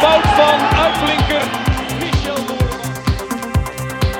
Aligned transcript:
Fout 0.00 0.26
van 0.40 0.58
uitblinker 0.84 1.42
Michel. 2.00 2.56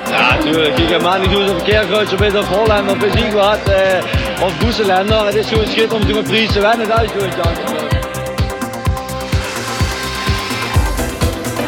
Ja, 0.09 0.35
natuurlijk. 0.35 0.77
Je 0.77 0.87
gaat 0.87 1.01
maar 1.01 1.19
niet 1.19 1.31
doen 1.31 1.49
of 1.49 1.63
Keerkruis 1.63 2.13
of 2.13 2.33
of 2.33 2.47
Holland 2.47 2.91
of 2.91 3.03
ik 3.03 3.33
wat. 3.33 3.63
Eh, 3.69 4.43
of 4.45 4.57
Boeselender. 4.57 5.25
Het 5.25 5.35
is 5.35 5.47
gewoon 5.47 5.67
schitterend 5.67 5.93
om 5.93 6.07
te 6.07 6.13
met 6.13 6.27
Fries 6.27 6.51
te 6.51 6.59
winnen. 6.59 6.87
Dat 6.87 7.01
is 7.01 7.11
gewoon 7.11 7.31
chance. 7.31 7.61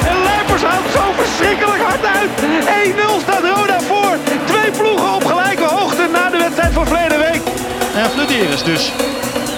En 0.10 0.18
Lijpers 0.24 0.64
houdt 0.64 0.92
zo 0.94 1.04
verschrikkelijk 1.16 1.82
hard 1.82 2.06
uit. 2.06 2.30
1-0 2.84 3.20
staat 3.22 3.44
Roda 3.56 3.80
voor. 3.80 4.18
Twee 4.46 4.72
ploegen 4.72 5.14
op 5.14 5.26
gelijke 5.26 5.64
hoogte 5.64 6.08
na 6.12 6.30
de 6.30 6.38
wedstrijd 6.38 6.74
van 6.74 6.88
verleden 6.88 7.18
week. 7.18 7.42
En 7.96 8.10
Flederis 8.10 8.64
dus. 8.64 8.92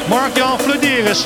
Mark-Jan 0.08 0.60
Flederis. 0.60 1.26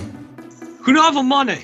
Goedenavond 1.01 1.27
mannen. 1.27 1.59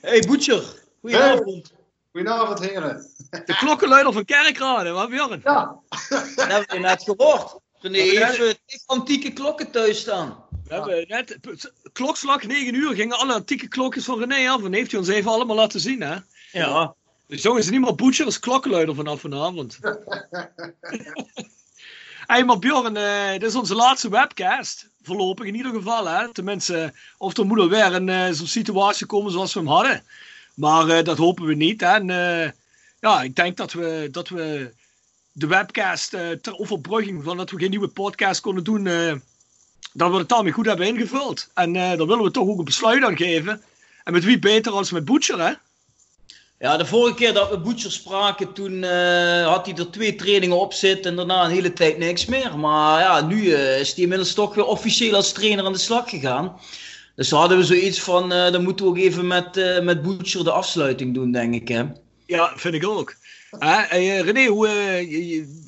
Hey 0.00 0.20
Boetjer. 0.26 0.62
Goedenavond. 1.00 1.72
Goedenavond, 2.12 2.60
heren. 2.60 3.06
De 3.30 3.56
klokkenluider 3.56 4.12
van 4.12 4.24
Kerkrade, 4.24 4.90
wat 4.90 5.08
Björn? 5.08 5.40
Ja, 5.44 5.80
Dat 6.08 6.46
hebben 6.46 6.76
we 6.76 6.78
net 6.78 7.02
gehoord. 7.02 7.58
René 7.80 7.98
Ja, 7.98 8.26
heeft 8.66 8.82
antieke 8.86 9.32
klokken 9.32 9.70
thuis 9.70 10.00
staan. 10.00 10.44
We 10.64 10.74
hebben 10.74 11.04
net, 11.08 11.38
klokslag 11.92 12.42
9 12.42 12.74
uur 12.74 12.94
gingen 12.94 13.18
alle 13.18 13.32
antieke 13.32 13.68
klokjes 13.68 14.04
van 14.04 14.18
René 14.18 14.50
af 14.50 14.64
en 14.64 14.72
heeft 14.72 14.90
hij 14.90 15.00
ons 15.00 15.08
even 15.08 15.30
allemaal 15.30 15.56
laten 15.56 15.80
zien 15.80 16.00
hè. 16.00 16.16
Ja. 16.52 16.94
Dus 17.26 17.42
jongens, 17.42 17.70
niet 17.70 17.80
meer 17.80 17.94
Boetje 17.94 18.24
als 18.24 18.38
klokkenluider 18.38 18.94
vanaf 18.94 19.20
vanavond. 19.20 19.78
hey, 22.26 22.44
maar 22.44 22.58
Bjorn, 22.58 22.96
eh, 22.96 23.32
dit 23.32 23.42
is 23.42 23.54
onze 23.54 23.74
laatste 23.74 24.08
webcast. 24.08 24.92
Voorlopig 25.04 25.46
in 25.46 25.54
ieder 25.54 25.72
geval, 25.72 26.06
hè. 26.06 26.32
Tenminste, 26.32 26.92
of 27.18 27.36
er 27.36 27.46
moet 27.46 27.58
er 27.58 27.68
weer 27.68 27.94
een 27.94 28.08
eh, 28.08 28.32
zo'n 28.32 28.46
situatie 28.46 29.06
komen 29.06 29.32
zoals 29.32 29.54
we 29.54 29.60
hem 29.60 29.68
hadden. 29.68 30.02
Maar 30.54 30.88
eh, 30.88 31.04
dat 31.04 31.18
hopen 31.18 31.44
we 31.44 31.54
niet. 31.54 31.80
Hè. 31.80 31.96
Eh, 31.96 32.50
ja, 33.00 33.22
ik 33.22 33.36
denk 33.36 33.56
dat 33.56 33.72
we, 33.72 34.08
dat 34.10 34.28
we 34.28 34.72
de 35.32 35.46
webcast 35.46 36.10
ter 36.10 36.58
overbrugging 36.58 37.24
van 37.24 37.36
dat 37.36 37.50
we 37.50 37.58
geen 37.58 37.70
nieuwe 37.70 37.88
podcast 37.88 38.40
konden 38.40 38.64
doen, 38.64 38.84
dat 39.92 40.10
we 40.10 40.16
het 40.16 40.28
daarmee 40.28 40.52
goed 40.52 40.66
hebben 40.66 40.86
ingevuld. 40.86 41.50
En 41.54 41.76
eh 41.76 41.82
daar 41.82 42.06
willen 42.06 42.22
we 42.24 42.30
toch 42.30 42.48
ook 42.48 42.58
een 42.58 42.64
besluit 42.64 43.04
aan 43.04 43.16
geven. 43.16 43.62
En 44.04 44.12
met 44.12 44.24
wie 44.24 44.38
beter 44.38 44.72
als 44.72 44.90
met 44.90 45.04
Butcher, 45.04 45.46
hè? 45.46 45.52
Ja, 46.64 46.76
de 46.76 46.86
vorige 46.86 47.14
keer 47.14 47.32
dat 47.32 47.50
we 47.50 47.58
Boetjer 47.58 47.92
spraken, 47.92 48.52
toen 48.52 48.84
eh, 48.84 49.46
had 49.46 49.66
hij 49.66 49.76
er 49.76 49.90
twee 49.90 50.14
trainingen 50.14 50.58
op 50.58 50.72
zitten 50.72 51.10
en 51.10 51.16
daarna 51.16 51.44
een 51.44 51.50
hele 51.50 51.72
tijd 51.72 51.98
niks 51.98 52.24
meer. 52.26 52.58
Maar 52.58 53.00
ja, 53.00 53.26
nu 53.26 53.52
eh, 53.52 53.80
is 53.80 53.92
hij 53.92 54.02
inmiddels 54.02 54.34
toch 54.34 54.54
weer 54.54 54.64
officieel 54.64 55.14
als 55.14 55.32
trainer 55.32 55.64
aan 55.64 55.72
de 55.72 55.78
slag 55.78 56.10
gegaan. 56.10 56.56
Dus 57.14 57.28
dan 57.28 57.38
hadden 57.38 57.58
we 57.58 57.64
zoiets 57.64 58.00
van, 58.00 58.32
eh, 58.32 58.52
dan 58.52 58.62
moeten 58.62 58.84
we 58.84 58.90
ook 58.90 58.98
even 58.98 59.26
met, 59.26 59.56
eh 59.56 59.80
met 59.80 60.04
de 60.04 60.50
afsluiting 60.50 61.14
doen, 61.14 61.32
denk 61.32 61.54
ik. 61.54 61.68
Hè? 61.68 61.84
Ja, 62.26 62.52
vind 62.56 62.74
ik 62.74 62.86
ook. 62.86 63.14
Hey, 63.58 64.20
René, 64.20 64.46
hoe, 64.46 64.68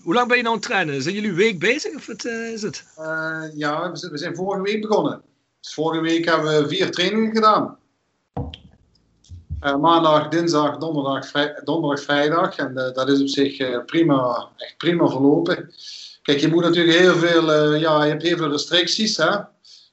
hoe 0.03 0.15
lang 0.15 0.29
ben 0.29 0.37
je 0.37 0.43
nou 0.43 0.55
aan 0.55 0.61
het 0.61 0.71
trainen? 0.71 1.03
Zijn 1.03 1.15
jullie 1.15 1.31
een 1.31 1.37
week 1.37 1.59
bezig 1.59 1.95
of 1.95 2.07
wat 2.07 2.25
is 2.25 2.63
het? 2.63 2.85
eh, 2.97 3.43
ja 3.55 3.91
we, 3.91 3.97
zijn, 3.97 4.13
we 4.13 4.19
zijn 4.19 4.37
vorige 4.37 4.63
week 4.63 4.81
begonnen. 4.81 5.23
Dus 5.61 5.75
vorige 5.75 6.03
week 6.03 6.25
hebben 6.25 6.63
we 6.63 6.69
vier 6.69 6.91
trainingen 6.91 7.35
gedaan. 7.35 7.79
Eh, 9.67 9.77
maandag, 9.77 10.29
dinsdag, 10.29 10.79
donderdag, 10.79 11.27
vrij- 11.27 11.61
donderdag, 11.65 12.05
vrijdag. 12.05 12.57
En 12.57 12.77
eh, 12.77 12.93
dat 12.93 13.09
is 13.09 13.21
op 13.21 13.29
zich 13.29 13.59
eh, 13.59 13.85
prima, 13.87 14.49
echt 14.57 14.77
prima 14.77 15.09
verlopen. 15.09 15.71
Kijk, 16.23 16.41
je 16.41 16.49
moet 16.49 16.63
natuurlijk 16.63 16.99
heel 16.99 17.15
veel, 17.15 17.75
ja, 17.75 18.05
je 18.05 18.11
hebt 18.11 18.23
heel 18.23 18.37
veel 18.37 18.51
restricties. 18.51 19.17
Hè? 19.17 19.31
Je 19.31 19.45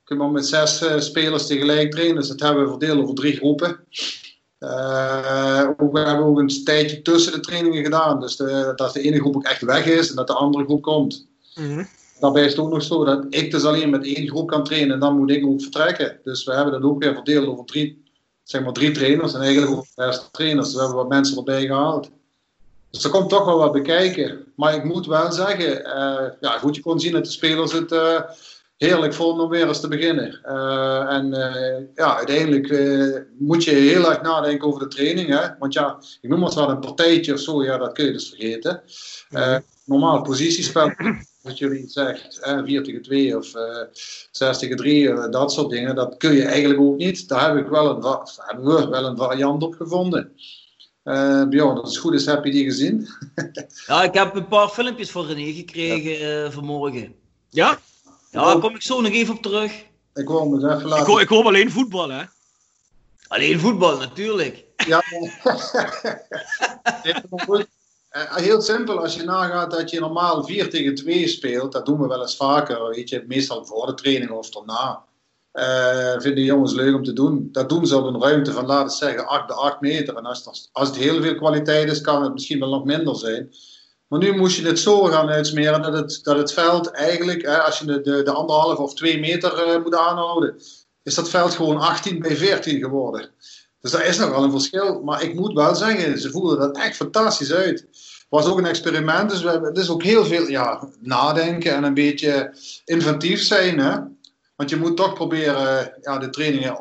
kunt 0.04 0.20
maar 0.20 0.30
met 0.32 0.46
zes 0.48 0.84
spelers 0.98 1.48
tegelijk 1.48 1.92
trainen, 1.92 2.16
dus 2.16 2.28
dat 2.28 2.40
hebben 2.40 2.64
we 2.64 2.70
verdeeld 2.70 3.00
over 3.02 3.16
drie 3.16 3.36
groepen. 3.36 3.70
Ook, 5.80 5.92
we 5.92 6.00
hebben 6.00 6.26
ook 6.26 6.40
een 6.40 6.64
tijdje 6.64 7.02
tussen 7.02 7.34
de 7.34 7.40
trainingen 7.40 7.84
gedaan, 7.84 8.20
dus 8.20 8.36
de- 8.36 8.74
dat 8.76 8.94
de 8.94 9.02
ene 9.02 9.20
groep 9.20 9.36
ook 9.36 9.44
echt 9.46 9.62
weg 9.62 9.86
is 9.86 10.10
en 10.10 10.16
dat 10.16 10.28
de 10.28 10.34
andere 10.34 10.64
groep 10.66 10.82
komt. 10.82 11.28
Daarbij 12.20 12.46
is 12.46 12.52
het 12.52 12.60
ook 12.62 12.72
nog 12.72 12.84
zo 12.84 13.06
dat 13.06 13.26
ik 13.30 13.52
dus 13.52 13.64
alleen 13.64 13.90
met 13.90 14.06
één 14.06 14.28
groep 14.28 14.48
kan 14.48 14.64
trainen 14.64 14.94
en 14.94 15.00
dan 15.00 15.18
moet 15.18 15.32
ik 15.32 15.46
ook 15.46 15.62
vertrekken. 15.62 16.20
Dus 16.24 16.44
we 16.44 16.54
hebben 16.54 16.74
dat 16.74 16.84
ook 16.84 17.04
weer 17.04 17.14
verdeeld 17.14 17.48
over 17.48 17.66
drie, 17.66 18.03
zeg 18.44 18.64
maar 18.64 18.74
drie 18.74 18.92
trainers 18.92 19.34
en 19.34 19.42
eigenlijk 19.42 19.72
over 19.72 19.88
zes 19.96 20.30
trainers. 20.32 20.66
Dus 20.66 20.76
we 20.76 20.82
hebben 20.82 20.98
wat 20.98 21.10
mensen 21.10 21.38
erbij 21.38 21.66
gehaald. 21.66 22.10
Dus 22.90 23.04
er 23.04 23.10
komt 23.10 23.30
toch 23.30 23.46
wel 23.46 23.58
wat 23.58 23.72
bekijken. 23.72 24.46
Maar 24.56 24.76
ik 24.76 24.84
moet 24.84 25.06
wel 25.06 25.32
zeggen, 25.32 25.86
eh, 25.86 26.30
ja, 26.40 26.58
goed, 26.58 26.76
je 26.76 26.82
kon 26.82 27.00
zien 27.00 27.12
dat 27.12 27.26
de 27.26 27.32
spelers 27.32 27.72
het 27.72 27.92
eh, 27.92 28.22
heerlijk 28.78 29.14
vonden 29.14 29.46
om 29.46 29.50
weer 29.50 29.68
eens 29.68 29.80
te 29.80 29.88
beginnen. 29.88 30.40
Eh, 30.44 31.14
en 31.14 31.30
ja, 31.96 32.18
uiteindelijk 32.18 32.68
moet 33.38 33.64
je 33.64 33.72
heel 33.72 34.10
erg 34.10 34.22
nadenken 34.22 34.68
over 34.68 34.80
de 34.80 34.88
training. 34.96 35.30
Hè? 35.30 35.48
Want 35.60 35.74
ja, 35.74 35.98
ik 36.22 36.30
noem 36.30 36.44
het 36.44 36.54
wel 36.54 36.70
een 36.70 36.80
partijtje 36.80 37.34
of 37.34 37.40
zo, 37.40 37.64
ja, 37.64 37.78
dat 37.78 37.94
kun 37.94 38.06
je 38.06 38.12
dus 38.12 38.30
vergeten. 38.30 38.84
Eh, 39.34 39.58
normaal 39.86 40.22
positiespel, 40.22 40.92
wat 41.44 41.58
jullie 41.58 41.88
zegt, 41.88 42.40
eh, 42.40 42.64
4 42.64 42.84
tegen 42.84 43.02
2 43.02 43.38
of 43.38 43.56
eh 43.56 43.82
6 44.32 44.58
tegen 44.58 44.78
3, 44.78 45.10
eh, 45.10 45.32
dat 45.32 45.52
soort 45.52 45.70
dingen, 45.70 45.96
dat 45.96 46.18
kun 46.18 46.34
je 46.34 46.46
eigenlijk 46.46 46.80
ook 46.80 46.98
niet. 46.98 47.28
Daar 47.28 47.56
heb 47.56 47.66
ik 47.66 47.72
wel 47.72 47.90
een, 47.90 48.04
hebben 48.38 48.76
we 48.76 48.88
wel 48.88 49.06
een 49.06 49.18
variant 49.18 49.64
op 49.64 49.76
gevonden. 49.76 50.36
Eh 51.04 51.48
Bjorn, 51.48 51.78
als 51.78 51.90
het 51.90 52.00
goed 52.00 52.14
is, 52.14 52.26
heb 52.26 52.46
je 52.46 52.52
die 52.52 52.64
gezien? 52.64 53.08
Ja, 53.88 54.04
ik 54.04 54.14
heb 54.14 54.36
een 54.36 54.48
paar 54.48 54.70
filmpjes 54.70 55.12
van 55.12 55.26
René 55.26 55.54
gekregen 55.54 56.46
eh, 56.46 56.52
vanmorgen. 56.52 57.16
Ja? 57.50 57.80
Ja, 58.32 58.46
daar 58.46 58.60
kom 58.60 58.76
ik 58.76 58.82
zo 58.82 59.02
nog 59.02 59.12
even 59.12 59.36
op 59.36 59.42
terug. 59.42 59.72
Ik 60.14 60.28
wil 60.28 60.40
hem 60.40 60.54
eens 60.54 60.64
even 60.64 60.78
Ik 60.78 60.86
laten 60.86 61.06
hoor, 61.06 61.22
ik 61.22 61.28
hoor 61.28 61.46
alleen 61.46 61.72
voetbal, 61.72 62.10
hè? 62.10 62.24
Alleen 63.28 63.60
voetbal, 63.60 63.98
natuurlijk. 63.98 64.66
Ja, 64.88 65.04
maar 67.30 67.66
Eh, 68.14 68.36
Heel 68.36 68.62
simpel, 68.62 69.00
als 69.00 69.16
je 69.16 69.24
nagaat 69.24 69.72
dat 69.72 69.90
je 69.90 70.00
normaal 70.00 70.44
4 70.44 70.70
tegen 70.70 70.96
2 70.96 71.28
speelt, 71.28 71.72
dat 71.72 71.86
doen 71.86 72.00
we 72.02 72.08
wel 72.08 72.22
eens 72.22 72.36
vaker, 72.36 72.88
weet 72.88 73.10
je, 73.10 73.24
meestal 73.28 73.66
voor 73.66 73.86
de 73.86 73.94
training 73.94 74.32
of 74.32 74.50
daarna. 74.50 75.04
Eh 75.52 76.20
vinden 76.20 76.44
jongens 76.44 76.74
leuk 76.74 76.96
om 76.96 77.04
te 77.04 77.14
doen. 77.14 77.50
Dat 77.52 77.70
doen 77.70 77.88
ze 77.88 77.98
op 77.98 78.06
een 78.06 78.22
ruimte 78.22 78.52
van, 78.52 78.66
laten 78.66 78.98
zeggen, 78.98 79.28
8 79.28 79.48
bij 79.48 79.56
8 79.56 79.82
meter. 79.82 80.16
En 80.16 80.26
als, 80.26 80.46
het- 80.46 80.70
als 80.72 80.88
het 80.88 80.98
heel 80.98 81.22
veel 81.22 81.36
kwaliteit 81.36 81.92
is, 81.92 82.02
kan 82.02 82.24
het 82.24 82.34
misschien 82.34 82.60
wel 82.60 82.70
nog 82.70 82.84
minder 82.86 83.16
zijn. 83.16 83.54
Maar 84.08 84.20
nu 84.20 84.38
moest 84.38 84.58
je 84.60 84.68
het 84.68 84.80
zo 84.80 85.04
gaan 85.04 85.30
uitsmeren 85.30 85.82
dat 85.82 85.94
het, 85.94 86.20
dat 86.24 86.38
het 86.38 86.54
veld 86.54 86.92
eigenlijk, 86.92 87.42
hè, 87.42 87.58
als 87.62 87.80
je 87.80 87.86
de, 87.86 88.02
de, 88.02 88.24
de 88.24 88.32
anderhalf 88.32 88.78
of 88.78 88.94
2 88.94 89.20
meter 89.20 89.54
eh, 89.64 89.82
moet 89.84 89.96
aanhouden, 89.96 90.56
is 91.04 91.16
dat 91.16 91.30
veld 91.30 91.54
gewoon 91.56 91.78
18 91.78 92.20
bij 92.20 92.36
14 92.36 92.80
geworden. 92.80 93.30
Dus 93.84 93.92
daar 93.92 94.06
is 94.06 94.18
nogal 94.18 94.44
een 94.44 94.52
verschil. 94.52 95.02
Maar 95.02 95.24
ik 95.24 95.36
moet 95.36 95.54
wel 95.54 95.76
zeggen, 95.76 96.20
ze 96.20 96.32
voelden 96.32 96.60
dat 96.60 96.78
echt 96.78 96.96
fantastisch 96.96 97.54
uit. 97.54 97.80
Het 97.80 98.26
was 98.30 98.46
ook 98.46 98.58
een 98.58 98.66
experiment, 98.66 99.30
dus 99.30 99.42
we 99.42 99.50
hebben, 99.50 99.70
het 99.70 99.78
is 99.78 99.90
ook 99.90 100.04
heel 100.04 100.26
veel 100.26 100.48
ja, 100.48 100.88
nadenken 101.00 101.76
en 101.76 101.84
een 101.84 101.94
beetje 101.94 102.56
inventief 102.86 103.42
zijn. 103.42 103.80
Hè? 103.80 103.98
Want 104.56 104.70
je 104.70 104.76
moet 104.76 104.98
toch 104.98 105.14
proberen 105.14 105.94
ja, 106.02 106.18
de 106.18 106.30
trainingen 106.30 106.80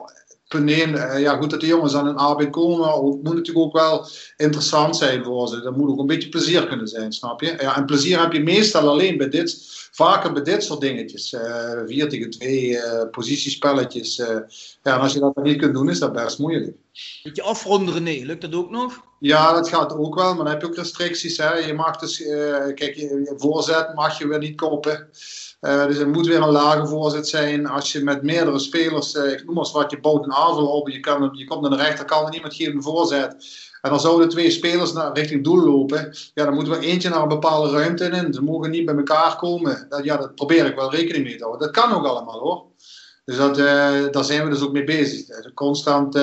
punt 0.52 0.70
1, 0.70 1.20
ja 1.20 1.36
goed 1.36 1.50
dat 1.50 1.60
de 1.60 1.66
jongens 1.66 1.94
aan 1.94 2.06
een 2.06 2.16
arbeid 2.16 2.50
komen, 2.50 2.88
het 2.88 3.22
moet 3.22 3.34
natuurlijk 3.34 3.66
ook 3.66 3.72
wel 3.72 4.06
interessant 4.36 4.96
zijn 4.96 5.24
voor 5.24 5.48
ze. 5.48 5.60
Dat 5.60 5.76
moet 5.76 5.90
ook 5.90 5.98
een 5.98 6.06
beetje 6.06 6.28
plezier 6.28 6.66
kunnen 6.66 6.88
zijn, 6.88 7.12
snap 7.12 7.40
je? 7.40 7.56
Ja, 7.60 7.76
en 7.76 7.84
plezier 7.84 8.20
heb 8.20 8.32
je 8.32 8.42
meestal 8.42 8.88
alleen 8.88 9.16
bij 9.16 9.28
dit, 9.28 9.56
vaker 9.92 10.32
bij 10.32 10.42
dit 10.42 10.64
soort 10.64 10.80
dingetjes. 10.80 11.32
Uh, 11.32 11.80
4 11.86 12.08
tegen 12.08 12.30
2, 12.30 12.68
uh, 12.68 13.02
positiespelletjes. 13.10 14.18
Uh, 14.18 14.26
ja, 14.82 14.94
en 14.94 15.00
als 15.00 15.12
je 15.12 15.20
dat 15.20 15.34
dan 15.34 15.44
niet 15.44 15.58
kunt 15.58 15.74
doen, 15.74 15.90
is 15.90 15.98
dat 15.98 16.12
best 16.12 16.38
moeilijk. 16.38 16.76
Beetje 17.22 17.42
afronden, 17.42 17.94
René, 17.94 18.24
lukt 18.24 18.40
dat 18.40 18.54
ook 18.54 18.70
nog? 18.70 19.04
Ja, 19.18 19.52
dat 19.52 19.68
gaat 19.68 19.96
ook 19.96 20.14
wel, 20.14 20.34
maar 20.34 20.44
dan 20.44 20.52
heb 20.52 20.60
je 20.60 20.66
ook 20.66 20.76
restricties. 20.76 21.36
Hè. 21.36 21.54
Je 21.54 21.74
mag 21.74 21.96
dus, 21.96 22.16
kijk, 22.74 22.94
je, 22.94 23.22
je 23.24 23.34
voorzet 23.36 23.94
mag 23.94 24.18
je 24.18 24.28
weer 24.28 24.38
niet 24.38 24.56
kopen. 24.56 25.08
Uh, 25.62 25.86
dus 25.86 25.98
er 25.98 26.08
moet 26.08 26.26
weer 26.26 26.42
een 26.42 26.50
lage 26.50 26.86
voorzet 26.86 27.28
zijn. 27.28 27.66
Als 27.66 27.92
je 27.92 28.02
met 28.02 28.22
meerdere 28.22 28.58
spelers, 28.58 29.14
uh, 29.14 29.32
ik 29.32 29.44
noem 29.44 29.54
maar 29.54 29.64
eens 29.64 29.72
wat, 29.72 29.90
je 29.90 30.00
bouwt 30.00 30.24
een 30.24 30.32
aanval 30.32 30.66
op. 30.66 30.88
Je, 30.88 31.00
kan, 31.00 31.30
je 31.32 31.44
komt 31.44 31.64
aan 31.64 31.70
de 31.70 31.76
rechterkant 31.76 32.26
en 32.26 32.34
iemand 32.34 32.54
geeft 32.54 32.74
een 32.74 32.82
voorzet. 32.82 33.36
En 33.80 33.90
dan 33.90 34.00
zouden 34.00 34.28
twee 34.28 34.50
spelers 34.50 34.92
naar, 34.92 35.12
richting 35.12 35.44
doel 35.44 35.64
lopen. 35.64 36.16
Ja, 36.34 36.44
dan 36.44 36.54
moeten 36.54 36.72
we 36.72 36.86
eentje 36.86 37.08
naar 37.08 37.22
een 37.22 37.28
bepaalde 37.28 37.70
ruimte 37.70 38.04
in. 38.04 38.32
Ze 38.32 38.42
mogen 38.42 38.70
niet 38.70 38.84
bij 38.84 38.94
elkaar 38.94 39.36
komen. 39.36 39.86
Dat, 39.88 40.04
ja, 40.04 40.16
dat 40.16 40.34
probeer 40.34 40.66
ik 40.66 40.74
wel 40.74 40.90
rekening 40.90 41.24
mee 41.24 41.36
te 41.36 41.44
houden. 41.44 41.72
Dat 41.72 41.82
kan 41.82 41.92
ook 41.92 42.06
allemaal 42.06 42.40
hoor. 42.40 42.64
Dus 43.24 43.36
dat, 43.36 43.58
uh, 43.58 43.64
daar 44.10 44.24
zijn 44.24 44.44
we 44.44 44.50
dus 44.50 44.62
ook 44.62 44.72
mee 44.72 44.84
bezig. 44.84 45.26
Dus 45.26 45.54
constant 45.54 46.14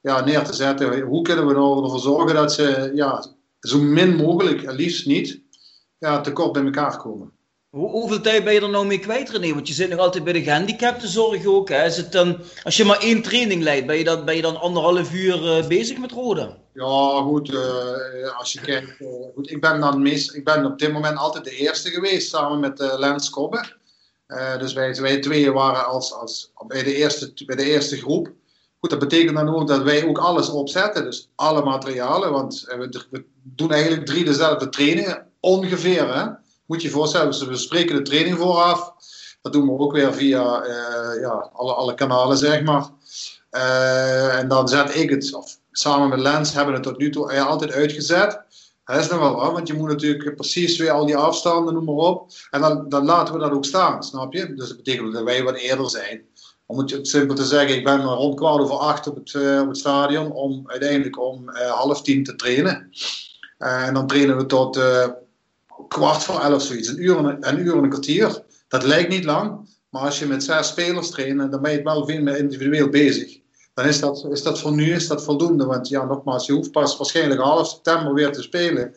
ja, 0.00 0.24
neer 0.24 0.44
te 0.44 0.54
zetten. 0.54 1.00
Hoe 1.00 1.22
kunnen 1.22 1.46
we 1.46 1.52
nou 1.52 1.84
ervoor 1.84 2.00
zorgen 2.00 2.34
dat 2.34 2.52
ze 2.52 2.90
ja, 2.94 3.24
zo 3.60 3.78
min 3.78 4.16
mogelijk, 4.16 4.72
liefst 4.72 5.06
niet, 5.06 5.40
ja, 5.98 6.20
tekort 6.20 6.52
bij 6.52 6.64
elkaar 6.64 6.96
komen. 6.96 7.36
Hoe, 7.70 7.90
hoeveel 7.90 8.20
tijd 8.20 8.44
ben 8.44 8.52
je 8.52 8.60
er 8.60 8.68
nou 8.68 8.86
mee 8.86 8.98
kwijt, 8.98 9.30
René? 9.30 9.54
Want 9.54 9.68
je 9.68 9.74
zit 9.74 9.90
nog 9.90 9.98
altijd 9.98 10.24
bij 10.24 10.32
de 10.32 10.42
gehandicaptenzorg 10.42 11.46
ook. 11.46 11.70
Is 11.70 11.96
het 11.96 12.12
dan, 12.12 12.38
als 12.62 12.76
je 12.76 12.84
maar 12.84 13.00
één 13.00 13.22
training 13.22 13.62
leidt, 13.62 13.86
ben 13.86 14.36
je 14.36 14.42
dan, 14.42 14.60
anderhalf 14.60 15.12
uur 15.14 15.58
uh, 15.58 15.66
bezig 15.66 15.98
met 15.98 16.12
Roda? 16.12 16.56
Ja, 16.72 17.20
goed. 17.22 17.48
Uh, 17.48 18.38
als 18.38 18.52
je 18.52 18.60
kijkt, 18.60 19.00
uh, 19.00 19.08
goed, 19.34 19.50
ik, 19.50 19.60
ben 19.60 19.80
dan 19.80 20.02
meest, 20.02 20.34
ik 20.34 20.44
ben 20.44 20.66
op 20.66 20.78
dit 20.78 20.92
moment 20.92 21.18
altijd 21.18 21.44
de 21.44 21.56
eerste 21.56 21.90
geweest, 21.90 22.28
samen 22.28 22.60
met 22.60 22.78
Lens 22.98 23.30
Kobbe. 23.30 23.76
dus 24.58 24.72
wij, 24.72 24.94
wij 24.94 25.18
tweeën 25.18 25.52
waren 25.52 25.86
als, 25.86 26.12
als, 26.12 26.52
bij, 26.66 26.82
de 26.82 26.94
eerste, 26.94 27.32
bij 27.46 27.56
de 27.56 27.70
eerste 27.70 27.96
groep. 27.96 28.30
Goed, 28.80 28.90
dat 28.90 28.98
betekent 28.98 29.36
dan 29.36 29.54
ook 29.54 29.68
dat 29.68 29.82
wij 29.82 30.06
ook 30.06 30.18
alles 30.18 30.48
opzetten, 30.50 31.04
dus 31.04 31.30
alle 31.34 31.64
materialen. 31.64 32.32
Want 32.32 32.64
we, 32.66 33.04
we 33.10 33.24
doen 33.42 33.72
eigenlijk 33.72 34.06
drie 34.06 34.24
dezelfde 34.24 34.68
trainingen, 34.68 35.26
ongeveer. 35.40 36.14
Hè? 36.14 36.46
Moet 36.68 36.82
je 36.82 36.88
je 36.88 36.94
voorstellen, 36.94 37.48
we 37.48 37.56
spreken 37.56 37.96
de 37.96 38.02
training 38.02 38.38
vooraf. 38.38 38.92
Dat 39.42 39.52
doen 39.52 39.66
we 39.66 39.78
ook 39.78 39.92
weer 39.92 40.14
via 40.14 40.66
uh, 40.66 41.20
ja, 41.20 41.50
alle, 41.52 41.72
alle 41.72 41.94
kanalen, 41.94 42.36
zeg 42.36 42.62
maar. 42.62 42.88
Uh, 43.52 44.38
en 44.38 44.48
dan 44.48 44.68
zet 44.68 44.96
ik 44.96 45.10
het, 45.10 45.34
of 45.34 45.58
samen 45.72 46.08
met 46.08 46.18
Lens 46.18 46.52
hebben 46.52 46.74
we 46.74 46.80
het 46.80 46.88
tot 46.88 46.98
nu 46.98 47.10
toe 47.10 47.32
ja, 47.32 47.44
altijd 47.44 47.72
uitgezet. 47.72 48.42
Dat 48.84 48.96
is 48.96 49.08
nog 49.08 49.18
wel 49.18 49.34
wat, 49.34 49.52
want 49.52 49.68
je 49.68 49.74
moet 49.74 49.88
natuurlijk 49.88 50.34
precies 50.34 50.78
weer 50.78 50.90
al 50.90 51.06
die 51.06 51.16
afstanden, 51.16 51.74
noem 51.74 51.84
maar 51.84 51.94
op. 51.94 52.30
En 52.50 52.60
dan, 52.60 52.88
dan 52.88 53.04
laten 53.04 53.34
we 53.34 53.40
dat 53.40 53.50
ook 53.50 53.64
staan, 53.64 54.02
snap 54.02 54.32
je? 54.32 54.54
Dus 54.54 54.68
dat 54.68 54.76
betekent 54.76 55.12
dat 55.12 55.22
wij 55.22 55.42
wat 55.42 55.56
eerder 55.56 55.90
zijn. 55.90 56.22
Om 56.66 56.78
het 56.78 57.08
simpel 57.08 57.34
te 57.34 57.44
zeggen, 57.44 57.76
ik 57.76 57.84
ben 57.84 58.02
rond 58.02 58.36
kwart 58.36 58.60
over 58.60 58.76
acht 58.76 59.06
op 59.06 59.16
het, 59.16 59.34
op 59.60 59.68
het 59.68 59.78
stadion 59.78 60.32
om 60.32 60.62
uiteindelijk 60.66 61.20
om 61.20 61.48
half 61.54 62.02
tien 62.02 62.24
te 62.24 62.36
trainen. 62.36 62.90
en 63.58 63.94
dan 63.94 64.06
trainen 64.06 64.36
we 64.36 64.46
tot 64.46 64.80
kwart 65.88 66.24
voor 66.24 66.40
elf 66.40 66.62
zoiets. 66.62 66.88
Een 66.88 67.02
uur, 67.02 67.16
en, 67.16 67.36
een 67.40 67.58
uur 67.58 67.76
en 67.76 67.82
een 67.82 67.88
kwartier. 67.88 68.42
Dat 68.68 68.84
lijkt 68.84 69.08
niet 69.08 69.24
lang. 69.24 69.76
Maar 69.88 70.02
als 70.02 70.18
je 70.18 70.26
met 70.26 70.44
zes 70.44 70.68
spelers 70.68 71.10
traint, 71.10 71.50
dan 71.50 71.62
ben 71.62 71.72
je 71.72 71.82
wel 71.82 72.06
veel 72.06 72.22
meer 72.22 72.36
individueel 72.36 72.88
bezig. 72.88 73.38
Dan 73.74 73.86
is 73.86 74.00
dat, 74.00 74.26
is 74.30 74.42
dat 74.42 74.60
voor 74.60 74.72
nu 74.72 74.92
is 74.92 75.08
dat 75.08 75.24
voldoende. 75.24 75.64
Want 75.64 75.88
ja, 75.88 76.04
nogmaals, 76.04 76.46
je 76.46 76.52
hoeft 76.52 76.70
pas 76.70 76.96
waarschijnlijk 76.96 77.40
half 77.40 77.68
september 77.68 78.14
weer 78.14 78.32
te 78.32 78.42
spelen. 78.42 78.94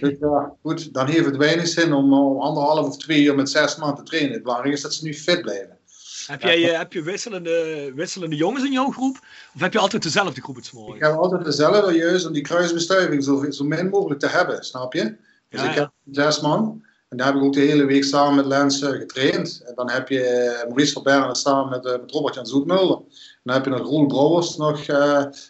Dus 0.00 0.14
ja, 0.20 0.54
goed, 0.62 0.94
dan 0.94 1.06
heeft 1.06 1.24
het 1.24 1.36
weinig 1.36 1.68
zin 1.68 1.92
om, 1.92 2.12
om 2.12 2.40
anderhalf 2.40 2.86
of 2.86 2.96
twee 2.96 3.22
uur 3.22 3.34
met 3.34 3.50
zes 3.50 3.76
man 3.76 3.96
te 3.96 4.02
trainen. 4.02 4.32
Het 4.32 4.42
belangrijke 4.42 4.76
is 4.76 4.82
dat 4.82 4.94
ze 4.94 5.04
nu 5.04 5.14
fit 5.14 5.42
blijven. 5.42 5.78
Heb, 6.26 6.42
jij, 6.42 6.60
ja, 6.60 6.78
heb 6.78 6.92
je 6.92 7.02
wisselende, 7.02 7.92
wisselende 7.94 8.36
jongens 8.36 8.64
in 8.64 8.72
jouw 8.72 8.90
groep? 8.90 9.18
Of 9.54 9.60
heb 9.60 9.72
je 9.72 9.78
altijd 9.78 10.02
dezelfde 10.02 10.40
groep 10.40 10.56
het? 10.56 10.72
Ik 10.94 11.02
heb 11.02 11.16
altijd 11.16 11.44
dezelfde, 11.44 11.92
juist 11.92 12.26
om 12.26 12.32
die 12.32 12.42
kruisbestuiving 12.42 13.24
zo, 13.24 13.50
zo 13.50 13.64
min 13.64 13.88
mogelijk 13.88 14.20
te 14.20 14.28
hebben, 14.28 14.64
snap 14.64 14.92
je? 14.92 15.16
Dus 15.48 15.62
ik 15.62 15.74
heb 15.74 15.90
zes 16.10 16.40
man. 16.40 16.84
En 17.08 17.16
daar 17.16 17.26
heb 17.26 17.36
ik 17.36 17.42
ook 17.42 17.52
de 17.52 17.60
hele 17.60 17.84
week 17.84 18.04
samen 18.04 18.34
met 18.34 18.46
Lens 18.46 18.82
uh, 18.82 18.90
getraind. 18.90 19.62
En 19.66 19.74
dan 19.74 19.90
heb 19.90 20.08
je 20.08 20.20
uh, 20.20 20.66
Maurice 20.68 20.92
Verberne 20.92 21.34
samen 21.34 21.68
met, 21.68 21.84
uh, 21.84 21.92
met 21.92 22.10
Robert-Jan 22.10 22.46
Zoetmulder. 22.46 22.96
En 22.96 23.40
dan 23.42 23.54
heb 23.54 23.64
je 23.64 23.70
nog 23.70 23.80
Roel 23.80 24.06
Brouwers 24.06 24.56
nog 24.56 24.84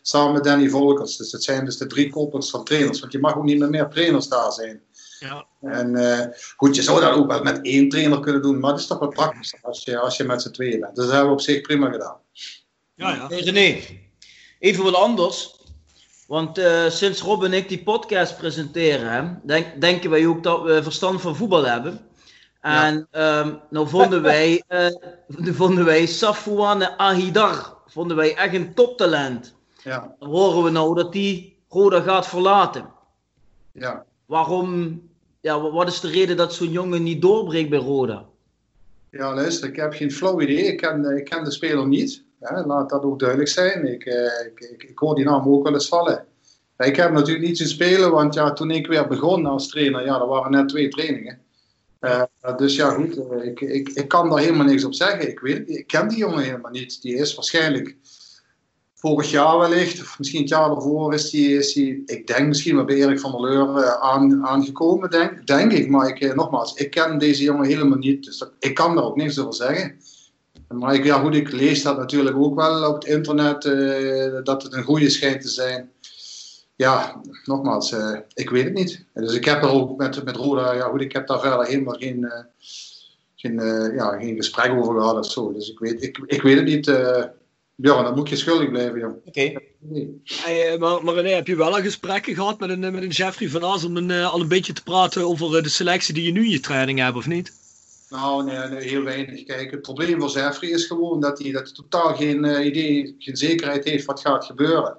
samen 0.03 0.33
met 0.33 0.45
Danny 0.45 0.69
Volkers. 0.69 1.17
Dus 1.17 1.31
dat 1.31 1.43
zijn 1.43 1.65
dus 1.65 1.77
de 1.77 1.87
drie 1.87 2.11
koppels 2.11 2.51
van 2.51 2.65
trainers. 2.65 3.01
Want 3.01 3.13
je 3.13 3.19
mag 3.19 3.37
ook 3.37 3.45
niet 3.45 3.59
met 3.59 3.71
meer 3.71 3.89
trainers 3.89 4.29
daar 4.29 4.53
zijn. 4.53 4.81
Ja. 5.19 5.47
En 5.61 6.35
goed, 6.57 6.77
je 6.77 6.83
zou 6.83 7.01
dat 7.01 7.13
ook 7.13 7.27
wel 7.27 7.43
met 7.43 7.59
één 7.63 7.89
trainer 7.89 8.21
kunnen 8.21 8.43
doen. 8.43 8.61
Maar 8.61 8.71
dat 8.71 8.81
is 8.81 8.87
toch 8.87 8.99
wel 8.99 9.09
praktisch 9.09 9.55
als 9.63 9.85
je, 9.85 9.99
als 9.99 10.17
je 10.17 10.25
met 10.25 10.43
z'n 10.43 10.51
tweeën 10.51 10.81
bent. 10.81 10.97
Dus 10.97 11.05
dat 11.05 11.13
hebben 11.13 11.31
we 11.31 11.39
op 11.39 11.45
zich 11.45 11.61
prima 11.61 11.91
gedaan. 11.91 12.17
Ja, 12.95 13.15
ja. 13.15 13.27
Hey 13.29 13.41
René, 13.41 13.81
even 14.59 14.85
wat 14.85 14.95
anders. 14.95 15.56
Want 16.27 16.59
uh, 16.59 16.89
sinds 16.89 17.21
Rob 17.21 17.45
en 17.45 17.53
ik 17.53 17.69
die 17.69 17.83
podcast 17.83 18.39
presenteren, 18.39 19.41
denk, 19.45 19.81
denken 19.81 20.11
wij 20.11 20.27
ook 20.27 20.43
dat 20.43 20.63
we 20.63 20.83
verstand 20.83 21.21
van 21.21 21.37
voetbal 21.37 21.65
hebben. 21.65 22.01
En 22.61 23.09
ja. 23.11 23.41
um, 23.41 23.61
nou 23.71 23.89
vonden 23.89 24.23
wij, 24.23 24.63
uh, 24.69 24.87
vonden 25.61 25.85
wij 25.85 26.07
Safouane 26.07 26.99
Ahidar 26.99 27.77
vonden 27.97 28.17
wij 28.17 28.37
echt 28.37 28.55
een 28.55 28.75
toptalent. 28.75 29.55
Ja. 29.83 30.15
Dan 30.19 30.29
horen 30.29 30.65
we 30.65 30.71
nou 30.71 30.95
dat 30.95 31.13
die 31.13 31.59
Roda 31.69 32.01
gaat 32.01 32.27
verlaten. 32.27 32.89
Ja. 33.73 34.05
Waarom, 34.27 35.03
ja, 35.41 35.61
wat 35.61 35.89
is 35.89 36.01
de 36.01 36.09
reden 36.09 36.37
dat 36.37 36.55
zo'n 36.55 36.71
jongen 36.71 37.03
niet 37.03 37.23
doorbreekt 37.23 37.71
bij 37.71 37.79
Roda? 37.79 38.25
Ja, 39.11 39.35
luister, 39.35 39.69
ik 39.69 39.77
heb 39.77 39.93
geen 39.93 40.13
flauw 40.13 40.41
idee. 40.41 40.65
Ik 40.65 40.77
ken, 40.77 41.17
ik 41.17 41.25
ken 41.25 41.45
de 41.45 41.51
speler 41.51 41.87
niet. 41.87 42.25
Ja, 42.41 42.67
laat 42.67 42.91
dat 42.91 43.03
ook 43.03 43.19
duidelijk 43.19 43.49
zijn. 43.49 43.93
Ik, 43.93 44.05
uh, 44.05 44.15
ik, 44.47 44.61
ik, 44.61 44.83
ik, 44.83 44.99
hoor 44.99 45.15
die 45.15 45.25
naam 45.25 45.49
ook 45.49 45.65
wel 45.65 45.73
eens 45.73 45.89
vallen. 45.89 46.25
Ik 46.79 46.97
heb 46.97 47.13
natuurlijk 47.13 47.47
niet 47.47 47.59
zien 47.59 47.67
spelen, 47.67 48.11
want 48.11 48.35
ja, 48.35 48.53
toen 48.53 48.71
ik 48.71 48.87
weer 48.87 49.09
begon 49.09 49.47
als 49.47 49.69
trainer, 49.69 50.05
ja, 50.05 50.21
er 50.21 50.27
waren 50.27 50.51
net 50.51 50.69
twee 50.69 50.89
trainingen. 50.89 51.39
Uh, 52.01 52.23
dus 52.57 52.77
ja, 52.77 52.91
goed, 52.91 53.17
uh, 53.17 53.45
ik, 53.45 53.61
ik, 53.61 53.89
ik 53.89 54.09
kan 54.09 54.29
daar 54.29 54.39
helemaal 54.39 54.67
niks 54.67 54.85
op 54.85 54.95
zeggen. 54.95 55.29
Ik, 55.29 55.41
weet, 55.41 55.71
ik 55.71 55.87
ken 55.87 56.09
die 56.09 56.19
jongen 56.19 56.45
helemaal 56.45 56.71
niet. 56.71 57.03
Die 57.03 57.15
is 57.15 57.35
waarschijnlijk 57.35 57.97
vorig 58.95 59.31
jaar 59.31 59.59
wellicht, 59.59 60.01
of 60.01 60.19
misschien 60.19 60.41
het 60.41 60.49
jaar 60.49 60.69
daarvoor, 60.69 61.15
is 61.15 61.31
die, 61.31 61.57
is 61.57 61.77
ik 61.77 62.27
denk 62.27 62.47
misschien 62.47 62.77
wel 62.77 62.85
bij 62.85 62.97
Erik 62.97 63.21
van 63.21 63.31
der 63.31 63.41
Leur 63.41 63.97
aan, 63.97 64.47
aangekomen, 64.47 65.11
denk, 65.11 65.47
denk 65.47 65.73
ik. 65.73 65.89
Maar 65.89 66.09
ik, 66.09 66.35
nogmaals, 66.35 66.75
ik 66.75 66.91
ken 66.91 67.19
deze 67.19 67.43
jongen 67.43 67.67
helemaal 67.67 67.99
niet. 67.99 68.25
Dus 68.25 68.51
ik 68.59 68.75
kan 68.75 68.95
daar 68.95 69.05
ook 69.05 69.17
niks 69.17 69.39
over 69.39 69.55
zeggen. 69.55 69.99
Maar 70.69 70.95
ik, 70.95 71.05
ja, 71.05 71.19
goed, 71.19 71.35
ik 71.35 71.53
lees 71.53 71.83
dat 71.83 71.97
natuurlijk 71.97 72.37
ook 72.37 72.55
wel 72.55 72.89
op 72.89 72.95
het 72.95 73.05
internet, 73.05 73.65
uh, 73.65 74.45
dat 74.45 74.63
het 74.63 74.73
een 74.73 74.83
goede 74.83 75.11
schijnt 75.11 75.43
te 75.43 75.49
zijn. 75.49 75.91
Ja, 76.77 77.21
nogmaals, 77.45 77.93
uh, 77.93 78.19
ik 78.35 78.51
weet 78.51 78.65
het 78.65 78.75
niet. 78.75 79.05
Dus 79.15 79.35
ik 79.35 79.45
heb 79.45 79.63
er 79.63 79.71
ook 79.71 79.97
met, 79.97 80.25
met 80.25 80.37
Roda, 80.37 80.73
ja 80.73 80.89
goed, 80.89 81.01
ik 81.01 81.13
heb 81.13 81.27
daar 81.27 81.41
verder 81.41 81.67
helemaal 81.67 81.95
geen, 81.95 82.33
geen, 83.35 83.61
ja, 83.95 84.19
geen 84.19 84.37
gesprek 84.37 84.73
over 84.73 85.01
gehad 85.01 85.19
of 85.19 85.31
zo. 85.31 85.53
Dus 85.53 85.71
ik 85.71 85.79
weet, 85.79 86.03
ik, 86.03 86.19
ik 86.27 86.43
weet 86.43 86.57
het 86.57 86.65
niet. 86.65 86.87
Björn, 87.75 88.05
dat 88.05 88.17
moet 88.17 88.29
je 88.29 88.37
schuldig 88.37 88.71
blijven, 88.71 88.99
joh. 88.99 89.27
Oké. 89.27 89.53
Maar, 90.79 91.15
René, 91.15 91.31
heb 91.31 91.47
je 91.47 91.57
wel 91.57 91.77
een 91.77 91.83
gesprek 91.83 92.25
gehad 92.25 92.61
met 92.61 92.71
een, 92.71 92.81
met 92.81 93.03
een 93.03 93.09
Jeffrey 93.09 93.49
van 93.49 93.63
As 93.63 93.85
om 93.85 93.97
een, 93.97 94.11
al 94.11 94.41
een 94.41 94.49
beetje 94.49 94.73
te 94.73 94.83
praten 94.83 95.27
over 95.27 95.63
de 95.63 95.69
selectie 95.69 96.15
die 96.15 96.25
je 96.25 96.33
nu 96.33 96.45
in 96.45 96.51
je 96.51 96.61
training 96.61 96.99
hebt, 96.99 97.17
of 97.17 97.27
niet? 97.27 97.53
Nou, 98.09 98.45
nee, 98.45 98.69
nee, 98.69 98.89
heel 98.89 99.03
weinig. 99.03 99.45
Kijk, 99.45 99.71
het 99.71 99.83
probleem 99.83 100.21
voor 100.21 100.31
Zefri 100.31 100.71
is 100.71 100.85
gewoon 100.85 101.21
dat 101.21 101.39
hij, 101.39 101.53
dat 101.53 101.63
hij 101.63 101.73
totaal 101.73 102.15
geen 102.15 102.45
uh, 102.45 102.67
idee, 102.67 103.17
geen 103.19 103.37
zekerheid 103.37 103.85
heeft 103.85 104.05
wat 104.05 104.21
gaat 104.21 104.45
gebeuren. 104.45 104.99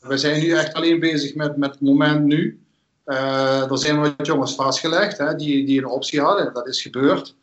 We 0.00 0.16
zijn 0.16 0.40
nu 0.40 0.52
echt 0.52 0.74
alleen 0.74 1.00
bezig 1.00 1.34
met, 1.34 1.56
met 1.56 1.70
het 1.70 1.80
moment 1.80 2.24
nu. 2.24 2.58
Uh, 3.06 3.70
er 3.70 3.78
zijn 3.78 4.00
wat 4.00 4.26
jongens 4.26 4.54
vastgelegd 4.54 5.18
hè, 5.18 5.34
die, 5.34 5.66
die 5.66 5.78
een 5.78 5.86
optie 5.86 6.20
hadden. 6.20 6.54
Dat 6.54 6.68
is 6.68 6.82
gebeurd. 6.82 7.36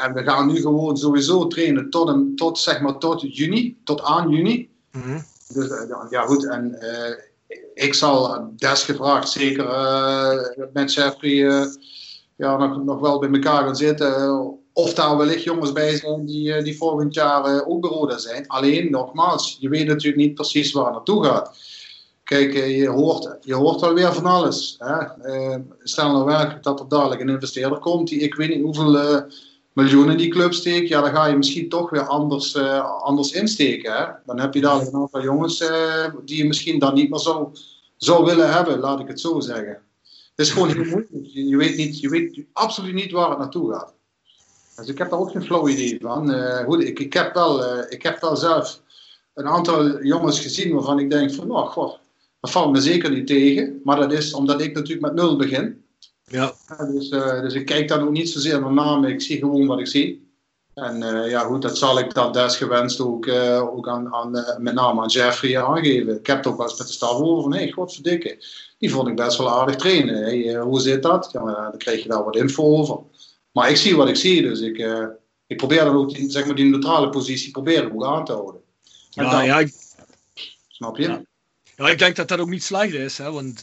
en 0.00 0.12
we 0.14 0.22
gaan 0.24 0.46
nu 0.46 0.60
gewoon 0.60 0.96
sowieso 0.96 1.46
trainen 1.46 1.90
tot, 1.90 2.08
een, 2.08 2.36
tot, 2.36 2.58
zeg 2.58 2.80
maar, 2.80 2.98
tot 2.98 3.36
juni, 3.36 3.76
tot 3.84 4.02
aan 4.02 4.30
juni. 4.30 4.70
Mm 4.92 5.02
-hmm. 5.02 5.24
Dus 5.48 5.68
ja, 6.10 6.26
goed. 6.26 6.46
En 6.46 6.78
ik 7.74 7.94
zal 7.94 8.48
desgevraagd 8.56 9.28
zeker 9.28 9.66
met 10.72 10.94
Jeffrey 10.94 11.68
ja, 12.40 12.56
nog, 12.56 12.84
nog 12.84 13.00
wel 13.00 13.18
bij 13.18 13.30
elkaar 13.30 13.64
gaan 13.64 13.76
zitten. 13.76 14.38
Of 14.72 14.94
daar 14.94 15.16
wellicht 15.16 15.42
jongens 15.42 15.72
bij 15.72 15.96
zijn 15.96 16.26
die, 16.26 16.52
eh, 16.52 16.64
die 16.64 16.76
volgend 16.76 17.14
jaar 17.14 17.44
eh, 17.44 17.68
ook 17.68 17.80
beroda 17.80 18.18
zijn. 18.18 18.46
Alleen, 18.46 18.90
nogmaals, 18.90 19.56
je 19.60 19.68
weet 19.68 19.86
natuurlijk 19.86 20.22
niet 20.22 20.34
precies 20.34 20.72
waar 20.72 20.84
het 20.84 20.94
naartoe 20.94 21.24
gaat. 21.24 21.58
Kijk, 22.24 22.54
eh, 22.54 22.78
je 22.78 22.88
hoort, 22.88 23.36
je 23.40 23.54
hoort 23.54 23.80
wel 23.80 23.94
weer 23.94 24.12
van 24.12 24.26
alles. 24.26 24.76
Hè? 24.78 25.06
stel 25.82 26.12
nou 26.12 26.24
werkelijk 26.24 26.62
dat 26.62 26.80
er 26.80 26.88
dadelijk 26.88 27.20
een 27.20 27.28
investeerder 27.28 27.78
komt 27.78 28.08
die 28.08 28.20
ik 28.20 28.34
weet 28.34 28.48
niet 28.48 28.62
hoeveel 28.62 29.24
miljoen 29.72 30.10
in 30.10 30.16
die 30.16 30.28
club 30.28 30.52
steekt, 30.52 30.88
ja, 30.88 31.00
dan 31.00 31.10
ga 31.10 31.26
je 31.26 31.36
misschien 31.36 31.68
toch 31.68 31.90
weer 31.90 32.06
anders, 32.06 32.54
uh, 32.54 33.02
anders 33.02 33.32
insteken. 33.32 34.20
Dan 34.26 34.40
heb 34.40 34.54
je 34.54 34.60
dadelijk 34.60 34.92
een 34.92 35.00
aantal 35.00 35.22
jongens 35.22 35.60
uh, 35.60 36.04
die 36.24 36.36
je 36.36 36.44
misschien 36.44 36.78
dan 36.78 36.94
niet 36.94 37.10
meer 37.10 37.18
zo 37.18 37.52
zou 37.96 38.24
willen 38.24 38.52
hebben, 38.52 38.78
laat 38.78 39.00
ik 39.00 39.08
het 39.08 39.20
zo 39.20 39.40
zeggen. 39.40 39.82
Het 40.40 40.48
is 40.48 40.54
gewoon 40.54 40.68
heel 40.68 40.84
moeilijk. 40.84 41.10
Je 41.22 41.56
weet, 41.56 41.76
niet, 41.76 42.00
je 42.00 42.08
weet 42.08 42.40
absoluut 42.52 42.94
niet 42.94 43.10
waar 43.10 43.28
het 43.28 43.38
naartoe 43.38 43.72
gaat. 43.72 43.94
Dus 44.76 44.88
ik 44.88 44.98
heb 44.98 45.10
daar 45.10 45.18
ook 45.18 45.30
geen 45.30 45.42
flow 45.42 45.68
idee 45.68 45.98
van. 46.00 46.30
Uh, 46.30 46.58
goed, 46.58 46.84
ik, 46.84 46.98
ik, 46.98 47.12
heb 47.12 47.34
wel, 47.34 47.82
ik 47.88 48.02
heb 48.02 48.20
wel 48.20 48.36
zelf 48.36 48.82
een 49.34 49.46
aantal 49.46 50.04
jongens 50.04 50.40
gezien 50.40 50.74
waarvan 50.74 50.98
ik 50.98 51.10
denk 51.10 51.32
van, 51.32 51.46
nou, 51.46 51.66
goh, 51.66 51.94
dat 52.40 52.50
valt 52.50 52.72
me 52.72 52.80
zeker 52.80 53.10
niet 53.10 53.26
tegen. 53.26 53.80
Maar 53.84 53.96
dat 53.96 54.12
is 54.12 54.32
omdat 54.34 54.60
ik 54.60 54.74
natuurlijk 54.74 55.00
met 55.00 55.14
nul 55.14 55.36
begin. 55.36 55.84
Ja. 56.24 56.54
dus, 56.92 57.10
uh, 57.10 57.40
dus 57.40 57.54
ik 57.54 57.66
kijk 57.66 57.88
dan 57.88 58.00
ook 58.00 58.10
niet 58.10 58.30
zozeer 58.30 58.60
naar 58.60 58.72
namen, 58.72 59.10
ik 59.10 59.20
zie 59.20 59.38
gewoon 59.38 59.66
wat 59.66 59.80
ik 59.80 59.86
zie. 59.86 60.29
En 60.74 61.02
uh, 61.02 61.30
ja, 61.30 61.40
goed, 61.40 61.62
dat 61.62 61.78
zal 61.78 61.98
ik 61.98 62.14
dan 62.14 62.32
desgewenst 62.32 63.00
ook, 63.00 63.26
uh, 63.26 63.62
ook 63.62 63.88
aan, 63.88 64.14
aan 64.14 64.30
met 64.58 64.74
name 64.74 65.00
aan 65.00 65.08
Jeffrey 65.08 65.62
aangeven. 65.62 66.18
Ik 66.18 66.26
heb 66.26 66.36
het 66.36 66.46
ook 66.46 66.56
wel 66.56 66.68
eens 66.68 66.78
met 66.78 66.86
de 66.86 66.92
staf 66.92 67.12
over 67.12 67.42
van, 67.42 67.52
hé, 67.52 67.58
hey, 67.58 67.70
godverdikke, 67.70 68.44
die 68.78 68.90
vond 68.90 69.08
ik 69.08 69.16
best 69.16 69.38
wel 69.38 69.50
aardig 69.50 69.76
trainen. 69.76 70.22
Hey, 70.22 70.54
hoe 70.54 70.80
zit 70.80 71.02
dat? 71.02 71.28
Ja, 71.32 71.44
dan 71.44 71.78
krijg 71.78 72.02
je 72.02 72.08
daar 72.08 72.24
wat 72.24 72.36
info 72.36 72.62
over. 72.62 72.98
Maar 73.52 73.70
ik 73.70 73.76
zie 73.76 73.96
wat 73.96 74.08
ik 74.08 74.16
zie, 74.16 74.42
dus 74.42 74.60
ik, 74.60 74.86
ik 75.46 75.56
probeer 75.56 75.84
dan 75.84 75.96
ook 75.96 76.14
die, 76.14 76.30
zeg 76.30 76.46
maar, 76.46 76.54
die 76.54 76.64
neutrale 76.64 77.10
positie 77.10 77.50
proberen 77.50 77.92
ook 77.92 78.04
aan 78.04 78.24
te 78.24 78.32
houden. 78.32 78.60
Ja, 79.10 79.30
dan, 79.30 79.44
ja, 79.44 79.58
ik... 79.58 79.72
Snap 80.68 80.96
je? 80.96 81.02
Ja. 81.02 81.22
ja. 81.76 81.88
ik 81.88 81.98
denk 81.98 82.16
dat 82.16 82.28
dat 82.28 82.38
ook 82.38 82.48
niet 82.48 82.64
slecht 82.64 82.94
is, 82.94 83.18
hè, 83.18 83.32
want 83.32 83.62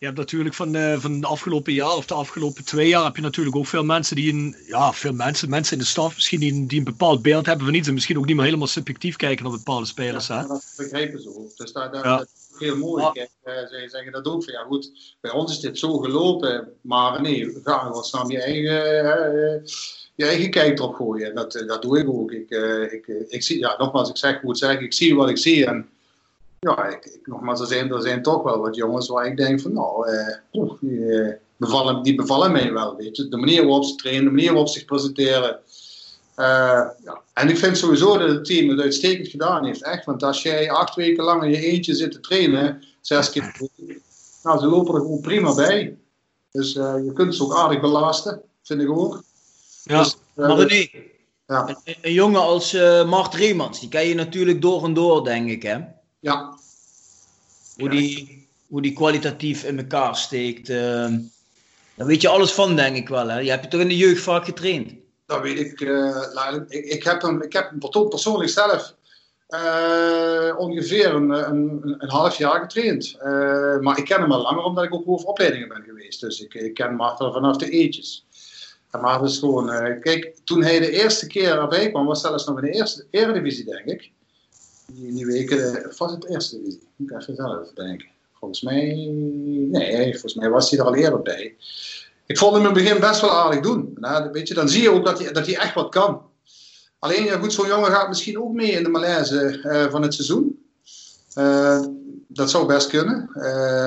je 0.00 0.06
hebt 0.06 0.18
natuurlijk 0.18 0.54
van, 0.54 0.76
uh, 0.76 0.98
van 0.98 1.20
de 1.20 1.26
afgelopen 1.26 1.72
jaar 1.72 1.96
of 1.96 2.06
de 2.06 2.14
afgelopen 2.14 2.64
twee 2.64 2.88
jaar 2.88 3.04
heb 3.04 3.16
je 3.16 3.22
natuurlijk 3.22 3.56
ook 3.56 3.66
veel 3.66 3.84
mensen 3.84 4.16
die 4.16 4.32
een, 4.32 4.56
ja, 4.66 4.92
veel 4.92 5.12
mensen, 5.12 5.50
mensen 5.50 5.72
in 5.72 5.82
de 5.82 5.88
staf 5.88 6.14
misschien 6.14 6.40
die 6.40 6.52
een, 6.52 6.66
die 6.66 6.78
een 6.78 6.84
bepaald 6.84 7.22
beeld 7.22 7.46
hebben 7.46 7.66
van 7.66 7.74
iets 7.74 7.88
en 7.88 7.94
misschien 7.94 8.18
ook 8.18 8.26
niet 8.26 8.36
meer 8.36 8.44
helemaal 8.44 8.66
subjectief 8.66 9.16
kijken 9.16 9.44
naar 9.44 9.52
bepaalde 9.52 9.86
spelers. 9.86 10.26
Ja, 10.26 10.40
hè? 10.40 10.46
dat 10.46 10.74
begrijpen 10.76 11.22
ze 11.22 11.36
ook. 11.36 11.56
Dus 11.56 11.72
daar, 11.72 11.92
daar, 11.92 12.04
ja. 12.04 12.16
dat 12.16 12.26
is 12.26 12.58
heel 12.58 12.76
mooi. 12.76 13.02
Ja. 13.02 13.10
Kijk, 13.10 13.30
uh, 13.44 13.54
zij 13.68 13.88
zeggen 13.88 14.12
dat 14.12 14.26
ook 14.26 14.44
van 14.44 14.52
ja 14.52 14.62
goed, 14.62 15.16
bij 15.20 15.30
ons 15.30 15.52
is 15.52 15.60
dit 15.60 15.78
zo 15.78 15.98
gelopen, 15.98 16.68
maar 16.80 17.20
nee, 17.20 17.46
we 17.46 17.60
gaan 17.64 17.90
wat 17.90 18.06
snel 18.06 18.30
je 18.30 18.42
eigen, 18.42 19.34
uh, 19.34 19.66
je 20.14 20.24
eigen 20.24 20.50
kijk 20.50 20.78
erop 20.78 20.94
gooien. 20.94 21.34
Dat, 21.34 21.64
dat 21.66 21.82
doe 21.82 21.98
ik 21.98 22.08
ook. 22.08 22.32
Ik, 22.32 22.50
ik, 22.90 23.06
ik 23.28 23.42
zie, 23.42 23.58
ja, 23.58 23.74
nogmaals, 23.78 24.08
ik 24.10 24.16
zeg 24.16 24.40
goed 24.40 24.58
zeg, 24.58 24.80
ik 24.80 24.92
zie 24.92 25.14
wat 25.14 25.28
ik 25.28 25.38
zie 25.38 25.66
en 25.66 25.88
ja, 26.60 26.86
ik, 26.86 27.04
ik, 27.04 27.26
nogmaals, 27.26 27.60
er 27.60 27.66
zijn, 27.66 27.92
er 27.92 28.02
zijn 28.02 28.22
toch 28.22 28.42
wel 28.42 28.58
wat 28.58 28.76
jongens 28.76 29.08
waar 29.08 29.26
ik 29.26 29.36
denk 29.36 29.60
van, 29.60 29.72
nou, 29.72 30.08
eh, 30.08 30.38
die, 30.80 31.06
eh, 31.06 31.34
bevallen, 31.56 32.02
die 32.02 32.14
bevallen 32.14 32.52
mij 32.52 32.72
wel, 32.72 32.96
weet 32.96 33.16
je. 33.16 33.28
De 33.28 33.36
manier 33.36 33.64
waarop 33.64 33.84
ze 33.84 33.94
trainen, 33.94 34.24
de 34.24 34.30
manier 34.30 34.48
waarop 34.48 34.68
ze 34.68 34.78
zich 34.78 34.84
presenteren. 34.84 35.60
Uh, 36.36 36.88
ja. 37.04 37.20
En 37.32 37.48
ik 37.48 37.58
vind 37.58 37.78
sowieso 37.78 38.18
dat 38.18 38.28
het 38.28 38.44
team 38.44 38.68
het 38.68 38.80
uitstekend 38.80 39.28
gedaan 39.28 39.64
heeft, 39.64 39.82
echt. 39.82 40.04
Want 40.04 40.22
als 40.22 40.42
jij 40.42 40.70
acht 40.70 40.94
weken 40.94 41.24
lang 41.24 41.42
in 41.42 41.50
je 41.50 41.60
eentje 41.60 41.94
zit 41.94 42.12
te 42.12 42.20
trainen, 42.20 42.84
zes 43.00 43.30
keer 43.30 43.70
nou, 44.42 44.58
ze 44.58 44.66
lopen 44.66 44.94
er 44.94 45.00
gewoon 45.00 45.20
prima 45.20 45.54
bij. 45.54 45.96
Dus 46.50 46.74
uh, 46.74 46.94
je 47.04 47.12
kunt 47.12 47.34
ze 47.34 47.42
ook 47.42 47.54
aardig 47.54 47.80
belasten, 47.80 48.42
vind 48.62 48.80
ik 48.80 48.90
ook. 48.90 49.22
Ja, 49.84 50.02
dus, 50.02 50.16
uh, 50.36 50.48
maar 50.48 50.72
ja. 51.46 51.68
een, 51.68 51.96
een, 52.00 52.12
jongen 52.12 52.40
als 52.40 52.72
Mart 53.06 53.34
Reemans, 53.34 53.80
die 53.80 53.88
ken 53.88 54.06
je 54.06 54.14
natuurlijk 54.14 54.62
door 54.62 54.84
en 54.84 54.94
door, 54.94 55.24
denk 55.24 55.50
ik, 55.50 55.62
hè? 55.62 55.78
Ja. 56.20 56.58
Hoe, 57.76 57.88
die, 57.88 58.46
hoe 58.66 58.82
die 58.82 58.92
kwalitatief 58.92 59.64
in 59.64 59.78
elkaar 59.78 60.16
steekt. 60.16 60.68
Uh, 60.68 61.08
daar 61.94 62.06
weet 62.06 62.20
je 62.20 62.28
alles 62.28 62.52
van, 62.52 62.76
denk 62.76 62.96
ik 62.96 63.08
wel. 63.08 63.28
Hè? 63.28 63.38
Je 63.38 63.50
hebt 63.50 63.64
je 63.64 63.70
toch 63.70 63.80
in 63.80 63.88
de 63.88 63.96
jeugd 63.96 64.22
vaak 64.22 64.44
getraind? 64.44 64.92
Dat 65.26 65.42
weet 65.42 65.58
ik. 65.58 65.80
Uh, 65.80 66.22
ik, 66.68 66.84
ik, 66.84 67.04
heb 67.04 67.22
hem, 67.22 67.42
ik 67.42 67.52
heb 67.52 67.70
hem 67.70 68.08
persoonlijk 68.08 68.50
zelf 68.50 68.94
uh, 69.48 70.54
ongeveer 70.58 71.14
een, 71.14 71.30
een, 71.30 71.96
een, 71.98 72.10
half 72.10 72.38
jaar 72.38 72.60
getraind. 72.60 73.16
Uh, 73.22 73.78
maar 73.78 73.98
ik 73.98 74.04
ken 74.04 74.20
hem 74.20 74.32
al 74.32 74.42
langer 74.42 74.62
omdat 74.62 74.84
ik 74.84 74.94
ook 74.94 75.08
over 75.08 75.26
opleidingen 75.26 75.68
ben 75.68 75.82
geweest. 75.82 76.20
Dus 76.20 76.40
ik, 76.40 76.54
ik 76.54 76.74
ken 76.74 76.96
Maarten 76.96 77.32
vanaf 77.32 77.56
de 77.56 77.70
eetjes. 77.70 78.26
En 78.90 79.00
Maarten 79.00 79.26
is 79.26 79.38
gewoon... 79.38 80.00
kijk, 80.00 80.36
toen 80.44 80.62
hij 80.62 80.78
de 80.78 80.90
eerste 80.90 81.26
keer 81.26 81.58
erbij 81.58 81.90
kwam, 81.90 82.06
was 82.06 82.20
zelfs 82.20 82.46
nog 82.46 82.62
in 82.62 82.70
de 82.70 82.78
eerste 82.78 83.06
eredivisie, 83.10 83.64
denk 83.64 83.84
ik 83.84 84.10
die, 84.94 85.12
die 85.12 85.26
weken, 85.26 85.92
was 85.96 86.12
het 86.12 86.28
eerste 86.28 86.58
divisie. 86.58 86.88
Moet 86.96 87.10
ik 87.10 87.20
even 87.20 87.34
zelf 87.34 87.72
denken. 87.74 88.08
Volgens 88.32 88.60
mij, 88.60 88.94
nee, 89.70 90.10
volgens 90.10 90.34
mij 90.34 90.50
was 90.50 90.70
hij 90.70 90.78
er 90.78 90.84
al 90.84 90.94
eerder 90.94 91.22
bij. 91.22 91.56
Ik 92.26 92.38
vond 92.38 92.52
hem 92.52 92.60
in 92.60 92.74
het 92.74 92.82
begin 92.82 93.00
best 93.00 93.20
wel 93.20 93.30
aardig 93.30 93.60
doen. 93.60 93.92
Nou, 93.94 94.30
weet 94.32 94.48
je, 94.48 94.54
dan 94.54 94.68
zie 94.68 94.82
je 94.82 94.90
ook 94.90 95.04
dat 95.04 95.18
hij, 95.18 95.32
dat 95.32 95.46
hij 95.46 95.56
echt 95.56 95.74
wat 95.74 95.88
kan. 95.88 96.22
Alleen, 96.98 97.24
ja 97.24 97.38
goed, 97.38 97.52
zo'n 97.52 97.66
jongen 97.66 97.90
gaat 97.90 98.08
misschien 98.08 98.40
ook 98.40 98.52
mee 98.52 98.70
in 98.70 98.82
de 98.82 98.88
malaise 98.88 99.60
uh, 99.62 99.90
van 99.90 100.02
het 100.02 100.14
seizoen. 100.14 100.64
Uh, 101.34 101.84
dat 102.28 102.50
zou 102.50 102.66
best 102.66 102.88
kunnen. 102.88 103.30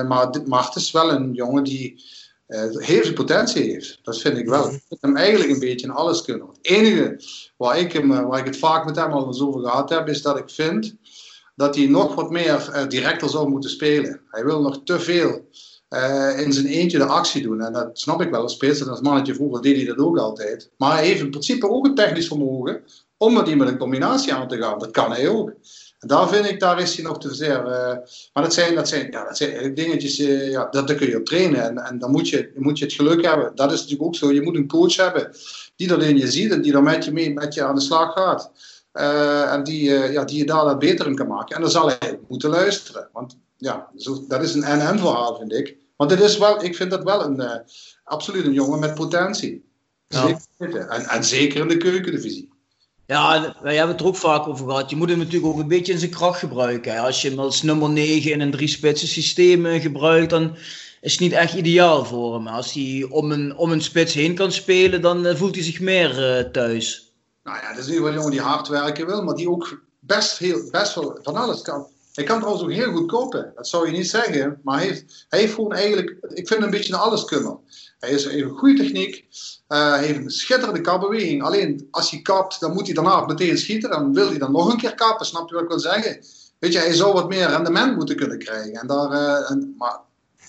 Maar 0.08 0.30
dit 0.30 0.46
Mart 0.46 0.76
is 0.76 0.90
wel 0.90 1.10
een 1.10 1.32
jongen 1.32 1.64
die 1.64 2.04
heel 2.46 3.02
veel 3.02 3.12
potentie 3.12 3.62
heeft. 3.62 3.98
Dat 4.02 4.20
vind 4.20 4.38
ik 4.38 4.48
wel. 4.48 4.64
Ik 4.64 4.82
vind 4.88 5.02
hem 5.02 5.16
eigenlijk 5.16 5.50
een 5.50 5.58
beetje 5.58 5.86
in 5.86 5.92
alles 5.92 6.22
kunnen. 6.22 6.46
Het 6.46 6.58
enige 6.60 7.20
waar 7.56 7.78
ik, 7.78 7.92
hem, 7.92 8.08
waar 8.08 8.38
ik 8.38 8.44
het 8.44 8.58
vaak 8.58 8.84
met 8.84 8.96
hem 8.96 9.12
al 9.12 9.26
eens 9.26 9.40
over 9.40 9.60
gehad 9.60 9.90
heb, 9.90 10.08
is 10.08 10.22
dat 10.22 10.38
ik 10.38 10.50
vind 10.50 10.96
dat 11.56 11.74
hij 11.74 11.86
nog 11.86 12.14
wat 12.14 12.30
meer 12.30 12.70
uh, 12.74 12.88
directer 12.88 13.28
zou 13.28 13.48
moeten 13.48 13.70
spelen. 13.70 14.20
Hij 14.28 14.44
wil 14.44 14.60
nog 14.60 14.80
te 14.84 15.00
veel 15.00 15.48
uh, 15.90 16.40
in 16.40 16.52
zijn 16.52 16.66
eentje 16.66 16.98
de 16.98 17.04
actie 17.04 17.42
doen. 17.42 17.60
En 17.60 17.72
dat 17.72 17.98
snap 17.98 18.20
ik 18.20 18.30
wel. 18.30 18.42
Als 18.42 18.52
speelster 18.52 18.90
als 18.90 19.00
mannetje 19.00 19.34
vroeger 19.34 19.62
deed 19.62 19.76
hij 19.76 19.84
dat 19.84 19.98
ook 19.98 20.18
altijd. 20.18 20.70
Maar 20.76 20.92
hij 20.92 21.06
heeft 21.06 21.20
in 21.20 21.30
principe 21.30 21.68
ook 21.68 21.86
een 21.86 21.94
technisch 21.94 22.26
vermogen 22.26 22.84
om 23.16 23.34
met 23.34 23.46
die 23.46 23.56
met 23.56 23.68
een 23.68 23.78
combinatie 23.78 24.34
aan 24.34 24.48
te 24.48 24.56
gaan. 24.56 24.78
Dat 24.78 24.90
kan 24.90 25.12
hij 25.12 25.28
ook. 25.28 25.52
En 26.04 26.10
daar 26.10 26.28
vind 26.28 26.46
ik, 26.46 26.60
daar 26.60 26.80
is 26.80 26.94
hij 26.94 27.04
nog 27.04 27.18
te 27.18 27.34
zeer. 27.34 27.58
Uh, 27.58 27.96
maar 28.32 28.42
dat 28.42 28.54
zijn, 28.54 28.74
dat 28.74 28.88
zijn, 28.88 29.10
ja, 29.10 29.24
dat 29.24 29.36
zijn 29.36 29.74
dingetjes, 29.74 30.18
uh, 30.18 30.50
ja, 30.50 30.68
dat, 30.70 30.88
daar 30.88 30.96
kun 30.96 31.08
je 31.08 31.16
op 31.16 31.24
trainen. 31.24 31.62
En, 31.62 31.78
en 31.78 31.98
dan 31.98 32.10
moet 32.10 32.28
je, 32.28 32.52
moet 32.54 32.78
je 32.78 32.84
het 32.84 32.94
geluk 32.94 33.24
hebben. 33.24 33.52
Dat 33.54 33.72
is 33.72 33.78
natuurlijk 33.78 34.08
ook 34.08 34.14
zo. 34.14 34.32
Je 34.32 34.42
moet 34.42 34.56
een 34.56 34.68
coach 34.68 34.96
hebben 34.96 35.30
die 35.76 35.88
dat 35.88 36.02
in 36.02 36.16
je 36.16 36.30
ziet 36.30 36.50
en 36.50 36.62
die 36.62 36.72
dan 36.72 36.82
met 36.82 37.04
je 37.04 37.12
mee 37.12 37.32
met 37.32 37.54
je 37.54 37.64
aan 37.64 37.74
de 37.74 37.80
slag 37.80 38.12
gaat. 38.12 38.52
Uh, 38.92 39.52
en 39.52 39.64
die, 39.64 39.90
ja, 39.90 40.24
die 40.24 40.38
je 40.38 40.44
daar 40.44 40.78
beter 40.78 41.06
in 41.06 41.14
kan 41.14 41.26
maken. 41.26 41.56
En 41.56 41.62
dan 41.62 41.70
zal 41.70 41.88
hij 41.98 42.20
moeten 42.28 42.50
luisteren. 42.50 43.08
Want 43.12 43.38
ja, 43.56 43.90
zo, 43.96 44.24
dat 44.28 44.42
is 44.42 44.54
een 44.54 44.64
en-en 44.64 44.98
verhaal, 44.98 45.36
vind 45.38 45.52
ik. 45.52 45.76
Want 45.96 46.10
het 46.10 46.20
is 46.20 46.38
wel, 46.38 46.64
ik 46.64 46.76
vind 46.76 46.90
dat 46.90 47.02
wel 47.02 47.24
een, 47.24 47.62
absoluut 48.04 48.44
een 48.44 48.52
jongen 48.52 48.78
met 48.78 48.94
potentie. 48.94 49.64
Ja. 50.08 50.38
En, 50.58 50.88
en 50.88 51.24
zeker 51.24 51.60
in 51.60 51.68
de 51.68 51.76
keukendivisie. 51.76 52.53
Ja, 53.06 53.54
wij 53.62 53.76
hebben 53.76 53.92
het 53.92 54.00
er 54.00 54.10
ook 54.10 54.16
vaak 54.16 54.48
over 54.48 54.66
gehad. 54.66 54.90
Je 54.90 54.96
moet 54.96 55.08
hem 55.08 55.18
natuurlijk 55.18 55.46
ook 55.46 55.58
een 55.58 55.68
beetje 55.68 55.92
in 55.92 55.98
zijn 55.98 56.10
kracht 56.10 56.38
gebruiken. 56.38 56.98
Als 56.98 57.22
je 57.22 57.28
hem 57.28 57.38
als 57.38 57.62
nummer 57.62 57.90
9 57.90 58.30
in 58.30 58.40
een 58.40 58.50
drie-spitsen 58.50 59.08
systeem 59.08 59.80
gebruikt, 59.80 60.30
dan 60.30 60.56
is 61.00 61.12
het 61.12 61.20
niet 61.20 61.32
echt 61.32 61.54
ideaal 61.54 62.04
voor 62.04 62.34
hem. 62.34 62.46
Als 62.46 62.72
hij 62.72 63.06
om 63.10 63.32
een, 63.32 63.56
om 63.56 63.72
een 63.72 63.82
spits 63.82 64.14
heen 64.14 64.34
kan 64.34 64.52
spelen, 64.52 65.00
dan 65.00 65.36
voelt 65.36 65.54
hij 65.54 65.64
zich 65.64 65.80
meer 65.80 66.38
uh, 66.38 66.50
thuis. 66.50 67.12
Nou 67.42 67.58
ja, 67.58 67.68
dat 67.74 67.78
is 67.78 67.86
nu 67.86 68.00
wel 68.00 68.08
een 68.08 68.14
jongen 68.14 68.30
die 68.30 68.40
hard 68.40 68.68
werken 68.68 69.06
wil, 69.06 69.22
maar 69.22 69.34
die 69.34 69.50
ook 69.50 69.82
best, 70.00 70.38
heel, 70.38 70.70
best 70.70 70.94
wel 70.94 71.18
van 71.22 71.36
alles 71.36 71.62
kan. 71.62 71.86
Hij 72.14 72.24
kan 72.24 72.38
trouwens 72.38 72.64
ook 72.64 72.72
heel 72.72 72.92
goed 72.92 73.06
kopen. 73.06 73.52
Dat 73.54 73.68
zou 73.68 73.86
je 73.86 73.92
niet 73.92 74.10
zeggen, 74.10 74.60
maar 74.62 74.78
hij 74.78 74.86
heeft, 74.86 75.26
hij 75.28 75.48
gewoon 75.48 75.72
eigenlijk, 75.72 76.10
ik 76.10 76.48
vind 76.48 76.48
hem 76.48 76.62
een 76.62 76.70
beetje 76.70 76.92
een 76.92 76.98
alleskunner. 76.98 77.56
Hij 77.98 78.10
heeft 78.10 78.24
een 78.24 78.48
goede 78.48 78.82
techniek. 78.82 79.24
Uh, 79.68 79.90
hij 79.90 80.04
heeft 80.04 80.18
een 80.18 80.30
schitterende 80.30 80.80
kapbeweging. 80.80 81.42
Alleen 81.42 81.88
als 81.90 82.10
hij 82.10 82.20
kapt, 82.20 82.60
dan 82.60 82.72
moet 82.72 82.86
hij 82.86 82.94
daarna 82.94 83.26
meteen 83.26 83.58
schieten. 83.58 83.90
Dan 83.90 84.14
wil 84.14 84.28
hij 84.28 84.38
dan 84.38 84.52
nog 84.52 84.72
een 84.72 84.78
keer 84.78 84.94
kappen. 84.94 85.26
Snap 85.26 85.48
je 85.48 85.54
wat 85.54 85.62
ik 85.62 85.68
wil 85.68 85.78
zeggen? 85.78 86.24
Weet 86.58 86.72
je, 86.72 86.78
hij 86.78 86.92
zou 86.92 87.12
wat 87.12 87.28
meer 87.28 87.48
rendement 87.48 87.96
moeten 87.96 88.16
kunnen 88.16 88.38
krijgen. 88.38 88.72
En 88.72 88.86
daar, 88.86 89.42
en, 89.42 89.74
maar 89.78 90.00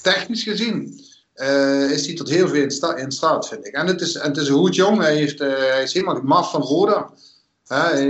technisch 0.02 0.44
gezien 0.44 1.00
uh, 1.36 1.92
is 1.92 2.06
hij 2.06 2.16
tot 2.16 2.30
heel 2.30 2.48
veel 2.48 2.62
in, 2.62 2.72
sta 2.72 2.96
in, 2.96 3.12
staat, 3.12 3.48
vind 3.48 3.68
ik. 3.68 3.74
En 3.74 3.88
het 3.88 4.02
is, 4.02 4.16
en 4.16 4.28
het 4.28 4.38
is 4.38 4.48
een 4.48 4.56
goed 4.56 4.76
jong. 4.76 5.02
Hij, 5.02 5.34
hij 5.38 5.84
is 5.84 5.94
helemaal 5.94 6.22
maf 6.22 6.52
van 6.52 6.62
Roda. 6.62 7.10
Hij 7.68 8.02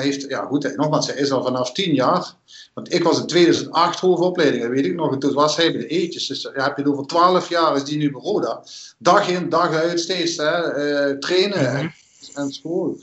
heeft, 0.00 0.28
ja 0.28 0.44
goed, 0.44 0.76
nogmaals, 0.76 1.06
hij 1.06 1.16
is 1.16 1.30
al 1.30 1.42
vanaf 1.42 1.72
tien 1.72 1.94
jaar. 1.94 2.34
Want 2.76 2.94
ik 2.94 3.02
was 3.02 3.20
in 3.20 3.26
2008 3.26 4.00
hoofdopleiding, 4.00 4.62
dat 4.62 4.72
weet 4.72 4.84
ik 4.84 4.94
nog. 4.94 5.12
En 5.12 5.18
toen 5.18 5.32
was 5.32 5.56
hij 5.56 5.72
bij 5.72 5.80
de 5.80 5.86
eetjes. 5.86 6.26
Dus 6.26 6.42
ja, 6.42 6.64
heb 6.64 6.76
je 6.76 6.82
het 6.82 6.92
over 6.92 7.06
12 7.06 7.48
jaar, 7.48 7.76
is 7.76 7.84
die 7.84 7.98
nu 7.98 8.10
bij 8.10 8.20
Roda. 8.20 8.62
Dag 8.98 9.28
in, 9.28 9.48
dag 9.48 9.74
uit, 9.74 10.00
steeds 10.00 10.36
hè, 10.36 11.10
uh, 11.10 11.18
trainen 11.18 11.70
mm 11.72 11.76
-hmm. 11.76 11.92
en, 12.34 12.52
school. 12.52 12.98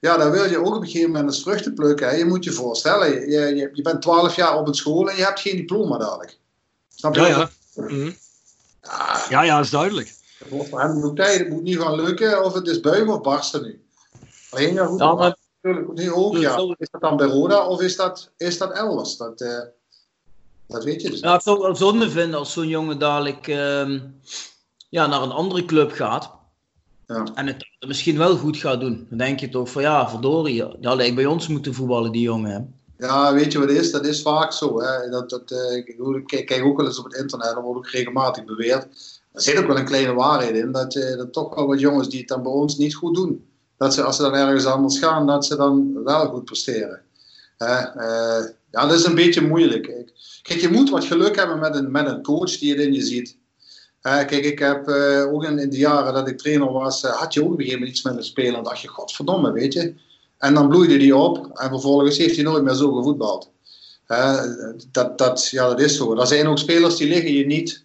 Ja, 0.00 0.16
dan 0.16 0.30
wil 0.30 0.44
je 0.44 0.58
ook 0.58 0.74
op 0.74 0.80
een 0.80 0.86
gegeven 0.86 1.10
moment 1.10 1.28
eens 1.28 1.42
vruchten 1.42 1.74
plukken. 1.74 2.08
Hè. 2.08 2.14
Je 2.14 2.24
moet 2.24 2.44
je 2.44 2.52
voorstellen, 2.52 3.30
je, 3.30 3.54
je, 3.56 3.70
je, 3.72 3.82
bent 3.82 4.02
12 4.02 4.36
jaar 4.36 4.58
op 4.58 4.66
het 4.66 4.76
school 4.76 5.10
en 5.10 5.16
je 5.16 5.24
hebt 5.24 5.40
geen 5.40 5.56
diploma 5.56 5.98
dadelijk. 5.98 6.38
Snap 6.94 7.14
je? 7.14 7.20
Ja, 7.20 7.26
ja. 7.26 7.50
Mm 7.74 7.86
-hmm. 7.86 8.16
ja. 9.28 9.42
ja, 9.42 9.60
is 9.60 9.70
duidelijk. 9.70 10.14
Het 10.38 10.48
wordt 10.48 10.68
voor 10.68 10.80
hem 10.80 11.14
tijd, 11.14 11.38
het 11.38 11.48
moet 11.48 11.62
niet 11.62 11.78
gaan 11.78 12.00
lukken 12.00 12.44
of 12.44 12.54
het 12.54 12.66
is 12.66 12.80
buigen 12.80 13.08
of 13.08 13.20
barsten 13.20 13.62
nu. 13.62 13.80
Alleen 14.50 14.74
ja, 14.74 14.86
goed. 14.86 15.36
Nu 15.94 16.12
ook, 16.12 16.36
ja. 16.36 16.74
Is 16.78 16.90
dat 16.90 17.00
dan 17.00 17.16
bij 17.16 17.26
Roda 17.26 17.66
of 17.66 17.80
is 17.80 17.96
dat, 17.96 18.30
is 18.36 18.58
dat 18.58 18.72
elders? 18.72 19.16
Dat, 19.16 19.40
uh, 19.40 19.58
dat 20.66 20.84
weet 20.84 21.02
je 21.02 21.10
dus 21.10 21.20
Ja, 21.20 21.34
ik 21.34 21.40
zou 21.40 21.56
het 21.56 21.66
wel 21.66 21.76
zonde 21.76 22.10
vinden 22.10 22.38
als 22.38 22.52
zo'n 22.52 22.68
jongen 22.68 22.98
dadelijk 22.98 23.46
uh, 23.46 24.00
ja, 24.88 25.06
naar 25.06 25.22
een 25.22 25.30
andere 25.30 25.64
club 25.64 25.92
gaat. 25.92 26.30
Ja. 27.06 27.26
En 27.34 27.46
het 27.46 27.66
misschien 27.86 28.18
wel 28.18 28.36
goed 28.36 28.56
gaat 28.56 28.80
doen. 28.80 29.06
Dan 29.08 29.18
denk 29.18 29.40
je 29.40 29.48
toch 29.48 29.70
van 29.70 29.82
ja, 29.82 30.08
verdorie, 30.10 30.62
hadden 30.62 31.06
ik 31.06 31.14
bij 31.14 31.26
ons 31.26 31.48
moeten 31.48 31.74
voetballen, 31.74 32.12
die 32.12 32.22
jongen. 32.22 32.50
Hè? 32.50 32.60
Ja, 33.06 33.34
weet 33.34 33.52
je 33.52 33.58
wat 33.58 33.68
het 33.68 33.78
is? 33.78 33.90
Dat 33.90 34.06
is 34.06 34.22
vaak 34.22 34.52
zo. 34.52 34.80
Hè? 34.80 35.10
Dat, 35.10 35.30
dat, 35.30 35.50
eh, 35.50 35.76
ik, 35.76 36.46
kijk, 36.46 36.64
ook 36.64 36.76
wel 36.76 36.86
eens 36.86 36.98
op 36.98 37.04
het 37.04 37.14
internet, 37.14 37.56
er 37.56 37.62
wordt 37.62 37.78
ook 37.78 37.90
regelmatig 37.90 38.44
beweerd. 38.44 38.86
Er 39.32 39.42
zit 39.42 39.58
ook 39.58 39.66
wel 39.66 39.78
een 39.78 39.84
kleine 39.84 40.14
waarheid 40.14 40.54
in, 40.54 40.72
dat, 40.72 40.94
eh, 40.94 41.16
dat 41.16 41.32
toch 41.32 41.54
wel 41.54 41.66
wat 41.66 41.80
jongens 41.80 42.08
die 42.08 42.18
het 42.18 42.28
dan 42.28 42.42
bij 42.42 42.52
ons 42.52 42.76
niet 42.76 42.94
goed 42.94 43.14
doen, 43.14 43.46
dat 43.78 43.94
ze 43.94 44.02
als 44.02 44.16
ze 44.16 44.22
dan 44.22 44.34
ergens 44.34 44.64
anders 44.64 44.98
gaan, 44.98 45.26
dat 45.26 45.46
ze 45.46 45.56
dan 45.56 46.02
wel 46.04 46.26
goed 46.26 46.44
presteren. 46.44 47.00
Eh, 47.58 47.84
ja, 48.70 48.86
dat 48.86 48.92
is 48.92 49.04
een 49.04 49.14
beetje 49.14 49.40
moeilijk. 49.46 49.86
Ik- 49.86 50.12
Kijk, 50.42 50.60
je 50.60 50.68
moet 50.68 50.90
wat 50.90 51.04
geluk 51.04 51.36
hebben 51.36 51.58
met 51.58 51.74
een, 51.74 51.90
met 51.90 52.06
een 52.06 52.22
coach 52.22 52.58
die 52.58 52.70
het 52.70 52.80
in 52.80 52.92
je 52.92 53.02
ziet. 53.02 53.36
Kijk, 54.00 54.30
ik 54.30 54.58
heb 54.58 54.88
eh, 54.88 55.32
ook 55.32 55.44
in, 55.44 55.58
in 55.58 55.70
de 55.70 55.76
jaren 55.76 56.12
dat 56.14 56.28
ik 56.28 56.38
trainer 56.38 56.72
was, 56.72 57.04
eh, 57.04 57.10
had 57.12 57.34
je 57.34 57.40
ook 57.40 57.46
op 57.46 57.52
een 57.52 57.58
gegeven 57.58 57.78
moment 57.78 57.96
iets 57.96 58.06
met 58.06 58.16
een 58.16 58.24
speler. 58.24 58.54
En 58.58 58.64
dacht 58.64 58.80
je, 58.80 58.88
godverdomme, 58.88 59.52
weet 59.52 59.72
je. 59.72 59.94
En 60.38 60.54
dan 60.54 60.68
bloeide 60.68 60.96
die 60.96 61.16
op 61.16 61.50
en 61.58 61.68
vervolgens 61.68 62.18
heeft 62.18 62.34
hij 62.34 62.44
nooit 62.44 62.62
meer 62.64 62.74
zo 62.74 62.92
gevoetbald. 62.92 63.50
Dat, 64.90 65.18
dat, 65.18 65.48
ja, 65.50 65.68
dat 65.68 65.80
is 65.80 65.96
zo. 65.96 66.16
Er 66.16 66.26
zijn 66.26 66.46
ook 66.46 66.58
spelers 66.58 66.96
die 66.96 67.08
liggen 67.08 67.32
je 67.32 67.46
niet 67.46 67.84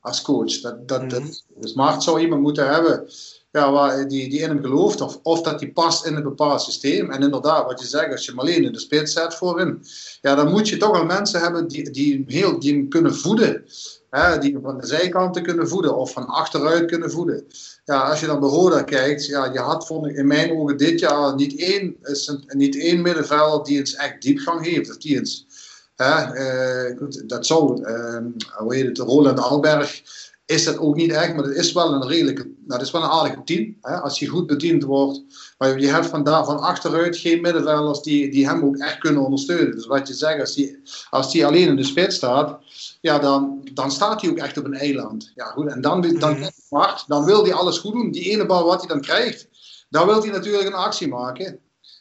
als 0.00 0.22
coach. 0.22 0.60
Dat, 0.60 0.88
dat, 0.88 1.10
dat, 1.10 1.44
dus 1.56 1.72
Maart 1.74 2.02
zou 2.02 2.20
iemand 2.20 2.42
moeten 2.42 2.68
hebben 2.68 3.08
ja, 3.50 3.72
waar, 3.72 4.08
die, 4.08 4.28
die 4.28 4.40
in 4.40 4.48
hem 4.48 4.62
gelooft. 4.62 5.00
Of, 5.00 5.18
of 5.22 5.42
dat 5.42 5.58
die 5.58 5.72
past 5.72 6.06
in 6.06 6.16
een 6.16 6.22
bepaald 6.22 6.62
systeem. 6.62 7.10
En 7.10 7.22
inderdaad, 7.22 7.64
wat 7.64 7.80
je 7.80 7.86
zegt, 7.86 8.12
als 8.12 8.24
je 8.24 8.30
hem 8.30 8.40
alleen 8.40 8.64
in 8.64 8.72
de 8.72 8.78
spits 8.78 9.12
zet 9.12 9.34
voorin. 9.34 9.82
Ja, 10.20 10.34
dan 10.34 10.50
moet 10.50 10.68
je 10.68 10.76
toch 10.76 10.90
wel 10.90 11.04
mensen 11.04 11.40
hebben 11.40 11.68
die, 11.68 11.90
die, 11.90 12.24
heel, 12.26 12.58
die 12.58 12.72
hem 12.72 12.88
kunnen 12.88 13.14
voeden. 13.14 13.64
Hè, 14.10 14.38
die 14.38 14.52
hem 14.52 14.62
van 14.62 14.80
de 14.80 14.86
zijkanten 14.86 15.42
kunnen 15.42 15.68
voeden. 15.68 15.96
Of 15.96 16.12
van 16.12 16.26
achteruit 16.26 16.90
kunnen 16.90 17.10
voeden. 17.10 17.46
Ja, 17.84 18.00
als 18.00 18.20
je 18.20 18.26
dan 18.26 18.40
bij 18.40 18.48
Roda 18.48 18.82
kijkt. 18.82 19.26
Ja, 19.26 19.52
je 19.52 19.58
had 19.58 19.86
vond 19.86 20.06
ik, 20.06 20.16
in 20.16 20.26
mijn 20.26 20.50
ogen 20.50 20.76
dit 20.76 21.00
jaar 21.00 21.34
niet 21.34 21.58
één, 21.58 21.96
cent- 22.02 22.54
niet 22.54 22.76
één 22.78 23.02
middenvelder 23.02 23.66
die 23.66 23.78
eens 23.78 23.94
echt 23.94 24.22
diepgang 24.22 24.64
heeft. 24.64 24.90
Of 24.90 24.96
die 24.96 25.16
eens 25.16 25.46
Hè, 25.98 26.34
eh, 26.34 26.98
goed, 26.98 27.28
dat 27.28 27.46
zou, 27.46 27.84
eh, 27.84 28.18
hoe 28.56 28.74
heet 28.74 28.86
het, 28.86 28.98
Roland 28.98 29.38
Alberg 29.38 30.02
is 30.48 30.64
dat 30.64 30.78
ook 30.78 30.96
niet 30.96 31.12
echt, 31.12 31.34
maar 31.34 31.44
het 31.44 31.56
is 31.56 31.72
wel 31.72 31.92
een 31.92 32.06
redelijke, 32.06 32.42
nou, 32.42 32.56
dat 32.66 32.80
is 32.80 32.90
wel 32.90 33.02
een 33.02 33.08
aardige 33.08 33.44
team. 33.44 33.76
Hè, 33.82 34.00
als 34.00 34.18
hij 34.18 34.28
goed 34.28 34.46
bediend 34.46 34.82
wordt. 34.82 35.22
Maar 35.58 35.80
je 35.80 35.86
hebt 35.86 36.06
van 36.06 36.24
daar 36.24 36.44
van 36.44 36.58
achteruit 36.58 37.16
geen 37.16 37.40
middenvelders 37.40 38.00
die, 38.00 38.30
die 38.30 38.48
hem 38.48 38.64
ook 38.64 38.76
echt 38.76 38.98
kunnen 38.98 39.24
ondersteunen. 39.24 39.74
Dus 39.74 39.86
wat 39.86 40.08
je 40.08 40.14
zegt, 40.14 40.40
als 40.40 40.56
hij 40.56 40.78
als 41.10 41.32
die 41.32 41.46
alleen 41.46 41.68
in 41.68 41.76
de 41.76 41.84
spits 41.84 42.16
staat, 42.16 42.58
ja, 43.00 43.18
dan, 43.18 43.68
dan 43.72 43.90
staat 43.90 44.20
hij 44.20 44.30
ook 44.30 44.36
echt 44.36 44.58
op 44.58 44.64
een 44.64 44.74
eiland. 44.74 45.32
Ja, 45.34 45.44
goed, 45.44 45.66
en 45.66 45.80
dan, 45.80 46.18
dan, 46.18 46.50
Mart, 46.70 47.04
dan 47.06 47.24
wil 47.24 47.42
hij 47.42 47.52
alles 47.52 47.78
goed 47.78 47.92
doen. 47.92 48.10
Die 48.10 48.30
ene 48.30 48.46
bal 48.46 48.64
wat 48.64 48.78
hij 48.78 48.88
dan 48.88 49.00
krijgt, 49.00 49.48
daar 49.88 50.06
wil 50.06 50.20
hij 50.20 50.30
natuurlijk 50.30 50.66
een 50.66 50.72
actie 50.72 51.08
maken. 51.08 51.58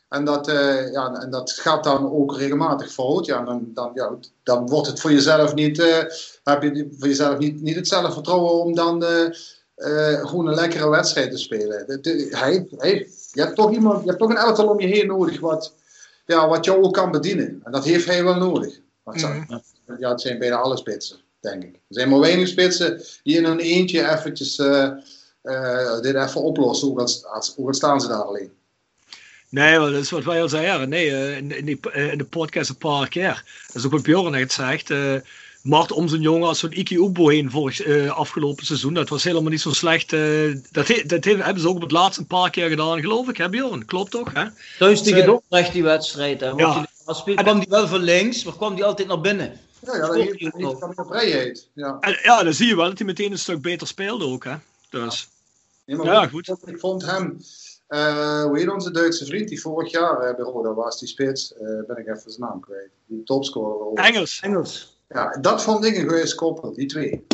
En 0.09 0.25
dat, 0.25 0.47
eh, 0.47 0.91
ja, 0.91 1.13
en 1.13 1.29
dat 1.29 1.51
gaat 1.51 1.83
dan 1.83 2.11
ook 2.11 2.37
regelmatig 2.37 2.91
fout. 2.91 3.25
Ja, 3.25 3.43
dan, 3.43 3.69
dan, 3.73 3.91
ja, 3.93 4.17
dan 4.43 4.67
wordt 4.67 4.87
het 4.87 4.99
voor 4.99 5.11
jezelf 5.11 5.53
niet, 5.53 5.79
eh, 5.79 6.03
heb 6.43 6.61
je 6.63 6.87
voor 6.99 7.07
jezelf 7.07 7.37
niet, 7.37 7.61
niet 7.61 7.75
het 7.75 7.87
zelfvertrouwen 7.87 8.53
om 8.53 8.75
dan 8.75 9.03
eh, 9.03 10.27
gewoon 10.27 10.47
een 10.47 10.55
lekkere 10.55 10.89
wedstrijd 10.89 11.31
te 11.31 11.37
spelen. 11.37 11.87
De- 11.87 11.99
de- 11.99 12.27
hij, 12.31 12.67
hij, 12.77 13.09
je, 13.31 13.41
hebt 13.41 13.55
toch 13.55 13.71
iemand, 13.71 13.99
je 14.01 14.07
hebt 14.07 14.19
toch 14.19 14.29
een 14.29 14.37
elftal 14.37 14.67
om 14.67 14.79
je 14.79 14.87
heen 14.87 15.07
nodig 15.07 15.39
wat, 15.39 15.73
ja, 16.25 16.47
wat 16.47 16.65
jou 16.65 16.83
ook 16.83 16.93
kan 16.93 17.11
bedienen. 17.11 17.61
En 17.63 17.71
dat 17.71 17.83
heeft 17.85 18.05
hij 18.05 18.23
wel 18.23 18.35
nodig. 18.35 18.79
Zijn, 19.05 19.61
ja, 19.99 20.09
het 20.09 20.21
zijn 20.21 20.39
bijna 20.39 20.55
alle 20.55 20.77
spitsen, 20.77 21.17
denk 21.39 21.63
ik. 21.63 21.73
Er 21.73 21.79
zijn 21.87 22.09
maar 22.09 22.19
weinig 22.19 22.47
spitsen 22.47 23.01
die 23.23 23.37
in 23.37 23.45
een 23.45 23.59
eentje 23.59 24.09
eventjes 24.09 24.55
dit 26.01 26.15
even 26.15 26.41
oplossen. 26.41 26.89
Ook 26.89 26.99
al 26.99 27.73
staan 27.73 28.01
ze 28.01 28.07
daar 28.07 28.21
alleen. 28.23 28.51
Nee, 29.49 29.77
dat 29.79 29.91
is 29.93 30.09
wat 30.09 30.23
wij 30.23 30.41
al 30.41 30.49
zeiden. 30.49 30.89
Nee, 30.89 31.11
eh, 31.15 31.37
in, 31.37 31.57
in, 31.57 31.65
die, 31.65 31.79
eh, 31.91 32.11
in 32.11 32.17
de 32.17 32.23
podcast 32.25 32.69
een 32.69 32.77
paar 32.77 33.07
keer. 33.07 33.43
Dat 33.67 33.75
is 33.75 33.85
ook 33.85 33.91
wat 33.91 34.03
Bjorn 34.03 34.31
net 34.31 34.51
zegt. 34.53 34.89
eh 34.89 35.13
Mart 35.61 35.91
om 35.91 36.07
zijn 36.07 36.21
jongen 36.21 36.47
als 36.47 36.59
zo'n 36.59 36.71
Iki 36.71 36.95
Ubo 36.97 37.27
heen 37.27 37.51
vorig 37.51 37.81
eh, 37.81 38.09
afgelopen 38.11 38.65
seizoen. 38.65 38.93
Dat 38.93 39.09
was 39.09 39.23
helemaal 39.23 39.51
niet 39.51 39.61
zo 39.61 39.71
slecht. 39.71 40.13
eh, 40.13 40.55
dat 40.71 40.87
he- 40.87 41.03
dat 41.05 41.23
he- 41.23 41.35
hebben 41.37 41.59
ze 41.61 41.67
ook 41.69 41.75
op 41.75 41.81
het 41.81 41.91
laatste 41.91 42.21
een 42.21 42.27
paar 42.27 42.49
keer 42.49 42.69
gedaan, 42.69 42.99
geloof 43.01 43.29
ik. 43.29 43.37
Hè 43.37 43.49
Bjorn? 43.49 43.85
Klopt 43.85 44.11
toch? 44.11 44.33
Hè? 44.33 44.45
Thuis 44.79 45.01
tegen 45.01 45.19
Ze- 45.19 45.25
Dordrecht 45.25 45.73
die 45.73 45.83
wedstrijd. 45.83 46.39
Hè, 46.39 46.47
Ja. 46.49 46.73
die 47.05 47.15
speelde, 47.15 47.43
kwam 47.43 47.59
die 47.59 47.69
wel 47.69 47.87
van 47.87 47.99
links, 48.03 48.43
maar 48.43 48.55
kwam 48.55 48.75
die 48.75 48.83
altijd 48.83 49.07
naar 49.07 49.21
binnen. 49.21 49.59
Ja, 49.85 49.95
ja 49.95 49.99
dat 50.07 50.15
heeft, 50.15 50.51
vrijheid. 51.09 51.67
Ja. 51.73 51.97
En, 51.99 52.19
ja, 52.23 52.43
dan 52.43 52.53
zie 52.53 52.67
je 52.67 52.75
wel 52.75 52.87
dat 52.87 52.97
hij 52.97 53.07
meteen 53.07 53.31
een 53.31 53.39
stuk 53.39 53.61
beter 53.61 53.87
speelde 53.87 54.25
ook. 54.25 54.43
Hè? 54.43 54.53
Dus, 54.89 55.27
Ja, 55.85 56.27
goed. 56.27 56.47
Ik 56.65 56.79
vond 56.79 57.05
hem, 57.05 57.41
eh, 57.87 58.43
hoe 58.43 58.57
heet 58.59 58.69
onze 58.69 58.91
Duitse 58.91 59.25
vriend 59.25 59.49
die 59.49 59.61
vorig 59.61 59.91
jaar 59.91 60.19
eh, 60.21 60.35
bij 60.35 60.45
Roda 60.45 60.73
was, 60.73 60.99
die 60.99 61.07
spits, 61.07 61.53
eh, 61.53 61.59
ben 61.87 61.97
ik 61.97 62.07
even 62.07 62.31
zijn 62.31 62.49
naam 62.49 62.59
kwijt. 62.59 62.89
Die 63.05 63.23
topscorer. 63.23 64.03
Engels. 64.05 64.39
Engels. 64.43 64.99
Ja, 65.09 65.37
dat 65.41 65.63
vond 65.63 65.85
ik 65.85 65.95
een 65.97 66.09
goede 66.09 66.35
koppel, 66.35 66.73
die 66.73 66.85
twee. 66.87 67.25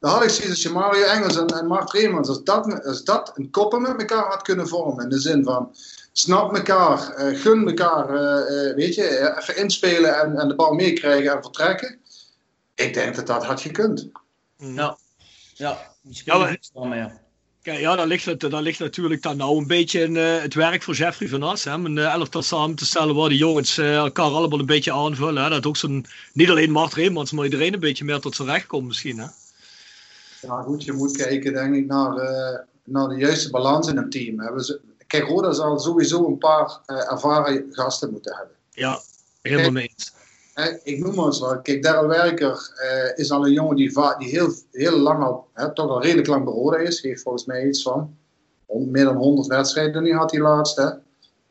Daar 0.00 0.10
had 0.12 0.22
ik 0.22 0.28
zoiets 0.28 0.50
als 0.50 0.62
je 0.62 0.70
Mario 0.70 1.04
Engels 1.04 1.36
en, 1.36 1.46
en 1.46 1.66
Mart 1.66 1.92
Reemans, 1.92 2.28
als 2.28 2.42
dat, 2.42 2.84
als 2.84 3.04
dat 3.04 3.32
een 3.34 3.50
koppel 3.50 3.78
met 3.78 3.98
elkaar 3.98 4.28
had 4.28 4.42
kunnen 4.42 4.68
vormen, 4.68 5.04
in 5.04 5.10
de 5.10 5.20
zin 5.20 5.44
van 5.44 5.74
snap 6.12 6.56
elkaar, 6.56 7.10
eh, 7.14 7.40
gun 7.40 7.68
elkaar, 7.68 8.14
eh, 8.14 8.68
eh, 8.68 8.74
weet 8.76 8.94
je, 8.94 9.04
eh, 9.04 9.38
even 9.38 9.56
inspelen 9.56 10.20
en, 10.20 10.36
en 10.36 10.48
de 10.48 10.54
bal 10.54 10.72
meekrijgen 10.72 11.32
en 11.32 11.42
vertrekken. 11.42 12.00
Ik 12.74 12.94
denk 12.94 13.14
dat 13.16 13.26
dat 13.26 13.44
had 13.44 13.60
gekund. 13.60 14.08
Ja. 14.56 14.96
Ja, 15.54 15.78
Ja, 16.00 16.38
maar- 16.38 16.58
dan 16.72 16.88
meer. 16.88 17.06
Kijk, 17.06 17.20
ja, 17.62 17.96
daar 17.96 18.06
ligt, 18.06 18.24
het, 18.24 18.40
daar 18.40 18.62
ligt 18.62 18.78
natuurlijk 18.78 19.22
dan 19.22 19.36
nou 19.36 19.58
een 19.58 19.66
beetje 19.66 20.00
in, 20.00 20.16
eh, 20.16 20.40
het 20.40 20.54
werk 20.54 20.82
voor 20.82 20.94
Jeffrey 20.94 21.28
van 21.28 21.42
As. 21.42 21.64
Hè, 21.64 21.74
om 21.74 21.84
een 21.84 21.98
eh, 21.98 22.12
elftal 22.12 22.42
samen 22.42 22.76
te 22.76 22.86
stellen 22.86 23.14
waar 23.14 23.28
die 23.28 23.38
jongens 23.38 23.78
eh, 23.78 23.94
elkaar 23.94 24.24
allemaal 24.24 24.58
een 24.58 24.66
beetje 24.66 24.92
aanvullen. 24.92 25.42
Hè, 25.42 25.48
dat 25.48 25.66
ook 25.66 25.76
zo'n, 25.76 26.06
niet 26.32 26.50
alleen 26.50 26.70
Mart 26.70 26.94
Reemans, 26.94 27.32
maar 27.32 27.44
iedereen 27.44 27.74
een 27.74 27.80
beetje 27.80 28.04
meer 28.04 28.20
tot 28.20 28.36
zijn 28.36 28.48
recht 28.48 28.66
komt 28.66 28.86
misschien. 28.86 29.18
Hè. 29.18 29.26
Ja, 30.40 30.62
goed, 30.62 30.84
je 30.84 30.92
moet 30.92 31.16
kijken, 31.16 31.52
denk 31.52 31.74
ik, 31.74 31.86
naar, 31.86 32.16
eh, 32.16 32.58
naar 32.84 33.08
de 33.08 33.16
juiste 33.16 33.50
balans 33.50 33.88
in 33.88 33.96
een 33.96 34.10
team. 34.10 34.40
Hebben 34.40 34.64
ze, 34.64 34.80
kijk, 35.06 35.24
Roda 35.24 35.52
zal 35.52 35.78
sowieso 35.78 36.26
een 36.26 36.38
paar 36.38 36.80
ervaren 36.86 37.66
gasten 37.70 38.10
moeten 38.10 38.36
hebben. 38.36 38.54
Ja, 38.70 39.00
helemaal 39.42 39.70
mee 39.70 39.90
eens. 39.96 40.12
Ik 40.82 40.98
noem 40.98 41.14
maar 41.14 41.24
eens 41.26 41.38
wat. 41.38 41.62
Kijk, 41.62 41.82
Daryl 41.82 42.08
Werker 42.08 42.72
eh, 42.74 43.18
is 43.18 43.30
al 43.30 43.46
een 43.46 43.52
jongen 43.52 43.76
die, 43.76 43.92
die 44.18 44.28
heel, 44.28 44.52
heel 44.72 44.98
lang 44.98 45.24
al, 45.24 45.48
toch 45.74 45.88
al 45.88 46.02
redelijk 46.02 46.28
lang 46.28 46.48
Roda 46.48 46.76
is. 46.76 47.02
Heeft 47.02 47.22
volgens 47.22 47.44
mij 47.44 47.66
iets 47.66 47.82
van 47.82 48.16
meer 48.66 49.04
dan 49.04 49.16
100 49.16 49.46
wedstrijden 49.46 50.02
nu 50.02 50.14
had 50.14 50.30
hij 50.30 50.40
laatst. 50.40 50.76
Hè. 50.76 50.88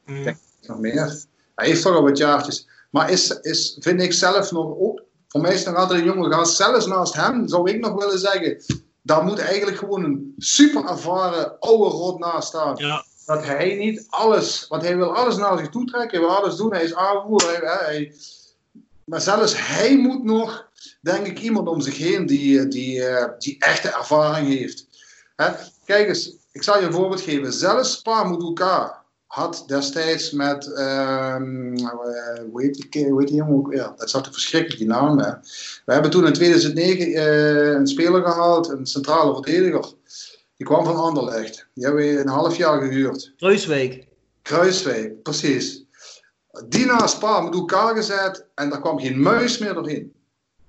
Mm. 0.05 0.23
denk 0.23 0.37
nog 0.61 0.79
meer. 0.79 1.23
Hij 1.55 1.67
heeft 1.67 1.81
toch 1.81 1.95
al 1.95 2.03
wat 2.03 2.17
jaartjes. 2.17 2.67
Maar 2.89 3.11
is, 3.11 3.39
is, 3.41 3.77
vind 3.79 4.01
ik 4.01 4.13
zelf 4.13 4.51
nog 4.51 4.77
ook, 4.79 5.01
voor 5.27 5.41
mij 5.41 5.53
is 5.53 5.65
er 5.65 5.71
nog 5.71 5.81
altijd 5.81 5.99
een 5.99 6.05
jonge 6.05 6.31
gast, 6.31 6.55
zelfs 6.55 6.85
naast 6.85 7.13
hem 7.13 7.47
zou 7.47 7.69
ik 7.71 7.79
nog 7.79 7.93
willen 7.93 8.19
zeggen, 8.19 8.63
daar 9.01 9.23
moet 9.23 9.39
eigenlijk 9.39 9.77
gewoon 9.77 10.03
een 10.03 10.33
super 10.37 10.85
ervaren 10.85 11.59
oude 11.59 11.89
rot 11.95 12.19
naast 12.19 12.47
staan. 12.47 12.75
Ja, 12.77 13.05
Dat 13.25 13.45
hij 13.45 13.75
niet 13.75 14.05
alles, 14.09 14.65
want 14.67 14.81
hij 14.81 14.97
wil 14.97 15.15
alles 15.15 15.37
naar 15.37 15.57
zich 15.57 15.69
toe 15.69 15.85
trekken, 15.85 16.17
hij 16.19 16.27
wil 16.27 16.37
alles 16.37 16.55
doen, 16.55 16.73
hij 16.73 16.83
is 16.83 16.95
aanvoerder. 16.95 17.49
Hij, 17.49 17.85
hij- 17.85 18.13
maar 19.07 19.21
zelfs 19.21 19.53
hij 19.57 19.97
moet 19.97 20.23
nog, 20.23 20.69
denk 21.01 21.27
ik, 21.27 21.39
iemand 21.39 21.67
om 21.67 21.81
zich 21.81 21.97
heen 21.97 22.25
die, 22.25 22.67
die, 22.67 23.05
eh, 23.05 23.31
die 23.37 23.55
echte 23.59 23.89
ervaring 23.89 24.47
heeft. 24.47 24.87
Hè? 25.35 25.51
Kijk 25.85 26.07
eens, 26.07 26.35
ik 26.51 26.63
zal 26.63 26.79
je 26.79 26.85
een 26.85 26.93
voorbeeld 26.93 27.21
geven. 27.21 27.53
Zelfs 27.53 28.01
Pamuduka 28.01 29.03
had 29.25 29.63
destijds 29.67 30.31
met, 30.31 30.73
eh, 30.73 31.35
hoe, 32.51 32.61
heet 32.61 32.89
die, 32.91 33.09
hoe 33.09 33.19
heet 33.19 33.27
die 33.27 33.37
jongen 33.37 33.55
ook 33.55 33.67
weer? 33.67 33.93
Dat 33.97 34.09
zat 34.09 34.23
te 34.23 34.31
verschrikkelijk, 34.31 34.79
die 34.79 34.89
naam. 34.89 35.19
Hè? 35.19 35.31
We 35.85 35.93
hebben 35.93 36.11
toen 36.11 36.25
in 36.25 36.33
2009 36.33 37.13
eh, 37.13 37.71
een 37.71 37.87
speler 37.87 38.21
gehaald, 38.21 38.69
een 38.69 38.85
centrale 38.85 39.33
verdediger. 39.33 39.93
Die 40.57 40.65
kwam 40.65 40.85
van 40.85 40.95
Anderlecht. 40.95 41.67
Die 41.73 41.85
hebben 41.85 42.05
we 42.05 42.19
een 42.19 42.27
half 42.27 42.57
jaar 42.57 42.81
gehuurd. 42.81 43.33
Kruiswijk. 43.37 44.07
Kruiswijk, 44.41 45.23
precies. 45.23 45.86
Die 46.65 46.85
naast 46.85 47.19
Pamuduka 47.19 47.93
gezet 47.93 48.45
en 48.55 48.69
daar 48.69 48.81
kwam 48.81 48.99
geen 48.99 49.21
muis 49.21 49.57
meer 49.57 49.73
doorheen. 49.73 50.13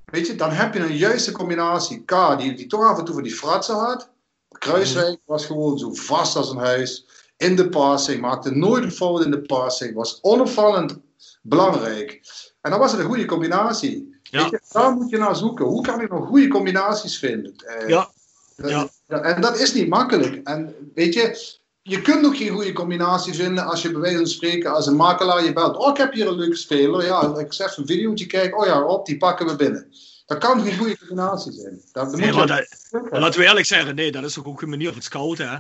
Weet 0.05 0.27
je, 0.27 0.35
dan 0.35 0.51
heb 0.51 0.75
je 0.75 0.81
een 0.81 0.97
juiste 0.97 1.33
combinatie. 1.33 2.03
K, 2.05 2.39
die, 2.39 2.55
die 2.55 2.67
toch 2.67 2.83
af 2.85 2.99
en 2.99 3.05
toe 3.05 3.15
van 3.15 3.23
die 3.23 3.35
fratsen 3.35 3.75
had. 3.77 4.11
Kruiswijk 4.59 5.19
was 5.25 5.47
gewoon 5.47 5.79
zo 5.79 5.93
vast 5.95 6.37
als 6.37 6.51
een 6.51 6.57
huis. 6.59 7.07
In 7.37 7.57
de 7.57 7.69
passing, 7.69 8.21
maakte 8.21 8.51
nooit 8.51 8.85
een 8.85 8.93
fout 8.93 9.25
in 9.25 9.31
de 9.31 9.41
passing. 9.41 9.95
Was 9.95 10.19
onopvallend 10.23 10.99
belangrijk. 11.43 12.21
En 12.61 12.71
dan 12.71 12.81
was 12.81 12.91
het 12.93 13.01
een 13.01 13.07
goede 13.07 13.25
combinatie. 13.25 14.17
Ja. 14.23 14.43
Weet 14.43 14.51
je, 14.51 14.61
daar 14.73 14.93
moet 14.93 15.11
je 15.11 15.19
naar 15.19 15.37
zoeken. 15.37 15.65
Hoe 15.67 15.83
kan 15.83 16.01
ik 16.01 16.11
nog 16.11 16.27
goede 16.27 16.49
combinaties 16.49 17.19
vinden? 17.19 17.55
Eh, 17.57 17.89
ja, 17.89 18.09
dat- 18.57 18.71
Ja. 18.71 18.89
ja, 19.09 19.21
En 19.21 19.41
dat 19.41 19.59
is 19.59 19.73
niet 19.75 19.89
makkelijk. 19.89 20.41
En 20.47 20.75
weet 20.95 21.15
je, 21.15 21.57
je 21.89 22.03
kunt 22.03 22.27
ook 22.27 22.37
geen 22.37 22.49
goede 22.49 22.73
combinatie 22.73 23.35
vinden 23.35 23.65
als 23.65 23.83
je 23.83 23.91
bij 23.91 24.01
wijze 24.01 24.17
van 24.17 24.27
spreken 24.27 24.75
als 24.75 24.87
een 24.87 24.97
makelaar 24.97 25.45
je 25.45 25.53
belt. 25.53 25.77
Oh, 25.77 25.89
ik 25.89 25.97
heb 25.97 26.13
hier 26.13 26.27
een 26.27 26.37
leuke 26.37 26.57
speler. 26.57 27.05
Ja, 27.05 27.35
ik 27.39 27.53
zeg 27.53 27.77
een 27.77 27.87
videootje 27.87 28.27
kijken. 28.27 28.59
Oh 28.59 28.67
ja, 28.67 28.83
op, 28.85 29.07
die 29.07 29.17
pakken 29.17 29.47
we 29.47 29.57
binnen. 29.57 29.93
Dat 30.27 30.39
kan 30.39 30.63
geen 30.63 30.79
goede 30.79 30.99
combinatie 30.99 31.53
zijn. 31.53 31.83
Dat, 31.93 32.11
dat 32.11 32.17
nee, 32.21 32.27
moet 32.27 32.37
maar, 32.37 32.57
je- 32.59 32.77
dat, 32.91 33.11
maar 33.11 33.21
laten 33.21 33.41
we 33.41 33.47
eerlijk 33.47 33.67
zeggen, 33.67 33.95
nee, 33.95 34.13
dat 34.13 34.25
is 34.25 34.39
ook, 34.39 34.47
ook 34.47 34.63
een 34.63 34.69
manier 34.69 34.93
van 34.93 35.03
scouten. 35.03 35.51
Hè. 35.51 35.57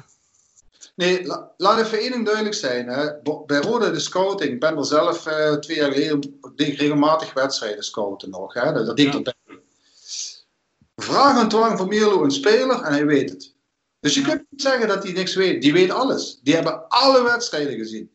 Nee, 0.94 1.26
la- 1.26 1.50
laat 1.56 1.78
even 1.80 1.98
één 1.98 2.10
ding 2.12 2.24
duidelijk 2.24 2.54
zijn. 2.54 2.86
Hè. 2.88 3.10
Bij 3.46 3.60
Rode 3.60 3.90
de 3.90 4.00
scouting, 4.00 4.52
ik 4.52 4.60
ben 4.60 4.76
er 4.76 4.84
zelf 4.86 5.26
eh, 5.26 5.52
twee 5.52 5.76
jaar 5.76 5.92
geleden, 5.92 6.40
regelmatig 6.56 7.32
wedstrijden 7.32 7.84
scouten 7.84 8.30
nog. 8.30 8.54
Hè. 8.54 8.72
Dat, 8.72 8.86
dat 8.86 8.96
deed 8.96 9.14
ik 9.14 9.26
Ja. 9.26 9.34
Vraag 10.96 11.36
aan 11.38 11.48
Twang 11.48 11.78
van 11.78 11.88
Mierlo 11.88 12.22
een 12.22 12.30
speler 12.30 12.82
en 12.82 12.92
hij 12.92 13.06
weet 13.06 13.30
het. 13.30 13.54
Dus 14.00 14.14
je 14.14 14.22
kunt 14.22 14.44
niet 14.50 14.62
zeggen 14.62 14.88
dat 14.88 15.02
hij 15.02 15.12
niks 15.12 15.34
weet. 15.34 15.62
Die 15.62 15.72
weet 15.72 15.90
alles. 15.90 16.40
Die 16.42 16.54
hebben 16.54 16.88
alle 16.88 17.22
wedstrijden 17.22 17.78
gezien. 17.78 18.10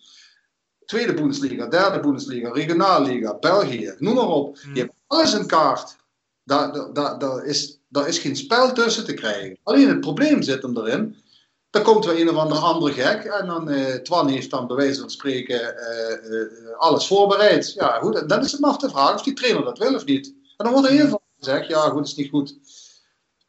Tweede 0.85 1.13
Bundesliga, 1.13 1.67
derde 1.67 1.99
Bundesliga, 1.99 2.51
regionalliga, 2.51 3.37
België, 3.39 3.95
noem 3.97 4.15
maar 4.15 4.27
op. 4.27 4.55
Die 4.55 4.77
hebben 4.77 4.95
alles 5.07 5.33
in 5.33 5.47
kaart. 5.47 5.95
Daar, 6.43 6.73
daar, 6.73 6.93
daar, 6.93 7.19
daar 7.19 7.45
is, 7.45 7.79
daar 7.87 8.07
is 8.07 8.19
geen 8.19 8.35
spel 8.35 8.73
tussen 8.73 9.05
te 9.05 9.13
krijgen. 9.13 9.57
Alleen 9.63 9.87
het 9.87 9.99
probleem 9.99 10.41
zit 10.41 10.61
hem 10.61 10.77
erin. 10.77 11.15
Dan 11.69 11.83
komt 11.83 12.05
weer 12.05 12.21
een 12.21 12.29
of 12.29 12.35
ander 12.35 12.57
andere 12.57 12.93
gek. 12.93 13.23
En 13.23 13.47
dan, 13.47 13.69
eh 13.69 13.93
Twan 13.95 14.27
heeft 14.27 14.49
dan 14.49 14.67
bij 14.67 14.75
wijze 14.75 14.99
van 14.99 15.09
spreken 15.09 15.77
eh, 15.77 16.41
eh, 16.41 16.77
alles 16.77 17.07
voorbereid. 17.07 17.73
Ja, 17.73 17.99
goed. 17.99 18.29
Dan 18.29 18.43
is 18.43 18.51
het 18.51 18.61
maar 18.61 18.77
te 18.77 18.89
vragen 18.89 19.15
of 19.15 19.23
die 19.23 19.33
trainer 19.33 19.63
dat 19.63 19.77
wil 19.77 19.95
of 19.95 20.05
niet. 20.05 20.27
En 20.27 20.65
dan 20.65 20.71
wordt 20.71 20.87
er 20.87 20.93
heel 20.93 21.07
vaak 21.07 21.19
gezegd, 21.39 21.67
ja 21.67 21.89
goed, 21.89 22.05
is 22.05 22.15
niet 22.15 22.29
goed. 22.29 22.55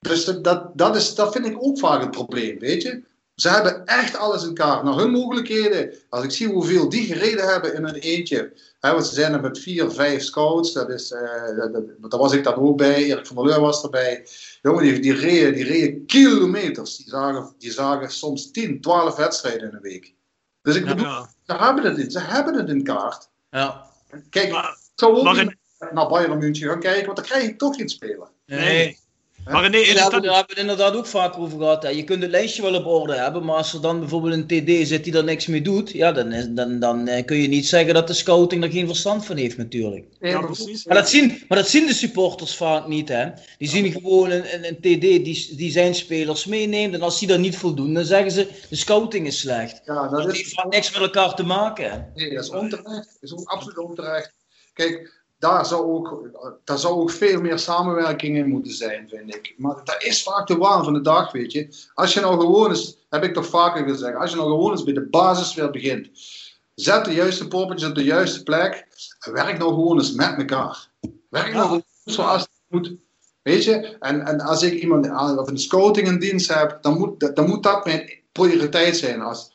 Dus 0.05 0.25
dat, 0.25 0.79
dat, 0.79 0.97
is, 0.97 1.15
dat 1.15 1.33
vind 1.33 1.47
ik 1.47 1.57
ook 1.59 1.79
vaak 1.79 2.01
het 2.01 2.11
probleem, 2.11 2.59
weet 2.59 2.83
je. 2.83 3.03
Ze 3.35 3.49
hebben 3.49 3.85
echt 3.85 4.17
alles 4.17 4.45
in 4.45 4.55
kaart. 4.55 4.83
Nou, 4.83 5.01
hun 5.01 5.11
mogelijkheden, 5.11 5.95
als 6.09 6.25
ik 6.25 6.31
zie 6.31 6.47
hoeveel 6.49 6.89
die 6.89 7.07
gereden 7.07 7.49
hebben 7.49 7.75
in 7.75 7.85
een 7.85 7.95
eentje. 7.95 8.53
Hè, 8.81 8.93
want 8.93 9.07
ze 9.07 9.15
zijn 9.15 9.33
er 9.33 9.41
met 9.41 9.59
vier, 9.59 9.91
vijf 9.91 10.23
scouts. 10.23 10.73
Dat 10.73 10.91
is, 10.91 11.13
eh, 11.13 11.57
dat, 11.57 11.73
dat- 11.73 12.11
daar 12.11 12.21
was 12.21 12.33
ik 12.33 12.45
dan 12.45 12.55
ook 12.55 12.77
bij. 12.77 13.05
Erik 13.05 13.27
van 13.27 13.37
der 13.37 13.45
Leur 13.45 13.61
was 13.61 13.83
erbij. 13.83 14.27
Jongen, 14.63 14.83
die, 14.83 15.01
die, 15.01 15.15
reden, 15.15 15.55
die 15.55 15.65
reden 15.65 16.07
kilometers. 16.07 16.97
Die 16.97 17.09
zagen, 17.09 17.55
die 17.59 17.73
zagen 17.73 18.11
soms 18.11 18.51
10, 18.51 18.81
12 18.81 19.17
wedstrijden 19.17 19.69
in 19.69 19.75
een 19.75 19.83
week. 19.83 20.15
Dus 20.63 20.77
ik 20.77 20.85
bedoel, 20.87 21.07
Ja. 21.07 21.31
ze, 21.47 21.53
hebben 21.55 21.85
het 21.85 21.99
in, 21.99 22.11
ze 22.11 22.21
hebben 22.21 22.55
het 22.55 22.69
in 22.69 22.83
kaart. 22.85 23.29
Ja. 23.51 23.87
Kijk, 24.31 24.51
Maar- 24.51 24.71
ik 24.71 24.93
zou 24.95 25.17
ook 25.17 25.55
naar 25.93 26.09
Bayern 26.09 26.39
München 26.39 26.69
gaan 26.69 26.81
kijken, 26.81 27.05
want 27.05 27.17
dan 27.17 27.27
krijg 27.27 27.45
ik 27.49 27.59
toch 27.59 27.77
geen 27.77 27.89
speler. 27.89 28.29
Nee. 28.47 28.99
Maar 29.45 29.75
is 29.75 29.95
Daar 29.95 30.03
hebben, 30.03 30.23
daar 30.23 30.35
hebben 30.35 30.55
we 30.55 30.61
het 30.61 30.71
inderdaad 30.71 30.95
ook 30.95 31.07
vaak 31.07 31.39
over 31.39 31.59
gehad. 31.59 31.83
Hè. 31.83 31.89
Je 31.89 32.05
kunt 32.05 32.23
het 32.23 32.31
lijstje 32.31 32.63
wel 32.63 32.75
op 32.75 32.87
orde 32.87 33.15
hebben, 33.15 33.45
maar 33.45 33.57
als 33.57 33.73
er 33.73 33.81
dan 33.81 33.99
bijvoorbeeld 33.99 34.35
een 34.35 34.47
TD 34.47 34.89
zit 34.89 35.05
die 35.05 35.17
er 35.17 35.25
niks 35.25 35.47
mee 35.47 35.63
doet, 35.63 35.91
ja, 35.91 36.13
dan, 36.13 36.33
is, 36.33 36.47
dan, 36.51 36.79
dan 36.79 37.09
eh, 37.09 37.25
kun 37.25 37.37
je 37.37 37.49
niet 37.49 37.67
zeggen 37.67 37.95
dat 37.95 38.07
de 38.07 38.13
scouting 38.13 38.65
er 38.65 38.71
geen 38.71 38.87
verstand 38.87 39.25
van 39.25 39.37
heeft 39.37 39.57
natuurlijk. 39.57 40.05
Ja, 40.21 40.41
precies. 40.41 40.85
Maar 40.85 40.97
dat 40.97 41.09
zien, 41.09 41.43
maar 41.49 41.59
dat 41.59 41.69
zien 41.69 41.87
de 41.87 41.95
supporters 41.95 42.57
vaak 42.57 42.87
niet. 42.87 43.09
Hè. 43.09 43.31
Die 43.59 43.69
zien 43.69 43.93
gewoon 43.93 44.31
een, 44.31 44.55
een, 44.55 44.67
een 44.67 44.77
TD 44.77 45.01
die, 45.01 45.57
die 45.57 45.71
zijn 45.71 45.95
spelers 45.95 46.47
meeneemt 46.47 46.95
en 46.95 47.03
als 47.03 47.19
die 47.19 47.29
dat 47.29 47.39
niet 47.39 47.57
voldoen, 47.57 47.95
dan 47.95 48.05
zeggen 48.05 48.31
ze 48.31 48.49
de 48.69 48.77
scouting 48.77 49.27
is 49.27 49.39
slecht. 49.39 49.81
Ja, 49.85 50.09
dat 50.09 50.11
Dat 50.11 50.33
is, 50.33 50.39
heeft 50.39 50.55
vaak 50.55 50.73
niks 50.73 50.93
met 50.93 51.03
elkaar 51.03 51.35
te 51.35 51.45
maken. 51.45 51.91
Hè. 51.91 51.99
Nee, 52.15 52.35
dat 52.35 52.45
is 52.45 52.51
onterecht. 52.51 53.17
Dat 53.21 53.31
is 53.31 53.33
ook 53.33 53.49
absoluut 53.49 53.79
onterecht. 53.79 54.33
Kijk, 54.73 55.24
daar 55.45 55.67
zou, 55.67 55.83
ook, 55.83 56.31
daar 56.65 56.79
zou 56.79 56.95
ook 56.95 57.11
veel 57.11 57.41
meer 57.41 57.59
samenwerking 57.59 58.37
in 58.37 58.49
moeten 58.49 58.73
zijn, 58.73 59.09
vind 59.09 59.35
ik. 59.35 59.55
Maar 59.57 59.77
dat 59.85 60.03
is 60.03 60.23
vaak 60.23 60.47
de 60.47 60.57
waan 60.57 60.85
van 60.85 60.93
de 60.93 61.01
dag, 61.01 61.33
weet 61.33 61.53
je. 61.53 61.69
Als 61.95 62.15
je 62.15 62.21
nou 62.21 62.41
gewoon 62.41 62.71
eens, 62.71 62.97
heb 63.11 63.25
ik 63.25 63.35
toch 63.35 63.47
vaker 63.47 63.89
gezegd, 63.89 64.17
als 64.17 64.31
je 64.31 64.37
nou 64.37 64.49
gewoon 64.49 64.71
eens 64.71 64.85
bij 64.85 64.93
de 64.93 65.09
basis 65.09 65.55
weer 65.55 65.71
begint. 65.71 66.09
Zet 66.75 67.05
de 67.05 67.13
juiste 67.13 67.49
poppetjes 67.49 67.89
op 67.89 67.95
de 67.95 68.05
juiste 68.05 68.43
plek. 68.43 68.87
En 69.21 69.33
werk 69.33 69.59
nou 69.59 69.71
gewoon 69.71 69.99
eens 69.99 70.13
met 70.13 70.35
elkaar. 70.37 70.89
Werk 71.29 71.53
nou 71.53 71.67
gewoon 71.67 71.85
zoals 72.05 72.41
het 72.43 72.51
moet. 72.69 72.95
Weet 73.43 73.65
je, 73.65 73.97
en, 74.01 74.27
en 74.27 74.41
als 74.41 74.63
ik 74.63 74.73
iemand 74.73 75.11
of 75.39 75.49
een 75.49 75.59
scouting 75.59 76.09
in 76.09 76.19
dienst 76.19 76.55
heb, 76.55 76.79
dan 76.81 76.99
moet, 76.99 77.37
dan 77.37 77.49
moet 77.49 77.63
dat 77.63 77.85
mijn 77.85 78.13
prioriteit 78.33 78.97
zijn. 78.97 79.21
Als, 79.21 79.53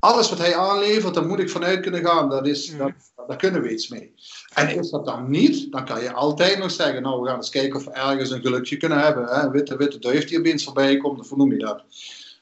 alles 0.00 0.28
wat 0.28 0.38
hij 0.38 0.56
aanlevert, 0.56 1.14
daar 1.14 1.26
moet 1.26 1.38
ik 1.38 1.50
vanuit 1.50 1.80
kunnen 1.80 2.04
gaan. 2.04 2.28
Dat 2.28 2.46
is, 2.46 2.76
dat, 2.76 2.92
daar 3.30 3.38
kunnen 3.38 3.62
we 3.62 3.72
iets 3.72 3.88
mee. 3.88 4.14
En 4.54 4.78
is 4.78 4.90
dat 4.90 5.04
dan 5.04 5.30
niet, 5.30 5.72
dan 5.72 5.84
kan 5.84 6.02
je 6.02 6.12
altijd 6.12 6.58
nog 6.58 6.70
zeggen, 6.70 7.02
nou 7.02 7.20
we 7.20 7.28
gaan 7.28 7.36
eens 7.36 7.48
kijken 7.50 7.76
of 7.78 7.84
we 7.84 7.90
ergens 7.90 8.30
een 8.30 8.40
gelukje 8.40 8.76
kunnen 8.76 8.98
hebben. 9.00 9.24
Hè? 9.24 9.42
Een 9.42 9.50
witte, 9.50 9.76
witte 9.76 9.98
duif 9.98 10.24
die 10.24 10.38
opeens 10.38 10.64
voorbij 10.64 10.96
komt, 10.96 11.20
of 11.20 11.28
hoe 11.28 11.38
noem 11.38 11.52
je 11.52 11.58
dat? 11.58 11.82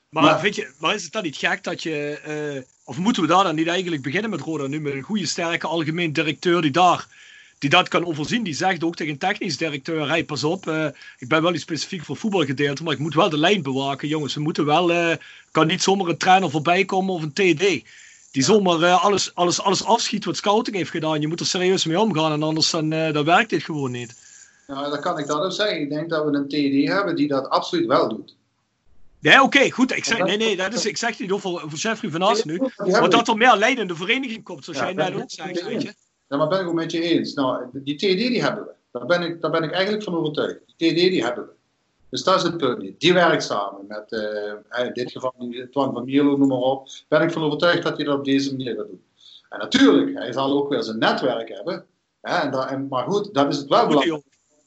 Maar, 0.09 0.23
Maar- 0.23 0.41
vind 0.41 0.55
je, 0.55 0.71
maar 0.79 0.95
is 0.95 1.03
het 1.03 1.13
dan 1.13 1.23
niet 1.23 1.37
gek 1.37 1.65
dat 1.65 1.83
je. 1.83 2.21
eh, 2.25 2.63
of 2.85 2.99
moeten 2.99 3.23
we 3.23 3.29
daar 3.29 3.45
dan 3.45 3.55
niet 3.55 3.67
eigenlijk 3.67 4.03
beginnen 4.03 4.31
met 4.31 4.41
Roda 4.41 4.67
nu 4.67 4.81
met 4.81 4.93
een 4.93 5.03
goede, 5.03 5.27
sterke 5.27 5.67
algemeen 5.67 6.13
directeur 6.13 6.63
die 6.63 6.71
daar. 6.71 7.07
Die 7.59 7.71
dat 7.71 7.89
kan 7.89 8.05
overzien, 8.07 8.43
die 8.43 8.55
zegt 8.55 8.85
ook 8.85 8.97
tegen 8.97 9.13
een 9.13 9.19
technisch 9.19 9.57
directeur: 9.57 10.09
hey, 10.09 10.25
pas 10.25 10.45
op, 10.45 10.69
eh, 10.69 10.87
ik 11.19 11.29
ben 11.29 11.43
wel 11.43 11.55
iets 11.55 11.63
specifiek 11.63 12.05
voor 12.05 12.17
voetbalgedeelte, 12.17 12.83
maar 12.83 12.93
ik 12.93 12.99
moet 12.99 13.15
wel 13.15 13.29
de 13.31 13.39
lijn 13.39 13.63
bewaken, 13.63 14.09
jongens. 14.09 14.35
We 14.35 14.41
moeten 14.41 14.65
wel, 14.65 14.93
eh, 14.93 15.17
kan 15.51 15.67
niet 15.67 15.83
zomaar 15.83 16.09
een 16.09 16.17
trainer 16.17 16.51
voorbij 16.51 16.85
komen 16.85 17.15
of 17.15 17.23
een 17.23 17.33
TD. 17.33 17.83
Die 18.39 18.47
zomaar 18.47 18.83
eh, 18.83 19.05
alles, 19.05 19.35
alles, 19.35 19.61
alles 19.63 19.85
afschiet 19.85 20.25
wat 20.25 20.37
scouting 20.37 20.77
heeft 20.77 20.91
gedaan. 20.91 21.21
Je 21.21 21.29
moet 21.29 21.41
er 21.41 21.47
serieus 21.47 21.85
mee 21.85 22.01
omgaan 22.01 22.33
en 22.33 22.43
anders 22.43 22.71
dan, 22.71 22.93
eh, 22.93 23.13
dan 23.13 23.25
werkt 23.25 23.51
dit 23.51 23.63
gewoon 23.63 23.91
niet. 23.91 24.15
Nou, 24.67 24.91
dan 24.91 25.01
kan 25.01 25.19
ik 25.19 25.27
dat 25.27 25.43
ook 25.43 25.53
zeggen. 25.53 25.81
Ik 25.81 25.91
denk 25.91 26.11
dat 26.11 26.25
we 26.25 26.33
een 26.33 26.49
TD 26.49 26.89
hebben 26.93 27.17
die 27.17 27.29
dat 27.29 27.49
absoluut 27.49 27.87
wel 27.87 28.09
doet. 28.09 28.37
Ja, 29.19 29.43
oké, 29.43 29.71
goed. 29.71 29.97
Ik 29.97 30.05
zeg, 30.05 30.25
nee, 30.25 30.37
nee, 30.37 30.57
dat 30.57 30.75
is, 30.75 30.87
ik 30.87 30.97
zeg 30.97 31.19
niet 31.19 31.31
over, 31.31 31.65
over 31.65 31.79
Jeffrey 31.79 32.11
van 32.11 32.23
As 32.23 32.45
nu. 32.45 32.61
Hebben 32.77 33.11
dat 33.11 33.29
er 33.29 33.37
meer 33.37 33.57
leidende 33.57 33.95
vereniging 33.95 34.45
komt, 34.45 34.65
zoals 34.65 34.79
Ja, 34.79 34.85
jij 34.85 34.95
net 34.95 35.15
ook 35.23 35.31
zegt, 35.31 35.59
je 35.59 35.65
weet 35.65 35.83
je. 35.83 35.89
eens. 35.89 35.97
Ja, 36.29 36.37
maar 36.37 36.49
ben 36.49 36.61
ik 36.61 36.67
ook 36.67 36.75
met 36.75 36.93
je 36.93 37.03
eens. 37.03 37.35
Nou, 37.35 37.65
die 37.73 37.97
TD 37.97 38.01
die 38.01 38.43
hebben 38.43 38.65
we. 38.65 38.71
Daar 38.93 39.07
ben 39.07 39.23
ik, 39.23 39.41
daar 39.41 39.51
ben 39.51 39.63
ik 39.63 39.73
eigenlijk 39.73 40.05
van 40.05 40.17
overtuigd. 40.17 40.61
Die 40.77 40.93
TD 40.93 40.97
die 40.97 41.25
hebben 41.25 41.45
we. 41.45 41.51
Dus 42.11 42.23
dat 42.23 42.37
is 42.37 42.43
het 42.43 42.57
punt 42.57 42.79
niet. 42.79 43.01
Die 43.01 43.13
werkt 43.13 43.45
samen 43.45 43.85
met, 43.89 44.13
eh, 44.13 44.85
in 44.85 44.93
dit 44.93 45.13
geval, 45.13 45.35
die 45.39 45.69
Twan 45.69 45.93
van 45.93 46.05
Mierlo, 46.05 46.37
noem 46.37 46.49
maar 46.49 46.59
op. 46.59 46.89
Ben 47.09 47.23
ik 47.23 47.31
van 47.31 47.43
overtuigd 47.43 47.83
dat 47.83 47.97
hij 47.97 48.05
dat 48.05 48.19
op 48.19 48.25
deze 48.25 48.51
manier 48.51 48.75
gaat 48.75 48.87
doen. 48.87 49.03
En 49.49 49.59
natuurlijk, 49.59 50.19
hij 50.19 50.33
zal 50.33 50.53
ook 50.53 50.69
weer 50.69 50.83
zijn 50.83 50.99
netwerk 50.99 51.49
hebben. 51.49 51.87
Hè, 52.21 52.61
en 52.67 52.89
maar 52.89 53.05
goed, 53.05 53.35
dan 53.35 53.49
is 53.49 53.57
het 53.57 53.69
wel 53.69 53.87
belangrijk 53.87 54.23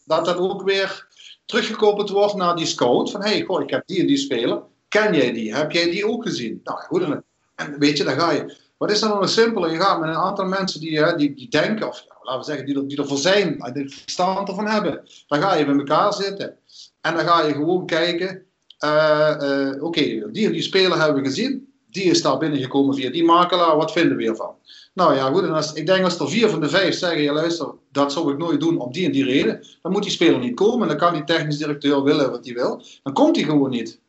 dat 0.05 0.25
dat 0.25 0.37
ook 0.37 0.61
weer 0.61 1.07
teruggekoppeld 1.45 2.09
wordt 2.09 2.35
naar 2.35 2.55
die 2.55 2.65
scout. 2.65 3.11
Van, 3.11 3.21
hé, 3.21 3.29
hey, 3.29 3.41
goh, 3.41 3.61
ik 3.61 3.69
heb 3.69 3.87
die 3.87 3.99
en 3.99 4.07
die 4.07 4.17
speler. 4.17 4.61
Ken 4.87 5.13
jij 5.13 5.33
die? 5.33 5.55
Heb 5.55 5.71
jij 5.71 5.91
die 5.91 6.07
ook 6.07 6.23
gezien? 6.23 6.59
Nou, 6.63 6.79
goed. 6.79 7.01
En, 7.01 7.23
en 7.55 7.79
weet 7.79 7.97
je, 7.97 8.03
dan 8.03 8.19
ga 8.19 8.31
je... 8.31 8.55
Wat 8.77 8.91
is 8.91 8.99
dan 8.99 9.09
nog 9.09 9.29
simpeler? 9.29 9.71
Je 9.71 9.79
gaat 9.79 9.99
met 9.99 10.09
een 10.09 10.15
aantal 10.15 10.45
mensen 10.45 10.79
die, 10.79 10.97
hè, 10.97 11.15
die, 11.15 11.35
die 11.35 11.49
denken, 11.49 11.87
of 11.87 12.03
ja, 12.07 12.15
laten 12.21 12.39
we 12.39 12.45
zeggen, 12.45 12.65
die, 12.65 12.75
er, 12.75 12.87
die 12.87 12.97
ervoor 12.97 13.17
zijn, 13.17 13.71
die 13.73 13.83
er 13.83 13.89
verstand 13.89 14.47
ervan 14.47 14.67
hebben. 14.67 15.03
Dan 15.27 15.41
ga 15.41 15.55
je 15.55 15.65
bij 15.65 15.75
elkaar 15.75 16.13
zitten. 16.13 16.57
En 17.01 17.15
dan 17.15 17.27
ga 17.27 17.45
je 17.45 17.53
gewoon 17.53 17.85
kijken, 17.85 18.45
eh, 18.77 19.69
eh, 19.69 19.83
oké, 19.83 20.01
die 20.31 20.45
en 20.45 20.51
die 20.51 20.61
speler 20.61 20.99
hebben 20.99 21.21
we 21.21 21.27
gezien. 21.27 21.73
Die 21.89 22.03
is 22.03 22.21
daar 22.21 22.37
binnengekomen 22.37 22.95
via 22.95 23.09
die 23.09 23.23
makelaar. 23.23 23.77
Wat 23.77 23.91
vinden 23.91 24.17
we 24.17 24.25
ervan? 24.25 24.55
Nou 24.93 25.15
ja, 25.15 25.29
goed. 25.31 25.43
En 25.43 25.53
als, 25.53 25.73
ik 25.73 25.85
denk 25.85 26.03
als 26.03 26.19
er 26.19 26.29
vier 26.29 26.49
van 26.49 26.59
de 26.61 26.69
vijf 26.69 26.95
zeggen, 26.95 27.21
ja 27.21 27.33
luister, 27.33 27.67
dat 27.91 28.11
zou 28.11 28.31
ik 28.31 28.37
nooit 28.37 28.59
doen 28.59 28.79
om 28.79 28.91
die 28.91 29.05
en 29.05 29.11
die 29.11 29.23
reden. 29.25 29.63
Dan 29.81 29.91
moet 29.91 30.03
die 30.03 30.11
speler 30.11 30.39
niet 30.39 30.55
komen. 30.55 30.87
Dan 30.87 30.97
kan 30.97 31.13
die 31.13 31.23
technisch 31.23 31.57
directeur 31.57 32.03
willen 32.03 32.31
wat 32.31 32.45
hij 32.45 32.53
wil. 32.53 32.81
Dan 33.03 33.13
komt 33.13 33.35
hij 33.35 33.45
gewoon 33.45 33.69
niet. 33.69 33.99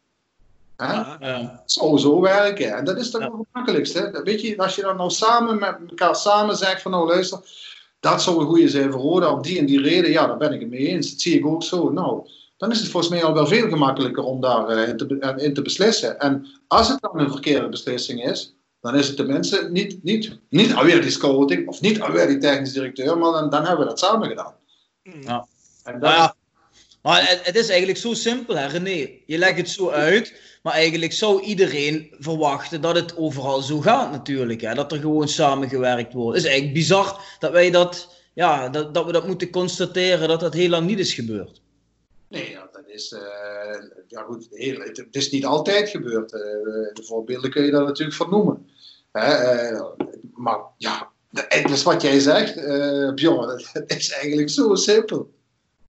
Ja. 0.77 1.17
Ja. 1.21 1.39
Het 1.63 1.73
zou 1.73 1.99
zo 1.99 2.21
werken. 2.21 2.77
En 2.77 2.85
dat 2.85 2.99
is 2.99 3.11
toch 3.11 3.21
Ja. 3.21 3.27
het 3.39 3.47
makkelijkste. 3.53 4.11
Hè? 4.13 4.23
Weet 4.23 4.41
je, 4.41 4.59
als 4.59 4.75
je 4.77 4.83
dan 4.83 4.97
nou 4.97 5.11
samen 5.11 5.59
met 5.59 5.77
elkaar 5.89 6.17
samen 6.17 6.57
zegt 6.57 6.83
van 6.83 6.91
nou 6.91 7.07
luister, 7.07 7.39
dat 8.01 8.23
zou 8.23 8.41
een 8.41 8.47
goede 8.47 8.69
zijn 8.69 8.93
voor 8.93 9.01
Roda 9.01 9.33
om 9.33 9.43
die 9.43 9.59
en 9.59 9.67
die 9.67 9.81
reden. 9.81 10.11
Ja, 10.11 10.27
daar 10.27 10.37
ben 10.37 10.53
ik 10.53 10.61
het 10.61 10.71
mee 10.71 10.87
eens. 10.87 11.11
Dat 11.11 11.21
zie 11.21 11.39
ik 11.39 11.47
ook 11.47 11.63
zo. 11.63 11.91
Nou, 11.91 12.29
dan 12.63 12.71
is 12.71 12.79
het 12.81 12.89
volgens 12.89 13.13
mij 13.13 13.25
al 13.25 13.35
wel 13.35 13.47
veel 13.47 13.69
gemakkelijker 13.69 14.25
om 14.25 14.41
daarin 14.41 14.89
in, 14.89 14.97
te, 14.97 15.19
eh, 15.19 15.45
in 15.45 15.55
te 15.55 15.63
beslissen. 15.63 16.19
En 16.19 16.47
als 16.69 16.89
het 16.89 17.01
dan 17.01 17.21
een 17.21 17.31
verkeerde 17.31 17.69
beslissing 17.69 18.25
is, 18.25 18.55
dan 18.81 18.95
is 18.95 19.07
het 19.07 19.17
tenminste 19.17 19.69
niet, 19.71 20.03
niet, 20.03 20.39
niet 20.49 20.75
alweer 20.75 21.01
die 21.01 21.11
scouting 21.11 21.69
of 21.69 21.81
niet 21.81 22.01
alweer 22.01 22.27
die 22.27 22.39
technisch 22.39 22.73
directeur, 22.73 23.19
maar 23.19 23.33
dan, 23.33 23.51
dan 23.51 23.67
hebben 23.67 23.85
we 23.85 23.91
dat 23.91 23.99
samen 23.99 24.29
gedaan. 24.29 24.55
Ja. 25.03 25.47
En 25.85 25.93
dat 25.93 26.01
Nou 26.01 26.15
ja, 26.15 26.35
maar 27.03 27.29
het, 27.29 27.41
het 27.43 27.57
is 27.57 27.69
eigenlijk 27.69 27.99
zo 27.99 28.15
simpel, 28.15 28.57
hè, 28.57 28.67
René. 28.67 29.11
Je 29.27 29.39
legt 29.39 29.57
het 29.57 29.71
zo 29.71 29.91
uit, 29.91 30.41
maar 30.63 30.73
eigenlijk 30.73 31.13
zou 31.13 31.43
iedereen 31.43 32.15
verwachten 32.19 32.81
dat 32.81 32.95
het 32.95 33.17
overal 33.17 33.61
zo 33.61 33.81
gaat, 33.81 34.11
natuurlijk. 34.11 34.61
Hè? 34.61 34.75
Dat 34.75 34.93
er 34.93 34.99
gewoon 34.99 35.29
samengewerkt 35.29 36.13
wordt. 36.13 36.37
Het 36.37 36.45
is 36.45 36.51
eigenlijk 36.51 36.79
bizar 36.79 37.21
dat 37.39 37.51
wij 37.51 37.71
dat, 37.71 38.17
ja, 38.35 38.69
dat, 38.69 38.95
dat 38.95 39.07
we 39.07 39.13
dat 39.13 39.27
moeten 39.27 39.51
constateren 39.51 40.29
dat 40.29 40.41
dat 40.41 40.55
heel 40.55 40.69
lang 40.69 40.87
niet 40.87 40.99
is 40.99 41.15
gebeurd. 41.15 41.62
Nee, 42.33 42.51
ja, 42.51 42.69
dat 42.73 42.83
is, 42.87 43.13
eh, 43.13 43.83
ja 44.09 44.23
goed, 44.23 44.47
heel, 44.51 44.81
het, 44.81 44.97
het 44.97 45.17
is 45.17 45.31
niet 45.31 45.45
altijd 45.47 45.89
gebeurd. 45.89 46.33
Eh, 46.33 46.41
de 46.93 47.03
voorbeelden 47.03 47.51
kun 47.51 47.65
je 47.65 47.71
daar 47.71 47.85
natuurlijk 47.85 48.17
van 48.17 48.31
noemen. 48.31 48.71
Hè, 49.13 49.33
eh, 49.33 49.83
maar 50.35 50.59
ja, 50.79 51.09
het 51.33 51.71
is 51.71 51.83
wat 51.83 52.03
jij 52.03 52.21
zegt, 52.21 52.57
eh 52.57 53.13
Bjorn, 53.15 53.49
het, 53.73 53.97
is 53.97 54.11
eigenlijk 54.11 54.51
zo 54.51 54.75
simpel. 54.75 55.31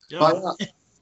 Ja. 0.07 0.19
Maar 0.19 0.33
ja, 0.33 0.55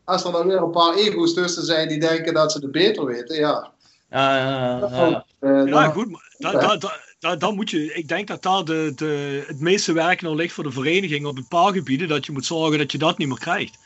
als 0.04 0.24
er 0.24 0.32
dan 0.32 0.48
weer 0.48 0.62
een 0.62 0.72
paar 0.72 0.96
ego's 0.96 1.34
tussen 1.34 1.64
zijn 1.66 1.88
die 1.88 2.00
denken 2.00 2.34
dat 2.34 2.52
ze 2.52 2.58
het 2.58 2.72
beter 2.72 3.06
weten, 3.06 3.36
ja. 3.36 3.72
Ja, 4.10 4.38
ja, 4.38 4.80
ja, 4.82 5.08
ja. 5.08 5.26
Ja, 5.42 5.66
dan- 5.66 5.94
goed, 5.94 6.10
maar 6.10 6.34
da, 6.38 6.52
da, 6.52 6.78
da, 6.78 7.00
da- 7.20 7.36
dan 7.36 7.56
moet 7.56 7.70
je, 7.70 7.94
ik 7.94 8.08
denk 8.08 8.28
dat 8.28 8.42
daar 8.44 8.66
de, 8.66 8.92
de, 8.96 9.44
het 9.48 9.60
meeste 9.60 9.94
werk 9.94 10.22
nog 10.22 10.36
ligt 10.36 10.54
voor 10.54 10.64
de 10.64 10.72
vereniging 10.72 11.26
op 11.26 11.38
een 11.38 11.48
paar 11.48 11.74
gebieden, 11.74 12.08
dat 12.08 12.26
je 12.26 12.32
moet 12.32 12.46
zorgen 12.46 12.78
dat 12.78 12.92
je 12.92 12.98
dat 12.98 13.18
niet 13.18 13.28
meer 13.28 13.40
krijgt. 13.40 13.78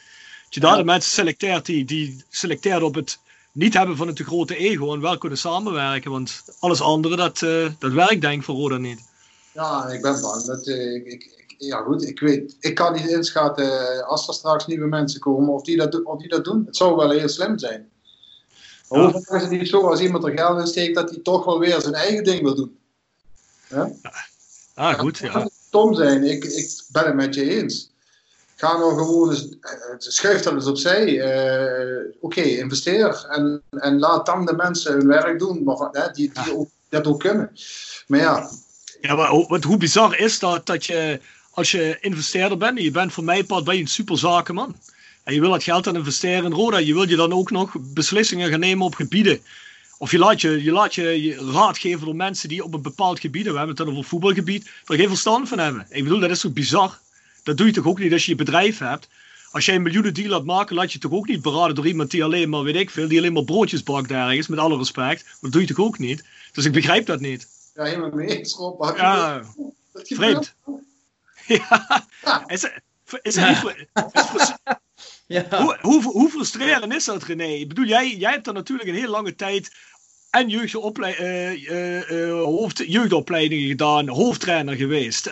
Dat 0.45 0.53
je 0.53 0.59
daar 0.59 0.77
de 0.77 0.83
mensen 0.83 1.11
selecteert 1.11 1.65
die, 1.65 1.85
die 1.85 2.23
selecteert 2.29 2.81
op 2.81 2.95
het 2.95 3.19
niet 3.51 3.73
hebben 3.73 3.97
van 3.97 4.07
het 4.07 4.15
te 4.15 4.23
grote 4.23 4.55
ego 4.55 4.93
en 4.93 5.01
wel 5.01 5.17
kunnen 5.17 5.37
samenwerken. 5.37 6.11
Want 6.11 6.43
alles 6.59 6.81
andere, 6.81 7.15
dat, 7.15 7.41
uh, 7.41 7.69
dat 7.79 7.91
werkt 7.91 8.21
denk 8.21 8.39
ik 8.39 8.43
voor 8.43 8.55
Roda 8.55 8.77
niet. 8.77 8.99
Ja, 9.53 9.87
ik 9.87 10.01
ben 10.01 10.21
bang. 10.21 10.43
Dat, 10.43 10.67
uh, 10.67 10.95
ik, 10.95 11.05
ik, 11.05 11.55
ja 11.57 11.81
goed, 11.81 12.07
ik 12.07 12.19
weet, 12.19 12.57
ik 12.59 12.75
kan 12.75 12.93
niet 12.93 13.07
inschatten 13.07 14.05
als 14.05 14.27
er 14.27 14.33
straks 14.33 14.65
nieuwe 14.65 14.87
mensen 14.87 15.19
komen 15.19 15.53
of 15.53 15.63
die 15.63 15.77
dat, 15.77 16.03
of 16.03 16.19
die 16.19 16.29
dat 16.29 16.43
doen. 16.43 16.63
Het 16.65 16.75
zou 16.75 16.95
wel 16.95 17.09
heel 17.09 17.29
slim 17.29 17.59
zijn. 17.59 17.89
Maar 18.89 18.99
ja. 18.99 19.35
is 19.35 19.41
het 19.41 19.49
niet 19.49 19.69
zo 19.69 19.87
als 19.87 19.99
iemand 19.99 20.23
er 20.23 20.31
geld 20.31 20.59
in 20.59 20.67
steekt 20.67 20.95
dat 20.95 21.09
hij 21.09 21.19
toch 21.19 21.45
wel 21.45 21.59
weer 21.59 21.81
zijn 21.81 21.93
eigen 21.93 22.23
ding 22.23 22.41
wil 22.41 22.55
doen? 22.55 22.77
Ja? 23.69 23.91
Ah, 24.73 24.99
goed, 24.99 25.17
ja. 25.17 25.49
Stom 25.67 25.93
zijn, 25.93 26.23
ik, 26.23 26.43
ik 26.43 26.83
ben 26.91 27.05
het 27.05 27.15
met 27.15 27.35
je 27.35 27.49
eens. 27.49 27.91
Ga 28.55 28.77
nou 28.77 28.93
gewoon 28.93 29.29
eens, 29.29 29.47
schuif 29.97 30.41
dat 30.41 30.53
eens 30.53 30.65
opzij. 30.65 31.07
Uh, 31.07 32.13
Oké, 32.19 32.39
okay, 32.39 32.57
investeer 32.57 33.25
en, 33.29 33.61
en 33.69 33.99
laat 33.99 34.25
dan 34.25 34.45
de 34.45 34.55
mensen 34.55 34.93
hun 34.93 35.07
werk 35.07 35.39
doen, 35.39 35.63
maar, 35.63 35.89
hè, 35.91 36.11
die, 36.11 36.31
die 36.43 36.57
ook, 36.57 36.69
dat 36.89 37.07
ook 37.07 37.19
kunnen. 37.19 37.51
Maar 38.07 38.19
ja. 38.19 38.49
Ja, 39.01 39.15
maar 39.15 39.45
wat, 39.47 39.63
hoe 39.63 39.77
bizar 39.77 40.19
is 40.19 40.39
dat, 40.39 40.65
dat 40.65 40.85
je, 40.85 41.19
als 41.51 41.71
je 41.71 41.97
investeerder 41.99 42.57
bent, 42.57 42.77
en 42.77 42.83
je 42.83 42.91
bent 42.91 43.13
voor 43.13 43.23
mij 43.23 43.43
part 43.43 43.67
een 43.67 43.87
super 43.87 44.17
zakenman. 44.17 44.75
En 45.23 45.33
je 45.33 45.39
wil 45.39 45.49
dat 45.49 45.63
geld 45.63 45.83
dan 45.83 45.95
investeren 45.95 46.45
in 46.45 46.51
Roda, 46.51 46.77
je 46.77 46.93
wil 46.93 47.09
je 47.09 47.15
dan 47.15 47.33
ook 47.33 47.51
nog 47.51 47.75
beslissingen 47.79 48.49
gaan 48.49 48.59
nemen 48.59 48.85
op 48.85 48.95
gebieden. 48.95 49.39
Of 49.97 50.11
je 50.11 50.17
laat 50.17 50.41
je, 50.41 50.63
je, 50.63 50.71
laat 50.71 50.95
je, 50.95 51.23
je 51.23 51.51
raad 51.51 51.77
geven 51.77 52.05
door 52.05 52.15
mensen 52.15 52.49
die 52.49 52.63
op 52.63 52.73
een 52.73 52.81
bepaald 52.81 53.19
gebied, 53.19 53.43
we 53.43 53.49
hebben 53.49 53.67
het 53.67 53.77
dan 53.77 53.89
over 53.89 54.03
voetbalgebied, 54.03 54.69
er 54.85 54.95
geen 54.95 55.07
verstand 55.07 55.49
van 55.49 55.59
hebben. 55.59 55.85
Ik 55.89 56.03
bedoel, 56.03 56.19
dat 56.19 56.29
is 56.29 56.39
toch 56.39 56.53
bizar? 56.53 56.99
Dat 57.45 57.57
doe 57.57 57.67
je 57.67 57.73
toch 57.73 57.85
ook 57.85 57.99
niet 57.99 58.13
als 58.13 58.25
je 58.25 58.31
je 58.31 58.37
bedrijf 58.37 58.77
hebt? 58.77 59.07
Als 59.51 59.65
jij 59.65 59.75
een 59.75 59.81
miljoenen 59.81 60.13
deal 60.13 60.29
laat 60.29 60.43
maken, 60.43 60.75
laat 60.75 60.91
je 60.91 60.99
toch 60.99 61.11
ook 61.11 61.27
niet 61.27 61.41
beraden 61.41 61.75
door 61.75 61.87
iemand 61.87 62.11
die 62.11 62.23
alleen 62.23 62.49
maar, 62.49 62.63
weet 62.63 62.75
ik 62.75 62.89
veel, 62.89 63.07
die 63.07 63.17
alleen 63.17 63.33
maar 63.33 63.43
broodjes 63.43 63.83
bakt 63.83 64.11
ergens, 64.11 64.47
met 64.47 64.59
alle 64.59 64.77
respect. 64.77 65.25
Dat 65.41 65.51
doe 65.51 65.61
je 65.61 65.67
toch 65.67 65.79
ook 65.79 65.99
niet? 65.99 66.25
Dus 66.51 66.65
ik 66.65 66.71
begrijp 66.71 67.05
dat 67.05 67.19
niet. 67.19 67.47
Ja, 67.75 67.83
helemaal 67.83 68.09
mee 68.09 68.37
eens, 68.37 68.53
Rob. 68.53 68.97
Ja, 68.97 69.43
vreemd. 69.93 70.53
Ja. 71.47 72.43
Is, 72.47 72.69
is 73.21 73.35
het 73.35 73.63
niet... 73.63 73.87
Is 74.13 74.53
ja. 75.35 75.61
hoe, 75.61 75.77
hoe, 75.81 76.03
hoe 76.03 76.29
frustrerend 76.29 76.93
is 76.93 77.05
dat, 77.05 77.23
René? 77.23 77.47
Ik 77.47 77.67
bedoel, 77.67 77.85
jij, 77.85 78.15
jij 78.15 78.31
hebt 78.31 78.47
er 78.47 78.53
natuurlijk 78.53 78.89
een 78.89 78.95
heel 78.95 79.09
lange 79.09 79.35
tijd 79.35 79.71
en 80.29 80.49
uh, 80.49 80.63
uh, 80.75 82.09
uh, 82.09 82.43
hoofd, 82.43 82.83
jeugdopleidingen 82.87 83.67
gedaan, 83.67 84.07
hoofdtrainer 84.07 84.75
geweest. 84.75 85.29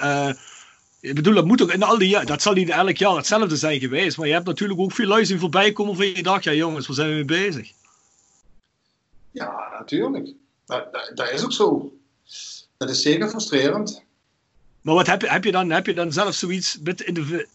Ik 1.04 1.16
bedoel, 1.16 1.34
dat 1.34 1.46
moet 1.46 1.62
ook 1.62 1.72
in 1.72 1.84
al 1.84 1.98
die 1.98 2.10
jaar, 2.10 2.26
dat 2.26 2.42
zal 2.42 2.54
niet 2.54 2.70
elk 2.70 2.98
jaar 2.98 3.16
hetzelfde 3.16 3.56
zijn 3.56 3.80
geweest, 3.80 4.18
maar 4.18 4.28
je 4.28 4.34
hebt 4.34 4.46
natuurlijk 4.46 4.80
ook 4.80 4.92
veel 4.92 5.08
luisteren 5.08 5.42
voorbij 5.42 5.72
komen 5.72 5.96
van 5.96 6.06
je 6.06 6.24
dacht, 6.24 6.44
ja 6.44 6.54
jongens, 6.54 6.88
waar 6.88 6.96
zijn 6.96 7.10
we 7.10 7.14
mee 7.14 7.26
bezig? 7.26 7.72
Ja, 9.32 9.70
natuurlijk. 9.80 10.34
Dat, 10.66 10.94
dat, 10.94 11.12
dat, 11.14 11.32
is 11.32 11.44
ook 11.44 11.54
zo. 11.54 11.94
Dat 12.78 12.90
is 12.90 13.02
zeker 13.02 13.30
frustrerend. 13.30 14.04
Maar 14.82 14.96
wat 14.96 15.08
heb 15.08 15.22
je, 15.22 15.30
heb 15.30 15.44
je, 15.44 15.52
dan, 15.52 15.70
heb 15.70 15.86
je 15.86 15.94
dan 15.94 16.12
zelf 16.12 16.36
zoiets 16.36 16.80
in 16.82 17.14
de, 17.14 17.48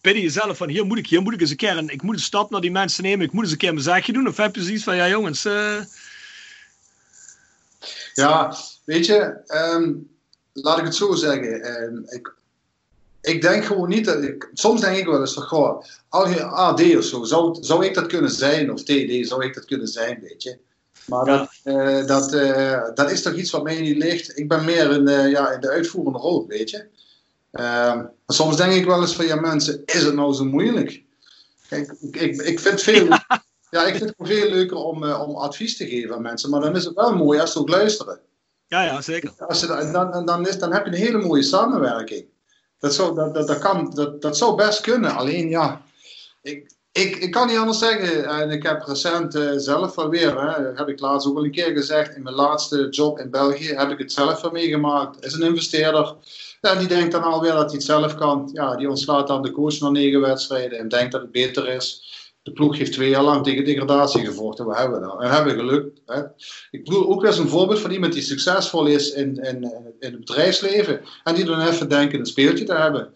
binnen 0.00 0.22
jezelf 0.22 0.56
van 0.56 0.68
hier 0.68 0.86
moet 0.86 0.98
ik, 0.98 1.06
hier 1.06 1.22
moet 1.22 1.34
ik 1.34 1.40
eens 1.40 1.50
een 1.50 1.56
keer, 1.56 1.76
en 1.76 1.88
ik 1.88 2.02
moet 2.02 2.14
een 2.14 2.20
stap 2.20 2.50
naar 2.50 2.60
die 2.60 2.70
mensen 2.70 3.02
nemen, 3.02 3.26
ik 3.26 3.32
moet 3.32 3.42
eens 3.42 3.52
een 3.52 3.58
keer 3.58 3.72
mijn 3.72 3.84
zaakje 3.84 4.12
doen? 4.12 4.28
Of 4.28 4.36
heb 4.36 4.54
je 4.54 4.62
zoiets 4.62 4.84
van, 4.84 4.96
ja 4.96 5.08
jongens... 5.08 5.44
Uh... 5.44 5.80
Ja, 8.14 8.56
weet 8.84 9.06
je, 9.06 9.42
um, 9.74 10.10
laat 10.52 10.78
ik 10.78 10.84
het 10.84 10.94
zo 10.94 11.14
zeggen. 11.14 11.82
Um, 11.82 12.04
ik, 12.08 12.34
ik 13.24 13.42
denk 13.42 13.64
gewoon 13.64 13.88
niet 13.88 14.04
dat 14.04 14.22
ik. 14.22 14.50
Soms 14.52 14.80
denk 14.80 14.96
ik 14.96 15.06
wel 15.06 15.20
eens 15.20 15.34
van, 15.34 15.42
goh, 15.42 15.84
AD 16.08 16.96
of 16.96 17.04
zo, 17.04 17.24
zou, 17.24 17.56
zou 17.60 17.84
ik 17.84 17.94
dat 17.94 18.06
kunnen 18.06 18.30
zijn? 18.30 18.72
Of 18.72 18.82
TD, 18.82 19.28
zou 19.28 19.44
ik 19.44 19.54
dat 19.54 19.64
kunnen 19.64 19.88
zijn, 19.88 20.20
weet 20.20 20.42
je? 20.42 20.58
Maar 21.06 21.26
ja. 21.26 21.36
dat, 21.36 21.74
uh, 21.74 22.06
dat, 22.06 22.34
uh, 22.34 22.84
dat 22.94 23.10
is 23.10 23.22
toch 23.22 23.34
iets 23.34 23.50
wat 23.50 23.62
mij 23.62 23.80
niet 23.80 23.96
ligt. 23.96 24.38
Ik 24.38 24.48
ben 24.48 24.64
meer 24.64 24.90
in 24.90 25.04
de, 25.04 25.12
ja, 25.12 25.50
in 25.50 25.60
de 25.60 25.70
uitvoerende 25.70 26.18
rol, 26.18 26.46
weet 26.46 26.70
je? 26.70 26.86
Um, 27.52 28.10
soms 28.26 28.56
denk 28.56 28.72
ik 28.72 28.84
wel 28.84 29.00
eens 29.00 29.16
van, 29.16 29.26
ja 29.26 29.40
mensen, 29.40 29.82
is 29.84 30.02
het 30.02 30.14
nou 30.14 30.34
zo 30.34 30.44
moeilijk? 30.44 31.02
Kijk, 31.68 31.94
ik, 32.00 32.16
ik, 32.16 32.42
ik 32.42 32.60
vind 32.60 32.80
veel... 32.80 33.04
Ja. 33.04 33.26
ja 33.70 33.86
ik 33.86 33.96
vind 33.96 34.12
het 34.16 34.28
veel 34.28 34.50
leuker 34.50 34.76
om, 34.76 35.04
om 35.04 35.36
advies 35.36 35.76
te 35.76 35.88
geven 35.88 36.14
aan 36.14 36.22
mensen, 36.22 36.50
maar 36.50 36.60
dan 36.60 36.76
is 36.76 36.84
het 36.84 36.94
wel 36.94 37.16
mooi 37.16 37.40
als 37.40 37.52
ze 37.52 37.58
ook 37.58 37.68
luisteren. 37.68 38.20
Ja, 38.66 38.82
ja, 38.82 39.00
zeker. 39.00 39.32
Als 39.38 39.60
je, 39.60 39.66
dan, 39.92 40.26
dan, 40.26 40.48
is, 40.48 40.58
dan 40.58 40.72
heb 40.72 40.84
je 40.84 40.90
een 40.90 40.98
hele 40.98 41.18
mooie 41.18 41.42
samenwerking. 41.42 42.26
Dat 42.84 42.94
zou, 42.94 43.14
dat, 43.14 43.46
dat, 43.46 43.58
kan, 43.58 43.90
dat, 43.94 44.22
dat 44.22 44.36
zou 44.36 44.56
best 44.56 44.80
kunnen, 44.80 45.16
alleen 45.16 45.48
ja, 45.48 45.82
ik, 46.42 46.72
ik, 46.92 47.16
ik 47.16 47.30
kan 47.30 47.46
niet 47.46 47.56
anders 47.56 47.78
zeggen. 47.78 48.24
En 48.24 48.50
ik 48.50 48.62
heb 48.62 48.82
recent 48.82 49.34
uh, 49.34 49.50
zelf 49.56 49.98
alweer, 49.98 50.40
hè, 50.40 50.72
heb 50.74 50.88
ik 50.88 51.00
laatst 51.00 51.28
ook 51.28 51.36
al 51.36 51.44
een 51.44 51.50
keer 51.50 51.72
gezegd, 51.72 52.16
in 52.16 52.22
mijn 52.22 52.34
laatste 52.34 52.88
job 52.88 53.18
in 53.18 53.30
België 53.30 53.74
heb 53.74 53.90
ik 53.90 53.98
het 53.98 54.12
zelf 54.12 54.40
weer 54.40 54.52
meegemaakt. 54.52 55.24
Is 55.24 55.32
een 55.32 55.42
investeerder. 55.42 56.14
Ja, 56.60 56.74
die 56.74 56.88
denkt 56.88 57.12
dan 57.12 57.22
alweer 57.22 57.52
dat 57.52 57.64
hij 57.64 57.74
het 57.74 57.82
zelf 57.82 58.14
kan. 58.14 58.50
Ja, 58.52 58.76
die 58.76 58.88
ontslaat 58.88 59.26
dan 59.26 59.42
de 59.42 59.50
coach 59.50 59.80
na 59.80 59.90
negen 59.90 60.20
wedstrijden 60.20 60.78
en 60.78 60.88
denkt 60.88 61.12
dat 61.12 61.20
het 61.20 61.32
beter 61.32 61.68
is. 61.68 62.02
De 62.44 62.52
ploeg 62.52 62.78
heeft 62.78 62.92
twee 62.92 63.08
jaar 63.08 63.22
lang 63.22 63.44
tegen 63.44 63.64
degradatie 63.64 64.24
gevochten. 64.24 64.66
We 64.66 64.76
hebben 64.76 65.00
dat. 65.00 65.22
En 65.22 65.30
hebben 65.30 65.54
gelukt. 65.54 66.00
Hè. 66.06 66.22
Ik 66.70 66.84
bedoel 66.84 67.08
ook 67.08 67.24
eens 67.24 67.38
een 67.38 67.48
voorbeeld 67.48 67.80
van 67.80 67.90
iemand 67.90 68.12
die 68.12 68.22
succesvol 68.22 68.86
is 68.86 69.12
in, 69.12 69.36
in, 69.36 69.62
in 69.98 70.10
het 70.10 70.18
bedrijfsleven. 70.18 71.00
En 71.24 71.34
die 71.34 71.44
dan 71.44 71.60
even 71.60 71.88
denken 71.88 72.18
een 72.18 72.26
speeltje 72.26 72.64
te 72.64 72.74
hebben. 72.74 73.12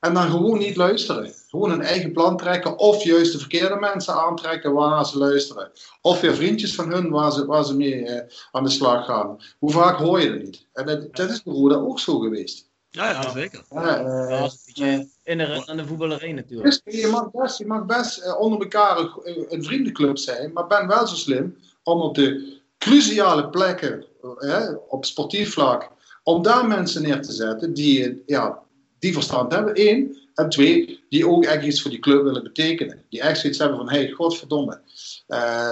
En 0.00 0.14
dan 0.14 0.30
gewoon 0.30 0.58
niet 0.58 0.76
luisteren. 0.76 1.32
Gewoon 1.48 1.70
een 1.70 1.82
eigen 1.82 2.12
plan 2.12 2.36
trekken. 2.36 2.78
Of 2.78 3.04
juist 3.04 3.32
de 3.32 3.38
verkeerde 3.38 3.76
mensen 3.76 4.14
aantrekken 4.14 4.72
waar 4.72 5.06
ze 5.06 5.18
luisteren. 5.18 5.70
Of 6.00 6.20
weer 6.20 6.34
vriendjes 6.34 6.74
van 6.74 6.92
hun 6.92 7.10
waar 7.10 7.32
ze, 7.32 7.46
waar 7.46 7.64
ze 7.64 7.76
mee 7.76 8.04
eh, 8.04 8.36
aan 8.52 8.64
de 8.64 8.70
slag 8.70 9.04
gaan. 9.04 9.38
Hoe 9.58 9.70
vaak 9.70 9.96
hoor 9.96 10.20
je 10.20 10.30
dat 10.30 10.42
niet? 10.42 10.66
En 10.72 11.08
dat, 11.12 11.30
is 11.30 11.42
bij 11.42 11.54
Roda 11.54 11.76
ook 11.76 12.00
zo 12.00 12.18
geweest. 12.18 12.72
Ja, 12.94 13.10
ja, 13.10 13.30
zeker. 13.30 13.64
Ja, 13.70 14.00
uh, 14.00 14.50
een 14.74 15.10
inherent 15.24 15.68
aan 15.68 15.76
de 15.76 15.86
voetballerij 15.86 16.32
natuurlijk. 16.32 16.82
Dus, 16.84 17.00
je 17.00 17.06
mag 17.06 17.30
best, 17.30 17.58
je 17.58 17.66
mag 17.66 17.86
best 17.86 18.18
uh, 18.18 18.40
onder 18.40 18.60
elkaar 18.60 18.98
een, 18.98 19.46
een, 19.48 19.64
vriendenclub 19.64 20.18
zijn, 20.18 20.52
maar 20.52 20.66
ben 20.66 20.86
wel 20.86 21.06
zo 21.06 21.14
slim 21.14 21.56
om 21.82 22.00
op 22.00 22.14
de 22.14 22.58
cruciale 22.78 23.48
plekken, 23.48 24.04
uh, 24.38 24.68
op 24.88 25.04
sportief 25.04 25.52
vlak, 25.52 25.90
om 26.22 26.42
daar 26.42 26.66
mensen 26.66 27.02
neer 27.02 27.22
te 27.22 27.32
zetten 27.32 27.74
die, 27.74 28.22
ja, 28.26 28.62
die 28.98 29.12
verstand 29.12 29.52
hebben, 29.52 29.74
één. 29.74 30.22
En 30.34 30.48
twee, 30.48 31.04
die 31.08 31.28
ook 31.28 31.44
echt 31.44 31.64
iets 31.64 31.82
voor 31.82 31.90
die 31.90 32.00
club 32.00 32.22
willen 32.22 32.42
betekenen. 32.42 33.04
Die 33.08 33.20
echt 33.20 33.40
zoiets 33.40 33.58
hebben 33.58 33.78
van, 33.78 33.90
hé, 33.90 33.98
hey, 33.98 34.10
godverdomme, 34.10 34.80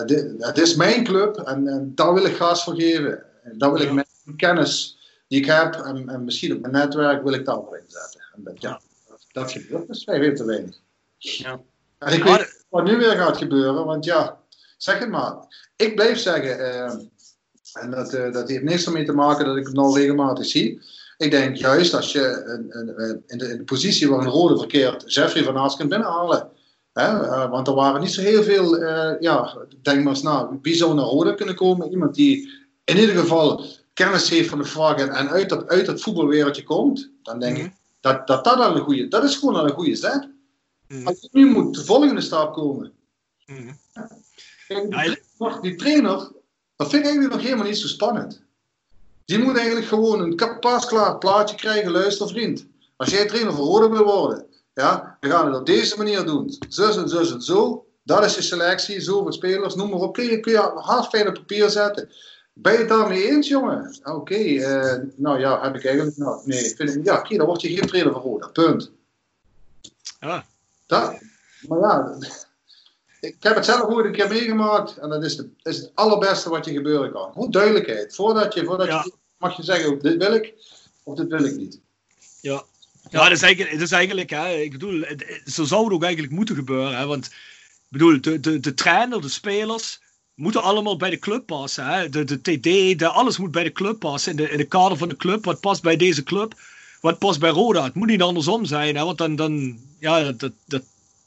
dit, 0.07 0.59
is 0.59 0.75
mijn 0.75 1.05
club 1.05 1.37
en, 1.37 1.69
en, 1.69 1.93
daar 1.95 2.15
wil 2.15 2.25
ik 2.25 2.37
gas 2.37 2.65
voor 2.65 2.75
geven. 2.75 3.23
Daar 3.53 3.73
wil 3.73 3.81
ik 3.81 3.93
mijn 3.93 4.37
kennis 4.37 5.01
die 5.33 5.41
ik 5.41 5.47
heb 5.47 5.75
en, 5.75 6.09
en 6.09 6.25
misschien 6.25 6.55
op 6.55 6.61
mijn 6.61 6.73
netwerk 6.73 7.23
wil 7.23 7.33
ik 7.33 7.45
dat 7.45 7.57
ook 7.57 7.77
inzetten. 7.77 8.21
En 8.35 8.45
dat, 8.45 8.61
ja, 8.61 8.81
dat, 9.33 9.53
gebeurt 9.53 9.87
dus 9.87 10.05
veel 10.05 10.35
te 10.35 10.45
weinig. 10.45 10.77
Ja. 11.17 11.61
En 11.99 12.13
ik 12.13 12.23
weet 12.23 12.65
wat 12.69 12.85
nu 12.85 12.97
weer 12.97 13.17
gaat 13.17 13.37
gebeuren, 13.37 13.85
want 13.85 14.05
ja, 14.05 14.41
zeg 14.77 14.99
het 14.99 15.09
maar. 15.09 15.35
Ik 15.77 15.95
blijf 15.95 16.19
zeggen, 16.19 16.59
uh, 16.59 17.83
en 17.83 17.91
dat, 17.91 18.15
uh, 18.15 18.33
dat 18.33 18.49
heeft 18.49 18.63
niks 18.63 18.87
ermee 18.87 19.05
te 19.05 19.13
maken 19.13 19.45
dat 19.45 19.57
ik 19.57 19.67
het 19.67 19.75
nou 19.75 19.99
regelmatig 19.99 20.47
zie. 20.47 20.83
Ik 21.17 21.31
denk 21.31 21.57
juist 21.57 21.95
als 21.95 22.13
je 22.13 22.43
een, 22.45 22.67
een, 22.79 23.23
in, 23.27 23.39
de, 23.39 23.49
in, 23.49 23.57
de, 23.57 23.65
positie 23.65 24.09
waar 24.09 24.21
een 24.21 24.31
rode 24.31 24.59
verkeert, 24.59 25.15
Jeffrey 25.15 25.45
van 25.45 25.57
Aas 25.57 25.77
kunt 25.77 25.89
binnenhalen. 25.89 26.49
Hè? 26.93 27.23
Uh, 27.23 27.51
want 27.51 27.69
er 27.69 27.75
waren 27.75 28.01
niet 28.01 28.13
zo 28.13 28.21
heel 28.21 28.43
veel, 28.43 28.83
ja, 29.21 29.57
denk 29.83 30.03
maar 30.05 30.13
eens 30.13 30.23
na, 30.23 30.59
wie 30.63 30.75
zou 30.75 30.95
naar 30.95 31.05
rode 31.05 31.35
kunnen 31.35 31.55
komen? 31.55 31.91
Iemand 31.91 32.15
die 32.15 32.51
in 32.85 32.97
ieder 32.97 33.17
geval 33.17 33.65
kennis 33.93 34.29
heeft 34.29 34.49
van 34.49 34.59
de 34.59 34.65
vragen 34.65 35.11
en 35.11 35.29
uit 35.29 35.49
dat, 35.49 35.69
uit 35.69 35.87
dat 35.87 36.01
voetbalwereldje 36.01 36.63
komt, 36.63 37.11
dan 37.23 37.41
denk 37.41 37.59
ik 37.59 37.73
dat 38.01 38.27
dat, 38.27 38.45
dat 38.45 38.57
al 38.57 38.77
een 38.77 38.83
goede, 38.83 39.09
dat 39.09 39.25
is 39.25 39.37
gewoon 39.37 39.57
al 39.57 39.65
een 39.65 39.75
goede 39.75 39.95
zet. 39.95 40.29
Mm. 40.89 41.07
Als 41.07 41.29
nu 41.33 41.47
moet 41.47 41.75
de 41.75 41.85
volgende 41.85 42.21
stap 42.21 42.53
komen. 42.53 42.93
Mm. 43.47 43.79
Kijk, 44.69 44.91
die, 44.91 45.61
die, 45.61 45.77
trainer, 45.77 46.33
dat 46.77 46.91
vind 46.91 46.95
ik 46.95 47.05
eigenlijk 47.05 47.35
nog 47.35 47.43
helemaal 47.43 47.67
niet 47.67 47.79
zo 47.79 47.87
spannend. 47.87 48.43
Die 49.25 49.39
moet 49.39 49.57
eigenlijk 49.57 49.87
gewoon 49.87 50.21
een 50.21 50.59
pasklaar 50.61 51.19
plaatje 51.19 51.57
krijgen, 51.57 51.91
luister 51.91 52.29
vriend. 52.29 52.67
Als 52.97 53.11
jij 53.11 53.27
trainer 53.27 53.53
voor 53.53 53.65
Rode 53.65 53.89
wil 53.89 54.05
worden, 54.05 54.47
ja, 54.75 55.17
dan 55.21 55.31
gaan 55.31 55.45
we 55.45 55.51
het 55.51 55.61
op 55.61 55.67
deze 55.67 55.97
manier 55.97 56.25
doen. 56.25 56.57
Zus 56.69 56.97
en 56.97 57.09
zus 57.09 57.33
en 57.33 57.41
zo. 57.41 57.87
Dat 58.03 58.25
is 58.25 58.35
je 58.35 58.43
selectie, 58.43 59.01
zoveel 59.01 59.33
spelers, 59.33 59.75
noem 59.75 59.91
maar 59.91 60.01
op. 60.01 60.15
Kun 60.15 60.25
je, 60.25 60.41
kun 60.41 60.53
je 60.53 60.73
hard 60.75 61.09
fijn 61.09 61.29
op 61.29 61.35
papier 61.35 61.71
zetten. 61.71 62.11
Ben 62.53 62.73
je 62.73 62.79
het 62.79 62.89
daarmee 62.89 63.29
eens, 63.29 63.49
jongen? 63.49 63.97
Oké, 63.99 64.11
okay, 64.11 64.57
uh, 64.57 65.05
nou 65.17 65.41
ja, 65.41 65.63
heb 65.63 65.75
ik 65.75 65.85
eigenlijk. 65.85 66.17
Nou, 66.17 66.41
nee, 66.45 66.75
vind 66.77 66.97
ik, 66.97 67.05
ja, 67.05 67.19
oké, 67.19 67.37
dan 67.37 67.47
word 67.47 67.61
je 67.61 67.69
geen 67.69 67.87
trainer 67.87 68.13
van 68.13 68.23
Roda. 68.23 68.47
Punt. 68.47 68.91
Ja. 70.21 70.47
Dat, 70.87 71.19
maar 71.69 71.79
ja, 71.79 72.17
ik 73.21 73.37
heb 73.41 73.55
het 73.55 73.65
zelf 73.65 73.83
ooit 73.83 74.07
een 74.07 74.13
keer 74.13 74.29
meegemaakt 74.29 74.97
en 74.97 75.09
dat 75.09 75.25
is, 75.25 75.37
de, 75.37 75.49
is 75.63 75.77
het 75.77 75.91
allerbeste 75.95 76.51
wat 76.51 76.65
je 76.65 76.73
gebeuren 76.73 77.13
kan. 77.13 77.33
Goed 77.33 77.53
duidelijkheid. 77.53 78.15
Voordat 78.15 78.55
je, 78.55 78.65
voordat 78.65 78.87
ja. 78.87 79.03
je 79.05 79.13
mag 79.39 79.57
je 79.57 79.63
zeggen, 79.63 79.99
dit 79.99 80.17
wil 80.17 80.35
ik 80.35 80.55
of 81.03 81.17
dit 81.17 81.29
wil 81.29 81.45
ik 81.45 81.57
niet. 81.57 81.81
Ja. 82.41 82.65
Ja, 83.11 83.23
dat 83.23 83.33
is 83.33 83.43
eigenlijk, 83.43 83.73
dat 83.73 83.83
is 83.83 83.93
eigenlijk 83.93 84.31
hè, 84.31 84.55
ik 84.55 84.73
bedoel, 84.73 85.05
zo 85.45 85.65
zou 85.65 85.85
het 85.85 85.93
ook 85.93 86.03
eigenlijk 86.03 86.33
moeten 86.33 86.55
gebeuren. 86.55 86.97
Hè, 86.97 87.07
want 87.07 87.27
ik 87.27 87.33
bedoel, 87.89 88.21
de, 88.21 88.41
de, 88.41 88.61
de 88.61 88.75
trainer, 88.75 89.21
de 89.21 89.29
spelers, 89.29 90.01
moeten 90.35 90.63
allemaal 90.63 90.97
bij 90.97 91.11
de 91.11 91.19
club 91.19 91.47
passen. 91.47 91.87
Hè? 91.87 92.09
De, 92.09 92.25
de 92.25 92.41
TD, 92.41 92.99
de, 92.99 93.09
alles 93.09 93.39
moet 93.39 93.51
bij 93.51 93.65
de 93.65 93.73
club 93.73 93.99
passen. 93.99 94.31
In 94.31 94.37
de, 94.37 94.51
in 94.51 94.57
de 94.57 94.65
kader 94.65 94.97
van 94.97 95.09
de 95.09 95.17
club. 95.17 95.45
Wat 95.45 95.61
past 95.61 95.83
bij 95.83 95.97
deze 95.97 96.23
club? 96.23 96.55
Wat 97.01 97.19
past 97.19 97.41
bij 97.41 97.51
Roda? 97.51 97.85
Het 97.85 97.95
moet 97.95 98.09
niet 98.09 98.23
andersom 98.23 98.65
zijn. 98.65 98.97
Hè? 98.97 99.05
Want 99.05 99.19
dan, 99.19 99.37
dan 99.37 99.79
ja, 99.99 100.33
dat, 100.33 100.53
dat, 100.65 100.83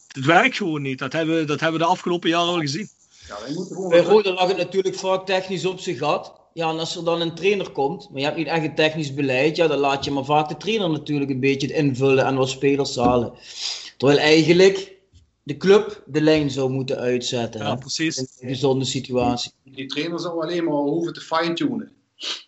werkt 0.07 0.57
gewoon 0.57 0.81
niet. 0.81 0.99
Dat 0.99 1.13
hebben, 1.13 1.47
dat 1.47 1.59
hebben 1.59 1.79
we 1.79 1.85
de 1.85 1.91
afgelopen 1.91 2.29
jaren 2.29 2.53
al 2.53 2.59
gezien. 2.59 2.89
Ja, 3.27 3.35
wij 3.41 3.53
moeten 3.53 3.75
gewoon... 3.75 3.89
Bij 3.89 4.01
Roda 4.01 4.33
lag 4.33 4.47
het 4.47 4.57
natuurlijk 4.57 4.95
vaak 4.95 5.25
technisch 5.25 5.65
op 5.65 5.79
zijn 5.79 5.97
gat. 5.97 6.33
Ja, 6.53 6.69
en 6.69 6.79
als 6.79 6.95
er 6.95 7.03
dan 7.03 7.21
een 7.21 7.35
trainer 7.35 7.69
komt, 7.69 8.09
maar 8.09 8.19
je 8.19 8.25
hebt 8.25 8.37
niet 8.37 8.47
echt 8.47 8.63
een 8.63 8.75
technisch 8.75 9.13
beleid, 9.13 9.55
ja, 9.55 9.67
dan 9.67 9.77
laat 9.77 10.05
je 10.05 10.11
maar 10.11 10.25
vaak 10.25 10.49
de 10.49 10.57
trainer 10.57 10.89
natuurlijk 10.89 11.31
een 11.31 11.39
beetje 11.39 11.67
het 11.67 11.75
invullen 11.75 12.25
en 12.25 12.35
wat 12.35 12.49
spelers 12.49 12.95
halen. 12.95 13.33
Terwijl 13.97 14.19
eigenlijk 14.19 14.94
de 15.45 15.57
club 15.57 16.03
de 16.05 16.21
lijn 16.21 16.49
zou 16.49 16.69
moeten 16.69 16.97
uitzetten. 16.97 17.61
Ja, 17.61 17.75
precies. 17.75 18.17
In 18.17 18.27
een 18.39 18.49
gezonde 18.49 18.85
situatie. 18.85 19.51
Die 19.63 19.85
trainer 19.85 20.19
zou 20.19 20.41
alleen 20.43 20.63
maar 20.63 20.73
hoeven 20.73 21.13
te 21.13 21.21
fine-tunen. 21.21 21.91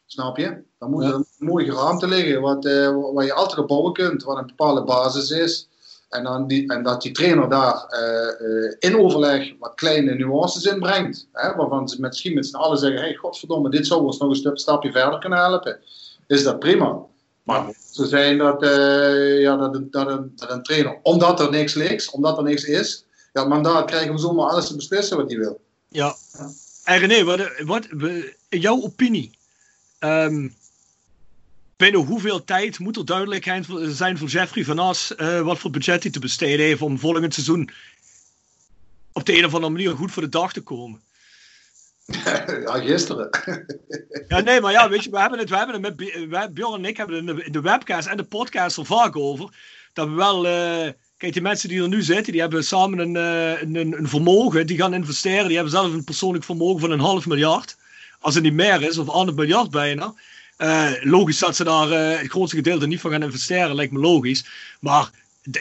Snap 0.06 0.38
je? 0.38 0.64
Dan 0.80 0.90
moet 0.90 1.04
er 1.04 1.14
een 1.14 1.26
mooie 1.38 1.72
ruimte 1.72 2.08
liggen 2.08 2.42
wat, 2.42 2.66
eh, 2.66 3.14
waar 3.14 3.26
je 3.26 3.34
altijd 3.34 3.60
op 3.60 3.68
bouwen 3.68 3.94
kunt, 3.94 4.24
wat 4.24 4.38
een 4.38 4.46
bepaalde 4.46 4.84
basis 4.84 5.30
is. 5.30 5.70
En, 6.10 6.24
dan 6.24 6.48
die, 6.48 6.70
en 6.72 6.84
dat 6.84 7.02
die 7.02 7.12
trainer 7.12 7.50
daar 7.50 7.86
eh, 7.88 8.66
eh, 8.66 8.76
in 8.80 9.00
overleg 9.00 9.54
wat 9.60 9.76
kleine 9.76 10.16
nuances 10.16 10.64
in 10.64 10.80
brengt. 10.80 11.28
Hè, 11.32 11.56
waarvan 11.56 11.90
ze 11.90 12.02
misschien 12.02 12.34
met 12.34 12.48
z'n 12.48 12.56
allen 12.56 12.78
zeggen: 12.78 13.00
hey, 13.00 13.16
godverdomme, 13.16 13.70
dit 13.70 13.88
zou 13.88 14.04
ons 14.04 14.18
nog 14.18 14.44
een 14.44 14.58
stapje 14.58 14.92
verder 14.92 15.20
kunnen 15.20 15.40
helpen. 15.40 15.80
Is 16.28 16.44
dat 16.44 16.60
prima. 16.60 17.00
Maar 17.44 17.66
zo 17.98 18.06
zijn 18.06 18.38
dat, 18.38 18.64
eh, 18.64 19.42
ja, 19.42 19.56
dat, 19.56 19.92
dat, 19.92 20.08
een, 20.08 20.32
dat 20.36 20.52
een 20.52 20.64
trainer, 20.64 21.00
omdat 21.04 21.40
er 21.40 21.50
niks 21.50 21.74
ligt, 21.74 22.12
omdat 22.12 22.38
er 22.38 22.44
niks 22.44 22.64
is, 22.64 23.06
ja, 23.34 23.40
het 23.40 23.50
mandaat 23.50 23.86
krijgen 23.86 24.12
om 24.12 24.18
zomaar 24.18 24.50
alles 24.50 24.68
te 24.68 24.76
beslissen 24.76 25.18
wat 25.18 25.30
hij 25.30 25.40
wil. 25.40 25.62
Ja. 25.90 26.16
En 26.84 27.00
René, 27.00 27.24
wat, 27.24 27.48
wat, 27.66 27.88
jouw 28.50 28.82
opinie, 28.82 29.38
ehm, 30.00 30.48
binnen 31.78 32.02
hoeveel 32.02 32.44
tijd 32.44 32.80
moet 32.80 32.98
er 32.98 33.06
duidelijkheid 33.06 33.66
zijn 33.82 34.18
voor 34.18 34.28
Jeffrey 34.28 34.66
Van 34.66 34.80
As 34.80 35.16
eh, 35.16 35.42
wat 35.42 35.60
voor 35.60 35.72
budget 35.72 36.04
hij 36.04 36.12
te 36.12 36.20
besteden 36.20 36.66
heeft 36.66 36.82
om 36.82 37.00
volgend 37.00 37.34
seizoen 37.34 37.70
op 39.14 39.26
de 39.26 39.38
een 39.38 39.46
of 39.46 39.54
andere 39.54 39.74
manier 39.74 39.96
goed 39.96 40.12
voor 40.12 40.24
de 40.24 40.30
dag 40.30 40.54
te 40.54 40.62
komen? 40.62 41.02
Ja, 42.66 42.80
gisteren. 42.80 43.30
Ja, 44.28 44.40
nee, 44.40 44.62
maar 44.62 44.72
ja, 44.72 44.90
weet 44.90 45.04
je, 45.04 45.10
we 45.10 45.20
hebben 45.20 45.40
het, 45.40 45.50
we 45.50 45.58
hebben 45.58 45.84
het 45.84 45.98
met 46.30 46.54
Bjorn 46.54 46.84
en 46.84 46.90
ik 46.90 46.98
hebben 46.98 47.16
het 47.16 47.28
in 47.28 47.36
de, 47.36 47.44
in 47.44 47.52
de 47.52 47.62
webcast 47.62 48.08
en 48.08 48.18
de 48.18 48.24
podcast 48.24 48.78
er 48.78 48.86
vaak 48.86 49.16
over. 49.16 49.50
Dat 49.94 50.08
we 50.08 50.14
wel, 50.14 50.48
eh, 50.48 50.92
kijk, 51.18 51.34
die 51.34 51.42
mensen 51.42 51.70
die 51.70 51.82
er 51.82 51.88
nu 51.88 52.02
zitten, 52.02 52.32
die 52.32 52.42
hebben 52.42 52.64
samen 52.64 53.00
een, 53.00 53.16
eh, 53.16 53.62
een, 53.62 53.76
een, 53.76 53.98
een 53.98 54.08
vermogen, 54.08 54.68
die 54.68 54.78
gaan 54.78 54.94
investeren. 54.94 55.46
Die 55.46 55.56
hebben 55.56 55.74
zelf 55.74 55.94
een 55.94 56.04
persoonlijk 56.04 56.44
vermogen 56.44 56.80
van 56.80 56.92
een 56.92 57.00
half 57.00 57.26
miljard. 57.26 57.78
Als 58.20 58.36
het 58.36 58.44
niet 58.44 58.54
meer 58.54 58.82
is, 58.82 58.98
of 58.98 59.10
anderhalf 59.10 59.40
miljard 59.40 59.72
bijna. 59.72 60.14
Eh, 60.58 60.92
logisch 61.02 61.40
dat 61.40 61.56
ze 61.56 61.64
daar 61.64 61.90
het 61.90 62.32
grootste 62.32 62.56
gedeelte 62.56 62.88
niet 62.88 63.02
van 63.02 63.12
gaan 63.12 63.24
investeren, 63.24 63.76
lijkt 63.76 63.92
me 63.92 64.00
logisch. 64.00 64.46
Maar 64.80 65.10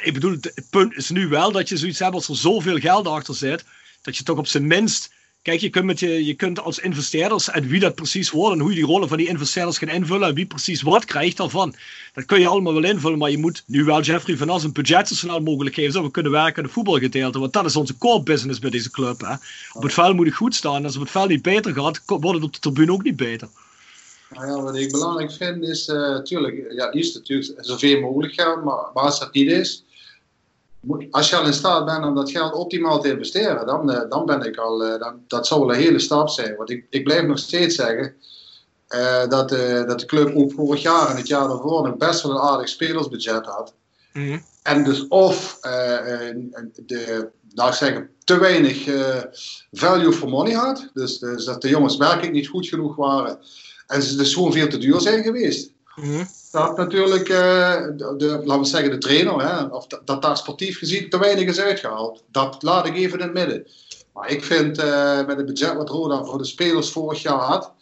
ik 0.03 0.13
bedoel, 0.13 0.37
het 0.41 0.67
punt 0.71 0.97
is 0.97 1.11
nu 1.11 1.29
wel 1.29 1.53
dat 1.53 1.69
je 1.69 1.77
zoiets 1.77 1.99
hebt 1.99 2.15
als 2.15 2.29
er 2.29 2.37
zoveel 2.37 2.79
geld 2.79 3.07
achter 3.07 3.35
zit, 3.35 3.65
dat 4.03 4.17
je 4.17 4.23
toch 4.23 4.39
op 4.39 4.47
zijn 4.47 4.67
minst. 4.67 5.15
Kijk, 5.47 5.61
je 5.61 5.71
kunt, 5.71 5.85
met 5.85 6.01
je, 6.01 6.25
je 6.25 6.35
kunt 6.35 6.61
als 6.61 6.79
investeerders, 6.79 7.51
en 7.51 7.67
wie 7.67 7.81
dat 7.81 7.95
precies 7.95 8.31
wordt 8.31 8.55
en 8.55 8.61
hoe 8.61 8.71
je 8.71 8.77
die 8.77 8.85
rollen 8.85 9.09
van 9.09 9.17
die 9.17 9.29
investeerders 9.29 9.79
gaat 9.79 9.89
invullen 9.89 10.29
en 10.29 10.35
wie 10.35 10.47
precies 10.47 10.83
wat 10.83 11.05
krijgt 11.05 11.37
daarvan, 11.37 11.75
dat 12.13 12.25
kun 12.25 12.41
je 12.41 12.47
allemaal 12.47 12.73
wel 12.73 12.85
invullen, 12.85 13.19
maar 13.19 13.31
je 13.31 13.39
moet 13.39 13.63
nu 13.67 13.85
wel 13.85 14.01
Jeffrey 14.01 14.37
Van 14.37 14.49
As 14.49 14.65
een 14.65 14.73
budget 14.73 15.09
zo 15.09 15.15
snel 15.15 15.41
mogelijk 15.41 15.75
geven, 15.75 15.93
zodat 15.93 16.07
we 16.07 16.13
kunnen 16.13 16.33
werken 16.33 16.57
aan 16.57 16.69
de 16.69 16.75
voetbalgedeelte, 16.75 17.39
want 17.39 17.53
dat 17.53 17.65
is 17.65 17.77
onze 17.77 17.99
core 17.99 18.23
business 18.23 18.59
bij 18.59 18.71
deze 18.71 18.91
club. 18.91 19.21
Hè. 19.21 19.35
Op 19.73 19.83
het 19.83 19.93
veld 19.93 20.15
moet 20.15 20.27
het 20.27 20.35
goed 20.35 20.55
staan, 20.55 20.85
als 20.85 20.95
op 20.95 21.03
het 21.03 21.11
veld 21.11 21.29
niet 21.29 21.43
beter 21.43 21.75
gaat, 21.75 22.03
wordt 22.07 22.35
het 22.35 22.45
op 22.45 22.53
de 22.53 22.61
tribune 22.61 22.93
ook 22.93 23.03
niet 23.03 23.17
beter. 23.17 23.49
Nou 24.31 24.47
ja, 24.47 24.63
wat 24.63 24.77
ik 24.77 24.91
belangrijk 24.91 25.33
vind 25.33 25.63
is, 25.63 25.89
eh 25.89 26.23
tuurlijk, 26.23 26.73
ja, 26.73 26.91
liefst 26.91 27.15
natuurlijk 27.15 27.55
zoveel 27.57 28.01
mogelijk 28.01 28.35
geld, 28.35 28.65
maar, 28.65 28.91
maar 28.95 29.05
als 29.05 29.19
dat 29.19 29.33
niet 29.33 29.51
is, 29.51 29.85
als 31.11 31.31
je 31.31 31.37
al 31.37 31.47
in 31.47 31.53
staat 31.53 31.85
bent 31.85 32.05
om 32.05 32.15
dat 32.15 32.31
geld 32.31 32.55
optimaal 32.55 33.01
te 33.01 33.11
investeren, 33.11 33.67
dan, 33.67 33.93
eh, 33.93 34.11
dan 34.11 34.27
ben 34.27 34.43
ik 34.43 34.57
al, 34.57 34.85
eh, 34.85 35.01
dan, 35.01 35.21
dat 35.27 35.47
zou 35.47 35.61
wel 35.61 35.75
een 35.75 35.81
hele 35.81 35.99
stap 35.99 36.29
zijn. 36.29 36.57
Want 36.57 36.71
ik, 36.71 36.87
ik 36.91 37.05
blijf 37.05 37.23
nog 37.27 37.39
steeds 37.39 37.75
zeggen 37.75 38.15
eh, 38.89 39.29
dat, 39.29 39.49
dat 39.89 40.01
de 40.01 40.07
club 40.07 40.37
ook 40.37 40.53
vorig 40.53 40.83
jaar 40.83 41.11
en 41.11 41.17
het 41.17 41.27
jaar 41.27 41.49
daarvoor 41.49 41.83
nog 41.83 41.97
best 41.97 42.23
wel 42.23 42.33
een 42.33 42.43
aardig 42.43 42.69
spelersbudget 42.69 43.47
had. 43.47 43.75
En 44.63 44.85
dus 44.85 45.09
of 45.09 45.59
eh, 45.61 45.73
de, 46.87 47.29
nou 47.51 47.69
ik 47.69 47.75
zeggen, 47.75 48.11
te 48.25 48.39
weinig 48.39 48.85
value 49.73 50.13
for 50.13 50.29
money 50.29 50.53
had. 50.53 50.91
Dus, 50.93 51.19
dus 51.19 51.45
dat 51.45 51.63
de 51.63 51.69
jongens 51.69 51.97
werkelijk 51.97 52.33
niet 52.33 52.49
goed 52.49 52.67
genoeg 52.67 52.97
waren. 52.97 53.39
En 53.87 54.03
ze 54.03 54.17
dus 54.17 54.35
gewoon 54.35 54.53
veel 54.53 54.69
te 54.69 54.79
duur 54.79 55.01
zijn 55.01 55.23
geweest. 55.23 55.73
Dat 56.57 56.77
natuurlijk, 56.77 57.29
eh, 57.29 57.83
de, 57.97 58.15
de- 58.17 58.41
laten 58.45 58.63
we 58.63 58.69
zeggen, 58.69 58.91
de 58.91 58.99
trainer, 58.99 59.49
hè, 59.49 59.65
of 59.65 59.87
dat, 59.87 60.07
dat 60.07 60.23
daar 60.23 60.37
sportief 60.37 60.79
gezien 60.79 61.11
te 61.11 61.19
weinig 61.19 61.49
is 61.49 61.61
uitgehaald. 61.61 62.25
Dat 62.31 62.63
laat 62.63 62.87
ik 62.87 62.97
even 62.97 63.19
in 63.19 63.25
het 63.25 63.35
midden. 63.35 63.67
Maar 64.13 64.31
ik 64.31 64.45
vind 64.45 64.79
eh, 64.79 65.27
met 65.27 65.37
het 65.37 65.47
budget 65.47 65.75
wat 65.75 65.89
Roda 65.89 66.25
voor 66.25 66.39
de 66.39 66.45
spelers 66.45 66.91
vorig 66.91 67.23
jaar 67.23 67.39
had. 67.39 67.73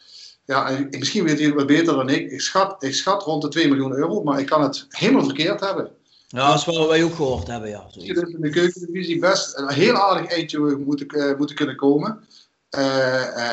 Ja, 0.45 0.69
en 0.71 0.87
misschien 0.91 1.25
weet 1.25 1.39
je 1.39 1.47
het 1.47 1.55
wat 1.55 1.67
beter 1.67 1.95
dan 1.95 2.09
ik. 2.09 2.31
Ik 2.31 2.41
schat, 2.41 2.83
ik 2.83 2.95
schat 2.95 3.23
rond 3.23 3.43
de 3.43 3.49
2 3.49 3.69
miljoen 3.69 3.93
euro, 3.93 4.23
maar 4.23 4.41
ik 4.41 4.47
kan 4.47 4.63
het 4.63 4.87
helemaal 4.89 5.25
verkeerd 5.25 5.61
hebben. 5.61 5.91
Ja, 6.29 6.49
dat 6.49 6.59
is 6.59 6.65
wat 6.65 6.89
wij 6.89 7.05
ook 7.05 7.15
gehoord 7.15 7.47
hebben, 7.47 7.71
ja. 7.71 7.87
Je 7.91 8.15
dus 8.15 8.31
in 8.33 8.41
de 8.41 8.51
keukendivisie 8.51 9.19
best 9.19 9.59
een 9.59 9.73
heel 9.73 9.95
aardig 9.95 10.31
eindje 10.31 10.59
moeten, 10.59 11.07
eh, 11.07 11.39
moeten 11.39 11.57
kunnen 11.57 11.77
komen. 11.77 12.25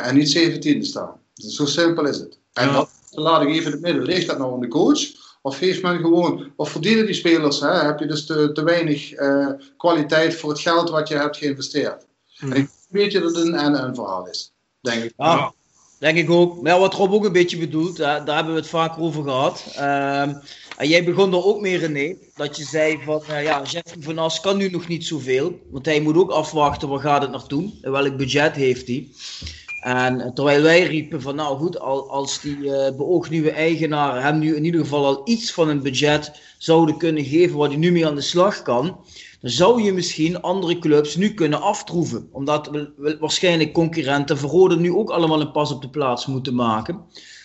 en 0.04 0.16
niet 0.16 0.32
17 0.32 0.86
staan. 0.86 1.20
Dus 1.34 1.56
zo 1.56 1.66
simpel 1.66 2.06
is 2.06 2.18
het. 2.18 2.40
En 2.54 2.74
dat 2.74 2.90
laat 3.12 3.41
ik 3.41 3.47
even 3.47 3.65
in 3.65 3.71
het 3.71 3.82
midden. 3.82 4.04
Ligt 4.04 4.28
dat 4.28 4.38
nou 4.38 4.54
aan 4.54 4.60
de 4.60 4.67
coach? 4.67 5.00
Of 5.41 5.60
heeft 5.60 5.82
men 5.82 6.00
gewoon, 6.00 6.52
of 6.56 6.69
verdienen 6.69 7.06
die 7.06 7.15
spelers? 7.15 7.60
Hè? 7.60 7.71
Heb 7.71 8.00
je 8.00 8.06
dus 8.06 8.26
te, 8.26 8.52
te 8.52 8.63
weinig 8.63 9.12
eh, 9.12 9.47
kwaliteit 9.78 10.36
voor 10.36 10.50
het 10.50 10.60
geld 10.60 10.89
wat 10.89 11.08
je 11.08 11.15
hebt 11.15 11.38
geïnvesteerd? 11.38 12.06
En 12.39 12.54
ik 12.54 12.69
weet 12.89 13.12
je 13.12 13.19
dat 13.19 13.36
het 13.36 13.45
een 13.45 13.56
en-en 13.56 13.95
verhaal 13.95 14.28
is. 14.28 14.52
Denk 14.82 15.04
ik. 15.04 15.13
Ja, 15.17 15.54
denk 16.00 16.17
ik 16.17 16.30
ook. 16.30 16.62
Maar 16.62 16.74
ja, 16.74 16.80
wat 16.80 16.93
Rob 16.93 17.13
ook 17.13 17.26
een 17.26 17.32
beetje 17.32 17.58
bedoelt, 17.58 17.97
hè, 17.97 18.24
daar 18.24 18.36
hebben 18.36 18.54
we 18.54 18.60
het 18.60 18.69
vaak 18.69 18.97
over 19.00 19.24
gehad. 19.24 19.63
Ehm, 19.76 20.34
en 20.78 20.88
jij 20.88 21.04
begon 21.04 21.34
er 21.34 21.45
ook 21.45 21.62
mee, 21.62 21.78
René, 21.78 22.15
dat 22.36 22.58
je 22.58 22.63
zei 22.63 23.00
van, 23.04 23.24
eh, 23.28 23.43
ja, 23.43 23.62
Jeffrey 23.62 24.04
van 24.04 24.17
As 24.17 24.39
kan 24.39 24.58
nu 24.58 24.69
nog 24.69 24.88
niet 24.88 25.06
zoveel. 25.06 25.60
Want 25.69 25.86
hij 25.86 26.02
moet 26.02 26.17
ook 26.17 26.32
afwachten, 26.32 26.89
waar 26.89 27.00
gaat 27.00 27.21
het 27.21 27.32
naartoe? 27.32 27.71
En 27.82 27.91
welk 27.91 28.17
budget 28.17 28.56
heeft 28.56 28.88
hij? 28.88 29.08
En 29.82 30.22
eh, 30.22 30.32
terwijl 30.32 30.62
wij 30.62 30.84
riepen 30.84 31.22
van, 31.22 31.36
nou 31.36 31.58
goed, 31.58 31.80
al, 31.80 32.10
als 32.10 32.41
die 32.41 32.76
eh 32.76 32.96
beoogd 32.96 33.30
nieuwe 33.30 33.52
eigenaren 33.52 34.22
hem 34.22 34.39
nu 34.39 34.56
in 34.56 34.65
ieder 34.65 34.82
geval 34.82 35.06
al 35.06 35.22
iets 35.26 35.52
van 35.52 35.70
een 35.70 35.82
budget 35.82 36.41
zouden 36.58 36.98
kunnen 36.98 37.24
geven 37.24 37.58
waar 37.58 37.67
hij 37.67 37.78
nu 37.78 37.91
mee 37.91 38.08
aan 38.08 38.15
de 38.15 38.22
slag 38.22 38.62
kan, 38.62 39.06
dan 39.41 39.52
zou 39.52 39.84
je 39.84 39.94
misschien 39.94 40.41
andere 40.41 40.80
clubs 40.80 41.15
nu 41.15 41.34
kunnen 41.34 41.62
aftroeven. 41.62 42.30
Omdat 42.32 42.67
we, 42.67 42.91
we 42.98 43.17
waarschijnlijk 43.20 43.74
concurrenten 43.74 44.38
voor 44.38 44.78
nu 44.78 44.91
ook 44.94 45.10
allemaal 45.10 45.41
een 45.41 45.52
pas 45.52 45.72
op 45.72 45.82
de 45.82 45.89
plaats 45.89 46.26
moeten 46.26 46.56
maken. 46.56 47.02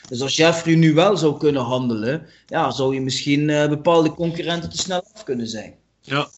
Dus 0.09 0.23
als 0.23 0.37
Jeffrey 0.37 0.75
nu 0.75 0.95
wel 0.95 1.17
zou 1.17 1.39
kunnen 1.39 1.63
handelen, 1.63 2.27
ja, 2.47 2.71
zou 2.71 2.95
je 2.95 3.01
misschien 3.01 3.51
eh, 3.51 3.69
bepaalde 3.69 4.15
concurrenten 4.15 4.71
te 4.71 4.79
snel 4.79 5.03
af 5.15 5.25
kunnen 5.25 5.49
zijn. 5.49 5.75
Ja. 6.01 6.29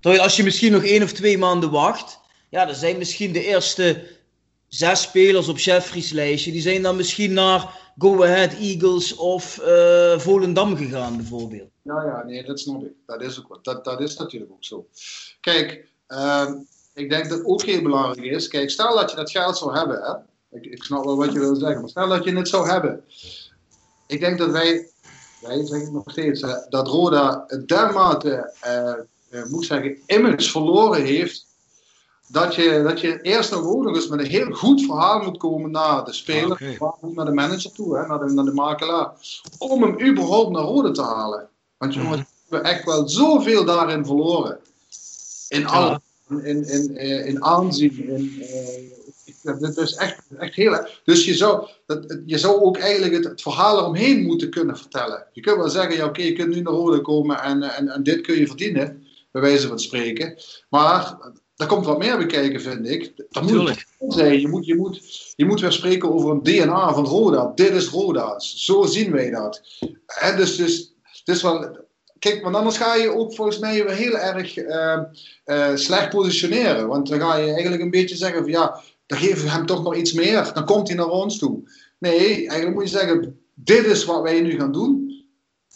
Terwijl 0.00 0.22
als 0.22 0.36
je 0.36 0.42
misschien 0.42 0.72
nog 0.72 0.84
één 0.84 1.02
of 1.02 1.12
twee 1.12 1.38
maanden 1.38 1.70
wacht, 1.70 2.20
ja, 2.50 2.64
dan 2.64 2.74
zijn 2.74 2.98
misschien 2.98 3.32
de 3.32 3.46
eerste 3.46 4.15
zes 4.76 5.02
spelers 5.02 5.48
op 5.48 5.58
Jeffrey's 5.58 6.10
lijstje, 6.10 6.52
die 6.52 6.60
zijn 6.60 6.82
dan 6.82 6.96
misschien 6.96 7.32
naar 7.32 7.92
Go 7.98 8.22
Ahead 8.24 8.52
Eagles 8.52 9.14
of 9.14 9.58
eh, 9.58 10.18
Volendam 10.18 10.76
gegaan 10.76 11.16
bijvoorbeeld. 11.16 11.70
Ja, 11.82 12.02
ja, 12.04 12.22
nee, 12.24 12.44
dat 12.44 12.60
snap 12.60 12.84
ik. 12.84 12.92
Dat 13.06 13.22
is, 13.22 13.38
ook, 13.38 13.48
wat- 13.48 13.64
dat, 13.64 13.84
dat 13.84 14.00
is 14.00 14.16
natuurlijk 14.16 14.52
ook 14.52 14.64
zo. 14.64 14.86
Kijk, 15.40 15.88
ehm, 16.06 16.54
ik 16.94 17.10
denk 17.10 17.28
dat 17.28 17.44
ook 17.44 17.62
heel 17.62 17.82
belangrijk 17.82 18.32
is. 18.32 18.48
Kijk, 18.48 18.70
stel 18.70 18.96
dat 18.96 19.10
je 19.10 19.16
dat 19.16 19.30
geld 19.30 19.56
zou 19.58 19.76
hebben. 19.78 20.00
Hè? 20.02 20.12
Ik, 20.58 20.64
ik 20.66 20.82
snap 20.84 21.04
wel 21.04 21.16
wat 21.16 21.32
je 21.32 21.38
wil 21.38 21.54
zeggen, 21.56 21.80
maar 21.80 21.88
stel 21.88 22.08
dat 22.08 22.24
je 22.24 22.36
het 22.36 22.48
zou 22.48 22.68
hebben. 22.68 23.04
Ik 24.06 24.20
denk 24.20 24.38
dat 24.38 24.50
wij, 24.50 24.88
wij 25.40 25.66
zeggen 25.66 25.92
nog 25.92 26.10
steeds, 26.10 26.40
dat 26.68 26.88
Roda 26.88 27.46
dermate, 27.66 28.52
eh, 28.60 28.94
moet 29.50 29.64
zeggen, 29.66 29.98
image 30.06 30.50
verloren 30.50 31.04
heeft. 31.04 31.45
Dat 32.28 32.54
je, 32.54 32.82
dat 32.82 33.00
je 33.00 33.20
eerst 33.20 33.50
nog 33.50 33.64
ook 33.64 33.82
nog 33.82 33.94
eens 33.94 34.08
met 34.08 34.20
een 34.20 34.26
heel 34.26 34.50
goed 34.50 34.82
verhaal 34.82 35.22
moet 35.22 35.38
komen 35.38 35.70
naar 35.70 36.04
de 36.04 36.12
speler, 36.12 36.76
maar 36.78 36.92
ook 37.00 37.14
naar 37.14 37.24
de 37.24 37.32
manager 37.32 37.72
toe, 37.72 37.98
hè, 37.98 38.06
naar, 38.06 38.18
de, 38.18 38.32
naar 38.32 38.44
de 38.44 38.52
makelaar. 38.52 39.12
Om 39.58 39.82
hem 39.82 40.08
überhaupt 40.08 40.50
naar 40.50 40.62
Rode 40.62 40.90
te 40.90 41.02
halen. 41.02 41.48
Want 41.76 41.94
jongens, 41.94 42.20
we 42.20 42.56
hebben 42.56 42.70
echt 42.70 42.84
wel 42.84 43.08
zoveel 43.08 43.64
daarin 43.64 44.06
verloren. 44.06 44.58
In 45.48 45.66
al, 45.66 45.98
in, 46.28 46.44
in, 46.44 46.68
in, 46.68 46.96
eh, 46.96 47.26
in 47.26 47.44
aanzien. 47.44 48.08
In, 48.08 48.42
eh, 48.42 49.04
dat, 49.42 49.60
dat 49.60 49.76
is 49.76 49.94
echt, 49.94 50.22
echt 50.38 50.54
heel. 50.54 50.86
Dus 51.04 51.24
je 51.24 51.34
zou, 51.34 51.68
dat, 51.86 52.18
je 52.26 52.38
zou 52.38 52.60
ook 52.60 52.76
eigenlijk 52.76 53.14
het, 53.14 53.24
het 53.24 53.42
verhaal 53.42 53.78
eromheen 53.78 54.22
moeten 54.22 54.50
kunnen 54.50 54.76
vertellen. 54.76 55.26
Je 55.32 55.40
kunt 55.40 55.56
wel 55.56 55.68
zeggen, 55.68 55.96
ja 55.96 56.04
oké, 56.04 56.22
je 56.22 56.32
kunt 56.32 56.54
nu 56.54 56.60
naar 56.60 56.72
Rode 56.72 57.00
komen 57.00 57.42
en, 57.42 57.62
en, 57.62 57.88
en 57.88 58.02
dit 58.02 58.20
kun 58.20 58.38
je 58.38 58.46
verdienen, 58.46 59.06
bij 59.30 59.42
wijze 59.42 59.68
van 59.68 59.78
spreken. 59.78 60.38
Maar 60.68 61.16
daar 61.56 61.68
komt 61.68 61.86
wat 61.86 61.98
meer 61.98 62.18
bekijken, 62.18 62.60
vind 62.60 62.88
ik. 62.88 63.12
Dat 63.30 63.42
moet 63.42 63.84
zijn. 64.08 64.40
Je 64.40 64.48
moet, 64.48 64.66
je, 64.66 64.76
moet, 64.76 65.32
je 65.36 65.44
moet 65.44 65.60
weer 65.60 65.72
spreken 65.72 66.12
over 66.12 66.30
een 66.30 66.42
DNA 66.42 66.94
van 66.94 67.04
Roda. 67.04 67.52
Dit 67.54 67.70
is 67.70 67.88
Roda. 67.88 68.38
Zo 68.38 68.84
zien 68.84 69.12
wij 69.12 69.30
dat. 69.30 69.62
En 70.06 70.36
dus, 70.36 70.56
dus, 70.56 70.94
dus 71.24 71.42
wel, 71.42 71.78
kijk, 72.18 72.42
want 72.42 72.56
anders 72.56 72.76
ga 72.76 72.94
je 72.94 73.14
ook 73.14 73.34
volgens 73.34 73.58
mij 73.58 73.84
weer 73.84 73.94
heel 73.94 74.18
erg 74.18 74.56
eh, 74.56 74.98
eh, 75.44 75.76
slecht 75.76 76.08
positioneren. 76.08 76.88
Want 76.88 77.08
dan 77.08 77.20
ga 77.20 77.36
je 77.36 77.52
eigenlijk 77.52 77.82
een 77.82 77.90
beetje 77.90 78.16
zeggen 78.16 78.42
van 78.42 78.50
ja, 78.50 78.80
dan 79.06 79.18
geven 79.18 79.44
we 79.44 79.50
hem 79.50 79.66
toch 79.66 79.82
nog 79.82 79.96
iets 79.96 80.12
meer. 80.12 80.50
Dan 80.54 80.64
komt 80.64 80.88
hij 80.88 80.96
naar 80.96 81.08
ons 81.08 81.38
toe. 81.38 81.70
Nee, 81.98 82.34
eigenlijk 82.36 82.74
moet 82.74 82.90
je 82.90 82.98
zeggen, 82.98 83.40
dit 83.54 83.84
is 83.84 84.04
wat 84.04 84.22
wij 84.22 84.40
nu 84.40 84.58
gaan 84.58 84.72
doen. 84.72 85.04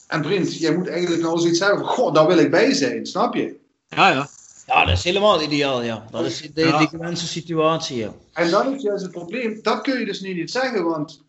En 0.07 0.25
vriend, 0.25 0.57
jij 0.57 0.77
moet 0.77 0.89
eigenlijk 0.89 1.23
nou 1.23 1.39
zoiets 1.39 1.61
hebben 1.61 1.79
van, 1.79 1.89
goh, 1.89 2.15
daar 2.15 2.27
wil 2.27 2.39
ik 2.39 2.51
bij 2.51 2.73
zijn, 2.73 3.07
snap 3.07 3.35
je? 3.35 3.59
Ja, 3.89 4.11
ja. 4.11 4.29
Ja, 4.73 4.85
dat 4.85 4.97
is 4.97 5.05
helemaal 5.05 5.43
ideaal, 5.43 5.83
ja. 5.83 6.07
Dat 6.11 6.25
is 6.25 6.51
de, 6.55 6.61
Ja. 6.67 6.87
gewenste 6.87 7.27
situatie, 7.27 7.97
ja. 7.97 8.13
En 8.33 8.51
dat 8.51 8.67
is 8.67 8.83
juist 8.83 9.03
het 9.03 9.13
probleem. 9.13 9.59
Dat 9.63 9.81
kun 9.81 9.99
je 9.99 10.05
dus 10.05 10.21
nu 10.21 10.35
niet 10.35 10.51
zeggen, 10.51 10.85
want 10.85 11.23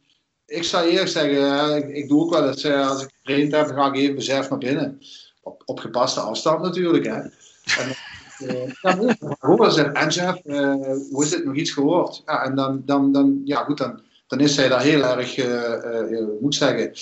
ik 0.46 0.64
zou 0.64 0.88
eerlijk 0.88 1.08
zeggen, 1.10 1.76
ik, 1.78 1.96
ik 1.96 2.08
doe 2.10 2.22
ook 2.22 2.30
wel 2.34 2.48
eens, 2.48 2.64
eh, 2.64 2.90
als 2.90 3.04
ik 3.04 3.10
getraind 3.22 3.52
heb, 3.52 3.68
dan 3.68 3.76
ga 3.76 3.88
ik 3.88 3.96
even 3.96 4.16
besef 4.16 4.50
naar 4.50 4.58
binnen. 4.58 5.02
Op, 5.42 5.62
op 5.66 5.80
gepaste 5.80 6.20
afstand 6.20 6.62
natuurlijk, 6.62 7.06
hè. 7.06 7.14
En, 7.16 7.96
eh, 8.38 8.68
ik 9.10 9.18
gewoon 9.40 9.72
zeggen, 9.72 9.94
en 9.94 10.10
eh, 10.44 10.98
hoe 11.12 11.24
is 11.24 11.32
het 11.32 11.46
nog 11.46 11.56
iets 11.56 11.72
gehoord? 11.72 12.22
Ja, 12.26 12.44
en 12.44 12.56
dan, 12.56 12.82
dan, 12.86 13.12
dan, 13.12 13.42
ja 13.46 13.64
goed, 13.64 13.78
dan, 13.78 14.02
dan 14.28 14.40
is 14.40 14.56
hij 14.56 14.68
daar 14.68 14.82
heel 14.82 15.04
erg, 15.04 15.38
eh, 15.38 15.74
eh, 15.74 16.00
eh, 16.12 16.26
hoe 16.26 16.38
moet 16.42 16.56
zeggen, 16.56 16.94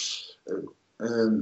eh, 0.44 0.56
ehm, 0.98 1.40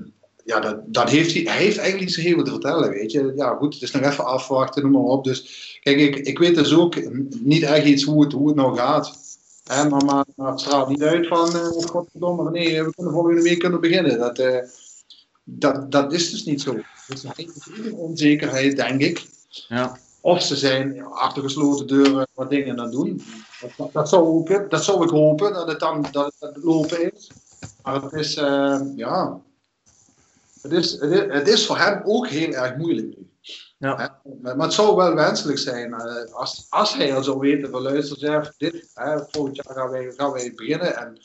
ja, 0.48 0.60
dat, 0.60 0.78
dat 0.86 1.10
heeft 1.10 1.34
hij, 1.34 1.41
hij 1.41 1.58
heeft 1.58 1.78
eigenlijk 1.78 2.00
niet 2.00 2.14
zo 2.14 2.22
heel 2.22 2.34
veel 2.34 2.43
te 2.43 2.52
vertellen, 2.52 2.89
weet 2.89 3.12
je. 3.12 3.34
Ja, 3.36 3.56
goed, 3.56 3.74
het 3.74 3.84
is 3.84 3.91
nog 3.91 4.04
even 4.04 4.26
afwachten, 4.26 4.82
noem 4.82 4.91
maar 4.91 5.02
op. 5.02 5.24
Dus 5.24 5.80
kijk, 5.84 6.00
ik, 6.00 6.16
ik 6.16 6.39
weet 6.39 6.56
dus 6.56 6.74
ook 6.74 6.95
niet 7.43 7.64
echt 7.64 7.86
iets 7.86 8.04
hoe 8.04 8.24
het, 8.24 8.34
hoe 8.34 8.48
het 8.48 8.56
nou 8.56 8.78
gaat. 8.78 9.18
Hè, 9.64 9.89
maar, 9.89 10.06
maar, 10.06 10.26
maar 10.36 10.52
het 10.52 10.60
straalt 10.60 10.89
niet 10.89 11.04
uit 11.04 11.28
van, 11.28 11.56
eh 11.56 11.68
godverdomme, 11.68 12.52
nee, 12.52 12.84
we 12.84 12.93
kunnen 12.95 13.14
volgende 13.14 13.41
week 13.41 13.60
kunnen 13.60 13.82
beginnen. 13.82 14.20
Dat, 14.20 14.39
eh, 14.39 14.58
dat, 15.43 15.91
dat 15.91 16.14
is 16.14 16.32
dus 16.32 16.45
niet 16.45 16.62
zo. 16.62 16.74
Dus 17.08 17.24
er 17.24 17.34
is 17.36 17.48
een 17.86 17.93
onzekerheid, 17.93 18.76
denk 18.76 19.02
ik. 19.02 19.26
Ja. 19.50 19.98
Of 20.22 20.41
ze 20.41 20.56
zijn 20.56 21.04
achter 21.04 21.43
gesloten 21.43 21.88
deuren 21.88 22.28
wat 22.34 22.50
dingen 22.50 22.80
aan 22.80 22.91
doen. 22.91 23.22
Dat, 23.78 23.93
dat, 23.93 24.10
zou, 24.10 24.24
ook, 24.26 24.70
dat 24.70 24.84
zou 24.84 25.04
ik 25.04 25.10
hopen, 25.10 25.54
dat 25.54 25.68
het 25.68 25.80
dan 25.80 26.06
dat 26.12 26.34
het 26.39 26.58
lopen 26.64 27.14
is. 27.14 27.32
Maar 27.84 28.02
het 28.02 28.14
is, 28.14 28.36
eh, 28.36 28.80
ja... 28.95 29.45
Het 30.70 30.84
is, 30.86 30.91
het, 30.91 31.11
is, 31.11 31.24
het 31.30 31.47
is 31.47 31.65
voor 31.65 31.78
hem 31.78 32.01
ook 32.05 32.28
heel 32.28 32.51
erg 32.51 32.76
moeilijk 32.76 33.07
nu. 33.07 33.30
Ja. 33.78 34.22
Maar 34.41 34.57
het 34.57 34.74
zou 34.74 34.95
wel 34.95 35.13
wenselijk 35.13 35.59
zijn 35.59 35.93
eh, 35.93 36.34
als, 36.34 36.65
als 36.70 36.93
hij 36.93 37.15
al 37.15 37.24
zou 37.24 37.39
weten 37.39 37.70
van 37.70 37.82
luister 37.82 38.18
Jeff, 38.18 38.51
dit, 38.57 38.91
hè, 38.93 39.20
volgend 39.32 39.55
jaar 39.55 39.76
gaan 39.76 39.89
wij, 39.89 40.13
gaan 40.15 40.32
wij 40.32 40.53
beginnen 40.55 40.97
en 40.97 41.18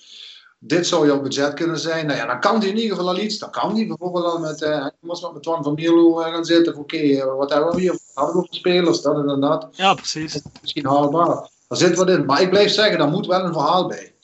dit 0.58 0.86
zou 0.86 1.06
jouw 1.06 1.20
budget 1.20 1.54
kunnen 1.54 1.78
zijn. 1.78 2.06
Nou 2.06 2.18
ja, 2.18 2.26
dan 2.26 2.40
kan 2.40 2.58
hij 2.58 2.68
in 2.68 2.76
ieder 2.76 2.96
geval 2.96 3.12
al 3.12 3.18
iets. 3.18 3.38
Dan 3.38 3.50
kan 3.50 3.74
hij 3.74 3.86
bijvoorbeeld 3.86 4.24
al 4.24 4.38
met, 4.38 4.62
eh 4.62 4.86
moest 5.00 5.32
met 5.32 5.42
Twan 5.42 5.62
van 5.62 5.74
Mierlo 5.74 6.20
eh, 6.20 6.32
gaan 6.32 6.44
zitten. 6.44 6.76
Oké, 6.76 7.24
wat 7.36 7.50
hebben 7.50 7.74
we 7.74 7.80
hier? 7.80 7.98
Hadden 8.14 8.34
we 8.34 8.40
voor 8.40 8.56
spelers? 8.56 9.00
Dat 9.00 9.28
en 9.28 9.40
dat. 9.40 9.68
Ja, 9.72 9.94
precies. 9.94 10.40
Misschien 10.60 10.86
haalbaar. 10.86 11.50
Daar 11.68 11.78
zit 11.78 11.96
wat 11.96 12.08
in. 12.08 12.24
Maar 12.24 12.42
ik 12.42 12.50
blijf 12.50 12.72
zeggen, 12.72 12.98
daar 12.98 13.08
moet 13.08 13.26
wel 13.26 13.44
een 13.44 13.52
verhaal 13.52 13.86
bij. 13.86 14.14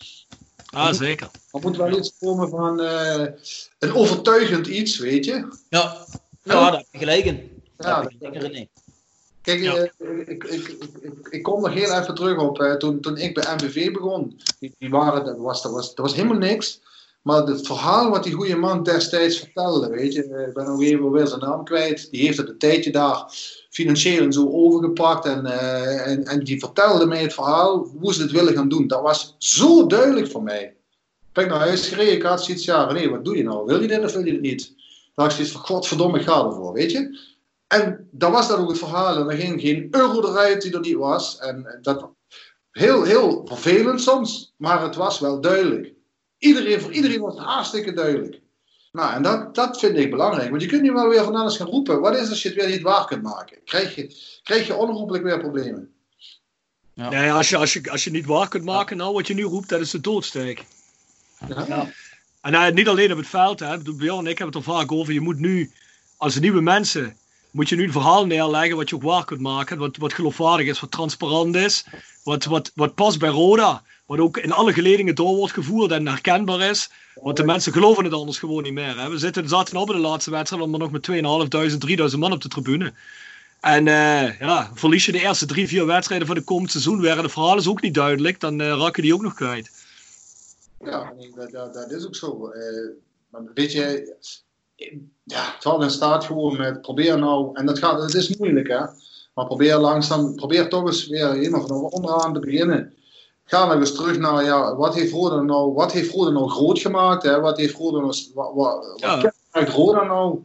Ah, 0.71 0.93
zeker. 0.93 1.31
Er 1.51 1.61
moet 1.61 1.77
wel 1.77 1.99
iets 1.99 2.13
komen 2.19 2.49
van 2.49 2.81
eh, 2.81 3.27
een 3.79 3.95
overtuigend 3.95 4.67
iets, 4.67 4.99
weet 4.99 5.25
je. 5.25 5.49
Ja. 5.69 6.07
Ja, 6.43 6.53
daar 6.71 6.73
heb 6.73 6.87
je 6.91 6.99
gelijk 6.99 7.25
in. 7.25 7.63
Ja, 7.79 8.11
René. 8.21 8.67
Kijk, 9.43 9.61
Ja. 9.61 9.75
eh, 9.75 10.19
ik, 10.27 10.45
ik, 10.45 10.69
ik, 10.69 10.69
ik, 11.01 11.29
ik 11.31 11.43
kom 11.43 11.65
er 11.65 11.71
heel 11.73 11.93
even 12.01 12.15
terug 12.15 12.39
op. 12.39 12.61
eh, 12.61 12.73
toen, 12.75 13.01
toen 13.01 13.17
ik 13.17 13.35
bij 13.35 13.55
MVV 13.55 13.93
begon, 13.93 14.41
die, 14.59 14.75
die 14.79 14.91
waren, 14.91 15.25
dat, 15.25 15.37
was, 15.39 15.63
dat, 15.63 15.73
was, 15.73 15.95
dat 15.95 16.07
was 16.07 16.15
helemaal 16.15 16.39
niks. 16.39 16.81
Maar 17.23 17.43
het 17.43 17.67
verhaal 17.67 18.11
wat 18.11 18.25
die 18.25 18.33
goede 18.33 18.57
man 18.57 18.83
destijds 18.83 19.39
vertelde, 19.39 19.89
weet 19.89 20.13
je, 20.13 20.45
ik 20.49 20.55
ben 20.55 20.65
nog 20.67 20.83
even 20.83 21.11
weer 21.11 21.27
zijn 21.27 21.41
naam 21.41 21.65
kwijt. 21.65 22.11
Die 22.11 22.25
heeft 22.25 22.39
het 22.39 22.49
een 22.49 22.59
tijdje 22.59 22.91
daar 22.91 23.25
financieel 23.71 24.23
en 24.25 24.33
zo 24.33 24.49
overgepakt. 24.51 25.25
En, 25.25 25.47
en, 26.05 26.25
en 26.25 26.45
die 26.45 26.59
vertelde 26.59 27.07
mij 27.07 27.23
het 27.23 27.35
verhaal 27.35 27.89
hoe 28.01 28.15
ze 28.15 28.23
het 28.23 28.31
willen 28.31 28.55
gaan 28.55 28.69
doen. 28.69 28.87
Dat 28.87 29.03
was 29.03 29.35
zo 29.39 29.87
duidelijk 29.87 30.31
voor 30.31 30.43
mij. 30.43 30.77
Ben 31.39 31.47
ik 31.47 31.53
naar 31.53 31.67
huis 31.67 31.89
gereden, 31.89 32.15
ik 32.15 32.23
had 32.23 32.45
zoiets, 32.45 32.65
ja, 32.65 32.93
nee, 32.93 33.11
wat 33.11 33.25
doe 33.25 33.37
je 33.37 33.43
nou? 33.43 33.67
Wil 33.67 33.81
je 33.81 33.89
dit 33.89 34.05
of 34.05 34.13
wil 34.13 34.25
je 34.25 34.33
dit 34.33 34.41
niet? 34.41 34.67
Dan 35.15 35.25
had 35.25 35.27
ik 35.27 35.33
zoiets 35.33 35.53
van, 35.53 35.61
godverdomme, 35.61 36.19
ik 36.19 36.27
ga 36.27 36.45
ervoor, 36.45 36.73
weet 36.73 36.91
je. 36.91 37.19
En 37.67 38.09
dat 38.11 38.31
was 38.31 38.49
dan 38.49 38.61
ook 38.61 38.69
het 38.69 38.79
verhaal. 38.79 39.17
En 39.17 39.31
er 39.31 39.37
ging 39.37 39.61
geen 39.61 39.89
euro 39.91 40.29
eruit 40.29 40.63
die 40.63 40.73
er 40.73 40.81
niet 40.81 40.97
was. 40.97 41.39
En 41.39 41.79
dat 41.83 42.11
heel, 42.71 43.03
heel 43.03 43.47
vervelend 43.47 44.01
soms, 44.01 44.55
maar 44.57 44.83
het 44.83 44.97
was 44.97 45.21
wel 45.21 45.41
duidelijk. 45.41 45.93
Iedereen, 46.39 46.81
voor 46.81 46.93
iedereen 46.93 47.21
was 47.21 47.35
het 47.35 47.45
hartstikke 47.45 47.93
duidelijk. 47.93 48.41
Nou, 48.93 49.15
en 49.15 49.23
dat, 49.23 49.55
dat 49.55 49.79
vind 49.79 49.97
ik 49.97 50.11
belangrijk. 50.11 50.51
Want 50.51 50.63
je 50.63 50.69
kunt 50.69 50.83
niet 50.83 50.93
wel 50.93 51.09
weer 51.09 51.25
van 51.25 51.35
alles 51.35 51.57
gaan 51.57 51.67
roepen. 51.67 52.01
Wat 52.01 52.17
is 52.17 52.29
als 52.29 52.43
je 52.43 52.49
het 52.49 52.59
weer 52.59 52.69
niet 52.69 52.83
waar 52.83 53.07
kunt 53.07 53.23
maken? 53.23 53.59
Krijg 53.65 53.95
je, 53.95 54.15
krijg 54.43 54.67
je 54.67 54.77
onherroepelijk 54.77 55.25
weer 55.25 55.39
problemen. 55.39 55.93
Nee, 56.95 57.33
als 57.33 57.49
je, 57.49 57.57
als, 57.57 57.73
je, 57.73 57.91
als 57.91 58.05
je 58.05 58.11
niet 58.11 58.27
waar 58.27 58.49
kunt 58.49 58.65
maken, 58.65 58.97
nou 58.97 59.13
wat 59.15 59.27
je 59.27 59.35
nu 59.35 59.43
roept, 59.43 59.69
dat 59.69 59.81
is 59.81 59.91
de 59.91 60.01
doodsteek. 60.01 60.65
En 62.41 62.55
eh, 62.55 62.73
niet 62.73 62.89
alleen 62.89 63.13
op 63.13 63.19
het 63.19 63.27
veld, 63.27 63.61
hè. 63.61 63.67
En 63.67 64.27
ik 64.27 64.39
hebben 64.39 64.47
het 64.47 64.55
er 64.55 64.63
vaak 64.63 64.93
over. 64.93 65.13
Je 65.13 65.21
moet 65.21 65.39
nu, 65.39 65.71
als 66.17 66.39
nieuwe 66.39 66.61
mensen, 66.61 67.17
moet 67.51 67.69
je 67.69 67.77
nu 67.77 67.85
een 67.85 67.93
verhaal 67.93 68.27
neerleggen 68.27 68.77
wat 68.77 68.89
je 68.89 68.95
ook 68.95 69.03
waar 69.03 69.25
kunt 69.25 69.41
maken. 69.41 69.79
Wat, 69.79 69.97
wat 69.97 70.13
geloofwaardig 70.13 70.67
is, 70.67 70.81
wat 70.81 70.91
transparant 70.91 71.57
is. 71.57 71.85
Wat, 72.23 72.45
wat, 72.45 72.73
wat 72.75 72.95
past 72.95 73.19
bij 73.19 73.29
Roda. 73.29 73.83
Wat 74.07 74.19
ook 74.19 74.37
in 74.37 74.53
alle 74.53 74.73
geledingen 74.73 75.15
door 75.15 75.37
wordt 75.37 75.53
gevoerd 75.53 75.91
en 75.91 76.07
herkenbaar 76.07 76.61
is. 76.61 76.91
Want 77.15 77.37
de 77.37 77.45
mensen 77.45 77.73
geloven 77.73 78.05
het 78.05 78.13
anders 78.13 78.39
gewoon 78.39 78.63
niet 78.63 78.73
meer. 78.73 78.99
Hè. 79.01 79.11
We 79.11 79.19
zitten, 79.19 79.49
zaten 79.49 79.77
al 79.77 79.87
bij 79.87 79.95
de 79.95 80.01
laatste 80.01 80.31
wedstrijd, 80.31 80.67
maar 80.67 80.79
nog 80.79 80.91
met 80.91 81.09
2.500, 81.11 82.11
3.000 82.13 82.19
man 82.19 82.33
op 82.33 82.43
de 82.43 82.49
tribune. 82.49 82.93
En 83.61 83.89
eh, 83.89 84.39
ja, 84.41 84.71
verlies 84.75 85.05
je 85.05 85.13
de 85.13 85.23
eerste 85.23 85.47
drie, 85.47 85.69
vier 85.69 85.87
wedstrijden 85.87 86.27
van 86.27 86.37
de 86.37 86.43
komend 86.43 86.71
seizoen 86.71 87.01
weer 87.01 87.17
en 87.17 87.23
de 87.23 87.29
verhaal 87.29 87.57
is 87.57 87.69
ook 87.69 87.83
niet 87.83 87.95
duidelijk, 87.95 88.41
dan 88.41 88.61
eh 88.61 88.69
raak 88.69 88.97
je 88.97 89.03
die 89.03 89.15
ook 89.15 89.23
nog 89.23 89.35
kwijt. 89.35 89.71
Ja, 90.85 91.13
nee, 91.17 91.33
dat, 91.35 91.51
dat, 91.51 91.75
dat 91.75 91.91
is 91.91 92.07
ook 92.07 92.17
zo. 92.17 92.49
Eh, 92.49 92.89
maar 93.29 93.43
weet 93.55 93.73
je, 93.73 94.17
ja, 95.25 95.53
het 95.53 95.63
valt 95.63 95.83
in 95.83 95.91
staat 95.91 96.25
gewoon 96.25 96.57
met 96.57 96.81
probeer 96.81 97.19
nou, 97.19 97.51
en 97.55 97.67
dat, 97.67 97.79
gaat, 97.79 98.03
het 98.03 98.15
is 98.15 98.37
moeilijk 98.37 98.69
hè, 98.69 98.85
maar 99.35 99.47
probeer 99.47 99.77
langzaam, 99.77 100.35
probeer 100.35 100.69
toch 100.69 100.87
eens 100.87 101.07
weer 101.07 101.33
helemaal 101.33 101.67
van 101.67 101.77
onderaan 101.77 102.33
te 102.33 102.41
beginnen. 102.41 102.95
Ga 103.45 103.67
nog 103.67 103.75
eens 103.75 103.95
terug 103.95 104.19
naar, 104.19 104.45
ja, 104.45 104.77
wat 104.77 104.95
heeft 104.95 105.13
Roda 105.13 105.41
nou, 105.41 105.73
wat 105.73 105.93
heeft 105.93 106.13
Roda 106.13 106.31
nou 106.31 106.51
groot 106.51 106.79
gemaakt, 106.79 107.23
hè? 107.23 107.41
wat 107.41 107.57
heeft 107.57 107.77
Roda 107.77 107.99
nou, 107.99 108.15
wat, 108.35 108.55
wat, 108.55 109.01
Ja. 109.01 109.33
Roda 109.53 110.05
nou? 110.05 110.43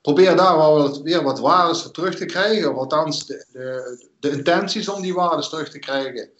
Probeer 0.00 0.36
daar 0.36 0.56
wel 0.56 0.78
wat, 0.78 1.00
weer 1.00 1.22
wat 1.22 1.38
waardes 1.38 1.82
voor 1.82 1.90
terug 1.90 2.14
te 2.14 2.24
krijgen, 2.24 2.70
of 2.70 2.76
althans 2.76 3.26
de, 3.26 3.46
de, 3.52 4.08
de 4.20 4.30
intenties 4.30 4.88
om 4.88 5.02
die 5.02 5.14
waardes 5.14 5.48
terug 5.48 5.70
te 5.70 5.78
krijgen. 5.78 6.30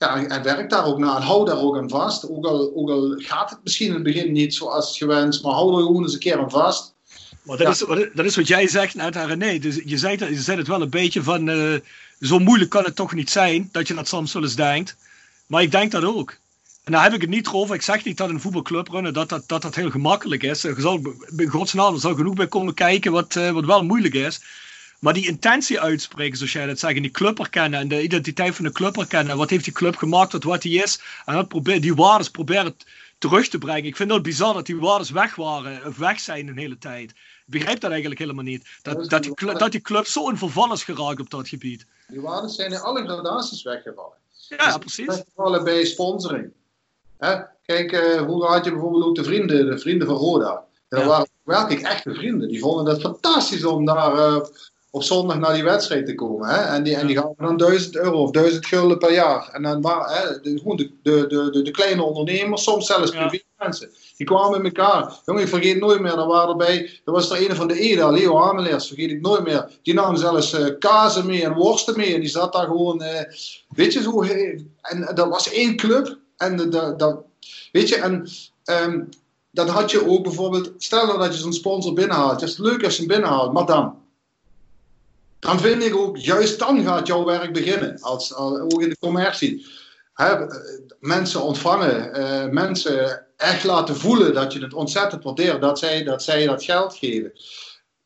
Ja, 0.00 0.16
en, 0.16 0.28
en 0.28 0.42
werk 0.42 0.70
daar 0.70 0.84
ook 0.86 0.98
naar 0.98 1.16
en 1.16 1.22
hou 1.22 1.44
daar 1.44 1.58
ook 1.58 1.76
aan 1.76 1.88
vast. 1.88 2.28
Ook 2.30 2.46
al, 2.46 2.72
ook 2.74 2.90
al 2.90 3.14
gaat 3.16 3.50
het 3.50 3.58
misschien 3.62 3.86
in 3.86 3.94
het 3.94 4.02
begin 4.02 4.32
niet 4.32 4.54
zoals 4.54 4.98
gewenst, 4.98 5.42
maar 5.42 5.52
hou 5.52 5.76
er 5.76 5.82
gewoon 5.86 6.02
eens 6.02 6.12
een 6.12 6.18
keer 6.18 6.38
aan 6.38 6.50
vast. 6.50 6.94
Maar 7.42 7.56
dat, 7.56 7.66
Ja. 7.66 7.72
is, 7.72 7.80
wat- 7.80 8.08
dat 8.14 8.24
is 8.24 8.36
wat 8.36 8.46
jij 8.48 8.68
zegt 8.68 8.98
aan 8.98 9.12
René. 9.26 9.58
Dus 9.58 9.80
je, 9.84 9.98
zegt, 9.98 10.18
je 10.18 10.40
zegt 10.40 10.58
het 10.58 10.66
wel 10.68 10.82
een 10.82 10.90
beetje 10.90 11.22
van, 11.22 11.48
eh, 11.48 11.74
zo 12.20 12.38
moeilijk 12.38 12.70
kan 12.70 12.84
het 12.84 12.96
toch 12.96 13.12
niet 13.14 13.30
zijn, 13.30 13.68
dat 13.72 13.88
je 13.88 13.94
dat 13.94 14.08
soms 14.08 14.32
wel 14.32 14.42
eens 14.42 14.54
denkt. 14.56 14.96
Maar 15.46 15.62
ik 15.62 15.70
denk 15.70 15.90
dat 15.90 16.04
ook. 16.04 16.36
En 16.84 16.92
daar 16.92 17.02
heb 17.02 17.12
ik 17.12 17.20
het 17.20 17.30
niet 17.30 17.48
over. 17.48 17.74
Ik 17.74 17.82
zeg 17.82 18.04
niet 18.04 18.16
dat 18.16 18.28
een 18.28 18.40
voetbalclub 18.40 18.88
runnen 18.88 19.12
dat 19.12 19.28
dat, 19.28 19.42
dat, 19.46 19.62
dat 19.62 19.74
heel 19.74 19.90
gemakkelijk 19.90 20.42
is. 20.42 20.64
Er 20.64 20.80
zal, 20.80 21.00
in 21.36 21.48
godsnaam, 21.48 21.94
er 21.94 22.00
zal 22.00 22.14
genoeg 22.14 22.34
bij 22.34 22.46
komen 22.48 22.74
kijken 22.74 23.12
wat, 23.12 23.36
eh, 23.36 23.50
wat 23.50 23.64
wel 23.64 23.84
moeilijk 23.84 24.14
is. 24.14 24.40
Maar 25.00 25.12
die 25.12 25.26
intentie 25.26 25.80
uitspreken, 25.80 26.36
zoals 26.36 26.52
jij 26.52 26.66
dat 26.66 26.78
zegt, 26.78 26.96
en 26.96 27.02
die 27.02 27.10
club 27.10 27.38
herkennen 27.38 27.80
en 27.80 27.88
de 27.88 28.02
identiteit 28.02 28.54
van 28.54 28.64
de 28.64 28.72
club 28.72 28.96
herkennen. 28.96 29.36
Wat 29.36 29.50
heeft 29.50 29.64
die 29.64 29.72
club 29.72 29.96
gemaakt 29.96 30.30
tot 30.30 30.44
wat 30.44 30.62
die 30.62 30.82
is? 30.82 31.00
En 31.24 31.34
dat 31.34 31.48
probeer, 31.48 31.80
die 31.80 31.94
waardes 31.94 32.28
proberen 32.30 32.76
terug 33.18 33.48
te 33.48 33.58
brengen. 33.58 33.84
Ik 33.84 33.96
vind 33.96 34.10
het 34.12 34.22
bizar 34.22 34.54
dat 34.54 34.66
die 34.66 34.76
waardes 34.80 35.10
weg 35.10 35.34
waren, 35.34 35.86
of 35.86 35.96
weg 35.96 36.20
zijn 36.20 36.48
een 36.48 36.58
hele 36.58 36.78
tijd. 36.78 37.10
Ik 37.10 37.16
begrijp 37.46 37.80
dat 37.80 37.90
eigenlijk 37.90 38.20
helemaal 38.20 38.44
niet. 38.44 38.66
Dat, 38.82 39.10
dat, 39.10 39.22
die, 39.22 39.34
clu- 39.34 39.58
dat 39.58 39.72
die 39.72 39.80
club 39.80 40.06
zo 40.06 40.28
in 40.28 40.36
verval 40.36 40.72
is 40.72 40.84
geraakt 40.84 41.20
op 41.20 41.30
dat 41.30 41.48
gebied. 41.48 41.86
Die 42.08 42.20
waarden 42.20 42.50
zijn 42.50 42.72
in 42.72 42.80
alle 42.80 43.04
gradaties 43.04 43.62
weggevallen. 43.62 44.16
Ja, 44.48 44.78
precies. 44.78 45.06
Weggevallen 45.06 45.64
bij 45.64 45.84
sponsoring. 45.84 46.50
Hè? 47.18 47.36
Kijk, 47.66 47.92
eh 47.92 48.20
hoe 48.22 48.44
had 48.44 48.64
je 48.64 48.70
bijvoorbeeld 48.70 49.04
ook 49.04 49.14
de 49.14 49.24
vrienden, 49.24 49.66
de 49.70 49.78
vrienden 49.78 50.06
van 50.06 50.16
Roda. 50.16 50.64
Dat 50.88 51.00
Ja. 51.00 51.06
waren 51.06 51.28
werkelijk 51.42 51.82
echte 51.86 52.14
vrienden. 52.14 52.48
Die 52.48 52.60
vonden 52.60 52.92
het 52.92 53.02
fantastisch 53.02 53.64
om 53.64 53.84
daar 53.84 54.12
eh, 54.18 54.40
op 54.90 55.02
zondag 55.02 55.38
naar 55.38 55.54
die 55.54 55.64
wedstrijd 55.64 56.06
te 56.06 56.14
komen. 56.14 56.48
Hè? 56.48 56.56
En, 56.56 56.82
die, 56.82 56.96
en 56.96 57.06
die 57.06 57.16
gaan 57.16 57.34
dan 57.36 57.56
1000 57.56 57.96
euro 57.96 58.22
of 58.22 58.30
1000 58.30 58.66
gulden 58.66 58.98
per 58.98 59.12
jaar. 59.12 59.48
En 59.52 59.62
dan 59.62 59.86
hè, 59.86 60.40
de, 60.40 60.60
de, 60.74 60.90
de, 61.02 61.50
de, 61.52 61.62
de, 61.62 61.70
kleine 61.70 62.02
ondernemers, 62.02 62.62
soms 62.62 62.86
zelfs 62.86 63.12
Ja. 63.12 63.26
privé 63.26 63.44
mensen. 63.58 63.90
Die 64.16 64.26
kwamen 64.26 64.62
met 64.62 64.76
elkaar. 64.76 65.20
Jongen, 65.26 65.42
ik 65.42 65.48
vergeet 65.48 65.80
nooit 65.80 66.00
meer, 66.00 66.18
er 66.18 66.26
waren 66.26 66.48
erbij, 66.48 67.00
er 67.04 67.12
was 67.12 67.30
er 67.30 67.50
een 67.50 67.56
van 67.56 67.68
de 67.68 67.80
Eda, 67.80 68.10
Leo 68.10 68.36
Hameleers, 68.36 68.86
vergeet 68.86 69.10
ik 69.10 69.20
nooit 69.20 69.44
meer. 69.44 69.68
Die 69.82 69.94
nam 69.94 70.16
zelfs 70.16 70.52
eh, 70.52 70.78
kazen 70.78 71.26
mee 71.26 71.44
en 71.44 71.54
worsten 71.54 71.96
mee. 71.96 72.14
En 72.14 72.20
die 72.20 72.28
zat 72.28 72.52
daar 72.52 72.66
gewoon, 72.66 73.02
eh, 73.02 73.32
weet 73.68 73.92
je 73.92 74.02
zo, 74.02 74.22
eh, 74.22 74.60
en 74.80 75.10
dat 75.14 75.28
was 75.28 75.50
één 75.52 75.76
club. 75.76 76.18
En 76.36 76.70
dat, 76.96 77.18
weet 77.72 77.88
je, 77.88 77.96
en 77.96 78.28
ehm, 78.64 79.00
dan 79.50 79.68
had 79.68 79.90
je 79.90 80.08
ook 80.08 80.22
bijvoorbeeld, 80.22 80.72
stel 80.78 81.18
dat 81.18 81.34
je 81.34 81.40
zo'n 81.40 81.52
sponsor 81.52 81.92
binnenhaalt. 81.92 82.40
Het 82.40 82.50
is 82.50 82.58
leuk 82.58 82.84
als 82.84 82.92
je 82.92 82.98
hem 82.98 83.08
binnenhaalt, 83.08 83.52
maar 83.52 83.66
dan. 83.66 83.99
Dan 85.40 85.60
vind 85.60 85.82
ik 85.82 85.96
ook, 85.96 86.16
juist 86.16 86.58
dan 86.58 86.82
gaat 86.84 87.06
jouw 87.06 87.24
werk 87.24 87.52
beginnen. 87.52 88.00
Als, 88.00 88.34
als- 88.34 88.58
ook 88.58 88.82
in 88.82 88.88
de 88.88 88.98
commercie. 88.98 89.66
Hè, 90.14 90.26
eh, 90.26 90.56
mensen 91.00 91.42
ontvangen, 91.42 92.14
eh, 92.14 92.48
mensen 92.48 93.26
echt 93.36 93.64
laten 93.64 93.96
voelen 93.96 94.34
dat 94.34 94.52
je 94.52 94.60
het 94.60 94.74
ontzettend 94.74 95.24
waardeert 95.24 95.60
dat 95.60 95.78
zij 95.78 96.02
dat, 96.04 96.22
zij 96.22 96.46
dat 96.46 96.64
geld 96.64 96.94
geven. 96.94 97.32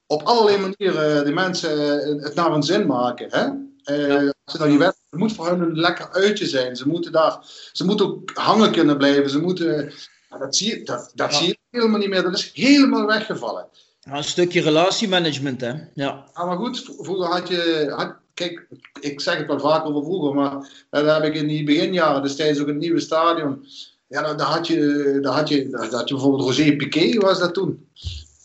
Op 0.07 0.23
allerlei 0.23 0.57
manieren 0.59 1.25
de 1.25 1.33
mensen 1.33 2.01
eh, 2.03 2.23
het 2.25 2.35
naar 2.35 2.51
hun 2.53 2.63
zin 2.63 2.87
maken. 2.87 3.29
Hè? 3.31 3.45
Eh, 3.85 4.17
als 4.45 4.53
ze 4.53 4.59
dan 4.59 4.69
die 4.69 4.79
wedstrijd, 4.79 5.11
het 5.11 5.21
moet 5.21 5.33
voor 5.33 5.47
hen 5.47 5.61
een 5.61 5.79
lekker 5.81 6.13
uitje 6.13 6.47
zijn. 6.47 6.77
Ze 6.77 6.89
moeten, 6.89 7.13
daar, 7.13 7.39
ze 7.73 7.85
moeten 7.85 8.07
ook 8.07 8.31
hangen 8.35 8.73
kunnen 8.73 8.97
blijven. 8.97 9.31
Ze 9.31 9.39
moeten, 9.41 9.93
dat 10.39 10.57
zie 10.57 10.79
je, 10.79 10.85
dat, 10.85 11.13
dat 11.15 11.35
zie 11.35 11.47
je 11.47 11.59
helemaal 11.71 11.99
niet 11.99 12.09
meer. 12.09 12.23
Dat 12.23 12.35
is 12.39 12.51
helemaal 12.55 13.07
weggevallen. 13.07 13.67
Ja, 14.05 14.17
een 14.17 14.25
stukje 14.25 14.61
relatiemanagement, 14.61 15.61
hè. 15.61 15.73
Ja. 15.95 16.25
Ja, 16.35 16.45
maar 16.45 16.57
goed, 16.57 16.91
vroeger 16.99 17.27
had 17.27 17.49
je. 17.49 17.93
Had, 17.97 18.15
kijk, 18.35 18.67
ik 19.01 19.21
zeg 19.21 19.37
het 19.37 19.47
wel 19.47 19.61
vaak 19.61 19.85
over 19.85 20.03
vroeger, 20.03 20.35
maar 20.35 20.87
dat 20.91 21.07
heb 21.07 21.25
ik 21.25 21.35
in 21.35 21.47
die 21.47 21.65
beginjaren, 21.65 22.23
destijds 22.23 22.61
ook 22.61 22.67
in 22.67 22.73
het 22.73 22.83
nieuwe 22.83 23.01
stadion. 23.01 23.67
Ja, 24.07 24.23
daar, 24.23 24.37
daar 24.37 24.47
had 24.47 24.67
je, 24.67 25.19
daar 25.23 25.35
had 25.35 25.49
je, 25.49 25.69
daar 25.69 25.91
had 25.91 26.09
je 26.09 26.15
bijvoorbeeld 26.15 26.43
Rosé 26.43 26.77
Piquet, 26.77 27.23
was 27.23 27.39
dat 27.39 27.55
toen. 27.55 27.89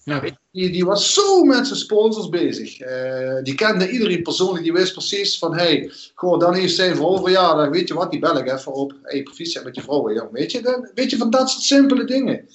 Ja. 0.04 0.24
Die, 0.52 0.70
die 0.70 0.86
was 0.86 1.14
zo 1.14 1.44
met 1.44 1.68
zijn 1.68 1.80
sponsors 1.80 2.30
bezig. 2.30 2.80
Eh, 2.80 3.44
die 3.44 3.56
kende 3.56 3.90
iedereen 3.90 4.24
persoonlijk, 4.24 4.64
die 4.64 4.74
wist 4.74 4.94
precies 4.94 5.38
van, 5.38 5.56
hey, 5.56 5.92
goh, 6.16 6.40
dan 6.40 6.54
heeft 6.54 6.76
zijn 6.76 6.96
vrouw 6.96 7.18
verjaardag, 7.18 7.70
weet 7.70 7.88
je 7.88 7.94
wat, 7.94 8.12
die 8.12 8.20
bel 8.20 8.38
ik 8.38 8.52
even 8.52 8.74
op. 8.74 8.94
hey, 9.04 9.24
proficiat 9.24 9.64
met 9.64 9.76
je 9.76 9.82
vrouw, 9.82 10.14
jong. 10.14 10.32
Weet 10.32 10.52
je, 10.52 10.62
dan, 10.62 10.90
weet 10.96 11.10
je, 11.10 11.18
van 11.18 11.30
dat 11.30 11.50
soort 11.50 11.64
simpele 11.64 12.06
dingen. 12.06 12.50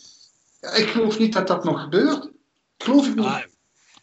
Ja, 0.60 0.72
ik 0.72 0.86
geloof 0.86 1.18
niet 1.18 1.32
dat 1.32 1.46
dat 1.46 1.64
nog 1.64 1.80
gebeurt. 1.80 2.28
Geloof 2.78 3.06
ik 3.06 3.14
niet. 3.14 3.24
Ah, 3.24 3.38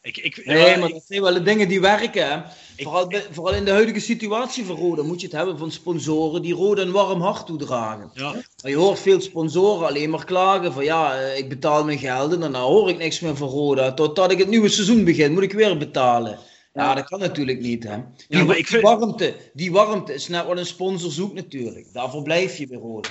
ik, 0.02 0.18
ik, 0.18 0.46
Nee, 0.46 0.58
ja, 0.70 0.78
maar 0.78 0.88
ik- 0.88 0.94
dat 0.94 1.04
zijn 1.08 1.22
wel 1.22 1.34
de 1.34 1.42
dingen 1.42 1.68
die 1.68 1.82
werken. 1.82 2.30
Hè. 2.32 2.42
Vooral, 2.78 3.08
bij- 3.08 3.26
vooral 3.32 3.54
in 3.54 3.66
de 3.66 3.72
huidige 3.72 4.00
situatie 4.00 4.66
van 4.66 4.76
Roda 4.76 5.04
moet 5.04 5.20
je 5.22 5.28
het 5.28 5.36
hebben 5.36 5.58
van 5.58 5.72
sponsoren 5.72 6.42
die 6.42 6.54
Roda 6.54 6.82
een 6.82 6.92
warm 6.92 7.22
hart 7.22 7.46
toedragen. 7.46 8.10
ja. 8.14 8.32
Maar 8.32 8.72
je 8.72 8.76
hoort 8.78 9.00
veel 9.00 9.22
sponsoren 9.22 9.88
alleen 9.88 10.10
maar 10.10 10.26
klagen 10.26 10.74
van 10.74 10.84
ja, 10.84 11.16
eh, 11.20 11.38
ik 11.38 11.50
betaal 11.50 11.84
mijn 11.84 11.98
geld 12.00 12.34
en 12.34 12.40
daarna 12.40 12.60
hoor 12.62 12.90
ik 12.90 12.98
niks 12.98 13.20
meer 13.20 13.36
van 13.36 13.48
Roda. 13.50 13.94
Totdat 13.94 14.32
ik 14.32 14.38
het 14.38 14.48
nieuwe 14.50 14.70
seizoen 14.70 15.04
begin, 15.04 15.34
moet 15.34 15.44
ik 15.44 15.54
weer 15.54 15.78
betalen. 15.78 16.40
Ja, 16.74 16.96
dat 16.96 17.06
kan 17.06 17.20
natuurlijk 17.20 17.60
niet. 17.60 17.84
Hè. 17.84 17.98
Die, 18.28 18.44
maar 18.44 18.58
ik 18.58 18.68
vind- 18.68 18.82
die 18.82 18.92
warmte, 18.98 19.36
die 19.54 19.72
warmte 19.72 20.14
is 20.14 20.28
net 20.28 20.46
wat 20.46 20.58
een 20.58 20.66
sponsor 20.66 21.12
zoekt 21.12 21.34
natuurlijk. 21.34 21.94
Daarvoor 21.94 22.24
blijf 22.24 22.58
je 22.58 22.68
bij 22.68 22.78
Roda. 22.78 23.10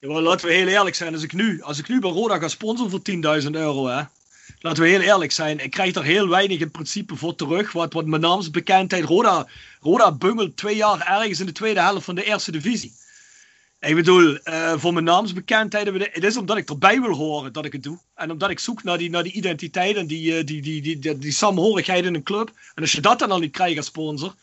Ja, 0.00 0.08
maar 0.08 0.22
laten 0.22 0.46
we 0.46 0.52
heel 0.54 0.66
eerlijk 0.66 0.94
zijn. 0.96 1.14
Als 1.14 1.22
ik 1.22 1.32
nu, 1.32 1.62
als 1.62 1.78
ik 1.78 1.88
nu 1.88 2.00
bij 2.00 2.10
Roda 2.10 2.38
ga 2.38 2.48
sponsoren 2.48 2.90
voor 2.90 3.02
10.000 3.02 3.54
euro, 3.54 3.86
hè, 3.86 4.02
laten 4.60 4.82
we 4.82 4.88
heel 4.88 5.00
eerlijk 5.00 5.32
zijn. 5.32 5.58
Ik 5.58 5.70
krijg 5.70 5.94
er 5.94 6.04
heel 6.04 6.28
weinig 6.28 6.60
in 6.60 6.70
principe 6.70 7.16
voor 7.16 7.34
terug. 7.34 7.72
Wat, 7.72 7.92
wat 7.92 8.06
mijn 8.06 8.22
naamsbekendheid. 8.22 9.04
Roda, 9.04 9.46
Roda 9.80 10.12
bungelt 10.12 10.56
twee 10.56 10.76
jaar 10.76 11.06
ergens 11.06 11.40
in 11.40 11.46
de 11.46 11.52
tweede 11.52 11.80
helft 11.80 12.04
van 12.04 12.14
de 12.14 12.24
eerste 12.24 12.52
divisie. 12.52 12.92
Ik 13.80 13.94
bedoel, 13.94 14.36
eh, 14.36 14.72
voor 14.76 14.92
mijn 14.92 15.04
naamsbekendheid, 15.04 15.86
het 15.86 16.24
is 16.24 16.36
omdat 16.36 16.56
ik 16.56 16.68
erbij 16.68 17.00
wil 17.00 17.14
horen 17.14 17.52
dat 17.52 17.64
ik 17.64 17.72
het 17.72 17.82
doe. 17.82 17.98
En 18.14 18.30
omdat 18.30 18.50
ik 18.50 18.58
zoek 18.58 18.82
naar 18.82 18.98
die, 18.98 19.10
naar 19.10 19.22
die 19.22 19.32
identiteit 19.32 19.96
en 19.96 20.06
die, 20.06 20.38
eh, 20.38 20.44
die, 20.44 20.62
die, 20.62 20.82
die, 20.82 20.98
die, 20.98 21.18
die 21.18 22.02
in 22.04 22.14
een 22.14 22.22
club. 22.22 22.50
En 22.74 22.82
als 22.82 22.92
je 22.92 23.00
dat 23.00 23.18
dan 23.18 23.30
al 23.30 23.38
niet 23.38 23.52
krijgt 23.52 23.76
als 23.76 23.86
sponsor, 23.86 24.34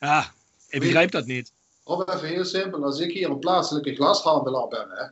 ja, 0.00 0.32
ik 0.68 0.80
begrijp 0.80 1.10
dat 1.10 1.26
niet. 1.26 1.52
Of 1.82 2.14
even 2.14 2.28
heel 2.28 2.44
simpel, 2.44 2.84
als 2.84 3.00
ik 3.00 3.12
hier 3.12 3.30
een 3.30 3.38
plaatselijke 3.38 3.94
glashandelaar 3.94 4.68
ben 4.68 4.86
hè, 4.90 5.04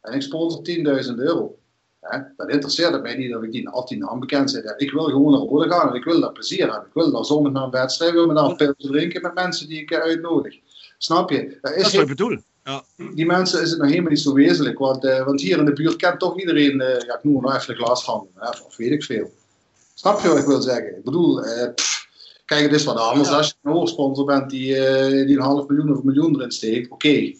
en 0.00 0.14
ik 0.14 0.22
sponsor 0.22 0.62
10.000 1.04 1.14
euro, 1.14 1.58
hè, 2.00 2.18
dan 2.36 2.48
interesseert 2.50 2.92
het 2.92 3.02
mij 3.02 3.16
niet 3.16 3.34
of 3.34 3.42
ik 3.42 3.52
die, 3.52 3.72
of 3.72 3.84
die 3.84 3.98
naam 3.98 4.20
bekend 4.20 4.50
zit. 4.50 4.74
Ik 4.76 4.90
wil 4.90 5.04
gewoon 5.04 5.32
naar 5.32 5.40
Rode 5.40 5.68
gaan 5.70 5.88
en 5.88 5.94
ik 5.94 6.04
wil 6.04 6.20
daar 6.20 6.32
plezier 6.32 6.58
hebben. 6.58 6.86
Ik 6.86 6.94
wil 6.94 7.10
daar 7.12 7.24
zondag 7.24 7.52
naar 7.52 7.62
een 7.62 7.70
wedstrijd, 7.70 8.10
ik 8.10 8.16
wil 8.16 8.26
me 8.26 8.34
daar 8.34 8.44
een 8.44 8.56
pilsje 8.56 8.86
drinken 8.88 9.22
met 9.22 9.34
mensen 9.34 9.68
die 9.68 9.80
ik 9.80 9.94
uitnodig. 9.94 10.54
Snap 10.98 11.30
je? 11.30 11.58
Dat 11.60 11.70
is 11.70 11.76
Dat 11.82 11.86
is 11.86 11.92
wat 11.92 12.02
ik 12.02 12.08
bedoel. 12.08 12.38
Ja. 12.64 12.82
die 13.14 13.26
mensen 13.26 13.62
is 13.62 13.70
het 13.70 13.78
nog 13.78 13.88
helemaal 13.88 14.10
niet 14.10 14.20
zo 14.20 14.32
wezenlijk, 14.32 14.78
want, 14.78 15.04
eh, 15.04 15.24
want 15.24 15.40
hier 15.40 15.58
in 15.58 15.64
de 15.64 15.72
buurt 15.72 15.96
kent 15.96 16.18
toch 16.20 16.38
iedereen, 16.40 16.80
eh, 16.80 17.00
ja, 17.06 17.14
ik 17.16 17.24
noem 17.24 17.34
het 17.34 17.44
nou 17.44 17.56
even 17.56 17.74
de 17.76 17.82
glashandel, 17.84 18.30
hè, 18.34 18.48
of, 18.48 18.62
of 18.66 18.76
weet 18.76 18.90
ik 18.90 19.04
veel. 19.04 19.32
Snap 19.94 20.20
je 20.20 20.28
wat 20.28 20.38
ik 20.38 20.44
wil 20.46 20.62
zeggen? 20.62 20.96
Ik 20.96 21.04
bedoel, 21.04 21.44
eh, 21.44 21.74
pff, 21.74 22.08
kijk, 22.44 22.62
het 22.62 22.72
is 22.72 22.84
wat 22.84 22.96
anders 22.96 23.28
als 23.30 23.46
je 23.48 23.54
een 23.62 23.72
hoofdsponsor 23.72 24.24
bent 24.24 24.50
die, 24.50 24.74
die 25.26 25.36
een 25.36 25.40
half 25.42 25.66
miljoen 25.68 25.90
of 25.92 25.98
een 25.98 26.04
miljoen 26.04 26.34
erin 26.36 26.50
steekt. 26.50 26.90
Oké, 26.90 27.32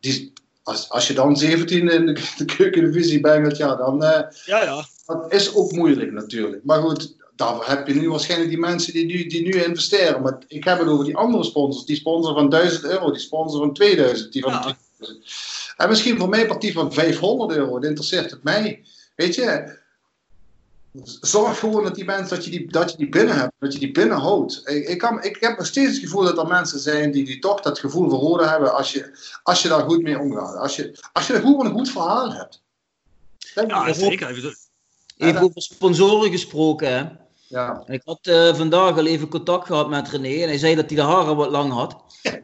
die- 0.00 0.32
als, 0.66 0.88
als 0.88 1.06
je 1.06 1.14
dan 1.14 1.36
17 1.36 1.88
in 1.88 2.06
de, 2.06 2.12
de 2.38 2.44
keukendivisie 2.44 3.20
bengelt, 3.20 3.56
ja, 3.56 3.74
dan 3.76 4.04
eh, 4.04 4.22
Ja, 4.44 4.62
ja. 4.62 4.84
dat 5.06 5.32
is 5.32 5.54
ook 5.54 5.72
moeilijk 5.72 6.12
natuurlijk. 6.12 6.64
Maar 6.64 6.80
goed, 6.80 7.16
daarvoor 7.36 7.66
heb 7.66 7.86
je 7.86 7.94
nu 7.94 8.10
waarschijnlijk 8.10 8.50
die 8.50 8.58
mensen 8.58 8.92
die 8.92 9.04
nu, 9.04 9.26
die 9.26 9.42
nu 9.42 9.62
investeren. 9.62 10.22
Maar 10.22 10.38
ik 10.48 10.64
heb 10.64 10.78
het 10.78 10.88
over 10.88 11.04
die 11.04 11.16
andere 11.16 11.44
sponsors. 11.44 11.86
Die 11.86 11.96
sponsor 11.96 12.34
van 12.34 12.48
1000 12.48 12.84
euro, 12.84 13.10
die 13.10 13.20
sponsor 13.20 13.60
van 13.60 13.72
2000, 13.72 14.32
die 14.32 14.42
van 14.42 14.52
Ja. 14.52 14.76
3000. 14.98 15.34
En 15.76 15.88
misschien 15.88 16.18
voor 16.18 16.28
mijn 16.28 16.46
partij 16.46 16.72
van 16.72 16.92
500 16.92 17.50
euro. 17.52 17.72
Dat 17.74 17.84
interesseert 17.88 18.30
het 18.30 18.42
mij. 18.42 18.84
Weet 19.14 19.34
je, 19.34 19.78
zorg 21.20 21.58
gewoon 21.58 21.84
dat 21.84 21.94
die 21.94 22.04
mensen, 22.04 22.36
dat 22.36 22.44
je 22.44 22.50
die, 22.50 22.70
dat 22.70 22.90
je 22.90 22.96
die 22.96 23.08
binnen 23.08 23.36
hebt, 23.36 23.52
dat 23.58 23.72
je 23.72 23.78
die 23.78 23.92
binnen 23.92 24.16
houdt. 24.18 24.62
Ik, 24.64 24.88
ik, 24.88 24.98
kan, 24.98 25.22
ik 25.22 25.36
heb 25.40 25.56
nog 25.58 25.66
steeds 25.66 25.90
het 25.92 26.00
gevoel 26.00 26.22
dat 26.24 26.38
er 26.38 26.46
mensen 26.46 26.78
zijn 26.78 27.10
die, 27.12 27.24
die 27.24 27.38
toch 27.38 27.60
dat 27.60 27.78
gevoel 27.78 28.08
rode 28.10 28.46
hebben 28.48 28.74
als 28.74 28.92
je, 28.92 29.18
als 29.42 29.62
je 29.62 29.68
daar 29.68 29.82
goed 29.84 30.02
mee 30.02 30.18
omgaat. 30.18 30.56
Als 30.56 30.76
je, 30.76 30.98
als 31.12 31.26
je 31.26 31.34
gewoon 31.34 31.66
een 31.66 31.72
goed 31.72 31.90
verhaal 31.90 32.32
hebt. 32.32 32.62
Denk 33.54 33.70
Ja, 33.70 33.86
ik. 33.86 33.94
zeker. 33.94 34.56
Even 35.16 35.40
over 35.42 35.62
sponsoren 35.62 36.30
gesproken. 36.30 36.88
Hè. 36.96 37.04
Ja. 37.48 37.82
Ik 37.86 38.02
had 38.04 38.18
eh, 38.22 38.54
vandaag 38.54 38.96
al 38.96 39.06
even 39.06 39.28
contact 39.28 39.66
gehad 39.66 39.88
met 39.88 40.08
René 40.08 40.42
en 40.42 40.48
hij 40.48 40.58
zei 40.58 40.74
dat 40.74 40.86
hij 40.86 40.96
de 40.96 41.02
haren 41.02 41.36
wat 41.36 41.50
lang 41.50 41.72
had. 41.72 41.96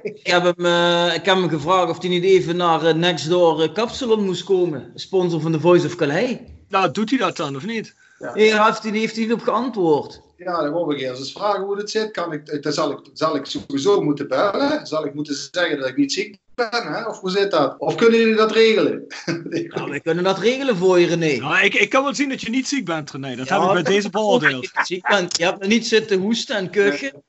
ik, 0.02 0.26
heb 0.26 0.42
hem, 0.56 0.66
eh, 0.66 1.14
ik 1.14 1.24
heb 1.24 1.36
hem 1.36 1.48
gevraagd 1.48 1.90
of 1.90 2.00
hij 2.00 2.08
niet 2.08 2.24
even 2.24 2.56
naar 2.56 2.84
eh, 2.86 2.94
Nextdoor 2.94 3.62
uh, 3.62 3.72
Kapsalon 3.72 4.24
moest 4.24 4.44
komen. 4.44 4.92
Sponsor 4.94 5.40
van 5.40 5.52
The 5.52 5.60
Voice 5.60 5.86
of 5.86 5.94
Calais. 5.96 6.36
nou, 6.68 6.90
doet 6.90 7.10
hij 7.10 7.18
dat 7.18 7.36
dan 7.36 7.56
of 7.56 7.64
niet? 7.64 7.94
Nee, 8.34 8.50
daar 8.50 8.66
heeft 8.66 8.82
hij, 8.82 8.92
heeft 8.92 9.16
hij 9.16 9.24
niet 9.24 9.32
op 9.32 9.40
geantwoord. 9.42 10.20
Ja, 10.36 10.62
dan 10.62 10.72
wou 10.72 10.94
ik 10.94 11.00
eerst 11.00 11.20
eens 11.20 11.32
vragen 11.32 11.62
hoe 11.64 11.76
het 11.76 11.90
zit. 11.90 12.10
Kan 12.10 12.32
ik, 12.32 12.62
dan 12.62 12.72
zal, 12.72 12.90
ik, 12.90 12.98
zal 13.12 13.36
ik 13.36 13.46
sowieso 13.46 14.00
moeten 14.00 14.28
bellen? 14.28 14.86
Zal 14.86 15.04
ik 15.06 15.14
moeten 15.14 15.34
zeggen 15.50 15.78
dat 15.78 15.88
ik 15.88 15.96
niet 15.96 16.12
ziek 16.12 16.36
ben? 16.54 16.68
Hè? 16.92 17.06
Of 17.06 17.20
hoe 17.20 17.30
zit 17.30 17.50
dat? 17.50 17.78
Of 17.78 17.94
kunnen 17.94 18.18
jullie 18.18 18.34
dat 18.34 18.52
regelen? 18.52 19.06
Nou, 19.74 19.90
wij 19.90 20.00
kunnen 20.00 20.24
dat 20.24 20.38
regelen 20.38 20.76
voor 20.76 21.00
je, 21.00 21.06
René. 21.06 21.36
Nou, 21.36 21.64
ik, 21.64 21.74
ik 21.74 21.88
kan 21.90 22.02
wel 22.04 22.14
zien 22.14 22.28
dat 22.28 22.40
je 22.40 22.50
niet 22.50 22.68
ziek 22.68 22.84
bent, 22.84 23.10
René. 23.10 23.36
Dat 23.36 23.48
Ja, 23.48 23.60
heb 23.68 23.76
ik 23.78 23.84
bij 23.84 23.92
deze 23.94 24.10
beoordeeld. 24.10 24.70
Ziek 24.82 25.08
bent. 25.08 25.36
Je 25.36 25.44
hebt 25.44 25.58
nog 25.60 25.68
niet 25.68 25.86
zitten 25.86 26.20
hoesten 26.20 26.56
en 26.56 26.70
kuchen. 26.70 27.22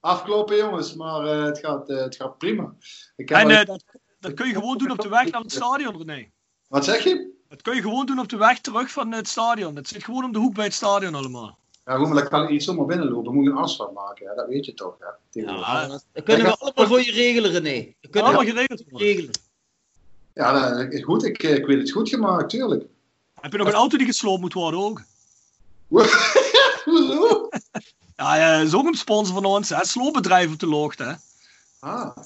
Afkloppen 0.00 0.56
jongens, 0.56 0.94
maar 0.94 1.24
eh, 1.24 1.44
het, 1.44 1.58
gaat, 1.58 1.88
eh, 1.88 1.96
het 1.96 2.16
gaat 2.16 2.38
prima. 2.38 2.74
Ik 3.16 3.28
heb 3.28 3.38
En 3.38 3.44
al- 3.44 3.50
eh, 3.50 3.64
dat, 3.64 3.84
dat 4.20 4.34
kun 4.34 4.46
je 4.46 4.54
gewoon 4.54 4.78
doen 4.78 4.90
op 4.90 5.00
de 5.00 5.08
weg 5.08 5.30
naar 5.30 5.40
het 5.40 5.52
stadion, 5.52 5.96
René. 6.04 6.30
Wat 6.68 6.84
zeg 6.84 7.04
je? 7.04 7.38
Dat 7.50 7.62
kun 7.62 7.74
je 7.74 7.80
gewoon 7.82 8.06
doen 8.06 8.18
op 8.18 8.28
de 8.28 8.36
weg 8.36 8.60
terug 8.60 8.90
van 8.90 9.12
het 9.12 9.28
stadion. 9.28 9.74
Dat 9.74 9.88
zit 9.88 10.04
gewoon 10.04 10.24
om 10.24 10.32
de 10.32 10.38
hoek 10.38 10.54
bij 10.54 10.64
het 10.64 10.74
stadion 10.74 11.14
allemaal. 11.14 11.58
Ja, 11.84 11.96
goed, 11.96 12.06
maar 12.08 12.16
dan 12.20 12.28
kan 12.28 12.42
ik 12.42 12.50
niet 12.50 12.62
zomaar 12.62 12.86
binnenlopen. 12.86 13.24
Dan 13.24 13.34
moet 13.34 13.46
ik 13.46 13.52
een 13.52 13.58
afspraak 13.58 13.92
maken. 13.92 14.26
Ja, 14.26 14.34
dat 14.34 14.48
weet 14.48 14.64
je 14.64 14.74
toch. 14.74 14.96
Hè? 14.98 15.40
Ja, 15.40 15.86
dat, 15.86 16.04
dat 16.12 16.24
kunnen 16.24 16.46
we 16.46 16.56
allemaal 16.56 16.86
voor 16.86 17.00
je 17.04 17.12
regelen, 17.12 17.50
René. 17.50 17.94
Dat 18.00 18.10
kunnen 18.10 18.22
Allemaal 18.22 18.44
we 18.44 18.50
geregeld. 18.50 18.82
worden. 18.90 19.08
regelen. 19.08 19.30
Ja, 20.34 20.70
dat- 20.84 21.02
goed, 21.02 21.24
ik, 21.24 21.42
eh, 21.42 21.54
ik 21.54 21.66
weet 21.66 21.78
het 21.78 21.90
goed 21.90 22.08
gemaakt, 22.08 22.50
tuurlijk. 22.50 22.84
Heb 23.40 23.52
je 23.52 23.58
nog 23.58 23.66
een 23.66 23.72
auto 23.74 23.96
die 23.96 24.06
gesloopt 24.06 24.40
moet 24.40 24.52
worden 24.52 24.80
ook? 24.80 25.02
Hoezo? 26.84 27.48
Ja, 28.16 28.36
ja, 28.36 28.58
dat 28.58 28.66
is 28.66 28.74
ook 28.74 28.86
een 28.86 28.94
sponsor 28.94 29.34
van 29.34 29.44
ons. 29.44 29.68
Hè? 29.68 29.84
Sloopbedrijf 29.84 30.52
op 30.52 30.58
de 30.58 30.66
Loogte. 30.66 31.02
Hè? 31.04 31.12
Ah. 31.88 32.16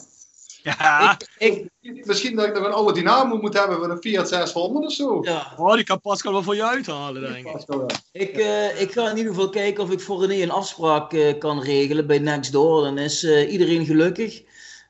Ja, 0.64 1.16
Ik, 1.38 1.68
Misschien 1.80 2.36
dat 2.36 2.46
ik 2.46 2.54
nog 2.54 2.64
een 2.64 2.72
oude 2.72 2.92
dynamo 2.92 3.36
moet 3.36 3.58
hebben 3.58 3.78
van 3.78 3.90
een 3.90 3.98
Fiat 4.00 4.28
600 4.28 4.84
of 4.86 4.92
zo. 4.92 5.18
ja, 5.22 5.52
oh, 5.56 5.74
die 5.74 5.84
kan 5.84 6.00
Pascal 6.00 6.32
wel 6.32 6.42
voor 6.42 6.54
je 6.54 6.64
uithalen, 6.64 7.22
denk 7.22 7.46
ik. 7.46 7.64
Ja. 7.68 7.86
ik, 8.12 8.36
eh, 8.36 8.80
ik 8.80 8.92
ga 8.92 9.10
in 9.10 9.16
ieder 9.16 9.32
geval 9.34 9.48
kijken 9.48 9.82
of 9.84 9.90
ik 9.90 10.00
voor 10.00 10.20
René 10.26 10.42
een 10.42 10.50
afspraak 10.50 11.12
eh, 11.12 11.38
kan 11.38 11.60
regelen 11.62 12.06
bij 12.06 12.18
Nextdoor. 12.18 12.82
Dan 12.82 12.98
is 12.98 13.24
eh, 13.24 13.52
iedereen 13.52 13.84
gelukkig. 13.86 14.42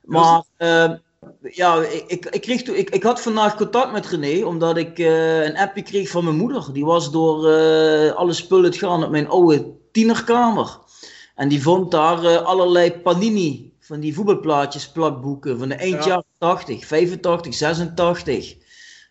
Maar 0.03 0.43
eh, 0.57 0.91
ja, 1.41 1.83
ik, 1.83 2.05
ik, 2.07 2.27
ik, 2.27 2.41
kreeg 2.41 2.63
toen- 2.63 2.77
ik, 2.77 2.91
ik 2.91 3.03
had 3.03 3.21
vandaag 3.21 3.57
contact 3.57 3.93
met 3.93 4.07
René, 4.07 4.45
omdat 4.47 4.77
ik 4.77 4.99
eh, 4.99 5.45
een 5.45 5.57
appje 5.57 5.83
kreeg 5.83 6.09
van 6.09 6.25
mijn 6.25 6.37
moeder. 6.37 6.73
Die 6.73 6.85
was 6.85 7.11
door 7.11 7.51
eh, 7.51 8.13
alle 8.13 8.33
spullen 8.33 8.65
het 8.65 8.77
gaan 8.77 9.05
op 9.05 9.11
mijn 9.11 9.29
oude 9.29 9.73
tienerkamer. 9.93 10.79
En 11.35 11.49
die 11.49 11.63
vond 11.63 11.91
daar 11.91 12.39
allerlei 12.39 12.93
panini 12.93 13.73
van 13.87 14.01
die 14.01 14.15
voetbalplaatjes, 14.15 14.89
plakboeken 14.89 15.59
van 15.59 15.69
de 15.69 15.75
eind 15.75 16.05
Ja. 16.05 16.09
jaren 16.09 16.25
80, 16.39 16.87
85, 16.87 17.55
86. 17.55 18.57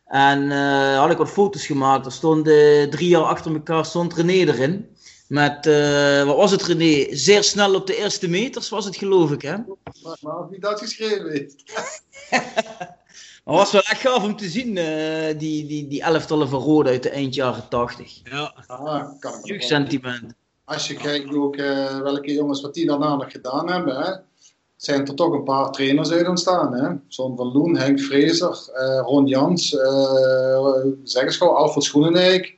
En 0.05 0.51
eh, 0.51 0.97
had 0.99 1.11
ik 1.11 1.17
wat 1.17 1.30
foto's 1.30 1.65
gemaakt. 1.65 2.05
Er 2.05 2.11
stonden 2.11 2.89
drie 2.89 3.07
jaar 3.07 3.24
achter 3.24 3.53
elkaar 3.53 3.86
stond 3.86 4.13
René 4.13 4.32
erin. 4.34 4.88
Met, 5.28 5.65
eh, 5.67 6.24
wat 6.24 6.36
was 6.36 6.51
het 6.51 6.63
René? 6.63 7.15
Zeer 7.15 7.43
snel 7.43 7.76
op 7.76 7.88
de 7.88 7.95
eerste 7.97 8.28
meters 8.30 8.69
was 8.69 8.86
het 8.86 8.95
geloof 8.95 9.32
ik 9.32 9.41
hè. 9.41 9.55
Maar, 9.57 10.17
maar 10.21 10.38
of 10.38 10.49
wie 10.49 10.59
dat 10.59 10.80
geschreven 10.80 11.32
heeft. 11.32 11.63
Maar 13.43 13.55
was 13.55 13.71
wel 13.71 13.82
echt 13.82 14.01
gaaf 14.01 14.24
om 14.24 14.36
te 14.36 14.49
zien, 14.49 14.78
eh, 14.78 15.38
die, 15.39 15.65
die, 15.67 15.88
die 15.88 16.01
elftallen 16.01 16.49
van 16.49 16.61
Rode 16.61 16.89
uit 16.89 17.03
de 17.03 17.09
eind 17.09 17.36
jaren 17.36 17.67
80. 17.69 18.21
Ja. 18.24 18.53
Ah, 18.67 18.84
kan 18.84 19.03
ik 19.05 19.21
me 19.21 19.30
wel- 19.32 19.39
Jeugdsentiment. 19.43 20.34
Als 20.65 20.88
je 20.88 20.93
kijkt 20.93 21.36
ook 21.36 21.55
welke 22.03 22.34
jongens 22.34 22.61
wat 22.61 22.74
die 22.74 22.86
daarna 22.86 23.15
nog 23.15 23.32
gedaan 23.32 23.71
hebben, 23.71 23.95
hè, 24.01 24.11
zijn 24.84 25.07
er 25.07 25.15
toch 25.15 25.34
een 25.34 25.43
paar 25.43 25.71
trainers 25.71 26.11
uit 26.11 26.27
ontstaan. 26.27 26.73
Hè? 26.73 26.91
John 27.07 27.36
van 27.36 27.51
Loen, 27.51 27.77
Henk 27.77 27.99
Vrezer, 27.99 28.69
eh, 28.73 28.99
Ron 29.05 29.25
Jans, 29.27 29.75
eh, 29.77 30.75
zeg 31.03 31.23
eens 31.23 31.38
gewoon 31.38 31.55
Alfred 31.55 31.84
Schoenendijk, 31.84 32.57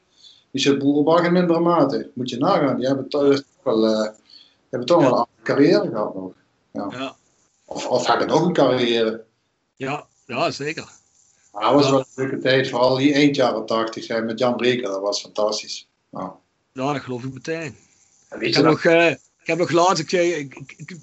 Michel 0.52 0.78
Boerenbach 0.78 1.24
in 1.26 1.34
mindere 1.34 1.60
mate. 1.60 2.10
Moet 2.14 2.30
je 2.30 2.38
nagaan, 2.38 2.78
die 2.78 2.88
hebben 2.88 3.10
toch 3.10 3.42
wel, 3.64 3.86
eh, 3.86 4.02
die 4.02 4.70
hebben 4.70 4.88
toch 4.88 5.02
wel 5.02 5.18
een 5.20 5.44
carrière 5.44 5.90
gehad 5.90 6.16
nog. 6.16 6.32
Ja. 6.72 6.88
Ja. 6.92 7.16
Of, 7.66 7.88
of 7.88 8.08
hebben 8.08 8.28
nog 8.28 8.42
een 8.46 8.54
carrière. 8.54 9.24
Ja, 9.76 10.06
ja, 10.26 10.52
zeker. 10.52 10.90
Maar 11.52 11.64
dat 11.64 11.74
was 11.74 11.90
wel 11.90 12.00
een 12.00 12.06
leuke 12.16 12.38
tijd, 12.40 12.70
vooral 12.70 12.96
die 12.96 13.14
eind 13.14 13.36
jaren 13.36 13.66
80 13.66 14.08
hè, 14.08 14.22
met 14.22 14.40
Jan 14.40 14.56
Breker, 14.56 14.88
dat 14.88 15.02
was 15.02 15.22
fantastisch. 15.22 15.88
Ja. 16.12 16.36
Ja, 16.72 16.94
dat 16.94 17.02
geloof 17.02 17.24
ik 17.24 17.34
meteen. 17.34 17.76
En 18.30 18.36
Ik 18.36 18.40
weet 18.40 18.50
je 18.56 18.56
heb, 18.56 18.64
dat? 18.72 18.84
nog, 18.84 18.94
ik 19.42 19.48
heb 19.48 19.58
nog 19.58 19.72
laatst, 19.72 20.00
ik, 20.00 20.12
ik, 20.12 20.56
ik- 20.56 20.74
ik- 20.78 20.98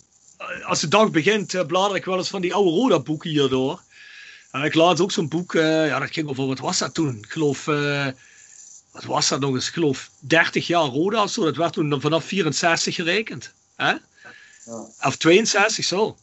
als 0.65 0.81
de 0.81 0.89
dag 0.89 1.11
begint, 1.11 1.55
eh, 1.55 1.67
blader 1.67 1.97
ik 1.97 2.05
wel 2.05 2.19
eens 2.19 2.29
van 2.29 2.41
die 2.41 2.55
oude 2.55 2.71
Roda-boeken 2.71 3.31
hierdoor. 3.31 3.81
En 4.51 4.63
ik 4.63 4.75
laat 4.75 5.01
ook 5.01 5.13
zo'n 5.13 5.29
boek, 5.29 5.55
eh, 5.55 5.87
ja, 5.87 5.99
dat 5.99 6.11
ging 6.11 6.29
over, 6.29 6.47
wat 6.47 6.59
was 6.59 6.79
dat 6.79 6.95
toen? 6.95 7.17
Ik 7.17 7.31
geloof, 7.31 7.69
eh, 7.69 8.07
wat 8.93 9.05
was 9.05 9.29
dat 9.29 9.41
nog 9.41 9.55
eens? 9.55 9.67
Ik 9.67 9.73
geloof 9.73 10.11
30 10.19 10.67
jaar 10.67 10.85
Roda 10.85 11.23
of 11.23 11.31
zo. 11.31 11.45
Dat 11.45 11.57
werd 11.57 11.73
toen 11.73 12.01
vanaf 12.01 12.25
64 12.25 12.95
gerekend. 12.95 13.53
Hè? 13.77 13.93
Ja. 14.65 14.87
Of 15.01 15.17
62, 15.17 15.85
zo. 15.85 16.17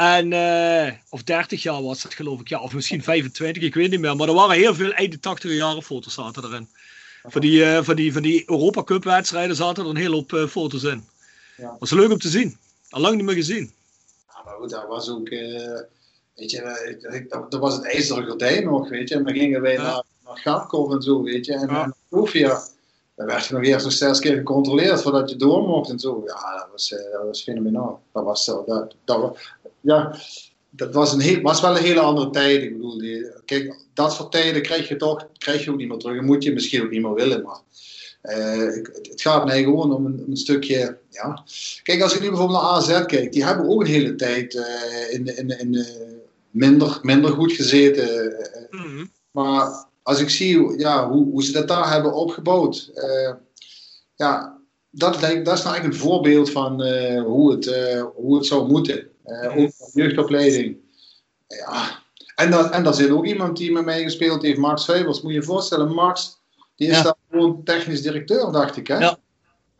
En, 0.00 0.32
eh, 0.32 0.92
of 1.08 1.22
30 1.22 1.62
jaar 1.62 1.82
was 1.82 2.02
dat 2.02 2.14
geloof 2.14 2.40
ik, 2.40 2.48
ja. 2.48 2.60
Of 2.60 2.72
misschien 2.72 3.02
25, 3.02 3.62
ik 3.62 3.74
weet 3.74 3.90
niet 3.90 4.00
meer. 4.00 4.16
Maar 4.16 4.28
er 4.28 4.34
waren 4.34 4.56
heel 4.56 4.74
veel 4.74 4.92
einde 4.92 5.20
80 5.20 5.52
jaren 5.52 5.82
foto's 5.82 6.14
zaten 6.14 6.44
erin. 6.44 6.68
Van 7.22 7.40
die, 7.40 7.64
eh, 7.64 7.82
van 7.82 7.96
die, 7.96 8.12
van 8.12 8.22
die 8.22 8.42
Europa 8.46 8.82
Cup 8.82 9.04
wedstrijden 9.04 9.56
zaten 9.56 9.84
er 9.84 9.90
een 9.90 9.96
hele 9.96 10.14
hoop 10.14 10.32
eh, 10.32 10.46
foto's 10.46 10.82
in. 10.82 11.04
Ja. 11.56 11.76
Was 11.78 11.90
leuk 11.90 12.10
om 12.10 12.18
te 12.18 12.28
zien. 12.28 12.56
Al 12.90 13.00
lang 13.00 13.16
niet 13.16 13.24
meer 13.24 13.34
gezien. 13.34 13.72
Ja, 14.28 14.42
maar 14.44 14.54
goed, 14.54 14.70
dat 14.70 14.86
was 14.86 15.10
ook, 15.10 15.28
eh, 15.28 15.80
weet 16.34 16.50
je, 16.50 16.60
eh, 16.60 17.24
dat, 17.28 17.50
dat 17.50 17.60
was 17.60 17.74
het 17.74 17.84
ijzeren 17.84 18.26
gordijn 18.26 18.64
nog, 18.64 18.88
weet 18.88 19.08
je. 19.08 19.14
En 19.14 19.24
dan 19.24 19.34
gingen 19.34 19.60
wij 19.60 19.72
Ja. 19.72 19.82
naar, 19.82 20.04
naar 20.24 20.36
Garkov 20.38 20.92
en 20.92 21.02
zo, 21.02 21.22
weet 21.22 21.46
je. 21.46 21.52
En, 21.54 21.68
Ja. 21.68 21.84
en 21.84 21.94
Sofia, 22.10 22.62
daar 23.14 23.26
werd 23.26 23.46
je 23.46 23.54
nog 23.54 23.64
eerst 23.64 23.84
nog 23.84 23.94
zes 23.94 24.18
keer 24.18 24.36
gecontroleerd 24.36 25.02
voordat 25.02 25.30
je 25.30 25.36
door 25.36 25.62
mocht 25.66 25.90
en 25.90 25.98
zo. 25.98 26.22
Ja, 26.26 26.56
dat 26.56 26.68
was, 26.72 26.92
eh, 26.92 27.12
dat 27.12 27.24
was 27.24 27.42
fenomenaal. 27.42 28.02
Dat 28.12 28.24
was, 28.24 28.44
zo, 28.44 28.64
dat, 28.66 28.94
dat, 29.04 29.38
ja, 29.80 30.16
dat 30.70 30.94
was, 30.94 31.12
een 31.12 31.20
heel, 31.20 31.40
was 31.40 31.60
wel 31.60 31.76
een 31.76 31.82
hele 31.82 32.00
andere 32.00 32.30
tijd. 32.30 32.62
Ik 32.62 32.72
bedoel, 32.76 32.98
die, 32.98 33.26
kijk, 33.44 33.76
dat 33.94 34.12
soort 34.12 34.32
tijden 34.32 34.62
krijg 34.62 34.88
je 34.88 34.96
toch, 34.96 35.26
krijg 35.38 35.64
je 35.64 35.70
ook 35.70 35.76
niet 35.76 35.88
meer 35.88 35.98
terug. 35.98 36.18
En 36.18 36.24
moet 36.24 36.42
je 36.42 36.52
misschien 36.52 36.82
ook 36.82 36.90
niet 36.90 37.02
meer 37.02 37.14
willen, 37.14 37.42
maar... 37.42 37.60
eh, 38.20 38.58
het 39.02 39.20
gaat 39.20 39.44
mij 39.44 39.62
gewoon 39.62 39.92
om 39.94 40.06
een, 40.06 40.24
een 40.28 40.36
stukje. 40.36 40.98
Ja. 41.08 41.44
Kijk, 41.82 42.02
als 42.02 42.14
ik 42.14 42.20
nu 42.20 42.28
bijvoorbeeld 42.28 42.60
naar 42.62 42.70
AZ 42.70 43.04
kijk, 43.06 43.32
die 43.32 43.44
hebben 43.44 43.68
ook 43.68 43.80
een 43.80 43.86
hele 43.86 44.14
tijd 44.14 44.54
eh, 44.54 45.12
in, 45.14 45.36
in, 45.36 45.58
in, 45.58 45.74
eh, 45.74 45.84
minder, 46.50 46.98
minder 47.02 47.30
goed 47.30 47.52
gezeten. 47.52 48.38
eh, 48.42 48.58
Mhm. 48.70 49.04
maar 49.30 49.86
als 50.02 50.20
ik 50.20 50.30
zie 50.30 50.78
ja, 50.78 51.10
hoe, 51.10 51.24
hoe 51.30 51.44
ze 51.44 51.52
dat 51.52 51.68
daar 51.68 51.90
hebben 51.92 52.12
opgebouwd, 52.14 52.90
eh, 52.94 53.32
ja, 54.16 54.58
dat, 54.90 55.20
lijkt, 55.20 55.44
dat 55.44 55.58
is 55.58 55.62
nou 55.64 55.74
eigenlijk 55.74 56.02
een 56.02 56.08
voorbeeld 56.08 56.50
van 56.50 56.82
eh, 56.82 57.22
hoe, 57.22 57.52
het, 57.52 57.66
eh, 57.66 58.04
hoe 58.14 58.36
het 58.36 58.46
zou 58.46 58.68
moeten. 58.68 59.08
Eh, 59.24 59.56
ook 59.56 59.70
van 59.76 59.88
jeugdopleiding. 59.92 60.76
Ja. 61.46 61.98
En, 62.34 62.50
dat, 62.50 62.70
en 62.70 62.84
daar 62.84 62.94
zit 62.94 63.10
ook 63.10 63.26
iemand 63.26 63.56
die 63.56 63.72
met 63.72 63.84
mij 63.84 64.02
gespeeld 64.02 64.42
heeft, 64.42 64.58
Max 64.58 64.84
Veibers. 64.84 65.20
Moet 65.20 65.32
je 65.32 65.38
je 65.38 65.44
voorstellen, 65.44 65.92
Max, 65.94 66.38
die 66.76 66.88
is 66.88 66.96
Ja. 66.96 67.02
daar 67.02 67.14
gewoon 67.40 67.64
technisch 67.64 68.02
directeur, 68.02 68.52
dacht 68.52 68.76
ik. 68.76 68.86
Hè? 68.86 68.98
Ja. 68.98 69.18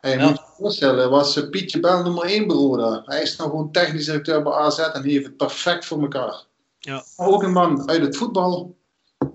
Ja. 0.02 0.28
moet 0.28 0.36
je 0.36 0.44
voorstellen, 0.58 1.11
was 1.11 1.48
Pietje 1.50 1.80
Bel 1.80 2.02
nummer 2.02 2.24
1 2.24 2.46
bureau 2.46 2.76
daar. 2.78 3.02
Hij 3.04 3.22
is 3.22 3.36
nou 3.36 3.50
gewoon 3.50 3.72
technisch 3.72 4.04
directeur 4.04 4.42
bij 4.42 4.52
AZ 4.52 4.78
en 4.78 5.02
die 5.02 5.12
heeft 5.12 5.24
het 5.26 5.36
perfect 5.36 5.84
voor 5.84 6.00
elkaar. 6.00 6.44
Ja. 6.78 7.04
Maar 7.16 7.28
ook 7.28 7.42
een 7.42 7.52
man 7.52 7.88
uit 7.88 8.02
het 8.02 8.16
voetbal. 8.16 8.78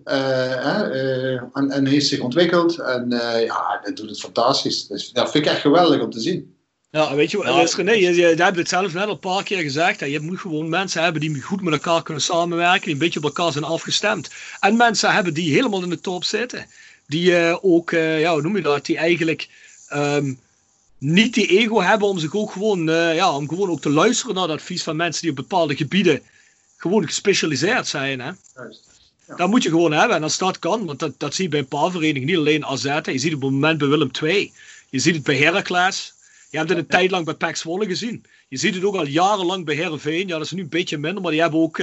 eh, 0.04 0.16
hè, 0.50 0.90
eh, 0.92 1.42
en, 1.54 1.70
en 1.72 1.86
heeft 1.86 2.08
zich 2.08 2.20
ontwikkeld. 2.20 2.80
En 2.80 3.12
eh, 3.12 3.46
ja, 3.46 3.80
dat 3.84 3.96
doet 3.96 4.10
het 4.10 4.20
fantastisch. 4.20 4.88
Dus, 4.88 5.12
dat 5.12 5.32
vind 5.32 5.46
ik 5.46 5.52
echt 5.52 5.62
geweldig 5.62 6.02
om 6.02 6.10
te 6.10 6.20
zien. 6.20 6.54
Ja, 6.90 7.16
weet 7.16 7.32
je, 7.32 7.38
Ja. 7.38 7.60
ja. 7.60 7.68
René, 7.76 7.92
je, 7.92 8.16
je, 8.16 8.36
je 8.36 8.44
hebt 8.44 8.58
het 8.58 8.70
zelf 8.70 8.94
net 8.94 9.04
al 9.06 9.10
een 9.12 9.20
paar 9.20 9.44
keer 9.44 9.62
gezegd. 9.62 10.00
Hè. 10.00 10.06
Je 10.06 10.20
moet 10.20 10.40
gewoon 10.40 10.70
mensen 10.70 11.04
hebben 11.04 11.22
die 11.22 11.42
goed 11.42 11.62
met 11.62 11.74
elkaar 11.74 12.04
kunnen 12.04 12.24
samenwerken, 12.24 12.82
die 12.84 12.94
een 12.94 13.00
beetje 13.00 13.20
op 13.20 13.26
elkaar 13.26 13.52
zijn 13.52 13.64
afgestemd. 13.64 14.30
En 14.60 14.78
mensen 14.78 15.14
hebben 15.14 15.34
die 15.34 15.54
helemaal 15.54 15.84
in 15.84 15.90
de 15.90 16.00
top 16.00 16.24
zitten. 16.24 16.66
Die 17.08 17.38
eh, 17.38 17.58
ook, 17.62 17.92
eh, 17.92 18.20
ja, 18.20 18.34
hoe 18.34 18.42
noem 18.42 18.56
je 18.56 18.62
dat, 18.62 18.86
die 18.86 18.98
eigenlijk 18.98 19.50
ehm, 19.88 20.34
niet 20.98 21.34
die 21.34 21.48
ego 21.48 21.82
hebben 21.82 22.08
om 22.08 22.20
zich 22.20 22.36
ook 22.36 22.52
gewoon, 22.52 22.90
eh, 22.90 23.16
ja, 23.16 23.36
om 23.36 23.48
gewoon 23.48 23.70
ook 23.70 23.82
te 23.82 23.90
luisteren 23.90 24.36
naar 24.36 24.44
het 24.44 24.60
advies 24.60 24.84
van 24.84 24.96
mensen 24.96 25.22
die 25.22 25.30
op 25.30 25.36
bepaalde 25.36 25.76
gebieden 25.76 26.22
gewoon 26.78 27.06
gespecialiseerd 27.06 27.88
zijn. 27.88 28.20
Hè. 28.20 28.32
Juist. 28.56 28.84
Dat 29.38 29.50
moet 29.50 29.64
je 29.64 29.70
gewoon 29.70 29.92
hebben. 29.92 30.16
En 30.16 30.24
als 30.24 30.38
dat 30.38 30.60
kan, 30.60 30.86
want 30.86 31.00
dat, 31.00 31.14
dat 31.18 31.34
zie 31.34 31.44
je 31.44 31.50
bij 31.50 31.60
een 31.60 31.68
paar 31.68 31.92
verenigingen, 31.92 32.28
niet 32.28 32.38
alleen 32.38 32.66
AZ. 32.66 32.84
hè. 32.84 33.12
Je 33.12 33.18
ziet 33.18 33.24
het 33.24 33.34
op 33.34 33.42
het 33.42 33.52
moment 33.52 33.78
bij 33.78 33.88
Willem 33.88 34.12
II. 34.24 34.52
Je 34.90 35.00
ziet 35.00 35.16
het 35.16 35.24
bij 35.24 35.38
Heracles. 35.38 36.14
Je 36.50 36.58
hebt 36.58 36.70
het 36.70 36.80
een 36.80 36.88
tijd 36.88 37.12
lang 37.12 37.26
bij 37.26 37.34
PEC 37.34 37.56
Zwolle 37.56 37.86
gezien. 37.86 38.24
Je 38.48 38.58
ziet 38.58 38.76
het 38.76 38.84
ook 38.84 38.96
al 38.96 39.08
jarenlang 39.08 39.66
bij 39.66 39.76
Herenveen. 39.76 40.28
Ja, 40.28 40.38
dat 40.38 40.46
is 40.46 40.52
nu 40.52 40.62
een 40.62 40.70
beetje 40.70 40.98
minder, 40.98 41.22
maar 41.22 41.32
die 41.32 41.42
hebben 41.42 41.60
ook, 41.60 41.78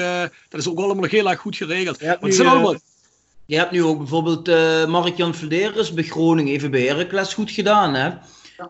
dat 0.48 0.60
is 0.60 0.68
ook 0.68 0.78
allemaal 0.78 1.02
nog 1.02 1.10
heel 1.10 1.30
erg 1.30 1.40
goed 1.40 1.56
geregeld. 1.56 2.00
Want 2.00 2.20
het 2.20 2.34
zijn 2.34 2.48
allemaal, 2.48 2.76
Je 3.46 3.56
hebt 3.56 3.70
nu 3.70 3.84
ook 3.84 3.98
bijvoorbeeld 3.98 4.48
eh 4.48 4.86
Mark-Jan 4.86 5.34
Vladeris 5.34 5.92
bij 5.94 6.04
Groningen 6.04 6.52
even 6.52 6.70
bij 6.70 6.82
Heracles 6.86 7.34
goed 7.34 7.50
gedaan. 7.50 7.94
Hè? 7.94 8.10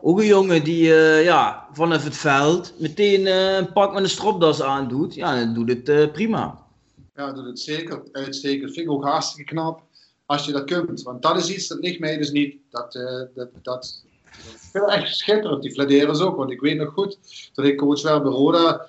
Ook 0.03 0.19
een 0.19 0.27
jongen 0.27 0.65
die 0.65 0.95
eh, 0.95 1.25
ja, 1.25 1.69
vanaf 1.73 2.05
het 2.05 2.17
veld 2.17 2.75
meteen 2.79 3.27
eh, 3.27 3.57
een 3.57 3.73
pak 3.73 3.93
met 3.93 4.03
een 4.03 4.09
stropdas 4.09 4.63
aandoet. 4.63 5.15
Ja, 5.15 5.35
en 5.37 5.45
dan 5.45 5.55
doet 5.55 5.69
het 5.77 5.89
eh, 5.89 6.11
prima. 6.13 6.59
Ja, 7.15 7.33
doet 7.33 7.45
het 7.47 7.61
zeker 7.61 8.03
uitstekend. 8.13 8.73
Vind 8.73 8.87
ik 8.87 8.93
ook 8.93 9.05
hartstikke 9.05 9.55
knap 9.55 9.81
als 10.27 10.45
je 10.47 10.53
dat 10.53 10.65
kunt. 10.65 11.03
Want 11.03 11.23
dat 11.23 11.37
is 11.37 11.51
iets 11.55 11.67
dat 11.69 11.79
ligt 11.79 12.01
mij 12.01 12.17
dus 12.17 12.31
niet. 12.31 12.57
Dat, 12.71 12.95
eh, 12.95 13.21
dat, 13.35 13.49
dat, 13.63 14.03
ik 14.25 14.59
vind 14.73 14.85
het 14.85 14.95
echt 14.95 15.17
schitterend, 15.17 15.63
die 15.63 15.73
Vladeris 15.73 16.21
ook. 16.21 16.37
Want 16.37 16.51
ik 16.51 16.61
weet 16.61 16.77
nog 16.79 16.93
goed, 16.93 17.19
dat 17.55 17.65
ik 17.65 17.77
coach 17.77 18.03
werd 18.03 18.23
bij 18.23 18.33
Roda, 18.33 18.87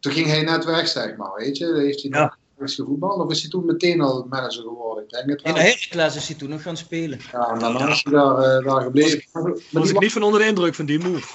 toen 0.00 0.12
ging 0.12 0.26
hij 0.26 0.42
net 0.42 0.64
weg, 0.64 0.88
zeg 0.88 1.16
maar. 1.16 1.32
Weet 1.36 1.56
je, 1.56 1.66
Dan 1.66 1.80
heeft 1.80 2.02
hij 2.02 2.10
Ja. 2.10 2.22
nog 2.22 2.36
eens 2.62 2.74
gevoetbald 2.74 3.24
of 3.24 3.30
is 3.30 3.40
hij 3.40 3.50
toen 3.50 3.66
meteen 3.66 4.00
al 4.00 4.26
manager 4.28 4.62
geworden? 4.62 5.04
Ik 5.04 5.10
denk 5.10 5.28
het 5.28 5.42
In 5.42 5.54
de 5.54 5.60
Heracles 5.60 6.16
is 6.16 6.28
hij 6.28 6.36
toen 6.36 6.48
nog 6.48 6.62
gaan 6.62 6.76
spelen. 6.76 7.20
Ja, 7.32 7.54
daarna 7.58 7.88
is 7.88 8.00
hij 8.04 8.12
daar, 8.12 8.38
eh, 8.38 8.64
daar 8.66 8.82
gebleven. 8.82 9.24
Maar 9.32 9.42
was 9.70 9.82
die 9.84 9.94
ik 9.94 10.00
niet 10.00 10.12
van 10.12 10.22
onder 10.22 10.40
de 10.40 10.46
indruk 10.46 10.74
van 10.74 10.86
die 10.86 10.98
move. 10.98 11.26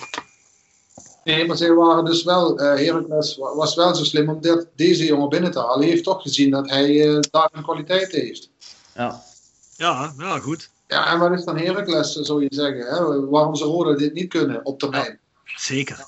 Nee, 1.24 1.46
maar 1.48 1.58
zij 1.58 1.74
waren 1.74 2.06
dus 2.06 2.24
wel, 2.24 2.60
eh 2.60 2.86
Heracles 2.86 3.38
wa- 3.38 3.56
was 3.56 3.76
wel 3.76 3.96
zo 3.96 4.04
slim 4.04 4.30
om 4.30 4.42
dit- 4.42 4.68
deze 4.76 5.06
jongen 5.06 5.30
binnen 5.30 5.52
te 5.52 5.60
halen. 5.60 5.80
Hij 5.80 5.88
heeft 5.90 6.04
toch 6.04 6.22
gezien 6.22 6.50
dat 6.52 6.70
hij 6.70 7.08
eh, 7.10 7.20
daar 7.32 7.50
een 7.52 7.64
kwaliteit 7.64 8.12
heeft. 8.12 8.50
Ja. 8.96 9.24
Ja, 9.76 10.14
ja, 10.18 10.40
goed. 10.40 10.70
Ja, 10.88 11.12
en 11.14 11.20
wat 11.20 11.32
is 11.32 11.44
dan 11.46 11.58
Heracles, 11.58 12.14
zou 12.14 12.42
je 12.42 12.48
zeggen? 12.50 12.86
Hè? 12.86 13.26
Waarom 13.30 13.56
ze 13.56 13.64
Roda 13.64 13.96
dit 13.98 14.14
niet 14.14 14.30
kunnen 14.30 14.66
op 14.66 14.80
termijn? 14.80 15.20
Zeker. 15.56 16.06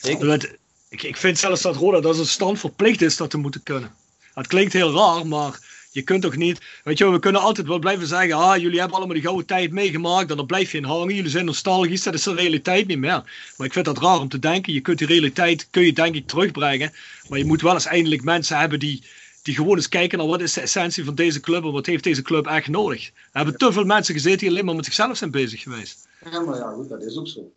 Zeker. 0.00 0.58
Ik, 0.88 1.02
ik 1.02 1.16
vind 1.16 1.38
zelfs 1.38 1.62
dat 1.62 1.76
Roda 1.76 2.00
dat 2.00 2.18
een 2.18 2.26
stand 2.26 2.58
verplicht 2.58 3.02
is 3.02 3.16
dat 3.16 3.30
te 3.30 3.36
moeten 3.36 3.62
kunnen. 3.62 3.94
Het 4.34 4.46
klinkt 4.46 4.72
heel 4.72 4.94
raar, 4.94 5.26
maar 5.26 5.58
je 5.92 6.02
kunt 6.02 6.22
toch 6.22 6.36
niet. 6.36 6.60
Weet 6.84 6.98
je, 6.98 7.10
we 7.10 7.18
kunnen 7.18 7.40
altijd 7.40 7.66
wel 7.66 7.78
blijven 7.78 8.06
zeggen: 8.06 8.36
ah, 8.36 8.56
jullie 8.56 8.78
hebben 8.78 8.96
allemaal 8.96 9.14
die 9.14 9.24
gouden 9.24 9.46
tijd 9.46 9.72
meegemaakt. 9.72 10.30
En 10.30 10.36
dan 10.36 10.46
blijf 10.46 10.72
je 10.72 10.78
in 10.78 10.84
hangen. 10.84 11.14
Jullie 11.14 11.30
zijn 11.30 11.44
nostalgisch. 11.44 12.02
Dat 12.02 12.14
is 12.14 12.22
de 12.22 12.34
realiteit 12.34 12.86
niet 12.86 12.98
meer. 12.98 13.22
Maar 13.56 13.66
ik 13.66 13.72
vind 13.72 13.84
dat 13.84 13.98
raar 13.98 14.20
om 14.20 14.28
te 14.28 14.38
denken. 14.38 14.72
Je 14.72 14.80
kunt 14.80 14.98
die 14.98 15.06
realiteit, 15.06 15.68
kun 15.70 15.82
je 15.82 15.92
denk 15.92 16.14
ik 16.14 16.26
terugbrengen. 16.26 16.92
Maar 17.28 17.38
je 17.38 17.44
moet 17.44 17.62
wel 17.62 17.72
eens 17.72 17.84
eindelijk 17.84 18.22
mensen 18.22 18.58
hebben 18.58 18.78
die, 18.78 19.02
die 19.42 19.54
gewoon 19.54 19.76
eens 19.76 19.88
kijken 19.88 20.18
naar 20.18 20.26
wat 20.26 20.40
is 20.40 20.52
de 20.52 20.60
essentie 20.60 21.04
van 21.04 21.14
deze 21.14 21.40
club. 21.40 21.64
En 21.64 21.72
wat 21.72 21.86
heeft 21.86 22.04
deze 22.04 22.22
club 22.22 22.46
echt 22.46 22.68
nodig. 22.68 23.06
Er 23.06 23.12
hebben 23.32 23.56
te 23.56 23.72
veel 23.72 23.84
mensen 23.84 24.14
gezeten 24.14 24.38
die 24.38 24.48
alleen 24.48 24.64
maar 24.64 24.74
met 24.74 24.84
zichzelf 24.84 25.16
zijn 25.16 25.30
bezig 25.30 25.62
geweest. 25.62 26.08
Ja, 26.30 26.40
maar 26.40 26.56
ja, 26.58 26.70
goed, 26.70 26.88
dat 26.88 27.02
is 27.02 27.16
ook 27.16 27.28
zo. 27.28 27.52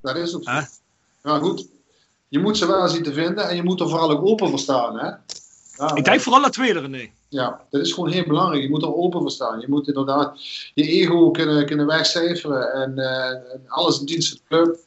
Dat 0.00 0.16
is 0.16 0.34
ook 0.34 0.44
zo. 0.44 0.50
Ja, 1.24 1.38
goed. 1.38 1.66
Je 2.28 2.38
moet 2.38 2.56
ze 2.56 2.66
wel 2.66 2.88
zien 2.88 3.02
te 3.02 3.12
vinden 3.12 3.48
en 3.48 3.56
je 3.56 3.62
moet 3.62 3.80
er 3.80 3.88
vooral 3.88 4.10
ook 4.10 4.26
open 4.26 4.48
voor 4.48 4.58
staan. 4.58 4.98
Hè? 4.98 5.10
Ja, 5.78 5.94
Ik 5.94 6.04
denk 6.04 6.20
vooral 6.20 6.42
dat 6.42 6.52
tweede, 6.52 6.80
René. 6.80 7.10
Ja, 7.28 7.60
dat 7.70 7.80
is 7.80 7.92
gewoon 7.92 8.10
heel 8.10 8.24
belangrijk. 8.26 8.62
Je 8.62 8.68
moet 8.70 8.82
er 8.82 8.94
open 8.94 9.20
voor 9.20 9.30
staan. 9.30 9.60
Je 9.60 9.66
moet 9.68 9.86
inderdaad 9.88 10.40
je 10.74 10.82
ego 10.88 11.30
kunnen, 11.30 11.66
kunnen 11.66 11.86
wegcijferen 11.86 12.72
en, 12.72 12.98
eh, 12.98 13.36
alles 13.66 14.00
in 14.00 14.06
dienst 14.06 14.28
van 14.28 14.38
de 14.38 14.64
club. 14.64 14.78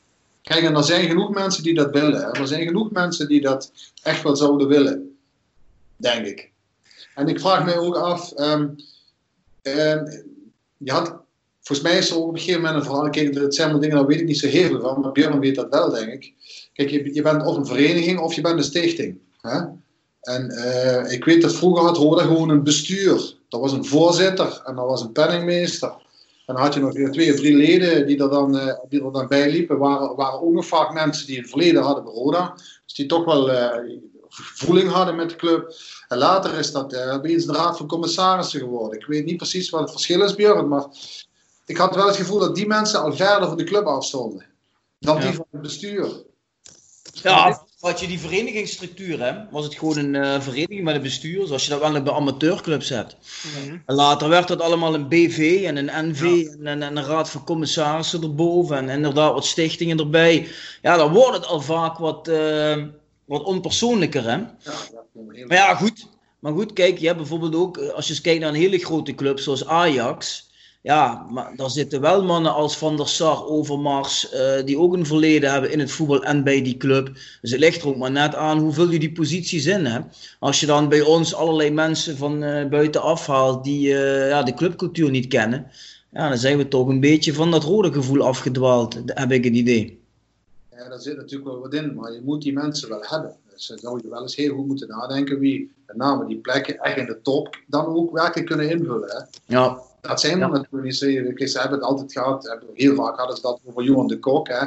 Kijk, 0.41 0.63
en 0.63 0.75
er 0.75 0.83
zijn 0.83 1.07
genoeg 1.07 1.29
mensen 1.29 1.63
die 1.63 1.73
dat 1.73 1.91
willen. 1.91 2.31
Er 2.33 2.47
zijn 2.47 2.65
genoeg 2.65 2.91
mensen 2.91 3.27
die 3.27 3.41
dat 3.41 3.71
echt 4.03 4.23
wel 4.23 4.35
zouden 4.35 4.67
willen. 4.67 5.17
Denk 5.97 6.25
ik. 6.25 6.51
En 7.15 7.27
ik 7.27 7.39
vraag 7.39 7.65
me 7.65 7.75
ook 7.79 7.95
af. 7.95 8.31
ehm, 8.31 8.67
ehm, 9.61 10.05
je 10.77 10.91
had, 10.91 11.15
volgens 11.61 11.87
mij 11.87 11.97
is 11.97 12.09
er 12.09 12.17
op 12.17 12.33
een 12.33 12.39
gegeven 12.39 12.61
moment 12.61 12.79
een 12.79 12.85
verhaal. 12.85 13.09
Kijk, 13.09 13.33
dat 13.33 13.55
zijn 13.55 13.79
dingen, 13.79 13.95
daar 13.95 14.05
weet 14.05 14.19
ik 14.19 14.25
niet 14.27 14.39
zo 14.39 14.47
heel 14.47 14.67
veel 14.67 14.81
van. 14.81 15.01
Maar 15.01 15.11
Björn 15.11 15.39
weet 15.39 15.55
dat 15.55 15.69
wel, 15.69 15.89
denk 15.89 16.11
ik. 16.11 16.33
Kijk, 16.73 16.89
je, 16.89 17.13
je 17.13 17.21
bent 17.21 17.45
of 17.45 17.55
een 17.57 17.65
vereniging 17.65 18.19
of 18.19 18.33
je 18.33 18.41
bent 18.41 18.57
een 18.57 18.63
stichting. 18.63 19.17
Hè? 19.41 19.59
En 20.22 20.49
eh, 20.49 21.11
ik 21.11 21.26
weet 21.26 21.41
dat 21.41 21.53
vroeger 21.53 21.84
had 21.84 21.97
Roda 21.97 22.24
gewoon 22.24 22.49
een 22.49 22.63
bestuur. 22.63 23.36
Er 23.49 23.59
was 23.59 23.72
een 23.72 23.86
voorzitter 23.86 24.61
en 24.65 24.78
er 24.78 24.86
was 24.86 25.01
een 25.01 25.11
penningmeester. 25.11 25.89
En 26.45 26.55
dan 26.55 26.65
had 26.65 26.74
je 26.74 26.80
nog 26.80 26.93
weer 26.93 27.11
twee 27.11 27.34
of 27.34 27.39
drie 27.39 27.55
leden 27.55 28.07
die 28.07 28.22
er 28.24 28.30
dan, 28.30 28.57
eh, 28.57 28.76
die 28.89 29.03
er 29.03 29.11
dan 29.11 29.28
bij 29.28 29.51
liepen. 29.51 29.78
Waren, 29.78 30.15
waren 30.15 30.41
ook 30.41 30.53
nog 30.53 30.65
vaak 30.65 30.93
mensen 30.93 31.28
die 31.28 31.38
een 31.38 31.47
verleden 31.47 31.82
hadden 31.82 32.03
bij 32.03 32.13
Roda. 32.13 32.53
Dus 32.86 32.93
die 32.93 33.05
toch 33.05 33.26
wel 33.26 33.51
eh, 33.51 33.99
voeling 34.30 34.89
hadden 34.89 35.15
met 35.15 35.30
de 35.30 35.36
club. 35.36 35.74
En 36.07 36.17
later 36.17 36.57
is 36.57 36.72
dat 36.72 36.93
uh, 36.93 37.13
opeens 37.13 37.45
de 37.45 37.53
raad 37.53 37.78
van 37.78 37.88
commissarissen 37.88 38.59
geworden. 38.59 38.99
Ik 38.99 39.05
weet 39.05 39.26
niet 39.26 39.38
precies 39.38 39.69
wat 39.69 39.82
het 39.82 39.91
verschil 39.91 40.22
is, 40.22 40.36
Björn. 40.36 40.67
Maar 40.67 40.86
ik 41.65 41.78
had 41.78 41.95
wel 41.95 42.07
het 42.07 42.15
gevoel 42.15 42.39
dat 42.39 42.55
die 42.55 42.67
mensen 42.67 43.01
al 43.01 43.13
verder 43.13 43.47
van 43.47 43.57
de 43.57 43.63
club 43.63 43.86
afstonden. 43.86 44.45
Dan 44.99 45.19
die 45.19 45.34
van 45.34 45.45
het 45.51 45.61
bestuur. 45.61 46.24
Ja, 47.11 47.65
had 47.82 47.99
je 47.99 48.07
die 48.07 48.19
verenigingsstructuur, 48.19 49.19
hè, 49.19 49.34
was 49.51 49.65
het 49.65 49.75
gewoon 49.75 49.97
een 49.97 50.15
eh, 50.15 50.41
vereniging 50.41 50.84
met 50.84 50.95
een 50.95 51.01
bestuur, 51.01 51.47
zoals 51.47 51.63
je 51.63 51.69
dat 51.69 51.79
wel 51.79 52.01
bij 52.01 52.13
amateurclubs 52.13 52.89
hebt. 52.89 53.17
En 53.86 53.95
later 53.95 54.29
werd 54.29 54.47
dat 54.47 54.61
allemaal 54.61 54.93
een 54.93 55.07
BV 55.07 55.63
en 55.65 55.77
een 55.77 56.09
NV 56.09 56.21
en, 56.21 56.67
en, 56.67 56.84
en 56.84 56.97
een 56.97 57.05
raad 57.05 57.29
van 57.29 57.43
commissarissen 57.43 58.21
erboven 58.21 58.77
en 58.77 58.89
inderdaad 58.89 59.34
wat 59.34 59.45
stichtingen 59.45 59.99
erbij. 59.99 60.47
Ja, 60.82 60.97
dan 60.97 61.13
wordt 61.13 61.38
het 61.38 61.45
al 61.45 61.61
vaak 61.61 61.97
wat, 61.97 62.27
eh, 62.27 62.84
wat 63.25 63.43
onpersoonlijker, 63.43 64.23
hè. 64.23 64.38
Ja, 64.38 64.47
Maar 65.47 65.57
ja, 65.57 65.75
goed. 65.75 66.07
Maar 66.39 66.53
goed, 66.53 66.73
kijk, 66.73 66.97
je 66.97 67.05
hebt 67.05 67.17
bijvoorbeeld 67.17 67.55
ook, 67.55 67.77
eh, 67.77 67.89
als 67.89 68.05
je 68.05 68.13
eens 68.13 68.21
kijkt 68.21 68.39
naar 68.39 68.49
een 68.49 68.55
hele 68.55 68.77
grote 68.77 69.15
club 69.15 69.39
zoals 69.39 69.65
Ajax. 69.65 70.49
Ja, 70.84 71.27
maar 71.29 71.53
daar 71.55 71.69
zitten 71.69 72.01
wel 72.01 72.23
mannen 72.23 72.53
als 72.53 72.77
Van 72.77 72.97
der 72.97 73.07
Sar, 73.07 73.45
Overmars, 73.45 74.29
eh, 74.29 74.65
die 74.65 74.77
ook 74.77 74.93
een 74.93 75.05
verleden 75.05 75.51
hebben 75.51 75.71
in 75.71 75.79
het 75.79 75.91
voetbal 75.91 76.23
en 76.23 76.43
bij 76.43 76.61
die 76.61 76.77
club. 76.77 77.11
Dus 77.41 77.51
het 77.51 77.59
ligt 77.59 77.82
er 77.82 77.88
ook 77.88 77.97
maar 77.97 78.11
net 78.11 78.36
aan 78.36 78.59
hoe 78.59 78.73
vul 78.73 78.89
je 78.89 78.99
die 78.99 79.11
posities 79.11 79.65
in. 79.65 79.86
Hè? 79.86 79.99
Als 80.39 80.59
je 80.59 80.65
dan 80.65 80.89
bij 80.89 81.01
ons 81.01 81.34
allerlei 81.34 81.71
mensen 81.71 82.17
van 82.17 82.43
eh, 82.43 82.67
buitenaf 82.69 83.27
haalt 83.27 83.63
die 83.63 83.97
eh, 83.97 84.29
ja, 84.29 84.43
de 84.43 84.53
clubcultuur 84.53 85.09
niet 85.09 85.27
kennen. 85.27 85.67
Ja, 86.11 86.29
dan 86.29 86.38
zijn 86.38 86.57
we 86.57 86.67
toch 86.67 86.88
een 86.88 86.99
beetje 86.99 87.34
van 87.34 87.51
dat 87.51 87.63
rode 87.63 87.93
gevoel 87.93 88.21
afgedwaald, 88.21 89.01
heb 89.05 89.32
ik 89.32 89.43
het 89.43 89.53
idee. 89.53 89.99
Ja, 90.71 90.89
daar 90.89 90.99
zit 90.99 91.17
natuurlijk 91.17 91.49
wel 91.49 91.59
wat 91.59 91.73
in, 91.73 91.93
maar 91.95 92.13
je 92.13 92.21
moet 92.23 92.41
die 92.41 92.53
mensen 92.53 92.89
wel 92.89 93.03
hebben. 93.05 93.36
Dus 93.53 93.67
dan 93.67 93.77
zou 93.77 93.99
je 94.03 94.09
wel 94.09 94.21
eens 94.21 94.36
heel 94.36 94.55
goed 94.55 94.67
moeten 94.67 94.88
nadenken 94.88 95.39
wie 95.39 95.71
met 95.88 95.95
name 95.95 96.25
die 96.25 96.38
plekken 96.38 96.79
echt 96.79 96.97
in 96.97 97.05
de 97.05 97.21
top 97.21 97.57
dan 97.67 97.86
ook 97.86 98.11
werkelijk 98.11 98.47
kunnen 98.47 98.69
invullen. 98.69 99.09
Hè. 99.09 99.53
Ja, 99.55 99.82
Dat 100.01 100.19
zijn 100.19 100.41
er 100.41 100.49
natuurlijk 100.49 100.83
niet 100.83 100.95
Ze 101.49 101.59
hebben 101.59 101.77
het 101.79 101.87
altijd 101.87 102.11
gehad, 102.11 102.47
hebben, 102.47 102.67
heel 102.73 102.95
vaak 102.95 103.17
hadden 103.17 103.35
ze 103.35 103.41
dat 103.41 103.59
over 103.65 103.83
Johan 103.83 104.07
de 104.07 104.19
Kok. 104.19 104.47
Hè. 104.47 104.59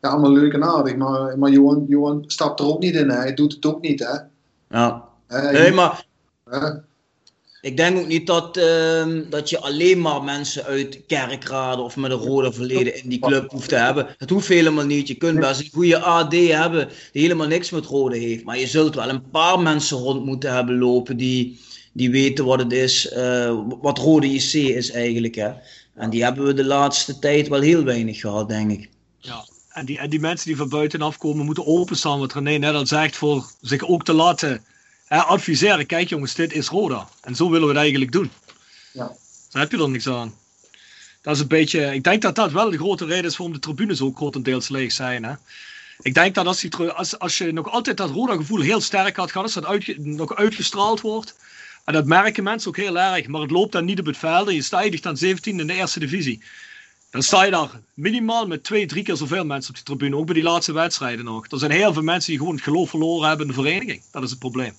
Ja, 0.00 0.08
allemaal 0.08 0.32
leuk 0.32 0.52
en 0.52 0.64
aardig, 0.64 0.96
maar, 0.96 1.38
maar 1.38 1.50
Johan, 1.50 1.84
Johan 1.88 2.24
stapt 2.26 2.60
er 2.60 2.66
ook 2.66 2.80
niet 2.80 2.94
in. 2.94 3.08
Hè. 3.08 3.16
Hij 3.16 3.34
doet 3.34 3.52
het 3.52 3.66
ook 3.66 3.80
niet. 3.80 4.00
Hè. 4.00 4.18
ja. 4.78 5.04
Nee, 5.28 5.72
maar. 5.72 6.04
Ik 7.62 7.76
denk 7.76 7.98
ook 7.98 8.06
niet 8.06 8.26
dat, 8.26 8.56
ehm, 8.56 9.22
dat 9.30 9.50
je 9.50 9.60
alleen 9.60 10.00
maar 10.00 10.22
mensen 10.22 10.64
uit 10.64 11.06
kerkraden 11.06 11.84
of 11.84 11.96
met 11.96 12.10
een 12.10 12.16
rode 12.16 12.52
verleden 12.52 13.02
in 13.02 13.08
die 13.08 13.18
club 13.18 13.50
hoeft 13.50 13.68
te 13.68 13.74
hebben. 13.74 14.14
Dat 14.18 14.30
hoeft 14.30 14.48
helemaal 14.48 14.84
niet. 14.84 15.08
Je 15.08 15.14
kunt 15.14 15.40
best 15.40 15.60
een 15.60 15.70
goede 15.72 15.98
AD 15.98 16.32
hebben 16.32 16.88
die 17.12 17.22
helemaal 17.22 17.46
niks 17.46 17.70
met 17.70 17.86
rode 17.86 18.16
heeft. 18.16 18.44
Maar 18.44 18.58
je 18.58 18.66
zult 18.66 18.94
wel 18.94 19.08
een 19.08 19.30
paar 19.30 19.60
mensen 19.60 19.96
rond 19.96 20.24
moeten 20.24 20.54
hebben 20.54 20.78
lopen 20.78 21.16
die, 21.16 21.60
die 21.92 22.10
weten 22.10 22.44
wat 22.44 22.58
het 22.58 22.72
is, 22.72 23.08
eh, 23.08 23.60
wat 23.80 23.98
rode 23.98 24.26
IC 24.26 24.52
is 24.52 24.90
eigenlijk. 24.90 25.34
Hè. 25.34 25.52
En 25.94 26.10
die 26.10 26.22
hebben 26.22 26.44
we 26.44 26.54
de 26.54 26.64
laatste 26.64 27.18
tijd 27.18 27.48
wel 27.48 27.60
heel 27.60 27.84
weinig 27.84 28.20
gehad, 28.20 28.48
denk 28.48 28.70
ik. 28.70 28.88
Ja. 29.18 29.44
En 29.68 29.84
die, 29.84 29.98
en 29.98 30.10
die 30.10 30.20
mensen 30.20 30.46
die 30.46 30.56
van 30.56 30.68
buitenaf 30.68 31.18
komen 31.18 31.44
moeten 31.44 31.66
openstaan, 31.66 32.18
wat 32.18 32.32
René 32.32 32.56
net 32.58 32.74
al 32.74 32.86
zegt, 32.86 33.16
voor 33.16 33.50
zich 33.60 33.82
ook 33.82 34.04
te 34.04 34.12
laten 34.12 34.64
hè, 35.04 35.18
adviseren. 35.18 35.86
Kijk 35.86 36.08
jongens, 36.08 36.34
dit 36.34 36.52
is 36.52 36.68
Roda. 36.68 37.08
En 37.20 37.34
zo 37.36 37.44
willen 37.50 37.66
we 37.66 37.72
het 37.72 37.82
eigenlijk 37.82 38.12
doen. 38.12 38.30
Ja. 38.92 39.12
Daar 39.50 39.62
heb 39.62 39.70
je 39.70 39.78
er 39.78 39.90
niks 39.90 40.08
aan. 40.08 40.34
Dat 41.22 41.34
is 41.34 41.40
een 41.40 41.48
beetje, 41.48 41.94
ik 41.94 42.04
denk 42.04 42.22
dat 42.22 42.34
dat 42.34 42.52
wel 42.52 42.70
de 42.70 42.76
grote 42.76 43.04
reden 43.04 43.24
is 43.24 43.36
waarom 43.36 43.54
de 43.54 43.60
tribunes 43.62 44.00
ook 44.00 44.16
grotendeels 44.16 44.68
leeg 44.68 44.92
zijn. 44.92 45.24
Hè. 45.24 45.32
Ik 46.00 46.14
denk 46.14 46.34
dat 46.34 46.46
als, 46.46 46.60
die, 46.60 46.76
als, 46.76 47.18
als 47.18 47.38
je 47.38 47.52
nog 47.52 47.70
altijd 47.70 47.96
dat 47.96 48.10
Roda 48.10 48.36
gevoel 48.36 48.60
heel 48.60 48.80
sterk 48.80 49.16
had 49.16 49.30
gehad, 49.30 49.44
als 49.46 49.54
dat 49.54 49.64
uitge- 49.64 49.96
nog 49.98 50.34
uitgestraald 50.34 51.00
wordt. 51.00 51.34
En 51.84 51.92
dat 51.92 52.06
merken 52.06 52.44
mensen 52.44 52.68
ook 52.68 52.76
heel 52.76 52.98
erg. 52.98 53.26
Maar 53.26 53.40
het 53.40 53.50
loopt 53.50 53.72
dan 53.72 53.84
niet 53.84 54.00
op 54.00 54.06
het 54.06 54.16
veld. 54.16 54.48
En 54.48 54.54
je 54.54 54.62
stijgt 54.62 55.02
dan 55.02 55.16
17 55.16 55.60
in 55.60 55.66
de 55.66 55.74
eerste 55.74 55.98
divisie. 55.98 56.42
Dan 57.10 57.22
sta 57.22 57.44
je 57.44 57.50
daar 57.50 57.80
minimaal 57.94 58.46
met 58.46 58.64
twee, 58.64 58.86
drie 58.86 59.02
keer 59.02 59.16
zoveel 59.16 59.44
mensen 59.44 59.70
op 59.70 59.76
die 59.76 59.84
tribune. 59.84 60.16
Ook 60.16 60.24
bij 60.24 60.34
die 60.34 60.42
laatste 60.42 60.72
wedstrijden 60.72 61.24
nog. 61.24 61.50
Er 61.50 61.58
zijn 61.58 61.70
heel 61.70 61.92
veel 61.92 62.02
mensen 62.02 62.30
die 62.30 62.38
gewoon 62.38 62.54
het 62.54 62.64
geloof 62.64 62.90
verloren 62.90 63.28
hebben 63.28 63.46
in 63.46 63.52
de 63.52 63.62
vereniging. 63.62 64.02
Dat 64.10 64.22
is 64.22 64.30
het 64.30 64.38
probleem. 64.38 64.72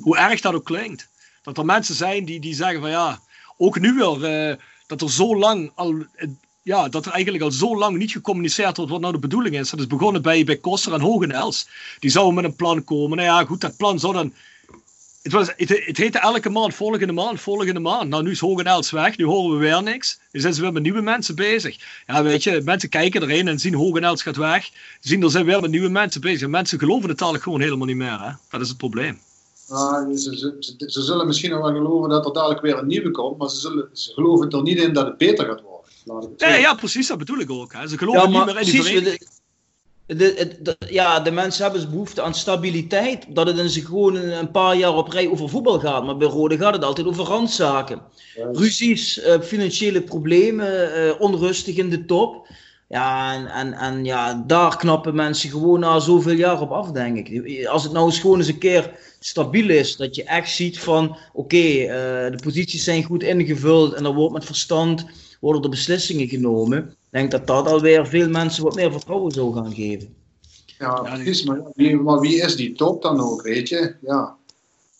Hoe 0.00 0.16
erg 0.16 0.40
dat 0.40 0.54
ook 0.54 0.64
klinkt. 0.64 1.08
Dat 1.42 1.58
er 1.58 1.64
mensen 1.64 1.94
zijn 1.94 2.24
die, 2.24 2.40
die 2.40 2.54
zeggen 2.54 2.80
van 2.80 2.90
ja, 2.90 3.20
ook 3.56 3.78
nu 3.78 3.94
weer, 3.94 4.24
eh, 4.24 4.56
dat 4.86 5.02
er 5.02 5.10
zo 5.10 5.36
lang 5.36 5.72
al, 5.74 5.94
eh, 6.14 6.28
ja, 6.62 6.88
dat 6.88 7.06
er 7.06 7.12
eigenlijk 7.12 7.44
al 7.44 7.50
zo 7.50 7.78
lang 7.78 7.98
niet 7.98 8.12
gecommuniceerd 8.12 8.76
wordt 8.76 8.92
wat 8.92 9.00
nou 9.00 9.12
de 9.12 9.18
bedoeling 9.18 9.58
is. 9.58 9.70
Dat 9.70 9.80
is 9.80 9.86
begonnen 9.86 10.22
bij, 10.22 10.44
bij 10.44 10.56
Koster 10.56 10.92
en 10.92 11.00
Hoog 11.00 11.22
en 11.22 11.32
Els. 11.32 11.68
Die 11.98 12.10
zouden 12.10 12.34
met 12.34 12.44
een 12.44 12.56
plan 12.56 12.84
komen. 12.84 13.16
Nou 13.16 13.28
ja, 13.28 13.44
goed, 13.44 13.60
dat 13.60 13.76
plan 13.76 13.98
zou 13.98 14.12
dan 14.12 14.32
het, 15.22 15.32
was, 15.32 15.52
het, 15.56 15.68
het 15.86 15.96
heette 15.96 16.18
elke 16.18 16.50
maand, 16.50 16.74
volgende 16.74 17.12
maand, 17.12 17.40
volgende 17.40 17.80
maand. 17.80 18.08
Nou, 18.08 18.22
nu 18.22 18.30
is 18.30 18.40
Hoog 18.40 18.58
en 18.58 18.66
Els 18.66 18.90
weg, 18.90 19.16
nu 19.16 19.24
horen 19.24 19.58
we 19.58 19.64
weer 19.64 19.82
niks. 19.82 20.20
Nu 20.32 20.40
zijn 20.40 20.54
ze 20.54 20.60
weer 20.60 20.72
met 20.72 20.82
nieuwe 20.82 21.00
mensen 21.00 21.34
bezig. 21.34 21.76
Ja, 22.06 22.22
weet 22.22 22.42
je, 22.42 22.60
mensen 22.64 22.88
kijken 22.88 23.22
erheen 23.22 23.48
en 23.48 23.58
zien 23.58 23.74
Hoog 23.74 23.96
en 23.96 24.04
Els 24.04 24.22
gaat 24.22 24.36
weg. 24.36 24.70
Zien, 25.00 25.22
er 25.22 25.30
zijn 25.30 25.44
weer 25.44 25.60
met 25.60 25.70
nieuwe 25.70 25.88
mensen 25.88 26.20
bezig. 26.20 26.42
En 26.42 26.50
mensen 26.50 26.78
geloven 26.78 27.08
het 27.08 27.20
eigenlijk 27.20 27.42
gewoon 27.42 27.60
helemaal 27.60 27.86
niet 27.86 27.96
meer. 27.96 28.20
Hè? 28.20 28.32
Dat 28.50 28.60
is 28.60 28.68
het 28.68 28.76
probleem. 28.76 29.20
Nou, 29.68 30.16
ze, 30.16 30.38
ze, 30.38 30.56
ze, 30.58 30.74
ze 30.90 31.02
zullen 31.02 31.26
misschien 31.26 31.50
nog 31.50 31.60
wel 31.60 31.72
geloven 31.72 32.08
dat 32.08 32.26
er 32.26 32.32
dadelijk 32.32 32.60
weer 32.60 32.78
een 32.78 32.86
nieuwe 32.86 33.10
komt, 33.10 33.38
maar 33.38 33.48
ze, 33.48 33.60
zullen, 33.60 33.88
ze 33.92 34.12
geloven 34.12 34.50
er 34.50 34.62
niet 34.62 34.78
in 34.78 34.92
dat 34.92 35.06
het 35.06 35.18
beter 35.18 35.46
gaat 35.46 35.60
worden. 35.60 35.90
Laat 36.04 36.24
ik 36.24 36.30
het 36.30 36.40
zo 36.40 36.46
Nee, 36.46 36.60
ja, 36.60 36.74
precies, 36.74 37.06
dat 37.06 37.18
bedoel 37.18 37.38
ik 37.38 37.50
ook. 37.50 37.72
Hè? 37.72 37.88
Ze 37.88 37.98
geloven 37.98 38.30
niet 38.30 38.44
meer 38.44 38.58
in 38.58 38.64
die 38.64 38.82
vereniging. 38.82 39.28
De, 40.16 40.76
ja, 40.88 41.20
de 41.20 41.30
mensen 41.30 41.62
hebben 41.62 41.80
dus 41.80 41.90
behoefte 41.90 42.22
aan 42.22 42.34
stabiliteit. 42.34 43.26
Dat 43.28 43.46
het 43.46 43.58
in 43.58 43.68
zich 43.68 43.86
gewoon 43.86 44.14
een, 44.14 44.38
een 44.38 44.50
paar 44.50 44.76
jaar 44.76 44.96
op 44.96 45.08
rij 45.08 45.28
over 45.28 45.48
voetbal 45.48 45.80
gaat. 45.80 46.04
Maar 46.04 46.16
bij 46.16 46.28
Rode 46.28 46.58
gaat 46.58 46.74
het 46.74 46.84
altijd 46.84 47.06
over 47.06 47.24
randzaken. 47.24 48.00
Ruzies, 48.52 49.20
eh, 49.20 49.40
financiële 49.40 50.02
problemen, 50.02 50.94
eh, 50.94 51.20
onrustig 51.20 51.76
in 51.76 51.90
de 51.90 52.04
top. 52.04 52.46
Ja, 52.88 53.34
en, 53.34 53.46
en, 53.46 53.72
en 53.72 54.04
ja, 54.04 54.44
daar 54.46 54.76
knappen 54.76 55.14
mensen 55.14 55.50
gewoon 55.50 55.80
na 55.80 55.98
zoveel 55.98 56.34
jaar 56.34 56.60
op 56.60 56.70
af, 56.70 56.90
denk 56.90 57.28
ik. 57.28 57.66
Als 57.66 57.82
het 57.82 57.92
nou 57.92 58.06
eens 58.06 58.18
gewoon 58.18 58.38
eens 58.38 58.48
een 58.48 58.58
keer 58.58 58.90
stabiel 59.20 59.68
is, 59.70 59.96
dat 59.96 60.14
je 60.14 60.24
echt 60.24 60.50
ziet 60.50 60.78
van, 60.78 61.16
oké, 61.32 61.56
eh, 61.56 62.30
de 62.30 62.38
posities 62.42 62.84
zijn 62.84 63.02
goed 63.02 63.22
ingevuld 63.22 63.92
en 63.92 64.04
er 64.04 64.14
wordt 64.14 64.32
met 64.32 64.44
verstand, 64.44 65.06
worden 65.40 65.62
er 65.62 65.68
beslissingen 65.68 66.28
genomen. 66.28 66.96
Ik 67.12 67.18
denk 67.18 67.30
dat 67.30 67.46
dat 67.46 67.66
alweer 67.66 68.06
veel 68.06 68.28
mensen 68.28 68.64
wat 68.64 68.74
meer 68.74 68.92
vertrouwen 68.92 69.32
zou 69.32 69.54
gaan 69.54 69.74
geven. 69.74 70.14
Ja, 70.78 70.92
precies, 71.02 71.44
maar 71.44 71.60
wie, 71.74 71.96
maar 71.96 72.20
wie 72.20 72.40
is 72.42 72.56
die 72.56 72.72
top 72.72 73.02
dan 73.02 73.20
ook, 73.20 73.42
weet 73.42 73.68
je? 73.68 73.94
Ja. 74.02 74.36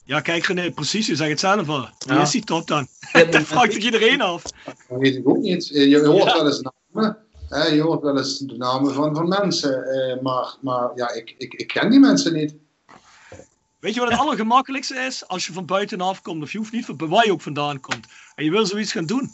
Ja, 0.04 0.20
kijk 0.20 0.44
René, 0.46 0.70
precies, 0.70 1.06
je 1.06 1.16
zegt 1.16 1.30
het 1.30 1.40
zelf 1.40 1.68
al. 1.68 1.88
Wie 1.98 2.14
Ja. 2.14 2.22
is 2.22 2.30
die 2.30 2.44
top 2.44 2.66
dan? 2.66 2.86
dat 3.30 3.42
vraagt 3.42 3.72
zich 3.72 3.84
iedereen 3.84 4.20
af. 4.20 4.42
Dat 4.64 4.74
weet 4.98 5.16
ik 5.16 5.28
ook 5.28 5.36
niet. 5.38 5.70
Eh, 5.70 5.88
Je 5.90 6.06
hoort 6.06 6.24
Ja. 6.24 6.32
wel 6.32 6.46
eens 6.46 6.62
namen. 6.92 7.16
Hè, 7.48 7.64
je 7.66 7.80
hoort 7.82 8.02
wel 8.02 8.16
eens 8.18 8.38
de 8.38 8.56
namen 8.56 8.94
van, 8.94 9.14
van 9.14 9.28
mensen. 9.28 9.84
eh, 9.84 10.22
maar 10.22 10.56
maar 10.60 10.90
ja, 10.94 11.12
ik, 11.12 11.34
ik, 11.38 11.54
ik 11.54 11.66
ken 11.66 11.90
die 11.90 12.00
mensen 12.00 12.32
niet. 12.34 12.54
Weet 13.80 13.94
je 13.94 14.00
wat 14.00 14.10
het 14.10 14.18
allergemakkelijkste 14.20 14.94
is? 14.94 15.28
Als 15.28 15.46
je 15.46 15.52
van 15.52 15.66
buitenaf 15.66 16.22
komt, 16.22 16.42
of 16.42 16.52
je 16.52 16.58
hoeft 16.58 16.72
niet 16.72 16.84
van 16.84 16.96
waar 17.08 17.26
je 17.26 17.32
ook 17.32 17.40
vandaan 17.40 17.80
komt, 17.80 18.06
en 18.34 18.44
je 18.44 18.50
wil 18.50 18.66
zoiets 18.66 18.92
gaan 18.92 19.06
doen, 19.06 19.30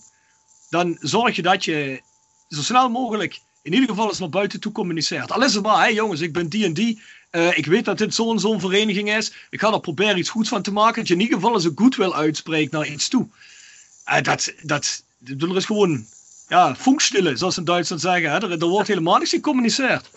dan 0.70 0.96
zorg 1.00 1.36
je 1.36 1.42
dat 1.42 1.64
je 1.64 2.00
zo 2.48 2.62
snel 2.62 2.88
mogelijk 2.90 3.40
in 3.62 3.72
ieder 3.72 3.88
geval 3.88 4.08
eens 4.08 4.18
naar 4.18 4.28
buiten 4.28 4.60
toe 4.60 4.72
communiceert. 4.72 5.32
Al 5.32 5.44
is 5.44 5.54
het 5.54 5.62
maar, 5.62 5.84
hé 5.84 5.86
jongens, 5.86 6.20
ik 6.20 6.32
ben 6.32 6.48
die 6.48 6.64
en 6.64 6.72
die. 6.72 7.00
eh, 7.30 7.58
ik 7.58 7.66
weet 7.66 7.84
dat 7.84 7.98
dit 7.98 8.14
zo'n 8.14 8.38
zo'n 8.40 8.60
vereniging 8.60 9.16
is. 9.16 9.32
Ik 9.50 9.60
ga 9.60 9.72
er 9.72 9.80
proberen 9.80 10.18
iets 10.18 10.28
goeds 10.30 10.48
van 10.48 10.62
te 10.62 10.72
maken. 10.72 10.94
Dat 10.98 11.08
je 11.08 11.14
in 11.14 11.20
ieder 11.20 11.34
geval 11.38 11.54
eens 11.54 11.64
een 11.64 11.72
goed 11.74 11.96
wil 11.96 12.14
uitspreekt 12.14 12.72
naar 12.72 12.86
iets 12.86 13.08
toe. 13.08 13.26
Eh, 14.04 14.22
dat, 14.22 14.52
dat, 14.62 15.02
er 15.38 15.56
is 15.56 15.64
gewoon 15.64 16.06
ja, 16.48 16.76
funkstille, 16.76 17.36
zoals 17.36 17.56
in 17.56 17.64
Duitsland 17.64 18.02
zeggen. 18.02 18.30
Er, 18.30 18.58
wordt 18.58 18.88
helemaal 18.88 19.18
niks 19.18 19.30
gecommuniceerd. 19.30 20.10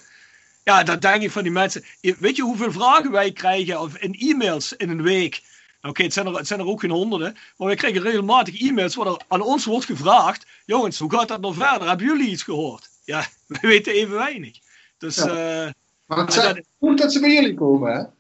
Ja, 0.64 0.84
dat 0.84 1.02
denk 1.02 1.22
ik 1.22 1.32
van 1.32 1.44
die 1.44 1.52
mensen. 1.52 1.84
Weet 2.02 2.36
je 2.36 2.42
hoeveel 2.42 2.72
vragen 2.72 3.12
wij 3.12 3.32
krijgen 3.32 3.82
of 3.82 3.96
in 3.96 4.14
e-mails 4.20 4.74
in 4.74 4.90
een 4.90 5.02
week? 5.02 5.42
Oké, 5.82 6.04
het, 6.04 6.14
zijn 6.14 6.28
er- 6.28 6.36
het 6.38 6.48
zijn 6.48 6.60
er 6.60 6.68
ook 6.68 6.80
geen 6.80 6.90
honderden. 6.92 7.34
Maar 7.58 7.68
wij 7.68 7.76
krijgen 7.76 8.02
regelmatig 8.02 8.62
e-mails 8.62 8.96
waar 8.96 9.08
er 9.08 9.22
aan 9.28 9.42
ons 9.42 9.66
wordt 9.66 9.86
gevraagd. 9.86 10.46
Jongens, 10.66 11.00
hoe 11.00 11.12
gaat 11.14 11.28
dat 11.28 11.42
nog 11.42 11.56
verder? 11.56 11.88
Hebben 11.88 12.06
jullie 12.06 12.30
iets 12.30 12.44
gehoord? 12.44 12.90
Ja, 13.06 13.26
we 13.48 13.58
weten 13.62 13.94
even 13.94 14.14
weinig. 14.16 14.58
Dus 14.98 15.16
Ja. 15.16 15.28
eh, 15.66 15.72
Maar 16.06 16.18
het 16.20 16.34
Ja, 16.34 16.42
zijn 16.42 16.56
dat- 16.56 16.66
goed 16.80 16.98
dat 16.98 17.12
ze 17.14 17.20
bij 17.20 17.34
jullie 17.34 17.54
komen, 17.56 17.92
hè? 17.92 17.98
Ja, 17.98 18.12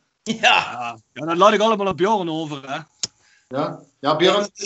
ja, 0.41 0.97
ja, 1.13 1.25
dat 1.25 1.37
laat 1.37 1.53
ik 1.53 1.59
allemaal 1.59 1.87
op 1.87 1.97
Bjorn 1.97 2.29
over. 2.29 2.71
Hè. 2.71 2.79
Ja, 3.47 3.79
ja 3.99 4.15
Björn 4.15 4.47
is 4.53 4.63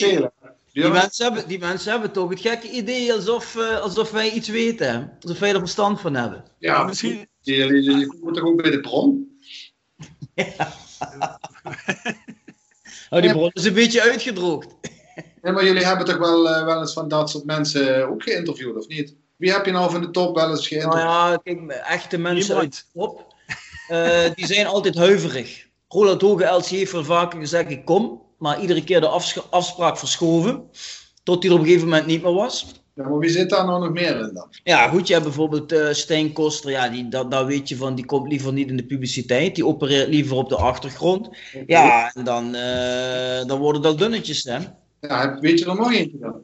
die 0.72 0.90
mensen, 0.90 1.26
hebben, 1.26 1.48
die 1.48 1.60
mensen 1.60 1.92
hebben 1.92 2.12
toch 2.12 2.30
het 2.30 2.40
gekke 2.40 2.70
idee 2.70 3.14
alsof, 3.14 3.56
eh, 3.56 3.80
alsof 3.80 4.12
wij 4.12 4.30
iets 4.32 4.48
weten. 4.48 5.18
Alsof 5.22 5.40
wij 5.40 5.54
er 5.54 5.60
verstand 5.60 6.02
van 6.02 6.14
hebben. 6.16 6.44
ja, 6.60 6.84
misschien, 6.84 7.28
jullie, 7.42 7.82
jullie 7.84 8.08
komen 8.08 8.34
toch 8.34 8.44
ook 8.44 8.62
bij 8.62 8.72
de 8.72 8.80
bron? 8.80 9.40
Oh, 13.16 13.22
die 13.22 13.32
bron 13.32 13.50
is 13.54 13.66
een 13.66 13.74
beetje 13.74 14.02
uitgedroogd. 14.02 14.68
Ja, 15.42 15.52
maar 15.52 15.66
jullie 15.66 15.86
hebben 15.86 16.06
toch 16.06 16.18
wel, 16.18 16.50
eh, 16.50 16.66
wel 16.66 16.80
eens 16.80 16.94
van 16.94 17.08
dat 17.08 17.30
soort 17.30 17.46
mensen 17.46 18.10
ook 18.10 18.24
geïnterviewd, 18.24 18.78
of 18.78 18.88
niet? 18.88 19.16
Wie 19.36 19.52
heb 19.52 19.66
je 19.66 19.72
nou 19.72 19.92
van 19.92 20.02
de 20.02 20.10
top 20.10 20.36
wel 20.36 20.50
eens 20.50 20.70
Nou 20.70 20.82
geïnterviewd? 20.82 21.10
ja, 21.10 21.40
kijk, 21.44 21.72
echte 21.72 22.18
mensen 22.18 22.56
uit 22.56 22.74
de 22.74 23.00
top, 23.00 23.36
eh, 23.88 24.36
die 24.36 24.46
zijn 24.46 24.66
altijd 24.66 24.96
huiverig. 24.96 25.68
Roland 25.88 26.22
Hoge 26.22 26.64
heeft 26.78 26.92
wel 26.92 27.04
vaker 27.04 27.40
gezegd, 27.40 27.70
ik 27.70 27.86
kom, 27.86 28.22
maar 28.38 28.62
iedere 28.62 28.84
keer 28.84 29.02
de 29.02 29.08
afspraak 29.50 29.98
verschoven, 29.98 30.70
tot 31.24 31.44
hij 31.44 31.52
er 31.52 31.58
op 31.58 31.62
een 31.62 31.68
gegeven 31.68 31.90
moment 31.90 32.06
niet 32.06 32.22
meer 32.22 32.34
was. 32.34 32.85
Ja, 32.96 33.10
maar 33.10 33.20
wie 33.20 33.30
zit 33.30 33.50
daar 33.50 33.66
nou 33.66 33.80
nog 33.80 33.92
meer 33.92 34.20
in 34.20 34.34
dan? 34.34 34.48
Ja, 34.64 34.88
goed, 34.88 35.08
je 35.08 35.14
hebt 35.14 35.26
bijvoorbeeld 35.26 35.72
eh 35.72 35.92
Stijn 35.92 36.34
Koster, 36.34 36.72
ja, 36.72 36.90
die, 36.90 37.08
dat, 37.08 37.32
dat 37.32 37.46
weet 37.46 37.70
je 37.70 37.76
van, 37.76 37.96
die 37.96 38.06
komt 38.06 38.28
liever 38.28 38.54
niet 38.54 38.70
in 38.70 38.78
de 38.78 38.86
publiciteit, 38.86 39.56
die 39.56 39.66
opereert 39.66 40.08
liever 40.08 40.36
op 40.36 40.50
de 40.50 40.56
achtergrond. 40.56 41.30
Ja, 41.68 42.12
en 42.14 42.24
dan, 42.24 42.56
eh, 42.56 43.46
dan 43.46 43.60
worden 43.60 43.82
dat 43.82 43.98
dunnetjes, 43.98 44.44
hè. 44.44 44.58
Ja, 45.02 45.40
weet 45.40 45.60
je 45.60 45.66
er 45.66 45.76
nog 45.76 45.94
eentje 45.94 46.18
dan? 46.20 46.44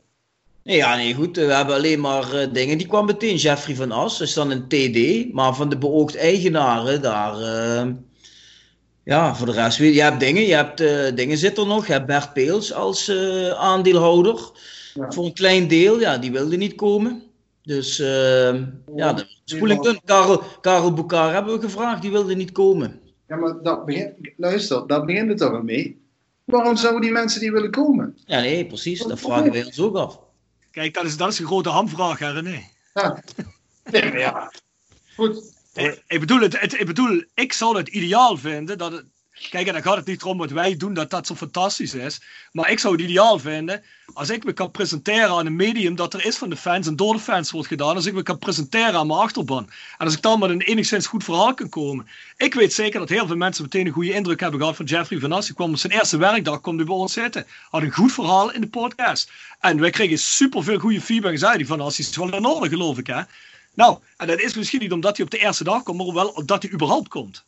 Nee, 0.63 0.77
ja, 0.77 0.95
nee, 0.95 1.13
goed. 1.13 1.35
We 1.35 1.53
hebben 1.53 1.75
alleen 1.75 1.99
maar 1.99 2.33
eh, 2.33 2.53
dingen. 2.53 2.77
Die 2.77 2.87
kwam 2.87 3.05
meteen. 3.05 3.35
Jeffrey 3.35 3.75
van 3.75 3.91
As 3.91 4.21
is 4.21 4.33
dan 4.33 4.51
een 4.51 4.67
TD. 4.67 5.33
Maar 5.33 5.55
van 5.55 5.69
de 5.69 5.77
beoogd 5.77 6.15
eigenaren, 6.15 7.01
daar. 7.01 7.35
ja, 9.03 9.35
voor 9.35 9.45
de 9.45 9.51
rest. 9.51 9.77
Je 9.77 10.01
hebt 10.01 10.19
dingen. 10.19 10.43
Je 10.47 10.55
hebt 10.55 10.77
dingen 11.15 11.37
zitten 11.37 11.67
nog. 11.67 11.87
Je 11.87 11.93
hebt 11.93 12.05
Bert 12.05 12.33
Peels 12.33 12.73
als 12.73 13.11
aandeelhouder. 13.57 14.51
Ja. 14.93 15.11
Voor 15.11 15.25
een 15.25 15.33
klein 15.33 15.67
deel. 15.67 15.99
Ja, 15.99 16.17
die 16.17 16.31
wilde 16.31 16.57
niet 16.57 16.75
komen. 16.75 17.23
Dus 17.63 17.99
eh, 17.99 18.55
ja, 18.95 19.13
de 19.13 19.25
spoeling. 19.45 20.01
Karel, 20.05 20.43
Karel 20.61 20.93
hebben 21.31 21.53
we 21.53 21.61
gevraagd. 21.61 22.01
Die 22.01 22.11
wilde 22.11 22.35
niet 22.35 22.51
komen. 22.51 22.99
Ja, 23.27 23.35
maar 23.35 23.61
dat 23.63 23.85
begint, 23.85 24.13
luister, 24.37 24.87
daar 24.87 25.05
begint 25.05 25.29
het 25.29 25.37
toch 25.37 25.51
wel 25.51 25.63
mee. 25.63 26.01
Waarom 26.43 26.75
zouden 26.75 27.01
die 27.01 27.11
mensen 27.11 27.39
die 27.39 27.51
willen 27.51 27.71
komen? 27.71 28.17
Ja, 28.25 28.39
nee, 28.39 28.65
precies. 28.65 29.03
Dat 29.03 29.19
vragen 29.19 29.51
wij 29.51 29.65
ons 29.65 29.79
ook 29.79 29.95
af. 29.95 30.19
Kijk, 30.71 30.93
dat 30.93 31.05
is, 31.05 31.17
dat 31.17 31.31
is 31.31 31.39
een 31.39 31.45
grote 31.45 31.69
hamvraag, 31.69 32.19
hè, 32.19 32.31
René. 32.31 32.63
Ja. 32.93 33.23
Nee, 33.91 34.03
maar 34.03 34.19
ja. 34.19 34.51
Goed. 35.15 35.53
Ik, 35.73 36.03
ik, 36.07 36.19
bedoel 36.19 36.39
het, 36.39 36.59
het, 36.61 36.79
ik 36.79 36.85
bedoel, 36.85 37.23
ik 37.33 37.53
zou 37.53 37.77
het 37.77 37.87
ideaal 37.87 38.37
vinden 38.37 38.77
dat 38.77 38.91
het. 38.91 39.05
Kijk, 39.49 39.67
en 39.67 39.73
dan 39.73 39.81
gaat 39.81 39.95
het 39.95 40.05
niet 40.05 40.21
erom 40.21 40.37
wat 40.37 40.51
wij 40.51 40.77
doen, 40.77 40.93
dat 40.93 41.09
dat 41.09 41.27
zo 41.27 41.35
fantastisch 41.35 41.93
is. 41.93 42.21
Maar 42.51 42.71
ik 42.71 42.79
zou 42.79 42.93
het 42.93 43.03
ideaal 43.03 43.39
vinden 43.39 43.83
als 44.13 44.29
ik 44.29 44.43
me 44.43 44.53
kan 44.53 44.71
presenteren 44.71 45.29
aan 45.29 45.45
een 45.45 45.55
medium 45.55 45.95
dat 45.95 46.13
er 46.13 46.25
is 46.25 46.37
van 46.37 46.49
de 46.49 46.55
fans 46.55 46.87
en 46.87 46.95
door 46.95 47.13
de 47.13 47.19
fans 47.19 47.51
wordt 47.51 47.67
gedaan. 47.67 47.95
Als 47.95 48.05
ik 48.05 48.13
me 48.13 48.23
kan 48.23 48.37
presenteren 48.37 48.93
aan 48.93 49.07
mijn 49.07 49.19
achterban. 49.19 49.69
En 49.97 50.05
als 50.05 50.13
ik 50.13 50.21
dan 50.21 50.39
met 50.39 50.49
een 50.49 50.61
enigszins 50.61 51.07
goed 51.07 51.23
verhaal 51.23 51.53
kan 51.53 51.69
komen. 51.69 52.07
Ik 52.37 52.53
weet 52.53 52.73
zeker 52.73 52.99
dat 52.99 53.09
heel 53.09 53.27
veel 53.27 53.35
mensen 53.35 53.63
meteen 53.63 53.85
een 53.85 53.91
goede 53.91 54.13
indruk 54.13 54.39
hebben 54.39 54.59
gehad 54.59 54.75
van 54.75 54.85
Jeffrey 54.85 55.19
Van 55.19 55.31
As. 55.31 55.45
Die 55.45 55.55
kwam 55.55 55.71
op 55.71 55.77
zijn 55.77 55.93
eerste 55.93 56.17
werkdag, 56.17 56.61
kwam 56.61 56.75
hij 56.75 56.85
bij 56.85 56.95
ons 56.95 57.13
zitten. 57.13 57.45
Had 57.69 57.81
een 57.81 57.91
goed 57.91 58.11
verhaal 58.11 58.51
in 58.51 58.61
de 58.61 58.69
podcast. 58.69 59.31
En 59.59 59.79
wij 59.79 59.89
kregen 59.89 60.17
superveel 60.17 60.79
goede 60.79 61.01
feedback. 61.01 61.37
Zei 61.37 61.57
die 61.57 61.67
Van 61.67 61.81
As, 61.81 61.95
die 61.95 62.05
is 62.05 62.17
wel 62.17 62.33
in 62.33 62.45
orde 62.45 62.69
geloof 62.69 62.97
ik 62.97 63.07
hè. 63.07 63.21
Nou, 63.73 63.97
en 64.17 64.27
dat 64.27 64.39
is 64.39 64.55
misschien 64.55 64.79
niet 64.79 64.91
omdat 64.91 65.17
hij 65.17 65.25
op 65.25 65.31
de 65.31 65.37
eerste 65.37 65.63
dag 65.63 65.83
komt, 65.83 65.97
maar 65.97 66.13
wel 66.13 66.27
omdat 66.27 66.63
hij 66.63 66.71
überhaupt 66.71 67.07
komt. 67.07 67.45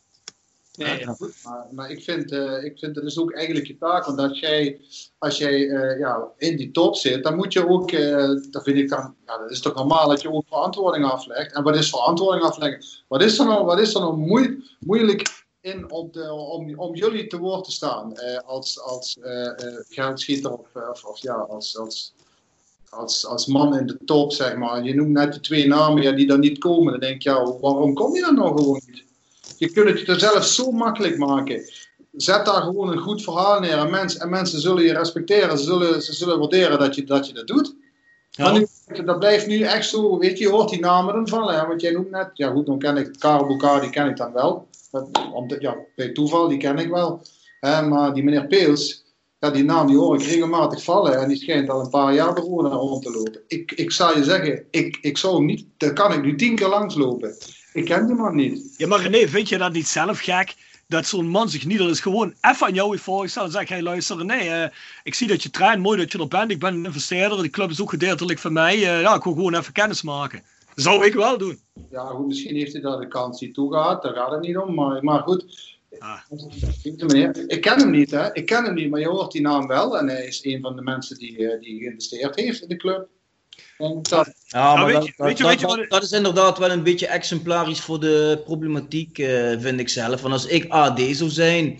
Nee, 0.78 1.00
ja. 1.00 1.16
Maar, 1.44 1.68
maar 1.72 1.92
ik, 1.92 2.04
vind, 2.04 2.32
eh, 2.32 2.64
ik 2.64 2.80
vind 2.80 2.96
het 2.96 3.06
is 3.06 3.20
ook 3.20 3.34
eigenlijk 3.34 3.68
je 3.68 3.78
taak. 3.78 4.06
Want 4.06 4.20
als 4.20 4.40
jij, 4.40 4.80
als 5.18 5.38
jij 5.38 5.70
eh, 5.70 6.00
ja, 6.00 6.32
in 6.38 6.58
die 6.58 6.72
top 6.72 6.96
zit, 6.96 7.24
dan 7.24 7.36
moet 7.36 7.54
je 7.54 7.68
ook, 7.68 7.92
eh 7.92 8.28
dat 8.52 8.64
vind 8.64 8.78
ik 8.78 8.90
dan, 8.90 9.16
ja, 9.26 9.38
dat 9.38 9.52
is 9.52 9.60
toch 9.60 9.76
normaal 9.76 10.08
dat 10.10 10.22
je 10.22 10.32
ook 10.32 10.48
verantwoording 10.48 11.06
aflegt. 11.06 11.54
En 11.54 11.64
wat 11.64 11.76
is 11.76 11.90
verantwoording 11.90 12.46
afleggen? 12.46 12.86
Wat 13.08 13.22
is 13.22 13.40
er 13.40 13.46
nou, 13.46 13.66
wat 13.66 13.80
is 13.80 13.94
er 13.94 14.02
nou 14.02 14.18
moe- 14.18 14.64
moeilijk 14.80 15.46
in 15.62 15.92
om, 15.92 16.10
de, 16.12 16.34
om, 16.34 16.80
om 16.80 16.96
jullie 16.96 17.28
te 17.28 17.38
woord 17.38 17.64
te 17.64 17.72
staan? 17.72 18.14
als 18.46 18.80
als 18.82 19.18
geldschieter 19.90 20.52
of, 20.52 20.68
of, 20.90 21.04
of 21.06 21.22
ja, 21.22 21.34
als, 21.34 21.78
als, 21.78 22.14
als, 22.90 23.26
als 23.26 23.46
man 23.46 23.78
in 23.78 23.88
de 23.88 23.98
top, 24.06 24.32
zeg 24.32 24.56
maar. 24.56 24.84
Je 24.84 24.96
noemt 24.96 25.12
net 25.12 25.32
die 25.32 25.42
twee 25.42 25.68
namen 25.68 26.04
ja, 26.04 26.12
die 26.12 26.28
dan 26.28 26.40
niet 26.40 26.58
komen. 26.58 26.92
Dan 26.92 27.02
denk 27.02 27.16
ik, 27.16 27.22
ja, 27.22 27.44
waarom 27.60 27.94
kom 27.94 28.16
je 28.16 28.22
dan 28.22 28.36
nou 28.36 28.58
gewoon 28.58 28.82
niet? 28.86 29.03
Je 29.64 29.72
kunt 29.72 29.90
het 29.90 30.00
je 30.00 30.20
zelf 30.20 30.46
zo 30.46 30.72
makkelijk 30.72 31.18
maken. 31.18 31.70
Zet 32.12 32.46
daar 32.46 32.62
gewoon 32.62 32.92
een 32.92 32.98
goed 32.98 33.24
verhaal 33.24 33.60
neer 33.60 33.78
en, 33.78 33.90
mensen 33.90 34.22
en 34.22 34.30
mensen 34.30 34.60
zullen 34.60 34.84
je 34.84 34.94
respecteren. 34.94 35.58
Ze 35.58 35.64
zullen, 35.64 36.02
ze 36.02 36.14
zullen 36.14 36.40
waarderen 36.40 36.80
dat 36.80 36.96
je 36.96 37.04
dat, 37.04 37.28
je 37.28 37.34
dat 37.34 37.48
doet. 37.48 37.76
Ja. 38.30 38.44
Maar 38.44 38.54
nu, 38.54 38.68
dat 39.06 39.20
blijft 39.20 39.48
nu 39.48 39.62
echt 39.62 39.90
zo, 39.90 40.18
weet 40.18 40.38
je, 40.38 40.44
je 40.44 40.50
hoort 40.50 40.70
die 40.70 40.80
namen 40.80 41.14
dan 41.14 41.28
vallen. 41.28 41.60
Hè? 41.60 41.68
Want 41.68 41.82
jij 41.82 41.92
noemt 41.92 42.10
net, 42.10 42.30
ja 42.34 42.50
goed, 42.52 42.66
dan 42.66 42.80
ken 42.80 42.98
ik 42.98 43.20
Karel 43.20 43.80
die 43.80 43.90
ken 43.90 44.10
ik 44.10 44.18
dan 44.18 44.34
wel. 44.34 44.68
Dat, 44.92 45.08
omdat, 45.34 45.62
ja, 45.62 45.78
bij 45.96 46.12
toeval, 46.12 46.48
die 46.48 46.58
ken 46.58 46.78
ik 46.78 46.90
wel. 46.90 47.22
Hè, 47.60 47.82
maar 47.82 48.14
die 48.14 48.24
meneer 48.24 48.48
Peels, 48.48 49.04
ja, 49.40 49.50
die 49.50 49.64
naam 49.64 49.88
die 49.88 49.98
hoor 49.98 50.16
ik 50.16 50.26
regelmatig 50.26 50.84
vallen. 50.84 51.20
En 51.20 51.28
die 51.28 51.38
schijnt 51.38 51.70
al 51.70 51.80
een 51.80 51.90
paar 51.90 52.14
jaar 52.14 52.38
Roda 52.38 52.70
rond 52.70 53.04
te 53.04 53.12
lopen. 53.12 53.42
Ik, 53.48 53.72
ik 53.72 53.92
zou 53.92 54.18
je 54.18 54.24
zeggen, 54.24 54.66
ik, 54.72 54.98
ik 55.02 55.18
zou 55.18 55.36
hem 55.36 55.46
niet, 55.46 55.66
daar 55.78 55.94
kan 55.94 56.14
ik 56.14 56.22
nu 56.22 56.36
tien 56.36 56.56
keer 56.56 56.68
langslopen. 56.68 57.36
Ik 57.74 57.86
ken 57.86 58.06
die 58.06 58.16
man 58.16 58.36
niet. 58.36 58.74
Ja, 58.78 58.88
maar 58.88 59.02
René, 59.02 59.28
vind 59.28 59.50
je 59.50 59.58
dat 59.58 59.74
niet 59.74 59.88
zelf 59.88 60.20
gek? 60.20 60.56
Dat 60.88 61.06
zo'n 61.06 61.28
man 61.28 61.50
zich 61.50 61.66
niet 61.66 61.80
eens 61.80 62.00
gewoon 62.02 62.34
even 62.42 62.68
aan 62.68 62.74
jou 62.74 62.90
heeft 62.92 63.04
voorgesteld 63.04 63.46
en 63.46 63.52
zegt: 63.52 63.70
Hey, 63.70 63.82
luister, 63.82 64.18
René, 64.18 64.34
eh, 64.64 64.70
ik 65.04 65.14
zie 65.14 65.28
dat 65.28 65.44
je 65.44 65.50
traint, 65.50 65.82
mooi 65.82 65.98
dat 65.98 66.12
je 66.12 66.20
er 66.20 66.28
bent. 66.28 66.52
Ik 66.52 66.60
ben 66.60 66.74
een 66.74 66.86
investeerder, 66.86 67.42
die 67.42 67.50
club 67.52 67.70
is 67.70 67.82
ook 67.82 67.90
gedeeltelijk 67.90 68.40
van 68.40 68.54
mij. 68.54 68.74
Eh, 68.74 69.02
ja, 69.02 69.16
ik 69.16 69.24
wil 69.24 69.34
gewoon 69.34 69.56
even 69.56 69.74
kennis 69.74 70.02
maken. 70.02 70.44
Dat 70.76 70.84
zou 70.86 71.06
ik 71.06 71.14
wel 71.14 71.38
doen. 71.38 71.60
Ja, 71.92 72.06
goed, 72.06 72.28
misschien 72.28 72.56
heeft 72.56 72.74
hij 72.74 72.82
daar 72.82 73.00
de 73.00 73.08
kans 73.08 73.42
niet 73.42 73.54
toe 73.54 73.72
gehad, 73.72 74.02
daar 74.02 74.14
gaat 74.14 74.32
het 74.32 74.42
niet 74.42 74.58
om. 74.58 74.74
Maar, 74.74 75.04
maar 75.04 75.22
goed, 75.22 75.72
Ah. 76.00 76.20
ik 77.48 77.62
ken 77.62 77.80
hem 77.80 77.92
niet, 77.92 78.12
hè. 78.12 78.34
Ik 78.34 78.46
ken 78.46 78.64
hem 78.64 78.74
niet, 78.74 78.90
maar 78.90 79.00
je 79.00 79.08
hoort 79.08 79.32
die 79.32 79.42
naam 79.42 79.68
wel. 79.68 79.98
En 79.98 80.08
hij 80.08 80.26
is 80.26 80.46
een 80.46 80.62
van 80.62 80.76
de 80.76 80.82
mensen 80.82 81.18
die, 81.18 81.48
eh, 81.48 81.62
die 81.62 81.80
geïnvesteerd 81.80 82.36
heeft 82.36 82.62
in 82.62 82.68
de 82.68 82.76
club. 82.76 83.08
En 83.78 84.00
dat, 84.02 84.34
Ja, 84.48 84.76
maar 84.76 84.86
weet 84.86 84.94
dat, 84.96 85.06
je- 85.06 85.14
dat, 85.18 85.28
weet 85.28 85.38
je- 85.38 85.44
dat- 85.44 85.52
weet 85.52 85.60
je 85.60 85.66
wat 85.66 85.76
dat- 85.76 85.82
het- 85.84 85.90
dat 85.94 86.04
is 86.04 86.12
inderdaad 86.12 86.58
wel 86.58 86.72
een 86.72 86.84
beetje 86.84 87.08
exemplarisch 87.08 87.80
voor 87.80 88.00
de 88.00 88.42
problematiek, 88.46 89.18
eh, 89.18 89.52
vind 89.60 89.80
ik 89.80 89.90
zelf. 89.90 90.22
Want 90.22 90.34
als 90.34 90.46
ik 90.46 90.66
AD 90.72 91.00
zou 91.12 91.30
zijn 91.30 91.80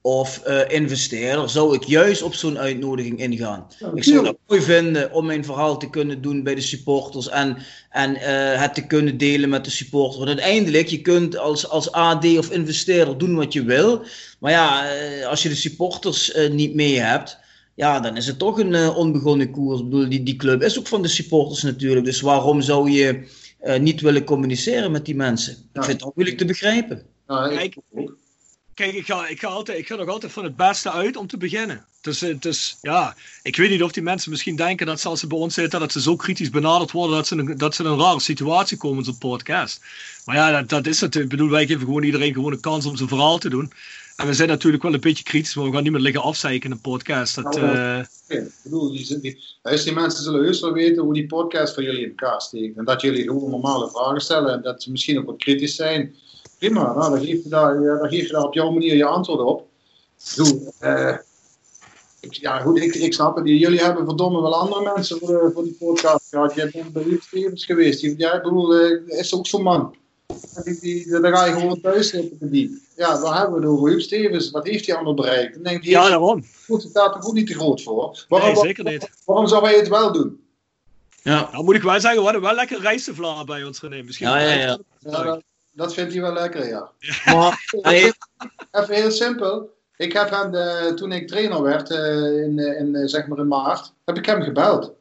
of 0.00 0.38
eh, 0.42 0.60
investeerder, 0.68 1.48
zou 1.50 1.74
ik 1.74 1.84
juist 1.84 2.22
op 2.22 2.34
zo'n 2.34 2.58
uitnodiging 2.58 3.18
ingaan. 3.20 3.66
Ik 3.94 4.04
zou 4.04 4.24
dat 4.24 4.36
mooi 4.46 4.62
vinden 4.62 5.12
om 5.12 5.26
mijn 5.26 5.44
verhaal 5.44 5.78
te 5.78 5.90
kunnen 5.90 6.22
doen 6.22 6.42
bij 6.42 6.54
de 6.54 6.60
supporters 6.60 7.28
en, 7.28 7.56
en 7.90 8.16
eh, 8.16 8.60
het 8.60 8.74
te 8.74 8.86
kunnen 8.86 9.16
delen 9.18 9.48
met 9.48 9.64
de 9.64 9.70
supporters. 9.70 10.16
Want 10.16 10.28
uiteindelijk, 10.28 10.88
je 10.88 11.00
kunt 11.00 11.36
als, 11.38 11.68
als 11.68 11.92
AD 11.92 12.24
of 12.38 12.50
investeerder 12.50 13.18
doen 13.18 13.34
wat 13.34 13.52
je 13.52 13.64
wil. 13.64 14.04
Maar 14.38 14.52
ja, 14.52 14.88
eh, 14.94 15.26
als 15.26 15.42
je 15.42 15.48
de 15.48 15.54
supporters 15.54 16.32
eh, 16.32 16.50
niet 16.50 16.74
mee 16.74 16.98
hebt, 17.00 17.38
ja, 17.74 18.00
dan 18.00 18.16
is 18.16 18.26
het 18.26 18.38
toch 18.38 18.58
een 18.58 18.74
eh, 18.74 18.96
onbegonnen 18.96 19.50
koers. 19.50 19.80
Ik 19.80 19.88
bedoel, 19.88 20.08
die, 20.08 20.22
die 20.22 20.36
club 20.36 20.62
is 20.62 20.78
ook 20.78 20.86
van 20.86 21.02
de 21.02 21.08
supporters 21.08 21.62
natuurlijk. 21.62 22.06
Dus 22.06 22.20
waarom 22.20 22.60
zou 22.60 22.90
je 22.90 23.28
eh, 23.60 23.80
niet 23.80 24.00
willen 24.00 24.24
communiceren 24.24 24.90
met 24.90 25.04
die 25.04 25.14
mensen? 25.16 25.52
Ik 25.52 25.58
Ja. 25.72 25.82
vind 25.82 26.04
het 26.04 26.14
moeilijk 26.14 26.38
te 26.38 26.44
begrijpen. 26.44 27.02
nou, 27.26 27.50
ik 27.52 27.56
Kijk. 27.58 27.76
ook. 27.94 28.16
Kijk, 28.74 28.92
ik 28.94 29.06
ga, 29.06 29.28
ik, 29.28 29.40
ga 29.40 29.46
altijd, 29.48 29.78
ik 29.78 29.86
ga 29.86 29.94
nog 29.94 30.08
altijd 30.08 30.32
van 30.32 30.44
het 30.44 30.56
beste 30.56 30.90
uit 30.90 31.16
om 31.16 31.26
te 31.26 31.36
beginnen. 31.36 31.84
Dus, 32.00 32.22
eh, 32.22 32.34
dus 32.40 32.76
ja, 32.80 33.16
ik 33.42 33.56
weet 33.56 33.70
niet 33.70 33.82
of 33.82 33.92
die 33.92 34.02
mensen 34.02 34.30
misschien 34.30 34.56
denken 34.56 34.86
dat 34.86 35.00
ze 35.00 35.08
als 35.08 35.20
ze 35.20 35.26
bij 35.26 35.38
ons 35.38 35.54
zitten, 35.54 35.80
dat 35.80 35.92
ze 35.92 36.00
zo 36.00 36.16
kritisch 36.16 36.50
benaderd 36.50 36.90
worden 36.90 37.16
dat 37.16 37.26
ze, 37.26 37.36
een, 37.36 37.58
dat 37.58 37.74
ze 37.74 37.82
in 37.82 37.88
een 37.90 37.98
rare 37.98 38.20
situatie 38.20 38.76
komen 38.76 38.98
in 38.98 39.04
zo'n 39.04 39.18
podcast. 39.18 39.80
Maar 40.24 40.36
ja, 40.36 40.50
dat, 40.50 40.68
dat 40.68 40.86
is 40.86 41.00
het. 41.00 41.14
Ik 41.14 41.28
bedoel, 41.28 41.48
wij 41.50 41.66
geven 41.66 41.84
gewoon 41.86 42.02
iedereen 42.02 42.32
gewoon 42.32 42.52
een 42.52 42.60
kans 42.60 42.86
om 42.86 42.96
zijn 42.96 43.08
verhaal 43.08 43.38
te 43.38 43.48
doen. 43.48 43.72
En 44.16 44.26
we 44.26 44.34
zijn 44.34 44.48
natuurlijk 44.48 44.82
wel 44.82 44.94
een 44.94 45.00
beetje 45.00 45.24
kritisch, 45.24 45.54
maar 45.54 45.64
we 45.64 45.72
gaan 45.72 45.82
niet 45.82 45.92
meer 45.92 46.00
liggen 46.00 46.22
afzeiken 46.22 46.70
in 46.70 46.76
een 46.76 46.80
podcast. 46.80 47.34
Dat, 47.34 47.56
Nou, 47.56 47.76
eh, 47.76 47.98
Ik 48.26 48.50
bedoel, 48.62 48.90
die, 48.90 49.20
die, 49.20 49.38
die 49.62 49.92
mensen 49.92 50.24
zullen 50.24 50.44
heus 50.44 50.60
wel 50.60 50.72
weten 50.72 51.02
hoe 51.02 51.14
die 51.14 51.26
podcast 51.26 51.74
van 51.74 51.84
jullie 51.84 52.02
in 52.02 52.08
elkaar 52.08 52.40
steekt. 52.40 52.76
En 52.76 52.84
dat 52.84 53.00
jullie 53.00 53.22
gewoon 53.22 53.50
normale 53.50 53.90
vragen 53.90 54.20
stellen 54.20 54.52
en 54.52 54.62
dat 54.62 54.82
ze 54.82 54.90
misschien 54.90 55.18
ook 55.18 55.26
wat 55.26 55.36
kritisch 55.36 55.74
zijn. 55.74 56.14
Prima, 56.58 56.94
nou, 56.94 57.10
dan, 57.10 57.26
geef 57.26 57.42
je 57.42 57.48
daar, 57.48 57.82
ja, 57.82 57.98
dan 57.98 58.08
geef 58.08 58.26
je 58.26 58.32
daar 58.32 58.42
op 58.42 58.54
jouw 58.54 58.70
manier 58.70 58.96
je 58.96 59.04
antwoord 59.04 59.40
op. 59.40 59.68
Ik 60.18 60.34
bedoel, 60.36 60.72
eh, 60.78 61.16
ik, 62.20 62.32
ja, 62.32 62.58
goed, 62.60 62.80
ik, 62.80 62.94
ik 62.94 63.12
snap 63.12 63.36
het. 63.36 63.48
Jullie 63.48 63.82
hebben 63.82 64.04
verdomme 64.04 64.40
wel 64.40 64.54
andere 64.54 64.92
mensen 64.94 65.18
voor, 65.18 65.28
de, 65.28 65.50
voor 65.54 65.64
die 65.64 65.76
podcast 65.78 66.28
gehad. 66.28 66.54
Jij 66.54 66.70
bent 66.92 67.22
Stevens 67.22 67.64
geweest. 67.64 68.00
Ja, 68.00 68.32
ik 68.32 68.42
bedoel, 68.42 68.74
eh, 68.74 69.18
is 69.18 69.34
ook 69.34 69.46
zo'n 69.46 69.62
man. 69.62 69.94
Die, 70.64 70.80
die, 70.80 71.20
daar 71.20 71.36
ga 71.36 71.46
je 71.46 71.52
gewoon 71.52 71.80
thuis 71.80 72.08
zitten 72.08 72.50
die. 72.50 72.82
Ja, 72.96 73.20
daar 73.20 73.38
hebben 73.38 73.54
we 73.60 73.66
het 73.66 73.76
over. 73.76 73.88
Huub 73.88 74.00
Stevens, 74.00 74.50
wat 74.50 74.66
heeft 74.66 74.86
hij 74.86 74.94
allemaal 74.94 75.14
bereikt? 75.14 75.64
Denk 75.64 75.76
ik, 75.76 75.82
die 75.82 75.90
ja, 75.90 76.08
daarom. 76.08 76.44
goed, 76.66 76.92
daar 76.94 77.12
toch 77.12 77.26
ook 77.26 77.32
niet 77.34 77.46
te 77.46 77.54
groot 77.54 77.82
voor. 77.82 78.24
Waarom, 78.28 78.52
Nee, 78.52 78.62
zeker 78.62 78.84
niet. 78.84 79.10
waarom 79.24 79.46
zou 79.46 79.64
hij 79.64 79.76
het 79.76 79.88
wel 79.88 80.12
doen? 80.12 80.42
Ja, 81.22 81.48
Nou 81.52 81.64
moet 81.64 81.74
ik 81.74 81.82
wel 81.82 82.00
zeggen, 82.00 82.18
we 82.18 82.24
hadden 82.24 82.42
wel 82.42 82.54
lekker 82.54 82.80
rijstevla 82.80 83.44
bij 83.44 83.64
ons 83.64 83.80
René. 83.80 84.02
Misschien 84.02 84.28
Ja, 84.28 84.38
ja, 84.38 84.52
ja. 84.52 84.78
Ja, 84.98 85.22
dat- 85.22 85.42
dat 85.72 85.94
vindt 85.94 86.12
hij 86.12 86.22
wel 86.22 86.32
lekker, 86.32 86.66
ja. 86.68 86.90
Maar 87.34 87.64
Even 88.72 88.94
heel 88.94 89.10
simpel. 89.10 89.72
Ik 89.96 90.12
heb 90.12 90.30
hem, 90.30 90.54
eh, 90.54 90.86
toen 90.94 91.12
ik 91.12 91.28
trainer 91.28 91.62
werd, 91.62 91.90
eh, 91.90 92.42
in, 92.42 92.58
eh, 92.58 92.80
in, 92.80 93.08
zeg 93.08 93.26
maar 93.26 93.38
in 93.38 93.48
maart, 93.48 93.92
heb 94.04 94.16
ik 94.16 94.26
hem 94.26 94.42
gebeld. 94.42 94.92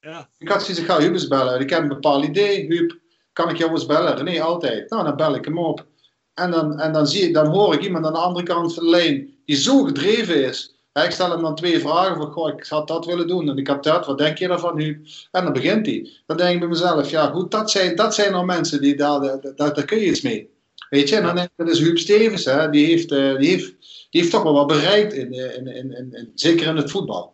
Ja. 0.00 0.28
Ik 0.38 0.48
had 0.48 0.60
zoiets, 0.62 0.80
ik 0.80 0.86
ga 0.86 0.98
Huub 0.98 1.12
eens 1.12 1.28
bellen. 1.28 1.60
Ik 1.60 1.70
heb 1.70 1.82
een 1.82 1.88
bepaald 1.88 2.24
idee. 2.24 2.66
Huub, 2.66 2.96
kan 3.32 3.48
ik 3.48 3.56
jou 3.56 3.70
eens 3.70 3.86
bellen? 3.86 4.24
Nee, 4.24 4.42
altijd. 4.42 4.90
Nou, 4.90 5.04
dan 5.04 5.16
bel 5.16 5.34
ik 5.34 5.44
hem 5.44 5.58
op. 5.58 5.84
En 6.36 6.50
dan, 6.50 6.80
en 6.80 6.92
dan, 6.92 7.06
zie 7.06 7.22
ik, 7.22 7.34
dan 7.34 7.46
hoor 7.46 7.74
ik 7.74 7.82
iemand 7.82 8.06
aan 8.06 8.12
de 8.12 8.18
andere 8.18 8.44
kant 8.44 8.74
van 8.74 8.84
de 8.84 8.90
lijn 8.90 9.34
die 9.44 9.56
zo 9.56 9.82
gedreven 9.84 10.44
is. 10.44 10.74
Ik 10.92 11.10
stel 11.10 11.30
hem 11.30 11.42
dan 11.42 11.54
twee 11.54 11.80
vragen 11.80 12.16
van, 12.16 12.32
goh, 12.32 12.48
ik 12.48 12.66
had 12.66 12.88
dat 12.88 13.06
willen 13.06 13.28
doen 13.28 13.48
en 13.48 13.56
ik 13.56 13.66
heb 13.66 13.82
dat, 13.82 14.06
wat 14.06 14.18
denk 14.18 14.38
je 14.38 14.48
daarvan 14.48 14.78
Huub? 14.80 15.06
En 15.30 15.44
dan 15.44 15.52
begint 15.52 15.86
hij. 15.86 16.10
Dan 16.26 16.36
denk 16.36 16.52
ik 16.52 16.58
bij 16.58 16.68
mezelf, 16.68 17.10
ja 17.10 17.26
goed, 17.26 17.50
dat 17.50 17.70
zijn, 17.70 17.96
dat 17.96 18.14
zijn 18.14 18.32
nou 18.32 18.44
mensen, 18.44 18.80
die 18.80 18.96
daar, 18.96 19.20
daar, 19.20 19.54
daar, 19.74 19.84
kun 19.84 19.98
je 19.98 20.06
iets 20.06 20.20
mee. 20.20 20.50
Weet 20.90 21.08
je, 21.08 21.16
en 21.16 21.22
dan 21.22 21.34
denk 21.34 21.46
ik, 21.46 21.66
dat 21.66 21.74
is 21.74 21.78
Huub 21.78 21.98
Stevens, 21.98 22.44
hè, 22.44 22.70
die, 22.70 22.86
heeft, 22.86 23.12
eh, 23.12 23.36
die, 23.36 23.48
heeft, 23.48 23.74
die 24.10 24.20
heeft 24.20 24.30
toch 24.30 24.42
wel 24.42 24.52
wat 24.52 24.66
bereikt, 24.66 25.12
in, 25.12 25.32
eh, 25.32 25.56
in, 25.56 25.66
in, 25.66 25.96
in, 25.96 26.12
in- 26.12 26.32
zeker 26.34 26.66
in 26.66 26.76
het 26.76 26.90
voetbal. 26.90 27.32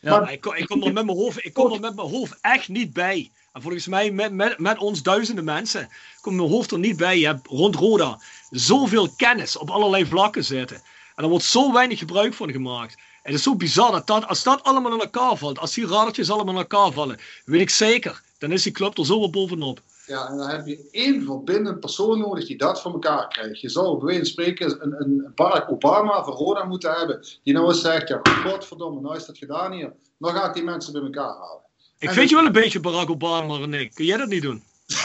Ja, 0.00 0.20
maar 0.20 0.32
ik, 0.32 0.40
kom- 0.40 0.54
ik, 0.54 0.66
kom 0.66 0.82
er 0.82 0.92
met 0.92 1.04
mijn 1.04 1.18
hoofd, 1.18 1.44
ik 1.44 1.52
kom 1.52 1.72
er 1.72 1.80
met 1.80 1.94
mijn 1.96 2.08
hoofd 2.08 2.38
echt 2.40 2.68
niet 2.68 2.92
bij. 2.92 3.30
En 3.52 3.62
volgens 3.62 3.86
mij 3.86 4.10
met, 4.10 4.32
met, 4.32 4.58
met 4.58 4.78
ons 4.78 5.02
duizenden 5.02 5.44
mensen 5.44 5.88
komt 6.20 6.36
mijn 6.36 6.48
hoofd 6.48 6.70
er 6.70 6.78
niet 6.78 6.96
bij. 6.96 7.18
Je 7.18 7.26
hebt 7.26 7.46
rond 7.46 7.74
Roda 7.74 8.20
zoveel 8.50 9.08
kennis 9.16 9.56
op 9.56 9.70
allerlei 9.70 10.06
vlakken 10.06 10.44
zitten. 10.44 10.82
En 11.14 11.24
er 11.24 11.30
wordt 11.30 11.44
zo 11.44 11.72
weinig 11.72 11.98
gebruik 11.98 12.34
van 12.34 12.50
gemaakt. 12.50 12.96
Het 13.22 13.34
is 13.34 13.42
zo 13.42 13.56
bizar 13.56 13.92
dat, 13.92 14.06
dat 14.06 14.26
als 14.26 14.42
dat 14.42 14.62
allemaal 14.62 14.92
in 14.92 15.00
elkaar 15.00 15.36
valt, 15.36 15.58
als 15.58 15.74
die 15.74 15.86
radertjes 15.86 16.30
allemaal 16.30 16.54
in 16.54 16.60
elkaar 16.60 16.92
vallen, 16.92 17.18
weet 17.44 17.60
ik 17.60 17.70
zeker, 17.70 18.22
dan 18.38 18.52
is 18.52 18.62
die 18.62 18.72
club 18.72 18.98
er 18.98 19.06
zo 19.06 19.18
wel 19.18 19.30
bovenop. 19.30 19.80
Ja, 20.06 20.28
en 20.28 20.36
dan 20.36 20.48
heb 20.48 20.66
je 20.66 20.88
één 20.90 21.24
verbindend 21.24 21.80
persoon 21.80 22.18
nodig 22.18 22.46
die 22.46 22.56
dat 22.56 22.80
voor 22.80 22.92
elkaar 22.92 23.28
krijgt. 23.28 23.60
Je 23.60 23.68
zou 23.68 23.96
bij 23.96 24.06
wijze 24.06 24.20
van 24.20 24.30
spreken 24.30 24.82
een, 24.82 25.00
een 25.00 25.32
Barack 25.34 25.70
Obama 25.70 26.24
voor 26.24 26.34
Roda 26.34 26.64
moeten 26.64 26.92
hebben, 26.92 27.26
die 27.42 27.54
nou 27.54 27.68
eens 27.68 27.80
zegt, 27.80 28.08
ja, 28.08 28.20
godverdomme, 28.22 29.00
nou 29.00 29.16
is 29.16 29.24
dat 29.26 29.38
gedaan 29.38 29.72
hier. 29.72 29.92
Dan 30.18 30.34
gaat 30.34 30.54
die 30.54 30.62
mensen 30.62 30.92
bij 30.92 31.02
elkaar 31.02 31.36
halen. 31.36 31.62
Ik 31.98 32.08
En 32.08 32.14
vind 32.14 32.28
je 32.28 32.36
wel 32.36 32.46
een 32.46 32.52
beetje 32.52 32.80
Barack 32.80 33.10
Obama, 33.10 33.56
René. 33.56 33.88
Kun 33.88 34.04
jij 34.04 34.16
dat 34.16 34.28
niet 34.28 34.42
doen? 34.42 34.62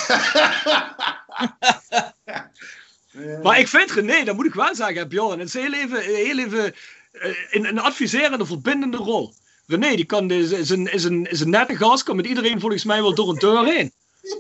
Eh, 3.12 3.42
Maar 3.42 3.60
ik 3.60 3.68
vind 3.68 3.92
René, 3.92 4.24
dat 4.24 4.36
moet 4.36 4.46
ik 4.46 4.54
wel 4.54 4.76
zeggen, 4.76 5.10
Bjorn, 5.10 5.40
het 5.40 5.48
is 5.48 5.54
heel 5.54 5.74
even, 5.74 6.02
heel 6.02 6.38
even 6.38 6.74
eh, 7.12 7.32
in 7.50 7.66
een 7.66 7.80
adviserende, 7.80 8.46
verbindende 8.46 8.98
rol. 8.98 9.34
René, 9.68 9.96
die 9.96 10.06
kan, 10.06 10.32
is, 10.32 10.52
is, 10.52 10.70
een, 10.70 10.92
is, 10.94 11.04
een, 11.04 11.26
is 11.32 11.40
een 11.40 11.50
nette 11.50 11.76
gast, 11.76 12.04
kan 12.04 12.16
met 12.16 12.26
iedereen 12.26 12.60
volgens 12.60 12.84
mij 12.84 13.02
wel 13.02 13.16
door 13.16 13.30
een 13.30 13.40
deur 13.40 13.66
heen. 13.66 13.92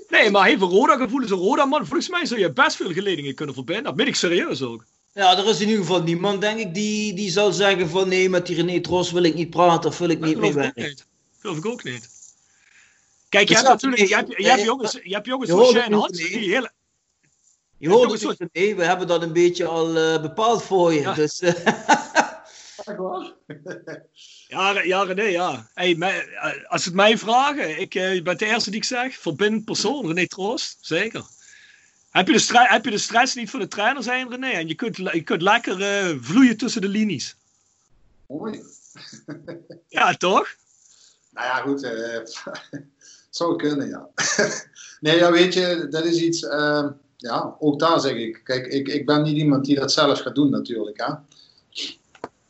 Nee, 0.10 0.30
maar 0.30 0.46
heeft 0.46 0.62
een 0.62 0.68
Roda-gevoel, 0.70 1.24
is 1.24 1.30
een 1.30 1.38
Roda-man. 1.38 1.86
Volgens 1.86 2.10
mij 2.10 2.26
zou 2.26 2.40
je 2.40 2.52
best 2.52 2.76
veel 2.76 2.92
geledingen 2.94 3.36
kunnen 3.36 3.56
verbinden. 3.56 3.84
Dat 3.84 3.96
meen 3.96 4.08
ik 4.08 4.16
serieus 4.16 4.62
ook. 4.62 4.86
ja, 5.14 5.38
er 5.38 5.50
is 5.50 5.60
in 5.62 5.68
ieder 5.68 5.82
geval 5.86 6.04
niemand, 6.04 6.42
denk 6.42 6.60
ik, 6.60 6.74
die, 6.74 7.14
die 7.14 7.30
zal 7.32 7.52
zeggen 7.52 7.90
van 7.90 8.08
nee, 8.08 8.30
met 8.30 8.46
die 8.48 8.56
René 8.56 8.80
Tros 8.82 9.12
wil 9.12 9.24
ik 9.24 9.34
niet 9.34 9.50
praten 9.50 9.90
of 9.90 9.98
wil 9.98 10.10
ik 10.10 10.20
Dat 10.20 10.30
niet 10.30 10.38
geloof 10.38 10.56
ik 10.56 10.58
ook 10.64 10.74
meewerken. 10.76 10.84
niet. 10.84 10.98
Dat 10.98 11.40
geloof 11.42 11.58
ik 11.58 11.66
ook 11.66 11.84
niet. 11.84 12.10
Kijk, 13.30 13.48
je 13.48 13.56
Ik 13.56 13.58
hebt 13.58 13.70
natuurlijk, 13.70 14.08
je 14.08 14.16
hebt, 14.16 14.34
je 14.38 14.50
hebt 14.50 14.64
jongens, 14.64 15.00
je 15.04 15.14
hebt 15.14 15.26
jongens 15.26 15.50
zoals 15.50 15.74
niet. 15.74 16.18
die 16.18 16.50
heel, 16.50 16.68
Je 17.80 17.90
hoort 17.90 18.22
het 18.22 18.40
niet, 18.40 18.50
René, 18.54 18.76
we 18.76 18.84
hebben 18.84 19.08
dat 19.08 19.22
een 19.22 19.34
beetje 19.34 19.66
al 19.66 19.98
eh, 19.98 20.22
bepaald 20.22 20.64
voor 20.64 20.94
je. 20.94 21.00
Ja. 21.00 21.14
Dus, 21.14 21.40
eh, 21.40 21.66
echt 22.86 22.98
waar? 22.98 23.32
Ja, 24.48 24.82
ja 24.82 25.04
René, 25.04 25.24
ja. 25.24 25.70
Hey, 25.74 25.96
mij- 25.96 26.28
eh, 26.28 26.70
als 26.72 26.86
het 26.86 26.94
mij 26.94 27.18
vragen, 27.18 27.80
ik 27.80 28.24
ben 28.24 28.38
de 28.38 28.46
eerste 28.46 28.70
die 28.70 28.80
ik 28.80 28.86
zeg, 28.86 29.16
verbindend 29.18 29.66
persoon, 29.66 30.08
René 30.08 30.28
Troost, 30.28 30.78
zeker. 30.82 31.24
Heb 32.10 32.28
je, 32.28 32.34
de 32.34 32.68
heb 32.70 32.86
je 32.86 32.92
de 32.92 32.98
stress 32.98 33.36
niet 33.36 33.50
van 33.50 33.60
de 33.60 33.68
trainer 33.68 34.04
zijn, 34.04 34.30
René? 34.30 34.50
En 34.50 34.68
je 34.68 34.76
kunt, 34.76 34.96
je 34.96 35.22
kunt 35.24 35.42
lekker 35.42 35.82
eh, 35.82 36.16
vloeien 36.22 36.58
tussen 36.58 36.82
de 36.82 36.88
linies. 36.88 37.36
Mooi. 38.28 38.62
Ja, 39.88 40.14
toch? 40.14 40.48
Nou 41.32 41.48
ja, 41.48 41.56
goed. 41.56 41.84
eh 41.84 42.20
zou 43.30 43.56
kunnen, 43.56 43.90
ja. 43.90 44.10
nee, 45.00 45.18
ja, 45.18 45.32
weet 45.32 45.54
je, 45.54 45.88
dat 45.90 46.06
is 46.06 46.18
iets. 46.22 46.44
eh, 46.48 46.88
ja, 47.22 47.56
ook 47.60 47.80
daar 47.80 48.00
zeg 48.00 48.16
ik. 48.16 48.42
Kijk, 48.44 48.68
ik, 48.68 48.88
ik 48.88 49.06
ben 49.06 49.22
niet 49.22 49.38
iemand 49.38 49.66
die 49.66 49.80
dat 49.80 49.92
zelf 49.92 50.20
gaat 50.20 50.36
doen, 50.36 50.50
natuurlijk. 50.50 50.98
Hè. 51.06 51.14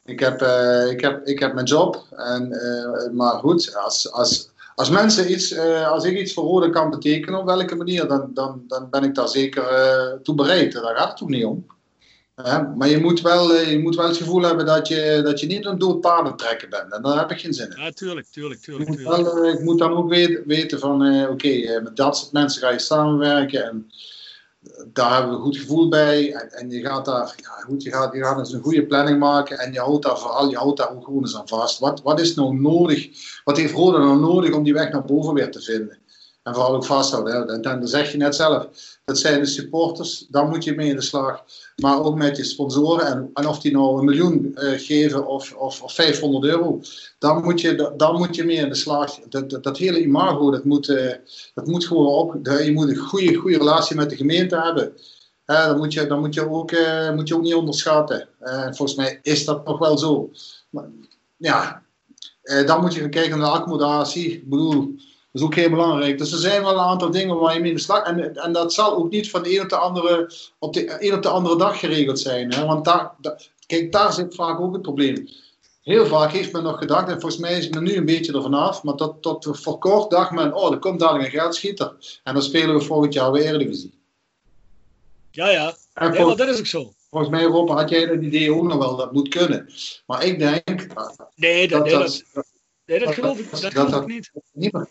Ik, 0.05 0.20
heb, 0.20 0.41
eh, 0.41 0.91
ik, 0.91 1.01
heb, 1.01 1.28
ik 1.28 1.39
heb 1.39 1.53
mijn 1.53 1.65
job. 1.65 2.05
En, 2.11 2.51
eh, 2.51 3.11
maar 3.11 3.34
goed, 3.34 3.76
als, 3.76 4.11
als, 4.11 4.49
als 4.76 4.89
mensen 4.89 5.32
iets. 5.32 5.51
eh, 5.51 5.91
als 5.91 6.03
ik 6.03 6.17
iets 6.17 6.34
voor 6.34 6.70
kan 6.70 6.89
betekenen, 6.89 7.39
op 7.39 7.45
welke 7.45 7.76
manier, 7.76 8.07
dan, 8.07 8.32
dan, 8.34 8.63
dan 8.67 8.89
ben 8.89 9.03
ik 9.03 9.15
daar 9.15 9.28
zeker 9.28 9.65
toe 10.24 10.36
bereid. 10.36 10.72
Daar 10.74 10.95
gaat 10.95 11.07
het 11.07 11.17
toch 11.17 11.30
niet 11.30 11.45
om. 11.45 11.65
Maar 12.76 12.89
je 12.89 12.99
moet, 12.99 13.22
wel, 13.22 13.53
je 13.55 13.80
moet 13.80 13.95
wel 13.95 14.07
het 14.07 14.17
gevoel 14.17 14.41
hebben 14.41 14.65
dat 14.65 14.88
je, 14.88 15.22
dat 15.24 15.39
je 15.39 15.47
niet 15.47 15.65
een 15.65 15.78
dood 15.78 16.01
paard 16.01 16.20
aan 16.20 16.26
het 16.26 16.38
trekken 16.38 16.70
bent. 16.70 16.93
En 16.93 17.01
daar 17.01 17.17
heb 17.20 17.32
ik 17.32 17.39
geen 17.39 17.53
zin 17.53 17.70
in. 17.72 17.82
Ja, 17.84 17.91
tuurlijk, 17.91 18.28
tuurlijk, 18.28 18.59
Ik 18.59 18.65
tuurlijk. 18.65 18.89
moet, 18.89 19.01
wel, 19.01 19.45
ik 19.45 19.59
moet 19.59 19.80
dan 19.80 19.93
ook 19.93 20.09
weten, 20.09 20.43
weten 20.45 20.80
van, 20.80 21.28
oké, 21.30 21.80
met 21.84 21.95
dat 21.95 22.17
soort 22.17 22.32
mensen 22.32 22.61
ga 22.61 22.70
je 22.72 22.80
samenwerken 22.80 23.63
en 23.63 23.91
daar 24.93 25.14
hebben 25.14 25.30
we 25.30 25.38
een 25.38 25.43
goed 25.43 25.57
gevoel 25.57 25.89
bij. 25.89 26.34
En, 26.34 26.51
en 26.51 26.70
je 26.70 26.82
gaat 26.82 27.05
daar, 27.05 27.36
ja, 27.38 27.49
goed, 27.49 27.84
je 27.84 27.91
gaat, 27.91 28.14
je 28.14 28.24
gaat 28.24 28.38
dus 28.38 28.51
een 28.51 28.62
goede 28.62 28.86
planning 28.86 29.20
maken 29.20 29.57
en 29.57 29.74
je 29.74 29.80
houdt 29.80 30.03
daar 30.03 30.18
vooral, 30.18 30.49
je 30.49 30.57
houdt 30.57 30.78
daar 30.78 30.95
ook 30.95 31.03
gewoon 31.03 31.22
eens 31.22 31.38
aan 31.38 31.47
vast. 31.47 31.80
Wat, 31.80 32.01
wat 32.01 32.20
is 32.20 32.36
nou 32.36 32.55
nodig, 32.55 33.10
wat 33.43 33.57
heeft 33.57 33.74
Roda 33.74 33.97
nou 33.97 34.20
nodig 34.20 34.53
om 34.53 34.64
die 34.64 34.74
weg 34.74 34.91
naar 34.91 35.05
boven 35.05 35.34
weer 35.34 35.51
te 35.51 35.62
vinden? 35.62 35.97
En 36.49 36.55
vooral 36.55 36.75
ook 36.75 36.85
vasthouden. 36.85 37.47
En 37.49 37.61
dan 37.61 37.87
zeg 37.87 38.11
je 38.11 38.17
net 38.17 38.35
zelf, 38.35 38.67
dat 39.05 39.17
zijn 39.17 39.39
de 39.39 39.45
supporters, 39.45 40.25
daar 40.29 40.47
moet 40.47 40.63
je 40.63 40.75
mee 40.75 40.89
in 40.89 40.95
de 40.95 41.01
slag. 41.01 41.43
Maar 41.75 42.03
ook 42.03 42.15
met 42.15 42.37
je 42.37 42.43
sponsoren. 42.43 43.05
En, 43.05 43.29
en 43.33 43.47
of 43.47 43.59
die 43.59 43.71
nou 43.71 43.99
een 43.99 44.05
miljoen 44.05 44.55
eh, 44.55 44.79
geven 44.79 45.27
of, 45.27 45.53
of, 45.53 45.81
of 45.81 45.93
500 45.93 46.43
euro. 46.45 46.81
Dan 47.19 47.43
moet 47.43 47.61
je, 47.61 47.93
dan 47.97 48.15
moet 48.17 48.35
je 48.35 48.43
mee 48.43 48.55
in 48.57 48.69
de 48.69 48.75
slag. 48.75 49.19
Dat, 49.29 49.49
dat, 49.49 49.63
dat 49.63 49.77
hele 49.77 50.01
imago, 50.01 50.51
dat 50.51 50.63
moet, 50.63 50.89
eh, 50.89 51.13
dat 51.53 51.67
moet 51.67 51.85
gewoon 51.87 52.07
op. 52.07 52.35
dat- 52.45 52.65
Je 52.65 52.71
moet 52.73 52.89
een 52.89 52.95
goede, 52.97 53.33
goede 53.35 53.57
relatie 53.57 53.95
met 53.95 54.09
de 54.09 54.15
gemeente 54.15 54.61
hebben. 54.61 54.93
Hè, 55.45 55.65
dat 55.65 55.77
moet 55.77 55.93
je, 55.93 56.07
dat 56.07 56.19
moet 56.19 56.33
je, 56.33 56.49
ook, 56.49 56.71
eh, 56.71 57.13
moet 57.13 57.27
je 57.27 57.35
ook 57.35 57.41
niet 57.41 57.53
onderschatten. 57.55 58.27
Volgens 58.63 58.95
mij 58.95 59.19
is 59.21 59.45
dat 59.45 59.65
nog 59.65 59.79
wel 59.79 59.97
zo. 59.97 60.31
Maar, 60.69 60.89
ja, 61.37 61.83
dan 62.65 62.81
moet 62.81 62.93
je 62.93 62.99
gaan 62.99 63.09
kijken 63.09 63.37
naar 63.39 63.47
de 63.51 63.57
accommodatie. 63.57 64.31
Ik 64.31 64.49
bedoel, 64.49 64.95
dat 65.32 65.41
is 65.41 65.47
ook 65.47 65.55
heel 65.55 65.69
belangrijk. 65.69 66.17
Dus 66.17 66.32
er 66.32 66.38
zijn 66.39 66.61
wel 66.63 66.71
een 66.73 66.80
aantal 66.80 67.11
dingen 67.11 67.39
waar 67.39 67.53
je 67.53 67.59
mee 67.59 67.69
in 67.69 67.75
de 67.75 67.82
slag... 67.82 68.03
En, 68.03 68.36
en 68.36 68.53
dat 68.53 68.73
zal 68.73 68.95
ook 68.97 69.09
niet 69.11 69.30
van 69.30 69.43
de 69.43 69.55
een 69.55 69.61
op 69.61 69.69
de 69.69 69.75
andere, 69.77 70.32
op 70.59 70.73
de, 70.73 71.05
een 71.07 71.13
op 71.13 71.21
de 71.21 71.30
andere 71.30 71.57
dag 71.57 71.80
geregeld 71.80 72.19
zijn. 72.19 72.53
Hè? 72.53 72.65
Want 72.65 72.86
daar, 72.86 73.11
daar- 73.17 73.47
kijk, 73.67 73.91
daar 73.91 74.13
zit 74.13 74.36
vaak 74.36 74.59
ook 74.59 74.73
het 74.73 74.82
probleem. 74.82 75.27
Heel 75.84 76.05
vaak 76.05 76.32
heeft 76.32 76.51
men 76.51 76.63
nog 76.63 76.77
gedacht, 76.77 77.07
en 77.07 77.19
volgens 77.21 77.41
mij 77.41 77.57
is 77.57 77.69
men 77.69 77.84
nu 77.84 77.95
een 77.95 78.05
beetje 78.05 78.34
ervan 78.34 78.53
af, 78.53 78.84
maar 78.84 78.95
tot, 78.95 79.21
tot 79.21 79.47
voor 79.51 79.77
kort 79.77 80.09
dacht 80.09 80.32
men, 80.32 80.53
oh, 80.53 80.71
er 80.71 80.80
komt 80.80 80.99
dadelijk 80.99 81.25
een 81.34 81.39
geldschieter. 81.39 82.19
En 82.23 82.34
dan 82.34 82.43
spelen 82.43 82.75
we 82.75 82.82
volgend 82.82 83.13
jaar 83.13 83.32
weer 83.32 83.45
Eredivisie. 83.45 83.93
Ja, 85.32 85.49
ja. 85.49 85.73
En 85.93 86.15
volgens, 86.15 86.38
dat 86.38 86.47
is 86.47 86.59
ook 86.59 86.65
zo. 86.65 86.93
volgens 87.09 87.32
mij, 87.32 87.43
Rob, 87.43 87.69
had 87.69 87.89
jij 87.89 88.05
dat 88.05 88.21
idee 88.21 88.53
ook 88.53 88.63
nog 88.63 88.77
wel, 88.77 88.95
dat 88.95 89.11
moet 89.11 89.27
kunnen. 89.27 89.69
Maar 90.05 90.23
ik 90.25 90.39
denk 90.39 90.65
Nee, 90.65 90.88
dat, 90.88 91.17
dat 91.17 91.27
nee, 91.36 91.67
dat, 91.67 91.89
dat 91.89 92.23
nee, 92.86 92.99
dat 92.99 93.13
geloof 93.13 93.39
ik, 93.39 93.51
dat 93.51 93.61
dat- 93.61 93.71
geloof 93.71 93.89
dat- 93.89 94.01
ik 94.01 94.07
niet. 94.07 94.32
niet 94.51 94.73
meer 94.73 94.88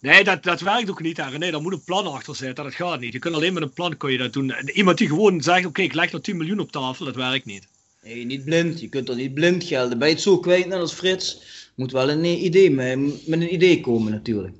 Nee, 0.00 0.24
dat, 0.24 0.42
dat 0.42 0.60
werkt 0.60 0.90
ook 0.90 1.00
niet. 1.02 1.16
Hè. 1.16 1.28
René, 1.28 1.50
daar 1.50 1.60
moet 1.62 1.72
een 1.72 1.84
plan 1.84 2.06
achter 2.06 2.36
zitten. 2.36 2.64
Dat 2.64 2.74
gaat 2.74 3.00
niet. 3.00 3.12
Je 3.12 3.18
kunt 3.18 3.34
alleen 3.34 3.52
met 3.52 3.62
een 3.62 3.72
plan 3.72 3.96
kun 3.96 4.12
je 4.12 4.18
dat 4.18 4.32
doen. 4.32 4.50
En 4.52 4.70
Iemand 4.70 4.98
die 4.98 5.08
gewoon 5.08 5.42
zegt, 5.42 5.66
oké, 5.66 5.82
ik 5.82 5.94
leg 5.94 6.12
er 6.12 6.20
10 6.20 6.36
miljoen 6.36 6.58
op 6.60 6.72
tafel, 6.72 7.04
dat 7.04 7.14
werkt 7.14 7.44
niet. 7.44 7.68
nee, 8.02 8.24
niet 8.24 8.44
blind. 8.44 8.80
Je 8.80 8.88
kunt 8.88 9.08
er 9.08 9.14
niet 9.16 9.34
blind 9.34 9.64
gelden. 9.64 9.98
Ben 9.98 10.08
je 10.08 10.14
het 10.14 10.22
zo 10.22 10.38
kwijt, 10.38 10.66
net 10.66 10.80
als 10.80 10.92
Frits, 10.92 11.42
moet 11.74 11.92
wel 11.92 12.10
een 12.10 12.24
eh, 12.24 12.42
idee 12.42 12.70
mee, 12.70 12.96
met 13.26 13.40
een 13.40 13.54
idee 13.54 13.80
komen 13.80 14.12
natuurlijk. 14.12 14.54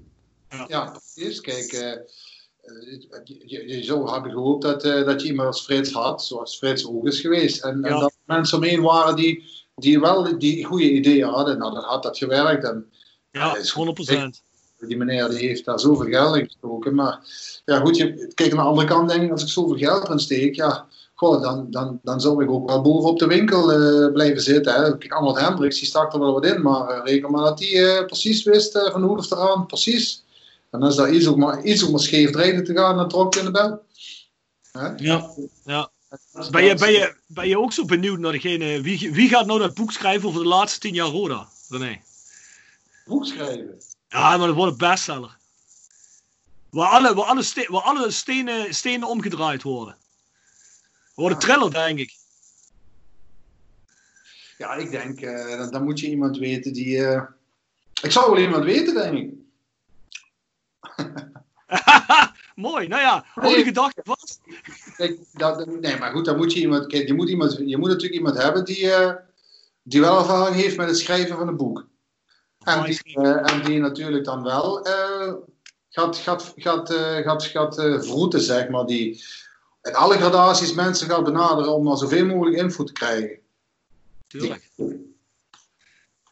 Ja, 0.69 0.85
precies. 1.15 1.41
Kijk, 1.41 1.73
eh, 1.73 1.93
je, 3.25 3.43
je, 3.47 3.69
je 3.69 3.85
zou 3.85 4.11
hebben 4.13 4.31
gehoopt 4.31 4.63
dat, 4.63 4.85
eh, 4.85 5.05
dat 5.05 5.23
je 5.23 5.29
iemand 5.29 5.49
als 5.49 5.61
Frits 5.65 5.93
had, 5.93 6.25
zoals 6.25 6.57
Frits 6.57 6.87
ook 6.87 7.07
is 7.07 7.21
geweest. 7.21 7.65
En, 7.65 7.85
en 7.85 7.91
Ja. 7.95 8.01
dat 8.01 8.11
er 8.11 8.35
mensen 8.37 8.59
omheen 8.59 8.83
waren 8.83 9.17
die, 9.17 9.45
die 9.77 10.01
wel 10.01 10.39
die 10.39 10.65
goede 10.65 10.91
ideeën 10.91 11.29
hadden. 11.29 11.59
Nou, 11.59 11.75
dan 11.75 11.85
had 11.85 12.03
dat 12.03 12.19
gewerkt. 12.19 12.65
En 12.65 12.91
Ja, 13.33 13.55
dat 13.55 13.63
is 13.63 13.73
100%. 13.73 14.43
Die 14.87 14.97
meneer 14.97 15.29
die 15.29 15.47
heeft 15.47 15.65
daar 15.65 15.81
zoveel 15.81 16.11
geld 16.11 16.37
in 16.37 16.45
gestoken. 16.45 16.95
Maar 16.95 17.21
ja, 17.65 17.81
goed, 17.81 17.97
je, 17.97 18.33
kijk 18.35 18.51
aan 18.51 18.57
de 18.57 18.63
andere 18.63 18.87
kant, 18.87 19.09
denk 19.09 19.23
ik, 19.23 19.31
als 19.31 19.43
ik 19.43 19.49
zoveel 19.49 19.77
geld 19.77 20.09
in 20.09 20.19
steek, 20.19 20.55
ja, 20.55 20.87
goh, 21.15 21.43
dan, 21.43 21.67
dan, 21.71 22.01
dan 22.03 22.21
zou 22.21 22.43
ik 22.43 22.51
ook 22.51 22.69
wel 22.69 22.83
bovenop 22.83 23.19
de 23.19 23.27
winkel 23.27 23.73
eh, 23.73 24.13
blijven 24.13 24.43
zitten. 24.43 24.75
Hè. 24.75 24.99
Kijk, 24.99 25.13
Arnold 25.13 25.41
Hendricks, 25.41 25.79
die 25.79 25.89
stak 25.89 26.13
er 26.13 26.19
wel 26.19 26.33
wat 26.33 26.47
in, 26.47 26.63
maar 26.63 26.89
eh, 26.89 27.01
reken 27.05 27.31
maar 27.31 27.45
dat 27.45 27.61
hij 27.61 27.99
eh, 27.99 28.07
precies 28.07 28.43
wist 28.43 28.73
van 28.93 29.03
hoe 29.03 29.17
of 29.17 29.31
eraan, 29.31 29.67
precies. 29.67 30.25
En 30.71 30.83
als 30.83 30.97
daar 30.97 31.13
iets 31.13 31.27
ook 31.27 31.37
maar, 31.37 31.63
iets 31.63 31.85
ook 31.85 31.91
maar 31.91 32.01
scheef 32.01 32.31
dreigde 32.31 32.63
te 32.63 32.75
gaan, 32.75 32.97
dan 32.97 33.09
trok 33.09 33.35
je 33.35 33.41
in 33.41 33.47
de 33.47 33.53
bel. 33.53 33.83
Hè? 34.73 34.89
Ja. 34.97 35.31
Ja. 35.65 35.91
Ben 36.51 36.65
je, 36.65 36.75
ben, 36.75 36.93
je, 36.93 37.15
ben 37.27 37.49
je 37.49 37.59
ook 37.59 37.73
zo 37.73 37.85
benieuwd 37.85 38.19
naar 38.19 38.33
degene... 38.33 38.81
Wie, 38.81 39.13
wie 39.13 39.29
gaat 39.29 39.47
nou 39.47 39.59
dat 39.59 39.75
boek 39.75 39.93
schrijven 39.93 40.29
over 40.29 40.43
de 40.43 40.49
laatste 40.49 40.79
10 40.79 40.95
jaar 40.95 41.07
Roda? 41.07 41.49
René. 41.69 42.01
Boek 43.05 43.27
schrijven. 43.27 43.79
Ja, 44.09 44.37
maar 44.37 44.47
dat 44.47 44.57
wordt 44.57 44.73
een 44.73 44.79
bestseller. 44.89 45.37
Waar 46.71 46.89
alle, 46.89 47.15
waar 47.15 47.25
alle, 47.25 47.43
ste- 47.43 47.67
waar 47.73 47.83
alle 47.83 48.11
stenen, 48.11 48.75
stenen 48.75 49.09
omgedraaid 49.09 49.63
worden. 49.63 49.97
Worden 51.15 51.39
triller, 51.39 51.71
denk 51.71 51.99
ik. 51.99 52.17
Ja, 54.59 54.75
ik 54.75 54.91
denk, 54.91 55.21
eh, 55.21 55.59
dan, 55.59 55.71
dan 55.71 55.85
moet 55.85 56.01
je 56.01 56.09
iemand 56.11 56.37
weten 56.39 56.73
die... 56.73 57.05
eh, 57.07 57.23
Ik 58.03 58.11
zou 58.11 58.31
wel 58.31 58.41
iemand 58.43 58.65
weten, 58.65 58.95
denk 58.95 59.19
ik. 59.19 59.33
Mooi, 62.55 62.89
nou 62.89 63.03
ja, 63.03 63.25
gedachten 63.65 64.03
vast. 64.05 64.41
Kijk, 64.97 65.19
dat, 65.33 65.67
nee, 65.67 65.99
maar 65.99 66.13
goed, 66.13 66.25
dan 66.25 66.37
moet 66.37 66.53
je 66.53 66.61
iemand... 66.61 66.87
Kijk, 66.87 67.07
je 67.07 67.15
moet, 67.15 67.29
iemand, 67.29 67.53
je 67.67 67.77
moet 67.79 67.89
natuurlijk 67.89 68.15
iemand 68.19 68.43
hebben 68.43 68.65
die, 68.65 68.91
eh, 68.93 69.15
die 69.83 70.01
wel 70.01 70.19
ervaring 70.19 70.57
heeft 70.57 70.77
met 70.77 70.89
het 70.89 70.99
schrijven 70.99 71.37
van 71.37 71.49
een 71.49 71.57
boek. 71.57 71.88
En 72.69 72.85
die, 72.85 73.01
eh, 73.15 73.53
en 73.53 73.65
die 73.65 73.81
natuurlijk 73.81 74.25
dan 74.25 74.43
wel 74.43 74.83
eh, 74.83 75.33
gaat, 75.89 76.17
gaat, 76.17 76.53
gaat, 76.57 76.91
eh, 76.91 77.17
gaat, 77.17 77.45
gaat 77.45 77.79
eh, 77.79 78.01
vroeten, 78.01 78.41
zeg 78.41 78.69
maar. 78.69 78.87
Die 78.87 79.25
in 79.83 79.95
alle 79.95 80.17
gradaties 80.17 80.75
mensen 80.75 81.09
gaat 81.09 81.25
benaderen 81.25 81.75
om 81.75 81.85
maar 81.85 81.97
zoveel 81.97 82.27
mogelijk 82.27 82.57
info 82.57 82.85
te 82.85 82.93
krijgen. 82.93 83.39
Tuurlijk. 84.27 84.71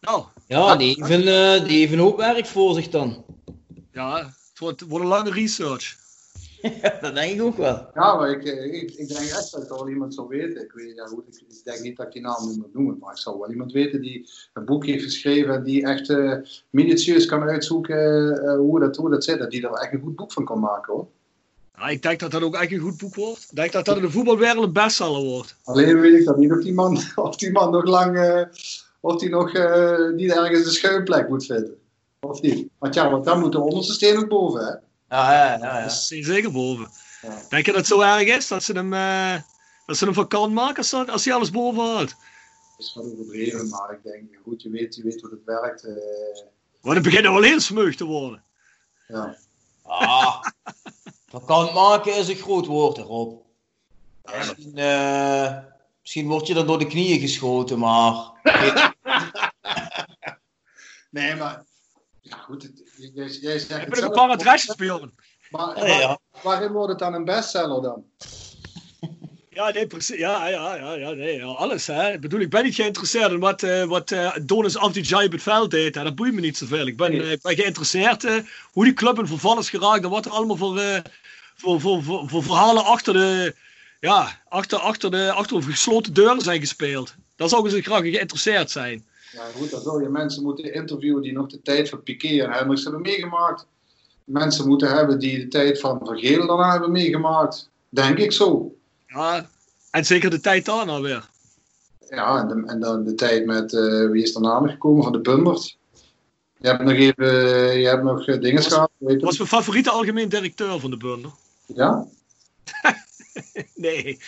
Nou, 0.01 0.25
Ja, 0.47 0.77
die 0.77 0.95
heeft, 0.99 1.11
een, 1.11 1.29
eh, 1.29 1.69
die 1.69 1.79
heeft 1.79 1.93
een 1.93 1.99
hoop 1.99 2.17
werk 2.17 2.47
voor 2.47 2.75
zich 2.75 2.89
dan. 2.89 3.25
ja, 3.93 4.17
het 4.17 4.59
wordt, 4.59 4.81
het 4.81 4.89
wordt 4.89 5.05
een 5.05 5.11
lange 5.11 5.31
research. 5.31 5.97
Dat 7.01 7.15
denk 7.15 7.35
ik 7.35 7.43
ook 7.43 7.57
wel. 7.57 7.87
Ja, 7.95 8.15
maar 8.15 8.31
ik, 8.31 8.45
eh, 8.45 8.83
ik, 8.83 8.91
ik 8.91 9.09
denk 9.09 9.21
echt 9.21 9.53
dat 9.53 9.63
ik 9.63 9.69
wel 9.69 9.89
iemand 9.89 10.15
zou 10.15 10.29
weten. 10.29 10.63
Ik, 10.63 10.73
weet, 10.73 10.97
ja, 10.97 11.07
goed, 11.07 11.27
ik, 11.29 11.43
ik 11.49 11.65
denk 11.65 11.81
niet 11.81 11.97
dat 11.97 12.07
ik 12.07 12.13
die 12.13 12.23
naam 12.23 12.49
nu 12.49 12.57
moet 12.57 12.75
noemen, 12.75 12.99
maar 13.01 13.13
ik 13.13 13.19
zou 13.19 13.39
wel 13.39 13.51
iemand 13.51 13.73
weten 13.73 14.01
die 14.01 14.31
een 14.53 14.65
boek 14.65 14.87
heeft 14.87 15.05
geschreven 15.05 15.55
en 15.55 15.63
die 15.63 15.85
echt 15.85 16.11
eh 16.11 16.35
minutieus 16.71 17.27
kan 17.27 17.43
uitzoeken 17.43 18.33
eh, 18.43 18.57
hoe, 18.57 18.81
dat, 18.81 18.97
hoe 18.97 19.11
dat 19.11 19.25
zit. 19.25 19.39
En 19.39 19.49
die 19.49 19.67
er 19.69 19.73
echt 19.73 19.93
een 19.93 20.01
goed 20.01 20.17
boek 20.17 20.33
van 20.33 20.45
kan 20.45 20.61
maken 20.61 20.93
hoor. 20.93 21.09
Ja, 21.77 21.89
ik 21.89 22.03
denk 22.03 22.21
dat 22.21 22.31
dat 22.31 22.43
ook 22.43 22.55
echt 22.55 22.73
een 22.73 22.79
goed 22.79 22.97
boek 22.97 23.15
wordt. 23.15 23.47
Ik 23.51 23.57
denk 23.57 23.73
dat 23.73 23.85
dat 23.85 23.97
in 23.97 24.03
de 24.03 24.11
voetbalwereld 24.11 24.65
een 24.65 24.73
bestseller 24.73 25.23
wordt. 25.23 25.57
Alleen 25.65 26.01
weet 26.01 26.19
ik 26.19 26.25
dat 26.25 26.37
niet 26.37 26.53
of 26.53 26.63
die 26.63 26.75
man, 26.75 26.99
of 27.15 27.37
die 27.37 27.53
man 27.53 27.71
nog 27.71 27.85
lang, 27.85 28.19
eh, 28.19 28.43
of 29.01 29.17
die 29.17 29.29
nog 29.29 29.53
eh, 29.53 30.09
niet 30.15 30.33
ergens 30.33 30.67
een 30.67 30.73
schuilplek 30.73 31.29
moet 31.29 31.47
vinden. 31.47 31.75
Of 32.21 32.41
niet. 32.43 32.69
Want 32.79 32.95
ja, 32.95 33.11
want 33.11 33.25
dan 33.25 33.41
moet 33.41 33.53
de 33.53 33.61
onderste 33.61 33.93
steen 33.93 34.17
ook 34.17 34.29
boven 34.29 34.65
hè. 34.65 34.75
Ja, 35.17 35.33
ja, 35.33 35.53
ja. 35.53 35.59
ja. 35.59 35.81
Dat 35.83 35.91
is 35.91 36.07
zeker 36.07 36.53
boven. 36.53 36.91
Ja. 37.23 37.43
Denk 37.49 37.67
je 37.67 37.73
dat 37.73 37.81
het 37.81 37.87
zo 37.87 38.01
erg 38.01 38.37
is 38.37 38.49
dat 38.49 38.63
ze 38.63 38.73
hem, 38.73 38.93
eh, 38.93 39.35
dat 39.87 39.97
ze 39.97 40.05
hem 40.05 40.15
van 40.15 40.29
kant 40.29 40.53
maken 40.53 40.77
als, 40.77 40.93
als 40.93 41.25
hij 41.25 41.35
alles 41.35 41.51
boven 41.51 41.83
haalt? 41.85 42.09
Dat 42.77 42.87
is 42.87 42.95
wel 42.95 43.05
overdreven, 43.05 43.69
maar 43.69 43.93
ik 43.93 44.03
denk, 44.03 44.25
goed, 44.43 44.63
je 44.63 44.71
weet, 44.71 44.95
je 44.95 45.03
weet 45.03 45.21
hoe 45.21 45.31
het 45.31 45.45
werkt. 45.45 45.85
eh, 45.85 45.93
Want 46.81 46.95
het 46.95 47.05
begint 47.05 47.23
wel 47.23 47.43
heel 47.43 47.61
smug 47.61 47.97
te 47.97 48.05
worden. 48.05 48.43
ja. 49.09 49.37
Ah, 49.89 50.45
vakant 51.31 51.73
maken 51.75 52.17
is 52.17 52.29
een 52.29 52.37
groot 52.37 52.67
woord 52.67 52.99
erop. 52.99 53.45
Misschien, 54.37 54.79
eh, 54.79 55.57
misschien 56.01 56.27
word 56.27 56.47
je 56.47 56.55
dan 56.55 56.67
door 56.67 56.79
de 56.79 56.87
knieën 56.87 57.21
geschoten, 57.21 57.79
maar... 57.79 58.15
Nee, 61.11 61.35
maar 61.35 61.65
ja, 62.29 62.37
goed, 62.37 62.63
het- 62.63 62.83
jij, 63.15 63.29
jij 63.29 63.59
zegt 63.59 63.83
Ik 63.83 63.91
ben 63.91 64.03
een 64.05 64.11
paar 64.11 64.29
adresjes 64.31 64.73
spelen. 64.73 65.15
Maar, 65.51 65.79
Ja, 65.79 65.99
ja. 65.99 66.07
waar- 66.07 66.19
waarin 66.43 66.73
wordt 66.73 66.89
het 66.91 66.99
dan 66.99 67.15
een 67.15 67.25
bestseller 67.25 67.83
dan? 67.83 68.05
Ja, 69.51 69.71
nee, 69.71 69.87
precies. 69.87 70.19
Ja, 70.19 70.47
ja, 70.49 70.75
ja, 70.77 70.93
ja, 70.93 71.11
nee, 71.11 71.37
ja, 71.37 71.45
alles. 71.45 71.87
Hè. 71.87 72.13
Ik 72.13 72.21
bedoel, 72.21 72.41
ik 72.41 72.51
ben 72.51 72.65
niet 72.65 72.75
geïnteresseerd 72.75 73.31
in 73.33 73.39
wat, 73.39 73.63
eh 73.63 73.85
wat 73.85 74.11
eh 74.11 74.37
Donis 74.43 74.75
het 74.75 75.43
veld 75.43 75.71
deed. 75.71 75.95
Hè. 75.95 76.03
Dat 76.03 76.15
boeit 76.15 76.35
me 76.35 76.41
niet 76.41 76.57
zoveel. 76.57 76.87
Ik 76.87 76.97
ben, 76.97 77.13
eh, 77.13 77.31
ik 77.31 77.43
ben 77.43 77.55
geïnteresseerd 77.55 78.23
hoe 78.73 78.85
die 78.85 78.93
club 78.93 79.19
in 79.19 79.27
verval 79.27 79.59
is 79.59 79.71
geraakt 79.71 80.05
en 80.05 80.11
wat 80.11 80.25
er 80.25 80.31
allemaal 80.31 80.57
voor, 80.57 80.79
eh, 80.79 81.01
voor, 81.57 81.81
voor, 81.81 82.03
voor, 82.03 82.29
voor 82.29 82.43
verhalen 82.43 82.85
achter 82.85 83.13
de, 83.13 83.55
ja, 84.01 84.43
achter, 84.49 84.79
achter, 84.79 85.11
de, 85.11 85.33
achter 85.33 85.61
de 85.61 85.67
gesloten 85.67 86.13
deuren 86.15 86.41
zijn 86.41 86.61
gespeeld. 86.61 87.15
Daar 87.37 87.49
zou 87.49 87.69
ik 87.69 87.75
eens 87.75 87.87
graag 87.87 88.01
geïnteresseerd 88.01 88.71
zijn. 88.71 89.07
Ja, 89.33 89.45
goed, 89.57 89.71
dan 89.71 89.81
zul 89.81 90.01
je 90.01 90.09
mensen 90.09 90.43
moeten 90.43 90.75
interviewen 90.75 91.23
die 91.23 91.33
nog 91.33 91.47
de 91.47 91.63
tijd 91.63 91.89
van 91.89 92.03
Piqué 92.03 92.43
en 92.43 92.51
Hendricks 92.53 92.83
hebben 92.83 93.01
meegemaakt. 93.03 93.67
Mensen 94.25 94.69
moeten 94.69 94.89
hebben 94.97 95.19
die 95.19 95.39
de 95.39 95.49
tijd 95.49 95.81
van 95.81 96.01
Vergeel 96.05 96.47
daarna 96.47 96.71
hebben 96.71 96.93
meegemaakt. 96.93 97.71
Denk 97.89 98.19
ik 98.19 98.33
zo. 98.33 98.75
Ja, 99.07 99.49
en 99.91 100.05
zeker 100.05 100.31
de 100.31 100.41
tijd 100.41 100.65
daarna 100.65 101.01
weer. 101.01 101.29
Ja, 102.09 102.39
en, 102.41 102.49
de- 102.49 102.67
en 102.67 102.81
dan 102.81 103.05
de 103.05 103.15
tijd 103.15 103.47
met, 103.47 103.75
eh, 103.75 104.11
wie 104.11 104.23
is 104.23 104.33
daarna 104.33 104.61
nog 104.61 104.71
gekomen, 104.71 105.03
van 105.03 105.13
de 105.13 105.21
Pumbert. 105.21 105.77
Je 106.59 106.69
hebt 106.69 106.83
nog 106.83 106.93
even, 106.93 107.27
je 107.79 107.87
hebt 107.89 108.03
nog 108.03 108.27
eh, 108.27 108.41
dingen 108.41 108.63
gehad. 108.63 108.91
Dat 108.99 109.13
je. 109.13 109.27
was 109.27 109.37
mijn 109.37 109.49
favoriete 109.49 109.91
algemeen 109.91 110.29
directeur 110.29 110.81
van 110.81 110.91
de 110.91 110.97
Bunder. 110.97 111.31
Ja, 111.67 112.07
Nee. 113.75 114.19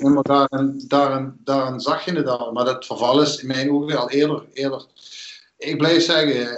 Maar 0.00 0.22
daarin, 0.22 1.36
daarin, 1.44 1.80
zag 1.80 2.04
je 2.04 2.12
het 2.12 2.26
al. 2.26 2.52
Maar 2.52 2.64
dat 2.64 2.86
verval 2.86 3.22
is 3.22 3.42
in 3.42 3.46
mijn 3.46 3.70
ogen 3.70 3.98
al 3.98 4.10
eerder. 4.10 4.44
eerder. 4.52 4.86
Ik 5.56 5.78
blijf 5.78 6.02
zeggen, 6.02 6.48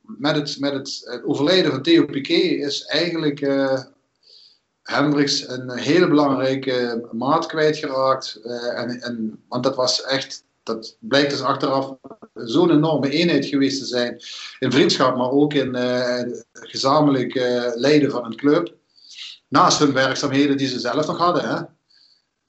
met 0.00 0.36
het, 0.36 0.60
met 0.60 0.72
het, 0.72 1.20
overlijden 1.24 1.70
van 1.70 1.82
Theo 1.82 2.04
Piqué 2.04 2.34
is 2.34 2.84
eigenlijk 2.84 3.40
eh 3.40 3.80
Hendricks 4.82 5.48
een 5.48 5.70
hele 5.70 6.08
belangrijke 6.08 7.08
maat 7.12 7.46
kwijtgeraakt. 7.46 8.40
Eh, 8.42 8.78
en, 8.78 9.00
en, 9.00 9.42
want 9.48 9.64
dat 9.64 9.76
was 9.76 10.02
echt, 10.02 10.44
dat 10.62 10.96
blijkt 11.00 11.30
dus 11.30 11.42
achteraf 11.42 11.94
zo'n 12.34 12.70
enorme 12.70 13.10
eenheid 13.10 13.46
geweest 13.46 13.78
te 13.78 13.84
zijn. 13.84 14.20
In 14.58 14.72
vriendschap, 14.72 15.16
maar 15.16 15.30
ook 15.30 15.54
in 15.54 15.74
eh, 15.74 16.22
gezamenlijk 16.52 17.34
leiden 17.74 18.10
van 18.10 18.24
een 18.24 18.36
club. 18.36 18.74
Naast 19.48 19.78
hun 19.78 19.92
werkzaamheden 19.92 20.56
die 20.56 20.68
ze 20.68 20.78
zelf 20.78 21.06
nog 21.06 21.18
hadden. 21.18 21.48
Hè? 21.48 21.62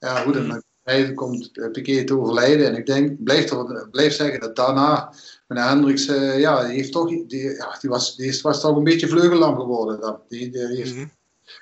Ja, 0.02 0.16
goed, 0.20 0.36
en 0.36 0.48
dan 0.48 0.62
hij 0.82 1.12
komt 1.14 1.50
eh, 1.58 1.70
Piqué 1.70 2.04
te 2.04 2.18
overlijden. 2.18 2.66
En 2.66 2.76
ik 2.76 2.86
denk, 2.86 3.22
blijf, 3.24 3.50
er, 3.50 3.88
blijf 3.90 4.12
zeggen 4.14 4.40
dat 4.40 4.56
daarna, 4.56 5.12
meneer 5.46 5.64
Hendricks, 5.68 6.06
eh, 6.06 6.40
ja, 6.40 6.64
die, 6.64 6.74
heeft 6.74 6.92
toch, 6.92 7.08
die, 7.26 7.42
ja, 7.56 7.76
die, 7.80 7.90
was, 7.90 8.16
die 8.16 8.26
is- 8.28 8.40
was 8.40 8.60
toch 8.60 8.76
een 8.76 8.84
beetje 8.84 9.08
vleugellam 9.08 9.56
geworden. 9.56 10.00
Dan. 10.00 10.18
Die, 10.28 10.50
die 10.50 10.66
heeft, 10.66 10.94
Mhm. 10.94 11.06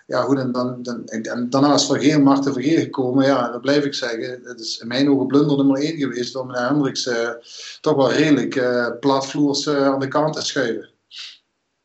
Ja, 0.07 0.22
goed, 0.22 0.38
en, 0.38 0.53
dan, 0.53 0.82
dan, 0.82 1.07
en, 1.07 1.22
en 1.22 1.51
daarna 1.51 1.74
is 1.74 1.86
Vergeer, 1.86 2.22
Marten 2.22 2.53
Vergeer 2.53 2.78
gekomen. 2.80 3.24
Ja, 3.26 3.51
dat 3.51 3.61
blijf 3.61 3.84
ik 3.84 3.95
zeggen. 3.95 4.43
Dat 4.43 4.61
is 4.61 4.78
in 4.78 4.86
mijn 4.88 5.11
ogen 5.11 5.26
blunder 5.26 5.57
nummer 5.57 5.80
één 5.80 5.97
geweest 5.97 6.36
om 6.36 6.47
meneer 6.47 6.68
Hendricks 6.68 7.07
eh, 7.07 7.30
toch 7.80 7.97
wel 7.97 8.12
redelijk 8.12 8.57
eh 8.57 8.88
platvloers 9.01 9.68
aan 9.68 10.01
de 10.01 10.09
kant 10.09 10.34
te 10.34 10.45
schuiven. 10.45 10.88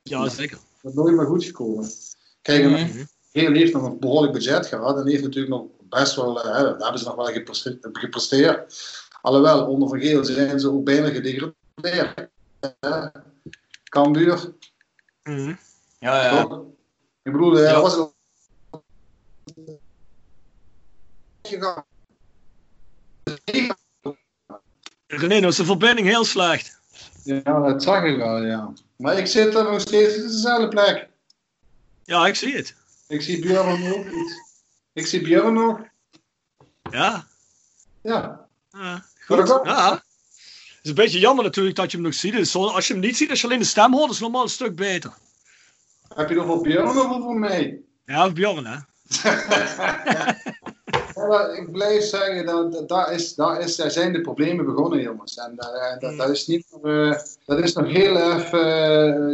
Ja, 0.03 0.29
zeker. 0.29 0.57
Dat 0.81 0.91
is 0.91 0.97
nooit 0.97 1.15
meer 1.15 1.25
goed 1.25 1.43
gekomen. 1.43 1.89
Kijk, 2.41 2.63
en 2.63 2.69
Mhm. 2.71 3.03
Heel 3.31 3.51
heeft 3.51 3.73
nog 3.73 3.83
een 3.83 3.99
behoorlijk 3.99 4.33
budget 4.33 4.65
gehad 4.65 4.97
en 4.99 5.07
heeft 5.07 5.23
natuurlijk 5.23 5.53
nog 5.53 5.65
best 5.99 6.15
wel, 6.15 6.43
eh, 6.43 6.53
daar 6.53 6.65
hebben 6.77 6.99
ze 6.99 7.05
nog 7.05 7.15
wel 7.15 7.25
gepreste- 7.25 7.77
gepresteerd. 7.81 8.75
Alhoewel, 9.21 9.65
onder 9.67 9.89
Van 9.89 9.99
Geel 9.99 10.23
zijn 10.25 10.59
ze 10.59 10.71
ook 10.71 10.83
bijna 10.83 11.09
gedegradeerd. 11.09 12.29
Eh, 12.79 13.05
Cambuur, 13.89 14.53
Mhm. 15.23 15.53
Ja, 15.99 16.23
ja. 16.23 16.41
toch? 16.47 16.63
Ik 17.23 17.31
bedoel, 17.31 17.57
eh, 17.57 17.63
Ja. 17.71 17.81
was 17.81 17.95
het. 17.95 18.13
René, 25.07 25.39
nou 25.39 25.47
is 25.47 25.55
de 25.55 25.65
verbinding 25.65 26.07
heel 26.07 26.23
slecht. 26.25 26.79
Ja, 27.23 27.41
dat 27.61 27.83
zag 27.83 28.03
ik 28.03 28.17
wel, 28.17 28.43
ja. 28.43 28.73
Maar 28.95 29.17
ik 29.17 29.27
zit 29.27 29.55
er 29.55 29.63
nog 29.63 29.81
steeds 29.81 30.15
op 30.15 30.21
dezelfde 30.21 30.67
plek. 30.67 31.07
Ja, 32.03 32.27
ik 32.27 32.35
zie 32.35 32.55
het. 32.55 32.75
Ik 33.07 33.21
zie 33.21 33.39
Björn 33.39 33.93
ook 33.93 34.05
niet. 34.05 34.44
Ik 34.95 35.07
zie 35.07 35.21
Björn 35.21 35.53
nog. 35.53 35.79
Ja. 36.91 37.27
Ja. 38.01 38.47
Dat 39.27 39.49
goed. 39.51 39.59
Ja. 39.63 39.91
Het 39.91 40.83
is 40.83 40.89
een 40.89 40.95
beetje 40.95 41.19
jammer 41.19 41.43
natuurlijk 41.43 41.75
dat 41.75 41.91
je 41.91 41.97
hem 41.97 42.05
nog 42.05 42.15
ziet. 42.15 42.33
Dus 42.33 42.55
als 42.55 42.87
je 42.87 42.93
hem 42.93 43.01
niet 43.01 43.17
ziet, 43.17 43.29
als 43.29 43.41
je 43.41 43.47
alleen 43.47 43.59
de 43.59 43.65
stem 43.65 43.93
hoort, 43.93 44.09
is 44.09 44.15
het 44.15 44.23
normaal 44.23 44.43
een 44.43 44.49
stuk 44.49 44.75
beter. 44.75 45.13
Heb 46.15 46.29
je 46.29 46.35
nog 46.35 46.45
voor 46.45 46.61
Björn 46.61 46.87
of 46.87 47.23
voor 47.23 47.39
mij? 47.39 47.81
Ja, 48.05 48.25
of 48.25 48.33
Bjorn, 48.33 48.65
hè? 48.65 48.77
Ja, 51.15 51.47
ik 51.47 51.71
blijf 51.71 52.03
zeggen, 52.03 52.45
dat, 52.45 52.89
daar, 52.89 53.13
is, 53.13 53.35
daar, 53.35 53.59
is, 53.59 53.75
daar 53.75 53.91
zijn 53.91 54.13
de 54.13 54.21
problemen 54.21 54.65
begonnen, 54.65 55.01
jongens. 55.01 55.37
En 55.37 55.57
eh, 55.57 55.99
dat, 55.99 56.17
dat, 56.17 56.29
is 56.29 56.47
niet, 56.47 56.65
eh, 56.83 57.13
dat 57.45 57.59
is 57.59 57.73
nog 57.73 57.87
heel 57.87 58.17
even, 58.17 58.59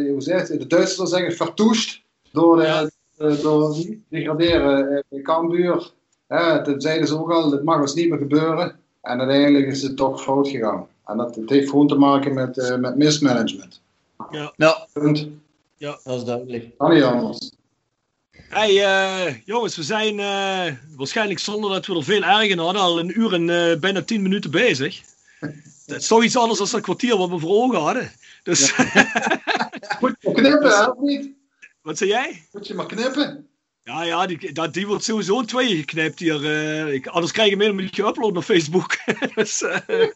eh, 0.06 0.12
hoe 0.12 0.22
zeg 0.22 0.48
je, 0.48 0.58
de 0.58 0.68
Duitsers 0.68 1.10
zeggen, 1.10 1.34
vertoest 1.36 2.02
door, 2.32 2.62
Ja. 2.62 2.90
Eh, 3.22 3.42
door 3.42 3.76
degraderen 4.10 5.04
in 5.10 5.24
Cambuur. 5.24 5.92
Ja, 6.28 6.60
dat 6.60 6.84
zeiden 6.84 7.08
ze 7.08 7.20
ook 7.20 7.32
al, 7.32 7.50
dat 7.50 7.64
mag 7.64 7.80
ons 7.80 7.94
niet 7.94 8.10
meer 8.10 8.18
gebeuren. 8.18 8.76
En 9.02 9.20
uiteindelijk 9.20 9.68
is 9.68 9.82
het 9.82 9.98
toch 9.98 10.22
fout 10.22 10.48
gegaan. 10.48 10.88
En 11.06 11.18
dat, 11.18 11.36
het 11.36 11.50
heeft 11.50 11.70
gewoon 11.70 11.88
te 11.88 11.96
maken 11.96 12.34
met, 12.34 12.58
eh, 12.58 12.78
met 12.78 12.98
mismanagement. 12.98 13.82
Ja, 14.30 14.88
Punt. 14.94 15.28
dat 15.78 16.02
is 16.06 16.24
duidelijk. 16.24 16.78
Kan 16.78 16.94
niet 16.94 17.04
anders. 17.04 17.52
Hey, 18.52 18.84
eh, 18.84 19.36
jongens, 19.46 19.76
we 19.76 19.84
zijn 19.84 20.20
eh, 20.20 20.74
waarschijnlijk 20.96 21.40
zonder 21.40 21.70
dat 21.70 21.86
we 21.86 21.96
er 21.96 22.04
veel 22.04 22.24
erg 22.24 22.50
in 22.50 22.58
hadden, 22.58 22.82
al 22.82 23.00
een 23.00 23.20
uur 23.20 23.34
en 23.34 23.50
eh, 23.50 23.80
bijna 23.80 24.02
tien 24.02 24.22
minuten 24.22 24.52
bezig. 24.52 25.02
Dat 25.86 26.00
is 26.00 26.08
toch 26.08 26.24
iets 26.24 26.38
anders 26.38 26.60
dan 26.60 26.68
dat 26.72 26.82
kwartier 26.82 27.18
wat 27.18 27.30
we 27.30 27.40
voor 27.40 27.64
ogen 27.64 27.80
hadden. 27.80 28.12
Dus 28.44 28.76
Moet 30.00 30.16
je 30.20 30.32
knippen, 30.32 30.70
hè, 30.70 30.86
of 30.86 31.00
niet? 31.00 31.30
Wat 31.82 31.98
zei 31.98 32.10
jij? 32.10 32.48
Moet 32.52 32.68
je 32.68 32.74
maar 32.74 32.86
knippen. 32.86 33.48
Ja, 33.84 34.04
ja, 34.04 34.26
die, 34.26 34.52
dat, 34.52 34.74
die 34.74 34.88
wordt 34.88 35.04
sowieso 35.04 35.40
in 35.40 35.46
tweeën 35.46 35.78
geknipt 35.78 36.20
hier. 36.20 36.46
eh, 36.46 36.94
ik, 36.94 37.08
anders 37.08 37.32
krijg 37.32 37.50
je 37.50 37.56
hem 37.56 37.64
helemaal 37.64 37.84
niet 37.84 38.02
geüpload 38.02 38.38
op 38.38 38.44
Facebook. 38.44 38.98
dus, 39.36 39.62
eh, 39.62 40.08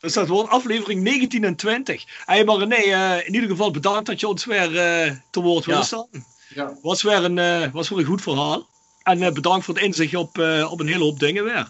dus 0.00 0.12
dat 0.12 0.28
wordt 0.28 0.50
aflevering 0.50 1.02
19 1.02 1.44
en 1.44 1.56
20. 1.56 2.04
Hey, 2.24 2.44
maar 2.44 2.66
nee, 2.66 2.92
eh, 2.92 3.26
in 3.26 3.34
ieder 3.34 3.48
geval 3.48 3.70
bedankt 3.70 4.06
dat 4.06 4.20
je 4.20 4.28
ons 4.28 4.44
weer 4.44 4.76
eh, 4.78 5.12
te 5.30 5.40
woord 5.40 5.64
wilde 5.64 5.80
Ja. 5.80 5.86
staan. 5.86 6.08
Ja. 6.54 6.78
Was 6.82 7.02
weer 7.02 7.24
een, 7.24 7.38
eh, 7.38 7.72
was 7.72 7.88
weer 7.88 7.98
een 7.98 8.04
goed 8.04 8.22
verhaal. 8.22 8.68
En 9.02 9.34
bedankt 9.34 9.64
voor 9.64 9.74
het 9.74 9.82
inzicht 9.84 10.14
op, 10.14 10.38
eh, 10.38 10.68
op 10.72 10.80
een 10.80 10.86
hele 10.88 11.04
hoop 11.04 11.18
dingen 11.18 11.44
weer. 11.44 11.68